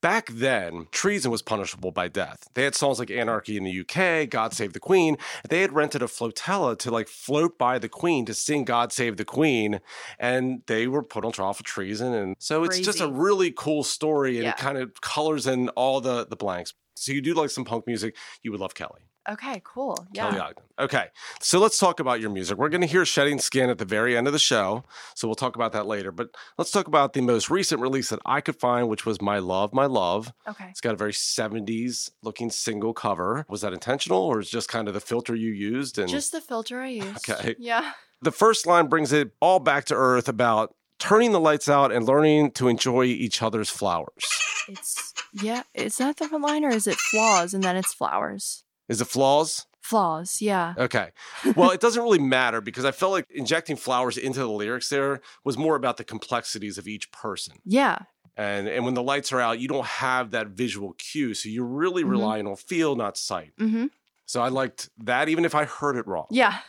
back 0.01 0.28
then, 0.28 0.88
treason 0.91 1.32
was 1.32 1.41
punishable 1.41 1.91
by 1.91 2.07
death. 2.07 2.47
They 2.53 2.64
had 2.64 2.76
songs 2.76 2.97
like 2.99 3.12
Anarchy 3.12 3.57
in 3.57 3.66
the 3.66 3.82
UK, 3.82 4.30
God 4.30 4.53
Save 4.53 4.72
the 4.72 4.80
Queen. 4.80 5.18
They 5.49 5.62
had 5.62 5.74
rented 5.74 6.01
a 6.01 6.07
flotilla 6.07 6.78
to 6.78 6.91
like 6.91 7.09
float 7.09 7.57
by 7.57 7.78
the 7.78 7.89
Queen 7.89 8.26
to 8.28 8.34
sing 8.34 8.64
God 8.64 8.93
Save 8.93 9.18
the 9.18 9.26
Queen. 9.26 9.82
And 10.18 10.62
they 10.68 10.88
were 10.88 11.03
put 11.03 11.26
on 11.26 11.34
trial 11.34 11.53
for 11.53 11.64
treason. 11.64 12.14
And 12.14 12.38
so 12.39 12.64
it's 12.64 12.80
just 12.80 13.01
a 13.01 13.12
really 13.12 13.51
cool 13.51 13.84
story 13.84 14.38
and 14.38 14.45
Yeah. 14.45 14.51
it 14.51 14.57
kind 14.57 14.78
of 14.78 15.01
colors 15.01 15.45
in 15.45 15.68
all 15.70 15.99
the, 15.99 16.26
the 16.26 16.38
blanks. 16.38 16.74
So 17.02 17.12
you 17.12 17.22
do 17.22 17.34
like 17.34 17.49
some 17.49 17.66
punk 17.66 17.88
music, 17.88 18.16
you 18.43 18.52
would 18.52 18.62
love 18.62 18.76
Kelly. 18.76 19.02
Okay, 19.30 19.62
cool. 19.64 19.95
Kelly 20.16 20.39
Ogden. 20.39 20.64
Okay. 20.80 21.06
So 21.41 21.60
let's 21.60 21.78
talk 21.78 21.99
about 21.99 22.20
your 22.22 22.32
music. 22.32 22.58
We're 22.58 22.70
going 22.70 22.82
to 22.82 22.88
hear 22.88 23.06
Shedding 23.06 23.38
Skin 23.38 23.70
at 23.70 23.78
the 23.78 23.86
very 23.86 24.18
end 24.18 24.26
of 24.26 24.34
the 24.34 24.39
show. 24.39 24.84
So 25.16 25.28
we'll 25.28 25.36
talk 25.36 25.56
about 25.56 25.74
that 25.74 25.86
later. 25.86 26.12
But 26.12 26.30
let's 26.58 26.72
talk 26.72 26.88
about 26.88 27.14
the 27.14 27.22
most 27.22 27.47
recent 27.49 27.82
release 27.82 28.10
that 28.10 28.20
I 28.26 28.41
could 28.41 28.56
find, 28.56 28.89
which 28.89 29.06
was 29.06 29.22
My 29.22 29.38
Love, 29.38 29.74
My 29.74 29.86
Love. 29.86 30.34
Okay. 30.47 30.66
It's 30.70 30.82
got 30.82 30.93
a 30.93 30.97
very 30.97 31.12
70s 31.12 32.10
looking 32.24 32.49
single 32.49 32.93
cover. 32.95 33.45
Was 33.47 33.62
that 33.62 33.74
intentional 33.74 34.24
or 34.24 34.39
is 34.39 34.49
just 34.49 34.70
kind 34.70 34.88
of 34.88 34.95
the 34.95 34.99
filter 34.99 35.36
you 35.36 35.52
used? 35.52 35.99
And 35.99 36.10
Just 36.10 36.32
the 36.32 36.41
filter 36.41 36.82
I 36.82 36.88
used. 36.89 37.30
Okay. 37.30 37.56
Yeah. 37.60 37.91
the 38.24 38.32
first 38.32 38.66
line 38.66 38.88
brings 38.88 39.12
it 39.14 39.32
all 39.39 39.60
back 39.60 39.86
to 39.86 39.95
earth 39.95 40.30
about 40.30 40.74
turning 40.97 41.32
the 41.32 41.39
lights 41.39 41.70
out 41.70 41.91
and 41.91 42.08
learning 42.08 42.52
to 42.52 42.68
enjoy 42.68 43.04
each 43.06 43.41
other's 43.43 43.70
flowers. 43.70 44.24
It's 44.68 45.11
yeah. 45.34 45.64
Is 45.74 45.98
that 45.98 46.18
the 46.18 46.28
line 46.38 46.64
or 46.66 46.70
is 46.70 46.88
it 46.88 46.96
flaws 46.98 47.54
and 47.54 47.64
then 47.64 47.76
it's 47.76 47.94
flowers? 47.94 48.64
Is 48.90 49.02
it 49.02 49.06
flaws? 49.06 49.66
Flaws. 49.82 50.42
Yeah. 50.42 50.74
Okay. 50.78 51.10
Well, 51.56 51.72
it 51.72 51.80
doesn't 51.82 52.02
really 52.04 52.20
matter 52.20 52.62
because 52.62 52.86
I 52.86 52.92
felt 52.92 53.12
like 53.14 53.26
injecting 53.30 53.76
flowers 53.76 54.18
into 54.18 54.40
the 54.40 54.50
lyrics 54.50 54.90
there 54.90 55.22
was 55.44 55.58
more 55.58 55.76
about 55.76 55.98
the 55.98 56.04
complexities 56.04 56.78
of 56.78 56.88
each 56.88 57.12
person. 57.12 57.56
Yeah. 57.66 58.00
And 58.38 58.68
and 58.68 58.86
when 58.86 58.94
the 58.94 59.04
lights 59.04 59.32
are 59.34 59.42
out, 59.42 59.60
you 59.60 59.68
don't 59.68 59.86
have 59.86 60.32
that 60.32 60.48
visual 60.50 60.94
cue. 60.94 61.34
So 61.34 61.50
you're 61.50 61.66
really 61.66 62.04
Mhm. 62.04 62.10
relying 62.12 62.48
on 62.48 62.56
feel, 62.56 62.96
not 62.96 63.18
sight. 63.18 63.52
Mm-hmm. 63.60 63.88
So 64.26 64.42
I 64.42 64.48
liked 64.50 64.90
that, 65.00 65.28
even 65.30 65.44
if 65.46 65.54
I 65.56 65.66
heard 65.66 65.98
it 65.98 66.08
wrong. 66.08 66.28
Yeah. 66.30 66.60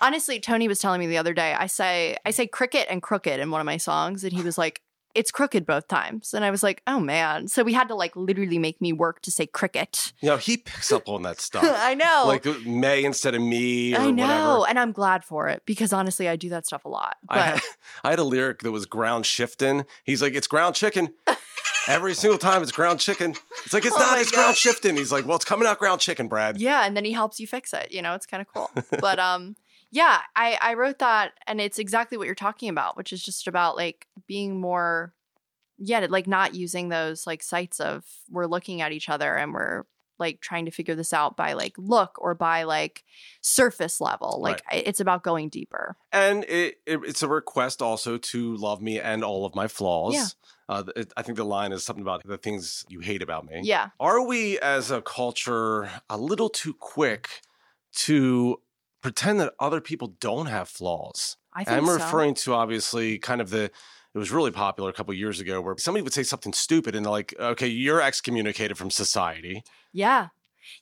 Honestly, 0.00 0.38
Tony 0.40 0.68
was 0.68 0.78
telling 0.78 1.00
me 1.00 1.06
the 1.06 1.18
other 1.18 1.32
day. 1.34 1.54
I 1.54 1.66
say 1.66 2.16
I 2.26 2.30
say 2.30 2.46
cricket 2.46 2.86
and 2.90 3.02
crooked 3.02 3.40
in 3.40 3.50
one 3.50 3.60
of 3.60 3.64
my 3.66 3.76
songs, 3.78 4.22
and 4.24 4.32
he 4.32 4.42
was 4.42 4.58
like, 4.58 4.82
"It's 5.14 5.30
crooked 5.30 5.66
both 5.66 5.88
times." 5.88 6.32
And 6.34 6.44
I 6.44 6.50
was 6.50 6.62
like, 6.62 6.82
"Oh 6.86 7.00
man!" 7.00 7.48
So 7.48 7.62
we 7.62 7.72
had 7.72 7.88
to 7.88 7.94
like 7.94 8.14
literally 8.16 8.58
make 8.58 8.80
me 8.80 8.92
work 8.92 9.20
to 9.22 9.30
say 9.30 9.46
cricket. 9.46 10.12
You 10.20 10.30
know, 10.30 10.36
he 10.36 10.56
picks 10.56 10.92
up 10.92 11.08
on 11.08 11.22
that 11.22 11.40
stuff. 11.40 11.64
I 11.66 11.94
know. 11.94 12.24
Like 12.26 12.44
May 12.66 13.04
instead 13.04 13.34
of 13.34 13.42
me 13.42 13.94
or 13.94 14.00
I 14.00 14.10
know, 14.10 14.58
whatever. 14.58 14.68
and 14.70 14.78
I'm 14.78 14.92
glad 14.92 15.24
for 15.24 15.48
it 15.48 15.62
because 15.66 15.92
honestly, 15.92 16.28
I 16.28 16.36
do 16.36 16.48
that 16.50 16.66
stuff 16.66 16.84
a 16.84 16.88
lot. 16.88 17.16
But 17.28 17.38
I 17.38 17.42
had, 17.46 17.60
I 18.04 18.10
had 18.10 18.18
a 18.18 18.24
lyric 18.24 18.60
that 18.62 18.72
was 18.72 18.86
ground 18.86 19.26
shifting. 19.26 19.84
He's 20.04 20.22
like, 20.22 20.34
it's 20.34 20.46
ground 20.46 20.74
chicken. 20.74 21.14
Every 21.88 22.14
single 22.14 22.38
time 22.38 22.62
it's 22.62 22.72
ground 22.72 23.00
chicken. 23.00 23.34
It's 23.64 23.72
like, 23.72 23.84
it's 23.86 23.96
Oh 23.96 23.98
not, 23.98 24.18
it's 24.20 24.30
ground 24.30 24.54
shifting. 24.54 24.96
He's 24.96 25.10
like, 25.10 25.26
well, 25.26 25.36
it's 25.36 25.46
coming 25.46 25.66
out 25.66 25.78
ground 25.78 26.00
chicken, 26.00 26.28
Brad. 26.28 26.60
yeah, 26.60 26.86
and 26.86 26.94
then 26.96 27.04
he 27.06 27.12
helps 27.12 27.40
you 27.40 27.46
fix 27.46 27.72
it. 27.72 27.90
You 27.90 28.02
know, 28.02 28.14
it's 28.14 28.26
kind 28.26 28.42
of 28.42 28.46
cool. 28.52 28.70
but 29.00 29.18
um, 29.18 29.56
yeah, 29.90 30.20
I 30.36 30.58
I 30.60 30.74
wrote 30.74 30.98
that, 31.00 31.32
and 31.46 31.60
it's 31.60 31.78
exactly 31.78 32.16
what 32.16 32.26
you're 32.26 32.34
talking 32.34 32.68
about, 32.68 32.96
which 32.96 33.12
is 33.12 33.22
just 33.22 33.46
about 33.46 33.76
like 33.76 34.06
being 34.26 34.60
more, 34.60 35.12
yeah, 35.78 36.06
like 36.08 36.26
not 36.26 36.54
using 36.54 36.88
those 36.88 37.26
like 37.26 37.42
sites 37.42 37.80
of 37.80 38.04
we're 38.30 38.46
looking 38.46 38.80
at 38.80 38.92
each 38.92 39.08
other 39.08 39.34
and 39.34 39.52
we're 39.52 39.84
like 40.20 40.40
trying 40.40 40.66
to 40.66 40.70
figure 40.70 40.94
this 40.94 41.12
out 41.12 41.36
by 41.36 41.54
like 41.54 41.74
look 41.78 42.16
or 42.18 42.34
by 42.34 42.62
like 42.62 43.02
surface 43.40 44.00
level. 44.00 44.38
Like 44.40 44.62
I 44.70 44.76
it's 44.76 45.00
about 45.00 45.24
going 45.24 45.48
deeper. 45.48 45.96
And 46.12 46.44
it, 46.44 46.76
it, 46.86 47.00
it's 47.04 47.22
a 47.22 47.28
request 47.28 47.82
also 47.82 48.18
to 48.18 48.56
love 48.56 48.80
me 48.82 49.00
and 49.00 49.24
all 49.24 49.44
of 49.46 49.54
my 49.54 49.66
flaws. 49.66 50.14
Yeah. 50.14 50.26
Uh, 50.68 50.84
it, 50.94 51.12
I 51.16 51.22
think 51.22 51.36
the 51.36 51.44
line 51.44 51.72
is 51.72 51.82
something 51.82 52.02
about 52.02 52.24
the 52.24 52.38
things 52.38 52.84
you 52.88 53.00
hate 53.00 53.22
about 53.22 53.44
me. 53.44 53.62
Yeah. 53.64 53.88
Are 53.98 54.24
we 54.24 54.60
as 54.60 54.92
a 54.92 55.02
culture 55.02 55.90
a 56.08 56.16
little 56.16 56.48
too 56.48 56.74
quick 56.74 57.40
to 57.92 58.60
pretend 59.00 59.40
that 59.40 59.54
other 59.58 59.80
people 59.80 60.14
don't 60.20 60.46
have 60.46 60.68
flaws? 60.68 61.36
I 61.52 61.64
think 61.64 61.78
I'm 61.78 61.86
so. 61.86 61.94
referring 61.94 62.34
to 62.34 62.54
obviously 62.54 63.18
kind 63.18 63.40
of 63.40 63.50
the 63.50 63.70
it 64.12 64.18
was 64.18 64.30
really 64.32 64.50
popular 64.50 64.90
a 64.90 64.92
couple 64.92 65.14
years 65.14 65.38
ago 65.40 65.60
where 65.60 65.76
somebody 65.78 66.02
would 66.02 66.12
say 66.12 66.24
something 66.24 66.52
stupid 66.52 66.96
and 66.96 67.04
they're 67.04 67.12
like, 67.12 67.34
okay, 67.38 67.68
you're 67.68 68.02
excommunicated 68.02 68.76
from 68.76 68.90
society. 68.90 69.62
Yeah. 69.92 70.28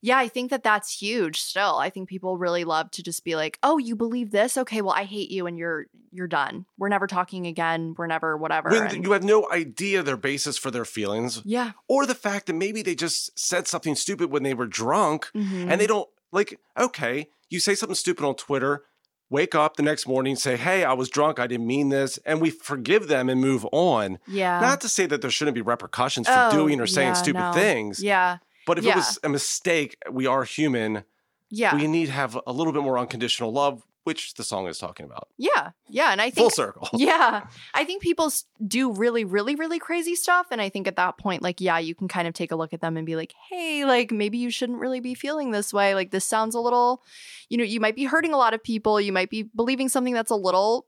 Yeah, 0.00 0.18
I 0.18 0.28
think 0.28 0.50
that 0.50 0.62
that's 0.62 1.00
huge 1.00 1.40
still. 1.40 1.76
I 1.76 1.88
think 1.90 2.08
people 2.08 2.36
really 2.36 2.64
love 2.64 2.90
to 2.92 3.02
just 3.02 3.24
be 3.24 3.36
like, 3.36 3.58
"Oh, 3.62 3.78
you 3.78 3.94
believe 3.96 4.32
this? 4.32 4.58
Okay, 4.58 4.82
well, 4.82 4.92
I 4.92 5.04
hate 5.04 5.30
you 5.30 5.46
and 5.46 5.56
you're 5.56 5.86
you're 6.10 6.26
done. 6.26 6.66
We're 6.78 6.88
never 6.88 7.06
talking 7.06 7.46
again. 7.46 7.94
We're 7.96 8.08
never 8.08 8.36
whatever." 8.36 8.70
When 8.70 8.82
and- 8.88 9.04
you 9.04 9.12
have 9.12 9.22
no 9.24 9.48
idea 9.50 10.02
their 10.02 10.16
basis 10.16 10.58
for 10.58 10.70
their 10.70 10.84
feelings 10.84 11.40
yeah. 11.44 11.72
or 11.86 12.06
the 12.06 12.14
fact 12.14 12.46
that 12.46 12.54
maybe 12.54 12.82
they 12.82 12.94
just 12.96 13.38
said 13.38 13.66
something 13.68 13.94
stupid 13.94 14.30
when 14.30 14.42
they 14.42 14.52
were 14.52 14.66
drunk 14.66 15.30
Mhm. 15.34 15.70
and 15.70 15.80
they 15.80 15.86
don't 15.86 16.08
like, 16.32 16.58
okay, 16.78 17.28
you 17.50 17.60
say 17.60 17.74
something 17.74 17.94
stupid 17.94 18.24
on 18.24 18.34
Twitter, 18.34 18.84
wake 19.30 19.54
up 19.54 19.76
the 19.76 19.82
next 19.82 20.06
morning, 20.06 20.36
say, 20.36 20.56
hey, 20.56 20.84
I 20.84 20.92
was 20.94 21.08
drunk, 21.08 21.38
I 21.38 21.46
didn't 21.46 21.66
mean 21.66 21.88
this, 21.90 22.18
and 22.24 22.40
we 22.40 22.50
forgive 22.50 23.08
them 23.08 23.28
and 23.28 23.40
move 23.40 23.66
on. 23.72 24.18
yeah. 24.26 24.60
Not 24.60 24.80
to 24.82 24.88
say 24.88 25.06
that 25.06 25.20
there 25.22 25.30
shouldn't 25.30 25.54
be 25.54 25.60
repercussions 25.62 26.26
for 26.26 26.34
Oh, 26.36 26.50
doing 26.50 26.80
or 26.80 26.86
saying 26.86 27.08
yeah, 27.08 27.12
stupid 27.14 27.38
no. 27.40 27.52
things, 27.52 28.02
Yeah. 28.02 28.38
but 28.66 28.78
if 28.78 28.84
Yeah. 28.84 28.92
it 28.92 28.96
was 28.96 29.18
a 29.22 29.28
mistake, 29.28 29.96
we 30.10 30.26
are 30.26 30.44
human. 30.44 31.04
Yeah. 31.50 31.74
We 31.76 31.86
need 31.86 32.06
to 32.06 32.12
have 32.12 32.38
a 32.46 32.52
little 32.52 32.72
bit 32.72 32.82
more 32.82 32.98
unconditional 32.98 33.52
love, 33.52 33.82
which 34.08 34.32
the 34.34 34.42
song 34.42 34.66
is 34.66 34.78
talking 34.78 35.04
about. 35.04 35.28
yeah. 35.36 35.72
Yeah, 35.90 36.12
and 36.12 36.20
I 36.20 36.30
think 36.30 36.36
Full 36.44 36.50
circle. 36.50 36.88
yeah, 36.94 37.46
I 37.74 37.84
think 37.84 38.02
people 38.02 38.32
do 38.66 38.90
really, 38.90 39.22
really, 39.22 39.54
really 39.54 39.78
crazy 39.78 40.14
stuff. 40.14 40.46
And 40.50 40.62
I 40.62 40.70
think 40.70 40.88
at 40.88 40.96
that 40.96 41.18
point, 41.18 41.42
like, 41.42 41.60
yeah, 41.60 41.78
you 41.78 41.94
can 41.94 42.08
kind 42.08 42.26
of 42.26 42.32
take 42.32 42.50
a 42.50 42.56
look 42.56 42.72
at 42.72 42.80
them 42.80 42.96
and 42.96 43.04
be 43.04 43.16
like, 43.16 43.34
hey, 43.50 43.84
like, 43.84 44.10
maybe 44.10 44.38
you 44.38 44.48
shouldn't 44.48 44.78
really 44.78 45.00
be 45.00 45.12
feeling 45.12 45.50
this 45.50 45.74
way. 45.74 45.94
Like, 45.94 46.10
this 46.10 46.24
sounds 46.24 46.54
a 46.54 46.60
little, 46.60 47.02
you 47.50 47.58
know, 47.58 47.64
you 47.64 47.80
might 47.80 47.96
be 47.96 48.06
hurting 48.06 48.32
a 48.32 48.38
lot 48.38 48.54
of 48.54 48.62
people. 48.62 48.98
You 48.98 49.12
might 49.12 49.28
be 49.28 49.42
believing 49.42 49.90
something 49.90 50.14
that's 50.14 50.30
a 50.30 50.36
little 50.36 50.86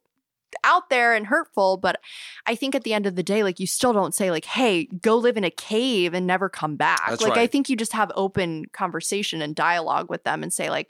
out 0.64 0.88
there 0.88 1.12
and 1.14 1.26
hurtful. 1.26 1.76
But 1.76 2.00
I 2.46 2.54
think 2.54 2.74
at 2.74 2.84
the 2.84 2.94
end 2.94 3.04
of 3.04 3.16
the 3.16 3.22
day, 3.22 3.42
like, 3.42 3.60
you 3.60 3.66
still 3.66 3.92
don't 3.92 4.14
say, 4.14 4.30
like, 4.30 4.46
hey, 4.46 4.86
go 4.86 5.18
live 5.18 5.36
in 5.36 5.44
a 5.44 5.50
cave 5.50 6.14
and 6.14 6.26
never 6.26 6.48
come 6.48 6.76
back. 6.76 7.06
That's 7.06 7.20
like, 7.20 7.36
I 7.36 7.46
think 7.46 7.68
you 7.68 7.76
just 7.76 7.92
have 7.92 8.10
open 8.14 8.64
conversation 8.72 9.42
and 9.42 9.54
dialogue 9.54 10.08
with 10.08 10.24
them 10.24 10.42
and 10.42 10.50
say, 10.50 10.70
like, 10.70 10.88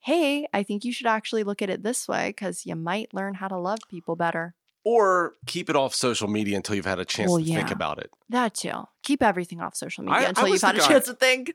hey, 0.00 0.46
I 0.52 0.62
think 0.62 0.84
you 0.84 0.92
should 0.92 1.06
actually 1.06 1.44
look 1.44 1.62
at 1.62 1.70
it 1.70 1.82
this 1.82 2.08
way 2.08 2.30
because 2.30 2.66
you 2.66 2.74
might 2.74 3.12
learn 3.14 3.34
how 3.34 3.48
to 3.48 3.58
love 3.58 3.78
people 3.88 4.16
better. 4.16 4.54
Or 4.82 5.34
keep 5.46 5.68
it 5.68 5.76
off 5.76 5.94
social 5.94 6.26
media 6.26 6.56
until 6.56 6.74
you've 6.74 6.86
had 6.86 6.98
a 6.98 7.04
chance 7.04 7.30
Well, 7.30 7.38
to 7.40 7.44
think 7.44 7.70
about 7.70 7.98
it. 7.98 8.10
That 8.30 8.54
too. 8.54 8.86
Keep 9.02 9.22
everything 9.22 9.60
off 9.60 9.76
social 9.76 10.04
media 10.04 10.20
I- 10.20 10.24
I 10.24 10.28
until 10.30 10.44
was 10.44 10.52
you've 10.62 10.62
had 10.62 10.76
a 10.76 10.86
chance 10.88 11.04
to 11.06 11.14
think. 11.14 11.52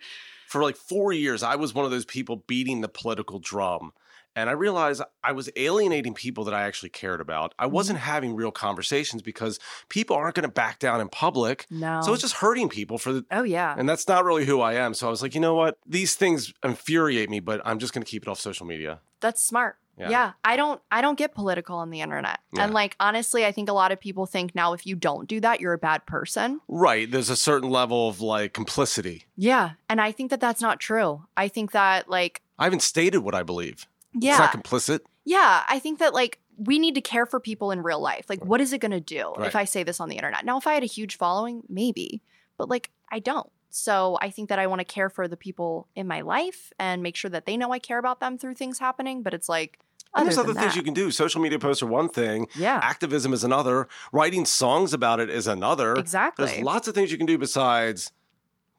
For 0.47 0.61
like 0.61 0.75
four 0.75 1.11
years, 1.11 1.41
I 1.41 1.55
was 1.55 1.73
one 1.73 1.85
of 1.85 1.91
those 1.91 2.05
people 2.05 2.43
beating 2.47 2.81
the 2.81 2.87
political 2.87 3.39
drum. 3.39 3.93
And 4.35 4.49
I 4.49 4.53
realized 4.53 5.01
I 5.23 5.31
was 5.31 5.49
alienating 5.55 6.13
people 6.13 6.43
that 6.45 6.53
I 6.53 6.63
actually 6.63 6.89
cared 6.89 7.21
about. 7.21 7.51
Mm-hmm. 7.51 7.63
I 7.63 7.65
wasn't 7.67 7.99
having 7.99 8.35
real 8.35 8.51
conversations 8.51 9.21
because 9.21 9.59
people 9.89 10.15
aren't 10.15 10.35
going 10.35 10.47
to 10.47 10.51
back 10.51 10.79
down 10.79 11.01
in 11.01 11.09
public. 11.09 11.65
No. 11.69 12.01
So 12.03 12.13
it's 12.13 12.21
just 12.21 12.35
hurting 12.35 12.69
people 12.69 12.97
for 12.97 13.13
the, 13.13 13.25
oh 13.31 13.43
yeah. 13.43 13.75
and 13.77 13.87
that's 13.87 14.07
not 14.07 14.25
really 14.25 14.45
who 14.45 14.61
I 14.61 14.73
am. 14.73 14.93
So 14.93 15.07
I 15.07 15.09
was 15.09 15.21
like, 15.21 15.35
you 15.35 15.41
know 15.41 15.55
what? 15.55 15.77
These 15.85 16.15
things 16.15 16.53
infuriate 16.63 17.29
me, 17.29 17.39
but 17.39 17.61
I'm 17.65 17.79
just 17.79 17.93
going 17.93 18.03
to 18.03 18.09
keep 18.09 18.23
it 18.23 18.27
off 18.27 18.39
social 18.39 18.65
media. 18.65 18.99
That's 19.21 19.41
smart. 19.41 19.77
Yeah. 19.97 20.09
Yeah. 20.09 20.31
I 20.43 20.57
don't 20.57 20.81
I 20.91 21.01
don't 21.01 21.17
get 21.17 21.33
political 21.33 21.77
on 21.77 21.89
the 21.89 22.01
internet. 22.01 22.39
Yeah. 22.51 22.65
And 22.65 22.73
like 22.73 22.95
honestly, 22.99 23.45
I 23.45 23.51
think 23.51 23.69
a 23.69 23.73
lot 23.73 23.91
of 23.91 23.99
people 23.99 24.25
think 24.25 24.53
now 24.53 24.73
if 24.73 24.85
you 24.85 24.95
don't 24.95 25.27
do 25.27 25.39
that, 25.39 25.61
you're 25.61 25.73
a 25.73 25.77
bad 25.77 26.05
person. 26.05 26.59
Right. 26.67 27.09
There's 27.09 27.29
a 27.29 27.35
certain 27.35 27.69
level 27.69 28.09
of 28.09 28.19
like 28.21 28.53
complicity. 28.53 29.23
Yeah. 29.37 29.71
And 29.89 30.01
I 30.01 30.11
think 30.11 30.31
that 30.31 30.41
that's 30.41 30.61
not 30.61 30.79
true. 30.79 31.25
I 31.37 31.47
think 31.47 31.71
that 31.71 32.09
like 32.09 32.41
I 32.59 32.65
haven't 32.65 32.81
stated 32.81 33.19
what 33.19 33.35
I 33.35 33.43
believe. 33.43 33.87
It's 34.15 34.25
yeah. 34.25 34.37
not 34.37 34.53
complicit. 34.53 35.01
Yeah, 35.25 35.63
I 35.67 35.79
think 35.79 35.99
that 35.99 36.13
like 36.13 36.39
we 36.57 36.79
need 36.79 36.95
to 36.95 37.01
care 37.01 37.25
for 37.25 37.39
people 37.39 37.71
in 37.71 37.83
real 37.83 37.99
life. 37.99 38.25
Like, 38.29 38.43
what 38.45 38.61
is 38.61 38.71
it 38.73 38.79
going 38.79 38.91
to 38.91 38.99
do 39.01 39.33
Right. 39.37 39.47
if 39.47 39.55
I 39.55 39.65
say 39.65 39.83
this 39.83 39.99
on 39.99 40.07
the 40.09 40.15
internet? 40.15 40.45
Now, 40.45 40.57
if 40.57 40.65
I 40.67 40.73
had 40.73 40.83
a 40.83 40.87
huge 40.87 41.17
following, 41.17 41.63
maybe, 41.67 42.21
but 42.57 42.69
like 42.69 42.91
I 43.11 43.19
don't. 43.19 43.49
So 43.69 44.17
I 44.21 44.29
think 44.29 44.47
that 44.49 44.57
I 44.59 44.67
want 44.67 44.79
to 44.79 44.85
care 44.85 45.09
for 45.09 45.27
the 45.27 45.35
people 45.35 45.89
in 45.95 46.07
my 46.07 46.21
life 46.21 46.71
and 46.79 47.03
make 47.03 47.15
sure 47.17 47.29
that 47.31 47.45
they 47.45 47.57
know 47.57 47.73
I 47.73 47.79
care 47.79 47.97
about 47.99 48.21
them 48.21 48.37
through 48.37 48.53
things 48.55 48.79
happening. 48.79 49.21
But 49.21 49.33
it's 49.33 49.49
like 49.49 49.79
And 50.13 50.25
there's 50.27 50.37
other 50.37 50.53
things 50.53 50.67
that- 50.67 50.75
you 50.77 50.83
can 50.83 50.93
do. 50.93 51.11
Social 51.11 51.41
media 51.41 51.59
posts 51.59 51.83
are 51.83 51.87
one 51.87 52.07
thing. 52.07 52.47
Yeah, 52.55 52.79
Activism 52.81 53.33
is 53.33 53.43
another. 53.43 53.89
Writing 54.13 54.45
songs 54.45 54.93
about 54.93 55.19
it 55.19 55.29
is 55.29 55.45
another. 55.47 55.93
exactly. 55.95 56.45
There's 56.45 56.61
lots 56.63 56.87
of 56.87 56.95
things 56.95 57.11
you 57.11 57.17
can 57.17 57.27
do 57.27 57.37
besides 57.37 58.13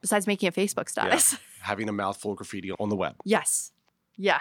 Besides 0.01 0.27
making 0.27 0.49
a 0.49 0.53
Facebook 0.53 0.89
status. 0.89 1.37
having 1.61 1.89
a 1.91 1.93
mouthful 1.93 2.31
of 2.31 2.37
graffiti 2.39 2.71
on 2.73 2.89
the 2.89 2.97
web. 2.97 3.17
yes. 3.25 3.73
Yeah. 4.17 4.41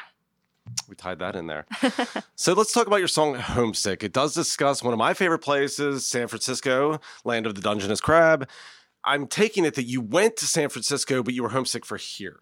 We 0.87 0.95
tied 0.95 1.19
that 1.19 1.35
in 1.35 1.47
there. 1.47 1.65
so 2.35 2.53
let's 2.53 2.71
talk 2.71 2.87
about 2.87 2.97
your 2.97 3.07
song 3.07 3.35
Homesick. 3.35 4.03
It 4.03 4.13
does 4.13 4.33
discuss 4.33 4.83
one 4.83 4.93
of 4.93 4.99
my 4.99 5.13
favorite 5.13 5.39
places, 5.39 6.05
San 6.05 6.27
Francisco, 6.27 6.99
land 7.23 7.45
of 7.45 7.55
the 7.55 7.61
Dungeness 7.61 8.01
crab. 8.01 8.47
I'm 9.05 9.27
taking 9.27 9.65
it 9.65 9.75
that 9.75 9.83
you 9.83 10.01
went 10.01 10.35
to 10.37 10.45
San 10.45 10.69
Francisco, 10.69 11.21
but 11.21 11.33
you 11.33 11.43
were 11.43 11.49
homesick 11.49 11.85
for 11.85 11.97
here. 11.97 12.39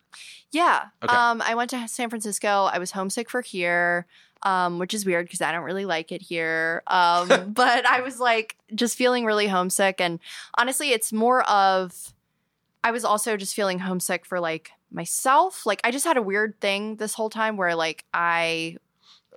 Yeah. 0.51 0.85
Okay. 1.03 1.13
Um, 1.13 1.41
I 1.45 1.55
went 1.55 1.69
to 1.71 1.87
San 1.87 2.09
Francisco. 2.09 2.69
I 2.71 2.79
was 2.79 2.91
homesick 2.91 3.29
for 3.29 3.41
here, 3.41 4.05
um, 4.43 4.79
which 4.79 4.93
is 4.93 5.05
weird 5.05 5.25
because 5.25 5.41
I 5.41 5.51
don't 5.51 5.63
really 5.63 5.85
like 5.85 6.11
it 6.11 6.21
here. 6.21 6.83
Um, 6.87 7.27
but 7.53 7.85
I 7.85 8.01
was 8.01 8.19
like 8.19 8.55
just 8.73 8.97
feeling 8.97 9.25
really 9.25 9.47
homesick. 9.47 9.99
And 9.99 10.19
honestly, 10.57 10.91
it's 10.91 11.11
more 11.11 11.43
of 11.49 12.13
I 12.83 12.91
was 12.91 13.05
also 13.05 13.37
just 13.37 13.55
feeling 13.55 13.79
homesick 13.79 14.25
for 14.25 14.39
like 14.39 14.71
myself. 14.91 15.65
Like 15.65 15.81
I 15.83 15.91
just 15.91 16.05
had 16.05 16.17
a 16.17 16.21
weird 16.21 16.59
thing 16.59 16.97
this 16.97 17.13
whole 17.13 17.29
time 17.29 17.57
where 17.57 17.75
like 17.75 18.05
I 18.13 18.77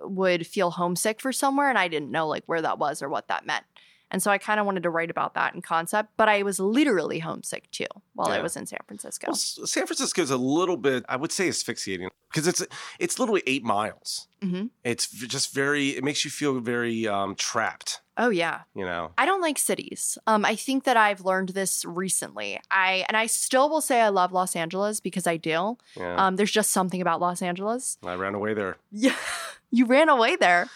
would 0.01 0.45
feel 0.45 0.71
homesick 0.71 1.21
for 1.21 1.31
somewhere 1.31 1.69
and 1.69 1.77
I 1.77 1.87
didn't 1.87 2.11
know 2.11 2.27
like 2.27 2.43
where 2.45 2.61
that 2.61 2.77
was 2.77 3.01
or 3.01 3.09
what 3.09 3.27
that 3.29 3.45
meant. 3.45 3.65
And 4.09 4.23
so 4.23 4.31
I 4.31 4.37
kind 4.37 4.57
of 4.59 4.65
wanted 4.65 4.83
to 4.83 4.89
write 4.89 5.09
about 5.09 5.33
that 5.33 5.53
in 5.53 5.61
concept, 5.61 6.11
but 6.15 6.29
I 6.29 6.41
was 6.43 6.59
literally 6.61 7.19
homesick 7.19 7.69
too 7.71 7.87
while 8.13 8.29
I 8.29 8.41
was 8.41 8.55
in 8.55 8.65
San 8.65 8.79
Francisco. 8.87 9.27
Well, 9.27 9.35
San 9.35 9.85
Francisco 9.85 10.21
is 10.21 10.31
a 10.31 10.37
little 10.37 10.77
bit, 10.77 11.03
I 11.09 11.17
would 11.17 11.33
say, 11.33 11.49
asphyxiating 11.49 12.09
because 12.31 12.47
it's 12.47 12.65
it's 12.99 13.19
literally 13.19 13.43
eight 13.45 13.65
miles. 13.65 14.27
Mhm. 14.41 14.69
It's 14.85 15.07
just 15.09 15.53
very. 15.53 15.89
It 15.89 16.05
makes 16.05 16.23
you 16.23 16.31
feel 16.31 16.59
very 16.61 17.05
um, 17.05 17.35
trapped. 17.35 17.99
Oh 18.17 18.29
yeah. 18.29 18.61
You 18.75 18.85
know. 18.85 19.11
I 19.17 19.25
don't 19.25 19.41
like 19.41 19.57
cities. 19.57 20.17
Um, 20.27 20.43
I 20.43 20.55
think 20.55 20.83
that 20.85 20.97
I've 20.97 21.21
learned 21.21 21.49
this 21.49 21.85
recently. 21.85 22.59
I 22.71 23.05
and 23.07 23.15
I 23.15 23.27
still 23.27 23.69
will 23.69 23.81
say 23.81 24.01
I 24.01 24.09
love 24.09 24.31
Los 24.31 24.55
Angeles 24.55 24.99
because 24.99 25.27
I 25.27 25.37
do. 25.37 25.77
Yeah. 25.95 26.15
Um, 26.15 26.35
there's 26.35 26.51
just 26.51 26.71
something 26.71 27.01
about 27.01 27.19
Los 27.21 27.41
Angeles. 27.41 27.97
I 28.03 28.15
ran 28.15 28.35
away 28.35 28.53
there. 28.53 28.77
Yeah, 28.91 29.15
you 29.71 29.85
ran 29.85 30.09
away 30.09 30.35
there. 30.35 30.67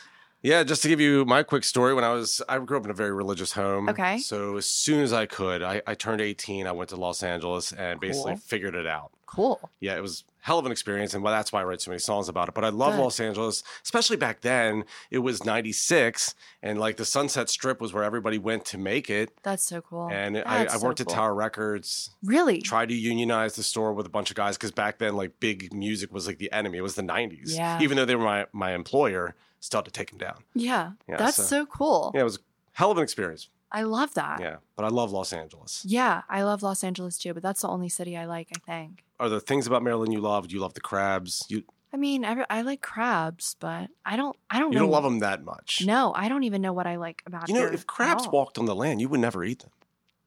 Yeah, 0.44 0.64
just 0.64 0.82
to 0.82 0.88
give 0.88 1.00
you 1.00 1.24
my 1.26 1.44
quick 1.44 1.64
story, 1.64 1.94
when 1.94 2.04
I 2.04 2.10
was, 2.14 2.42
I 2.50 2.58
grew 2.58 2.78
up 2.78 2.86
in 2.86 2.90
a 2.90 2.96
very 2.96 3.14
religious 3.14 3.52
home. 3.52 3.88
Okay. 3.90 4.18
So 4.18 4.58
as 4.58 4.66
soon 4.66 5.04
as 5.04 5.14
I 5.14 5.28
could, 5.28 5.62
I, 5.62 5.84
I 5.86 5.94
turned 5.94 6.20
18. 6.20 6.66
I 6.66 6.72
went 6.72 6.90
to 6.90 6.96
Los 6.96 7.22
Angeles 7.22 7.72
and 7.74 8.00
basically 8.00 8.38
figured 8.38 8.74
it 8.74 8.88
out. 8.88 9.12
Cool. 9.28 9.70
Yeah, 9.80 9.96
it 9.96 10.02
was 10.02 10.24
hell 10.42 10.60
of 10.60 10.66
an 10.66 10.72
experience, 10.72 11.14
and 11.14 11.26
that's 11.26 11.52
why 11.52 11.62
I 11.62 11.64
write 11.64 11.82
so 11.82 11.92
many 11.92 12.00
songs 12.00 12.28
about 12.30 12.50
it. 12.50 12.54
But 12.54 12.66
I 12.66 12.70
love 12.70 12.94
Good. 12.96 13.02
Los 13.02 13.20
Angeles, 13.20 13.64
especially 13.84 14.18
back 14.18 14.42
then. 14.42 14.84
It 15.10 15.20
was 15.20 15.44
'96, 15.46 16.36
and 16.62 16.80
like 16.80 16.98
the 16.98 17.06
Sunset 17.06 17.50
Strip 17.50 17.80
was 17.80 17.94
where 17.94 18.04
everybody 18.04 18.38
went 18.38 18.66
to 18.66 18.78
make 18.78 19.10
it. 19.10 19.32
That's 19.44 19.64
so 19.64 19.82
cool. 19.82 20.10
and 20.12 20.38
I, 20.40 20.64
I 20.64 20.68
so 20.68 20.80
worked 20.86 21.00
cool. 21.06 21.12
at 21.12 21.16
Tower 21.16 21.34
Records, 21.36 22.10
Really? 22.24 22.62
tried 22.62 22.90
to 22.90 22.96
unionize 22.96 23.56
the 23.56 23.64
store 23.64 23.94
with 23.94 24.06
a 24.06 24.10
bunch 24.10 24.30
of 24.32 24.36
guys 24.36 24.58
because 24.58 24.72
back 24.72 24.98
then, 24.98 25.16
like 25.16 25.40
big 25.40 25.74
music 25.74 26.12
was 26.14 26.28
like 26.28 26.38
the 26.40 26.52
enemy. 26.52 26.78
It 26.80 26.82
was 26.82 26.96
the 26.96 27.02
'90s. 27.04 27.56
Yeah. 27.56 27.80
Even 27.82 27.98
though 27.98 28.06
they 28.06 28.16
were 28.16 28.24
my 28.26 28.46
my 28.52 28.74
employer, 28.74 29.36
still 29.60 29.80
had 29.80 29.86
to 29.86 29.92
take 29.92 30.10
them 30.10 30.18
down. 30.20 30.44
Yeah. 30.54 30.92
Yeah, 31.08 31.18
That's 31.18 31.38
so- 31.38 31.44
so, 31.44 31.66
cool. 31.66 32.12
Yeah, 32.14 32.22
it 32.22 32.26
was 32.26 32.40
hell 32.74 32.92
of 32.92 32.98
an 32.98 33.04
experience. 33.04 33.50
I 33.72 33.84
love 33.84 34.14
that. 34.16 34.40
Yeah, 34.42 34.58
but 34.76 34.86
I 34.86 34.90
love 34.90 35.12
Los 35.12 35.32
Angeles. 35.34 35.84
Yeah, 35.86 36.24
I 36.30 36.44
love 36.44 36.62
Los 36.62 36.84
Angeles 36.84 37.18
too, 37.18 37.34
but 37.34 37.42
that's 37.44 37.62
the 37.62 37.70
only 37.70 37.90
city 37.90 38.18
I 38.18 38.26
like. 38.26 38.50
I 38.56 38.60
think. 38.60 39.04
Are 39.20 39.30
there 39.30 39.40
things 39.40 39.68
about 39.68 39.84
Maryland 39.84 40.14
you 40.14 40.20
love? 40.20 40.52
You 40.52 40.60
love 40.60 40.74
the 40.74 40.82
crabs. 40.82 41.46
You 41.48 41.64
I 41.94 41.98
mean, 41.98 42.24
I, 42.24 42.46
I 42.50 42.62
like 42.62 42.82
crabs, 42.82 43.56
but 43.60 43.90
I 44.06 44.16
don't. 44.16 44.36
I 44.50 44.60
don't 44.60 44.72
you 44.72 44.80
know. 44.80 44.86
don't 44.86 44.92
love 44.92 45.04
them 45.04 45.20
that 45.20 45.44
much. 45.44 45.84
No, 45.86 46.14
I 46.16 46.30
don't 46.30 46.44
even 46.44 46.62
know 46.62 46.74
what 46.74 46.88
I 46.88 46.96
like 46.96 47.22
about. 47.26 47.50
You 47.50 47.56
know, 47.56 47.66
if 47.66 47.86
crabs 47.86 48.28
walked 48.28 48.58
on 48.58 48.66
the 48.66 48.76
land, 48.76 49.02
you 49.02 49.10
would 49.10 49.20
never 49.20 49.44
eat 49.44 49.60
them. 49.60 49.72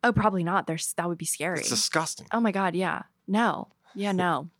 Oh, 0.02 0.12
probably 0.12 0.44
not. 0.44 0.66
There's 0.66 0.92
that 0.94 1.08
would 1.08 1.18
be 1.18 1.24
scary. 1.24 1.60
It's 1.60 1.70
disgusting. 1.70 2.26
Oh 2.32 2.40
my 2.40 2.52
god, 2.52 2.74
yeah. 2.74 3.02
No. 3.26 3.68
Yeah, 3.94 4.12
no. 4.24 4.50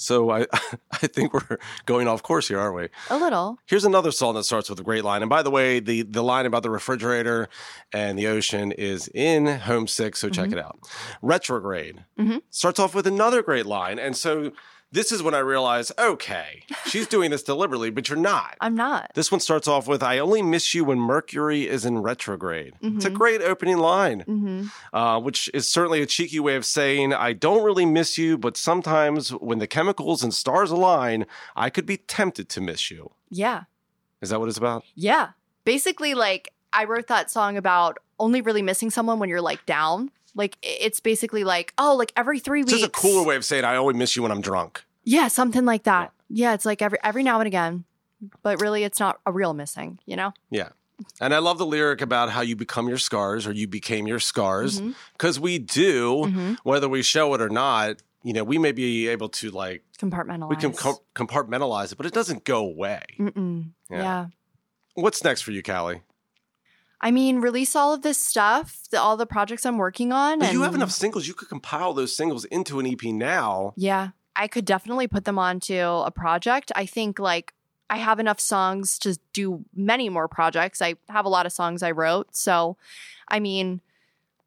So 0.00 0.30
I, 0.30 0.46
I 0.92 1.06
think 1.06 1.34
we're 1.34 1.58
going 1.84 2.08
off 2.08 2.22
course 2.22 2.48
here, 2.48 2.58
aren't 2.58 2.74
we? 2.76 2.88
A 3.10 3.18
little. 3.18 3.58
Here's 3.66 3.84
another 3.84 4.10
song 4.12 4.34
that 4.34 4.44
starts 4.44 4.70
with 4.70 4.80
a 4.80 4.82
great 4.82 5.04
line. 5.04 5.22
And 5.22 5.28
by 5.28 5.42
the 5.42 5.50
way, 5.50 5.78
the 5.78 6.02
the 6.02 6.22
line 6.22 6.46
about 6.46 6.62
the 6.62 6.70
refrigerator 6.70 7.48
and 7.92 8.18
the 8.18 8.26
ocean 8.26 8.72
is 8.72 9.08
in 9.14 9.46
Homesick, 9.46 10.16
so 10.16 10.28
check 10.30 10.48
Mhm. 10.48 10.52
it 10.54 10.58
out. 10.58 10.78
Retrograde 11.22 12.04
Mhm. 12.18 12.40
starts 12.50 12.78
off 12.80 12.94
with 12.94 13.06
another 13.06 13.42
great 13.42 13.66
line, 13.66 13.98
and 13.98 14.16
so 14.16 14.52
this 14.92 15.12
is 15.12 15.22
when 15.22 15.34
I 15.34 15.38
realized, 15.38 15.92
okay, 15.98 16.64
she's 16.86 17.06
doing 17.06 17.30
this 17.30 17.42
deliberately, 17.42 17.90
but 17.90 18.08
you're 18.08 18.18
not. 18.18 18.56
I'm 18.60 18.74
not. 18.74 19.10
This 19.14 19.30
one 19.30 19.40
starts 19.40 19.68
off 19.68 19.86
with, 19.86 20.02
"I 20.02 20.18
only 20.18 20.42
miss 20.42 20.74
you 20.74 20.84
when 20.84 20.98
Mercury 20.98 21.68
is 21.68 21.84
in 21.84 21.98
retrograde." 21.98 22.74
It's 22.82 23.04
a 23.04 23.10
Mhm. 23.10 23.14
great 23.14 23.42
opening 23.42 23.78
line. 23.78 24.20
hmm 24.20 24.64
uh, 24.92 25.20
which 25.20 25.48
is 25.54 25.68
certainly 25.68 26.02
a 26.02 26.06
cheeky 26.06 26.40
way 26.40 26.56
of 26.56 26.64
saying 26.64 27.12
I 27.14 27.32
don't 27.32 27.62
really 27.62 27.86
miss 27.86 28.18
you, 28.18 28.36
but 28.36 28.56
sometimes 28.56 29.30
when 29.30 29.58
the 29.58 29.66
chemicals 29.66 30.22
and 30.24 30.34
stars 30.34 30.70
align, 30.70 31.26
I 31.54 31.70
could 31.70 31.86
be 31.86 31.96
tempted 31.98 32.48
to 32.50 32.60
miss 32.60 32.90
you. 32.90 33.12
Yeah. 33.30 33.64
Is 34.20 34.30
that 34.30 34.40
what 34.40 34.48
it's 34.48 34.58
about? 34.58 34.84
Yeah. 34.94 35.30
Basically, 35.64 36.14
like 36.14 36.52
I 36.72 36.84
wrote 36.84 37.06
that 37.08 37.30
song 37.30 37.56
about 37.56 37.98
only 38.18 38.40
really 38.40 38.62
missing 38.62 38.90
someone 38.90 39.18
when 39.18 39.28
you're 39.28 39.40
like 39.40 39.64
down. 39.66 40.10
Like 40.34 40.56
it's 40.62 41.00
basically 41.00 41.44
like, 41.44 41.72
oh, 41.78 41.96
like 41.96 42.12
every 42.16 42.38
three 42.38 42.60
weeks. 42.62 42.72
just 42.72 42.84
a 42.84 42.88
cooler 42.88 43.24
way 43.26 43.36
of 43.36 43.44
saying 43.44 43.64
I 43.64 43.76
only 43.76 43.94
miss 43.94 44.14
you 44.16 44.22
when 44.22 44.30
I'm 44.32 44.40
drunk. 44.40 44.84
Yeah, 45.04 45.28
something 45.28 45.64
like 45.64 45.84
that. 45.84 46.12
Yeah. 46.28 46.54
it's 46.54 46.64
like 46.64 46.82
every 46.82 46.98
every 47.02 47.22
now 47.22 47.40
and 47.40 47.46
again. 47.46 47.84
But 48.42 48.60
really 48.60 48.84
it's 48.84 49.00
not 49.00 49.18
a 49.26 49.32
real 49.32 49.54
missing, 49.54 49.98
you 50.06 50.14
know? 50.14 50.32
Yeah. 50.50 50.68
And 51.20 51.32
I 51.32 51.38
love 51.38 51.56
the 51.56 51.64
lyric 51.64 52.02
about 52.02 52.28
how 52.30 52.42
you 52.42 52.54
become 52.54 52.86
your 52.86 52.98
scars 52.98 53.46
or 53.46 53.52
you 53.52 53.66
became 53.66 54.06
your 54.06 54.20
scars 54.20 54.80
because 55.14 55.40
we 55.40 55.58
do, 55.58 56.26
Mhm. 56.26 56.58
whether 56.62 56.86
we 56.88 57.02
show 57.02 57.32
it 57.34 57.40
or 57.40 57.48
not. 57.48 57.96
You 58.22 58.34
know, 58.34 58.44
we 58.44 58.58
may 58.58 58.72
be 58.72 59.08
able 59.08 59.30
to 59.30 59.50
like 59.50 59.82
Compartmentalize. 59.98 60.50
we 60.50 60.56
can 60.56 60.74
com- 60.74 60.98
compartmentalize 61.14 61.92
it, 61.92 61.96
but 61.96 62.04
it 62.04 62.12
doesn't 62.12 62.44
go 62.44 62.58
away. 62.66 63.00
Yeah. 63.18 63.62
yeah. 63.90 64.26
What's 64.94 65.24
next 65.24 65.40
for 65.40 65.52
you, 65.52 65.62
Callie? 65.62 66.02
I 67.00 67.10
mean, 67.10 67.40
release 67.40 67.74
all 67.74 67.94
of 67.94 68.02
this 68.02 68.18
stuff, 68.18 68.80
the, 68.90 69.00
all 69.00 69.16
the 69.16 69.26
projects 69.26 69.64
I'm 69.64 69.78
working 69.78 70.12
on. 70.12 70.42
If 70.42 70.52
you 70.52 70.62
have 70.62 70.74
enough 70.74 70.90
singles, 70.90 71.26
you 71.26 71.34
could 71.34 71.48
compile 71.48 71.94
those 71.94 72.14
singles 72.14 72.44
into 72.46 72.78
an 72.78 72.86
EP 72.86 73.02
now. 73.04 73.72
Yeah, 73.76 74.10
I 74.36 74.48
could 74.48 74.66
definitely 74.66 75.08
put 75.08 75.24
them 75.24 75.38
onto 75.38 75.78
a 75.78 76.10
project. 76.10 76.70
I 76.76 76.84
think 76.84 77.18
like 77.18 77.54
I 77.88 77.96
have 77.96 78.20
enough 78.20 78.38
songs 78.38 78.98
to 79.00 79.18
do 79.32 79.64
many 79.74 80.08
more 80.08 80.28
projects. 80.28 80.82
I 80.82 80.94
have 81.08 81.24
a 81.24 81.30
lot 81.30 81.46
of 81.46 81.52
songs 81.52 81.82
I 81.82 81.90
wrote. 81.90 82.36
So, 82.36 82.76
I 83.28 83.40
mean, 83.40 83.80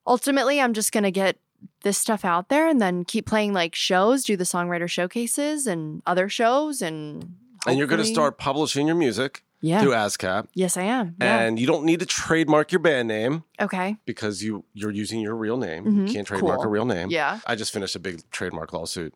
ultimately, 0.05 0.61
I'm 0.61 0.73
just 0.73 0.91
going 0.91 1.03
to 1.03 1.11
get 1.11 1.37
this 1.81 1.97
stuff 1.97 2.23
out 2.23 2.49
there 2.49 2.67
and 2.67 2.81
then 2.81 3.03
keep 3.03 3.25
playing 3.25 3.53
like 3.53 3.73
shows, 3.73 4.23
do 4.23 4.37
the 4.37 4.43
songwriter 4.43 4.89
showcases 4.89 5.65
and 5.65 6.01
other 6.05 6.29
shows. 6.29 6.81
And, 6.81 7.35
And 7.65 7.77
you're 7.77 7.87
going 7.87 8.01
to 8.01 8.07
start 8.07 8.37
publishing 8.37 8.87
your 8.87 8.95
music 8.95 9.43
Yeah. 9.63 9.81
through 9.81 9.91
ASCAP. 9.93 10.47
Yes, 10.53 10.75
I 10.77 10.83
am. 10.83 11.15
Yeah. 11.19 11.39
And 11.39 11.57
you 11.57 11.65
don't 11.65 11.85
need 11.85 12.01
to 12.01 12.05
trademark 12.05 12.71
your 12.71 12.79
band 12.79 13.07
name 13.07 13.43
okay. 13.59 13.95
because 14.05 14.43
you 14.43 14.65
you're 14.73 14.91
using 14.91 15.21
your 15.21 15.35
real 15.35 15.57
name. 15.57 15.85
Mhm. 15.85 16.07
You 16.07 16.13
can't 16.13 16.27
trademark 16.27 16.59
Cool. 16.59 16.65
a 16.67 16.69
real 16.69 16.85
name. 16.85 17.09
Yeah. 17.09 17.39
I 17.47 17.55
just 17.55 17.71
finished 17.73 17.95
a 17.95 17.99
big 17.99 18.29
trademark 18.29 18.73
lawsuit. 18.73 19.15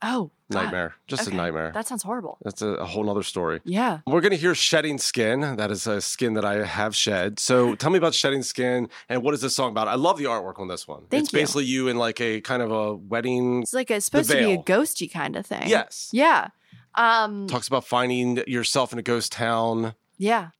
Oh, 0.00 0.30
God. 0.52 0.62
Nightmare. 0.62 0.94
Just 1.08 1.26
Okay. 1.26 1.34
a 1.34 1.36
nightmare. 1.36 1.72
That 1.74 1.88
sounds 1.88 2.04
horrible. 2.04 2.38
That's 2.44 2.62
a, 2.62 2.68
a 2.68 2.84
whole 2.84 3.02
nother 3.02 3.24
story. 3.24 3.60
Yeah. 3.64 3.98
We're 4.06 4.20
going 4.20 4.30
to 4.30 4.36
hear 4.36 4.54
Shedding 4.54 4.96
Skin. 4.98 5.40
That 5.56 5.72
is 5.72 5.88
a 5.88 6.00
skin 6.00 6.34
that 6.34 6.44
I 6.44 6.64
have 6.64 6.94
shed. 6.94 7.40
So 7.40 7.74
tell 7.74 7.90
me 7.90 7.98
about 7.98 8.14
Shedding 8.14 8.44
Skin 8.44 8.88
and 9.08 9.24
what 9.24 9.34
is 9.34 9.40
this 9.40 9.56
song 9.56 9.70
about? 9.72 9.88
I 9.88 9.96
love 9.96 10.16
the 10.18 10.24
artwork 10.26 10.60
on 10.60 10.68
this 10.68 10.86
one. 10.86 11.02
Thank 11.10 11.24
it's 11.24 11.32
you. 11.32 11.38
basically 11.40 11.64
you 11.64 11.88
in 11.88 11.96
like 11.96 12.20
a 12.20 12.40
kind 12.42 12.62
of 12.62 12.70
a 12.70 12.94
wedding. 12.94 13.62
It's 13.62 13.74
like 13.74 13.90
it's 13.90 14.04
supposed 14.04 14.30
to 14.30 14.36
be 14.36 14.52
a 14.52 14.58
ghosty 14.58 15.10
kind 15.10 15.34
of 15.34 15.44
thing. 15.44 15.66
Yes. 15.68 16.10
Yeah. 16.12 16.48
Um, 16.94 17.46
Talks 17.46 17.68
about 17.68 17.84
finding 17.86 18.38
yourself 18.46 18.92
in 18.92 18.98
a 18.98 19.02
ghost 19.02 19.32
town. 19.32 19.94
yeah. 20.16 20.50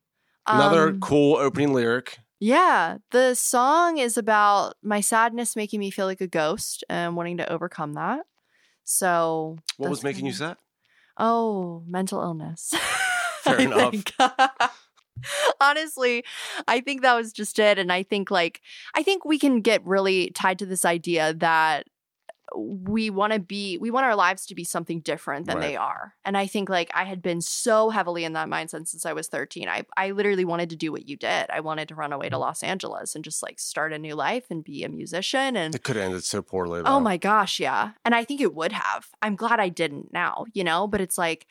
Another 0.47 0.89
Um, 0.89 1.01
cool 1.01 1.37
opening 1.37 1.75
lyric. 1.75 2.19
Yeah, 2.41 2.99
the 3.11 3.35
song 3.35 3.99
is 3.99 4.17
about 4.17 4.77
my 4.83 5.01
sadness 5.03 5.55
making 5.57 5.79
me 5.81 5.91
feel 5.91 6.07
like 6.07 6.21
a 6.23 6.27
ghost 6.27 6.85
and 6.89 7.17
wanting 7.17 7.37
to 7.39 7.53
overcome 7.53 7.93
that. 7.95 8.25
So, 8.85 9.59
What 9.77 9.91
was 9.91 10.03
making 10.03 10.25
you 10.25 10.33
sad? 10.33 10.57
Oh, 11.19 11.83
mental 11.87 12.23
illness. 12.23 12.73
Fair 13.43 13.61
enough. 13.61 13.93
Honestly, 15.61 16.25
I 16.69 16.81
think 16.81 17.03
that 17.03 17.15
was 17.15 17.33
just 17.33 17.59
it. 17.59 17.79
And 17.79 17.93
I 17.93 18.03
think, 18.05 18.31
like, 18.31 18.63
I 18.95 19.03
think 19.03 19.25
we 19.25 19.39
can 19.39 19.61
get 19.61 19.85
really 19.85 20.31
tied 20.31 20.59
to 20.61 20.67
this 20.67 20.85
idea 20.85 21.35
that 21.35 21.89
we 22.57 23.11
want 23.11 23.33
to 23.33 23.39
be, 23.39 23.79
we 23.79 23.91
want 23.91 24.07
our 24.07 24.15
lives 24.15 24.47
to 24.47 24.55
be 24.55 24.65
something 24.65 25.01
different 25.01 25.47
than 25.47 25.57
Right. 25.57 25.69
they 25.69 25.77
are. 25.77 26.15
And 26.25 26.37
I 26.37 26.47
think, 26.47 26.69
like, 26.69 26.91
I 26.95 27.05
had 27.05 27.23
been 27.23 27.41
so 27.41 27.91
heavily 27.91 28.25
in 28.25 28.33
that 28.35 28.49
mindset 28.49 28.87
since 28.89 29.05
I 29.07 29.13
was 29.13 29.29
13. 29.29 29.69
I, 29.69 29.85
I 29.97 30.11
literally 30.11 30.45
wanted 30.45 30.71
to 30.71 30.77
do 30.77 30.93
what 30.93 31.09
you 31.09 31.17
did. 31.17 31.51
I 31.51 31.61
wanted 31.61 31.89
to 31.89 31.95
run 31.95 32.13
away 32.13 32.29
to 32.29 32.37
mm-hmm. 32.37 32.43
Los 32.43 32.63
Angeles 32.63 33.15
and 33.15 33.25
just 33.25 33.43
like 33.43 33.59
start 33.59 33.93
a 33.93 33.99
new 33.99 34.15
life 34.15 34.47
and 34.51 34.65
be 34.65 34.85
a 34.85 34.89
musician. 34.89 35.57
And 35.57 35.75
It 35.75 35.83
could 35.83 35.97
have 35.97 36.07
ended 36.07 36.25
so 36.25 36.43
poorly. 36.43 36.83
Oh 36.85 37.01
my 37.01 37.17
gosh, 37.17 37.61
yeah. 37.61 37.93
And 38.05 38.15
I 38.15 38.25
think 38.25 38.41
it 38.41 38.55
would 38.55 38.73
have. 38.73 39.09
I'm 39.23 39.37
glad 39.37 39.61
I 39.61 39.69
didn't 39.69 40.13
now, 40.13 40.47
you 40.53 40.65
know, 40.65 40.87
but 40.87 41.01
it's 41.01 41.19
like 41.19 41.47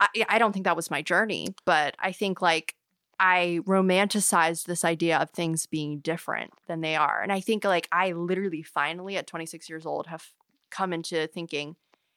I, 0.00 0.08
I 0.28 0.38
don't 0.38 0.52
think 0.52 0.64
that 0.64 0.76
was 0.76 0.90
my 0.90 1.02
journey, 1.02 1.54
but 1.64 1.94
I 1.98 2.12
think 2.12 2.42
like 2.42 2.74
I 3.20 3.60
romanticized 3.66 4.64
this 4.66 4.84
idea 4.84 5.18
of 5.18 5.30
things 5.30 5.66
being 5.66 5.98
different 6.00 6.52
than 6.66 6.80
they 6.80 6.96
are. 6.96 7.20
And 7.22 7.32
I 7.32 7.40
think 7.40 7.64
like 7.64 7.88
I 7.92 8.12
literally 8.12 8.62
finally 8.62 9.16
at 9.16 9.26
26 9.26 9.68
years 9.68 9.86
old 9.86 10.06
have 10.08 10.26
come 10.70 10.92
into 10.92 11.26
thinking, 11.28 11.76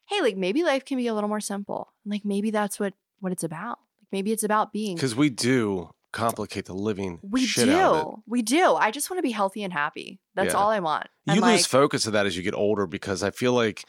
hey, 0.10 0.22
like 0.22 0.38
maybe 0.38 0.64
life 0.64 0.86
can 0.86 0.98
be 0.98 1.08
a 1.08 1.14
little 1.14 1.30
more 1.30 1.40
simple. 1.42 1.94
Like 2.06 2.26
maybe 2.26 2.52
that's 2.52 2.80
what 2.80 2.94
what 3.20 3.32
it's 3.32 3.44
about. 3.44 3.80
Like 4.02 4.08
maybe 4.12 4.32
it's 4.32 4.44
about 4.44 4.72
being 4.74 4.96
Because 4.96 5.16
we 5.16 5.30
do 5.30 5.90
complicate 6.14 6.66
the 6.66 6.74
living 6.74 7.20
we 7.22 7.46
shit 7.46 7.66
do. 7.66 7.74
out 7.76 7.94
of 7.96 8.14
it. 8.14 8.20
We 8.26 8.42
do. 8.42 8.74
I 8.76 8.92
just 8.92 9.10
want 9.10 9.18
to 9.20 9.22
be 9.24 9.32
healthy 9.32 9.64
and 9.64 9.74
happy. 9.74 10.20
That's 10.36 10.54
Yeah. 10.54 10.60
all 10.60 10.70
I 10.70 10.80
want. 10.80 11.08
You 11.26 11.34
And, 11.34 11.42
lose 11.42 11.66
focus 11.66 12.08
of 12.08 12.14
that 12.14 12.26
as 12.26 12.36
you 12.38 12.44
get 12.44 12.54
older 12.56 12.88
because 12.88 13.22
I 13.24 13.30
feel 13.32 13.54
like 13.54 13.84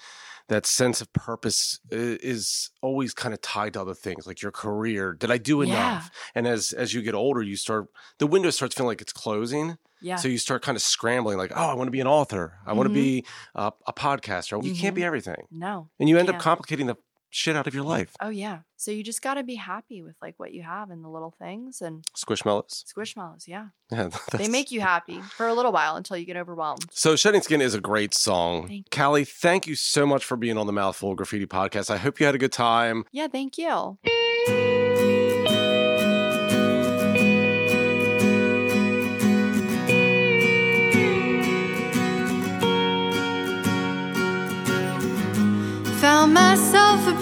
that 0.49 0.67
sense 0.67 1.01
of 1.01 1.13
purpose 1.13 1.79
is 1.91 2.71
always 2.83 3.15
kind 3.15 3.33
of 3.35 3.41
tied 3.41 3.75
to 3.75 3.81
other 3.81 3.95
things 3.95 4.27
like 4.27 4.41
your 4.43 4.51
career 4.53 5.13
did 5.13 5.31
i 5.31 5.39
do 5.39 5.59
Yeah. 5.63 5.65
enough 5.69 6.11
and 6.35 6.47
as 6.47 6.73
as 6.73 6.95
you 6.95 7.03
get 7.03 7.15
older 7.15 7.43
you 7.43 7.57
start 7.57 7.87
the 8.19 8.27
window 8.27 8.51
starts 8.51 8.75
feeling 8.75 8.89
like 8.89 9.01
it's 9.03 9.13
closing 9.13 9.77
yeah. 10.01 10.17
so 10.17 10.29
you 10.29 10.39
start 10.39 10.63
kind 10.63 10.77
of 10.77 10.83
scrambling 10.83 11.39
like 11.39 11.53
oh 11.55 11.67
i 11.69 11.75
want 11.75 11.89
to 11.89 11.93
be 11.93 12.01
an 12.01 12.07
author 12.07 12.59
i 12.67 12.73
want 12.73 12.89
to 12.89 12.95
be 12.95 13.25
a, 13.55 13.73
a 13.87 13.93
podcaster 13.93 14.63
you 14.65 14.75
can't 14.75 14.93
Mhm. 14.95 14.97
be 14.97 15.05
everything 15.05 15.47
no. 15.51 15.89
and 16.01 16.09
you 16.09 16.19
end 16.19 16.29
up 16.29 16.35
can't. 16.35 16.43
complicating 16.45 16.87
the 16.87 16.97
shit 17.31 17.57
out 17.57 17.67
of 17.67 17.75
your 17.75 17.85
life 17.85 18.15
Oh 18.21 18.29
yeah. 18.31 18.61
So 18.77 18.91
you 18.91 19.03
just 19.03 19.23
got 19.23 19.35
to 19.35 19.43
be 19.43 19.57
happy 19.57 20.03
with 20.03 20.15
like 20.23 20.35
what 20.39 20.53
you 20.53 20.63
have 20.63 20.91
and 20.91 21.05
the 21.05 21.09
little 21.09 21.35
things 21.39 21.81
and 21.83 22.05
squishmallows 22.17 22.85
squishmallows. 22.85 23.47
Yeah. 23.47 23.69
yeah 23.91 24.11
They 24.33 24.49
make 24.49 24.71
you 24.71 24.81
happy 24.81 25.21
for 25.21 25.49
a 25.49 25.55
little 25.55 25.73
while 25.73 25.97
until 25.97 26.17
you 26.17 26.25
get 26.25 26.37
overwhelmed. 26.37 26.87
So 26.91 27.17
Shedding 27.17 27.43
Skin 27.43 27.61
is 27.61 27.75
a 27.75 27.81
great 27.81 28.15
song. 28.15 28.69
Thank 28.69 28.71
you. 28.71 28.85
Callie, 28.91 29.25
thank 29.25 29.67
you 29.67 29.75
so 29.75 30.07
much 30.07 30.25
for 30.25 30.37
being 30.37 30.57
on 30.57 30.67
the 30.67 30.73
Mouthful 30.73 31.15
Graffiti 31.15 31.47
podcast. 31.47 31.91
I 31.91 31.97
hope 31.97 32.21
you 32.21 32.27
had 32.27 32.35
a 32.35 32.39
good 32.39 32.53
time. 32.53 33.05
Yeah. 33.13 33.27
Thank 33.29 33.59
you. 33.59 33.99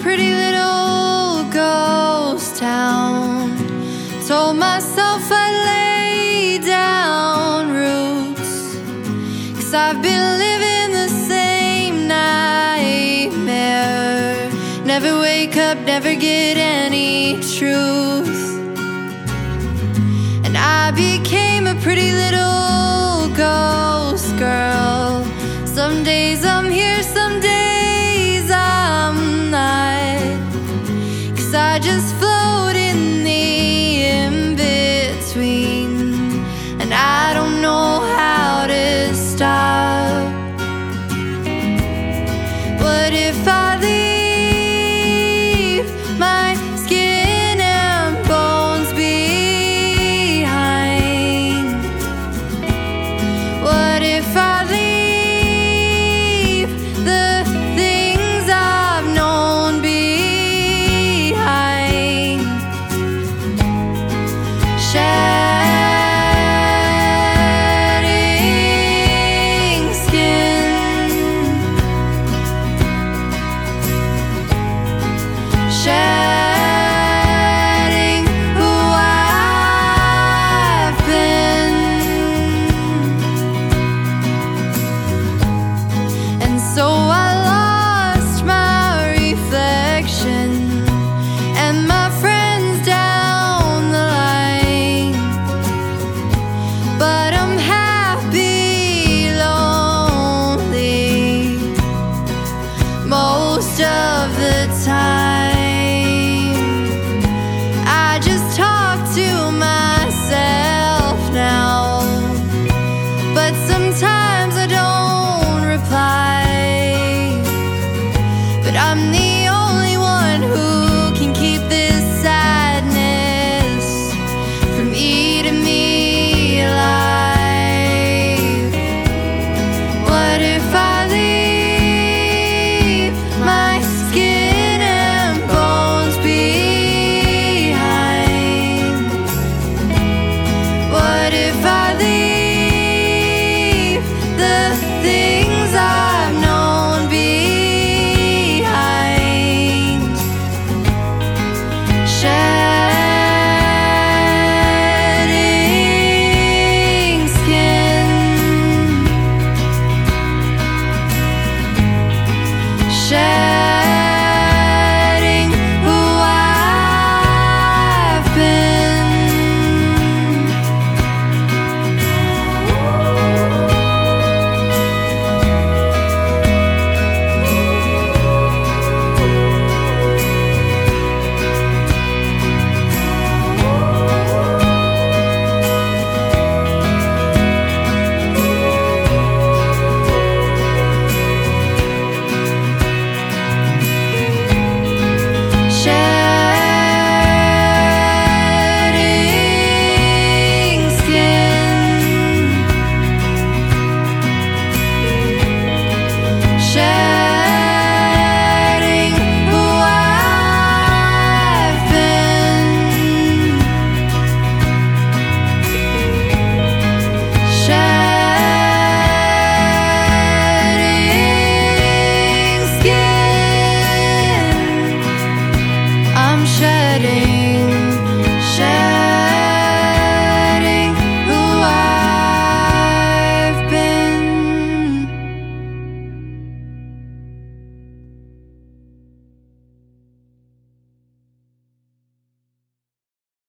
Pretty 0.01 0.31
little 0.33 1.43
ghost 1.51 2.57
town. 2.57 3.55
Told 4.27 4.57
myself 4.57 5.21
I'd 5.31 5.55
lay 5.71 6.59
down 6.59 7.71
roots. 7.71 8.75
Cause 9.55 9.73
I've 9.73 10.01
been 10.01 10.37
living 10.45 10.91
the 10.93 11.09
same 11.09 12.07
nightmare. 12.07 13.31
Never 14.85 15.19
wake 15.19 15.57
up, 15.57 15.77
never 15.79 16.13
get 16.15 16.57
any 16.57 17.41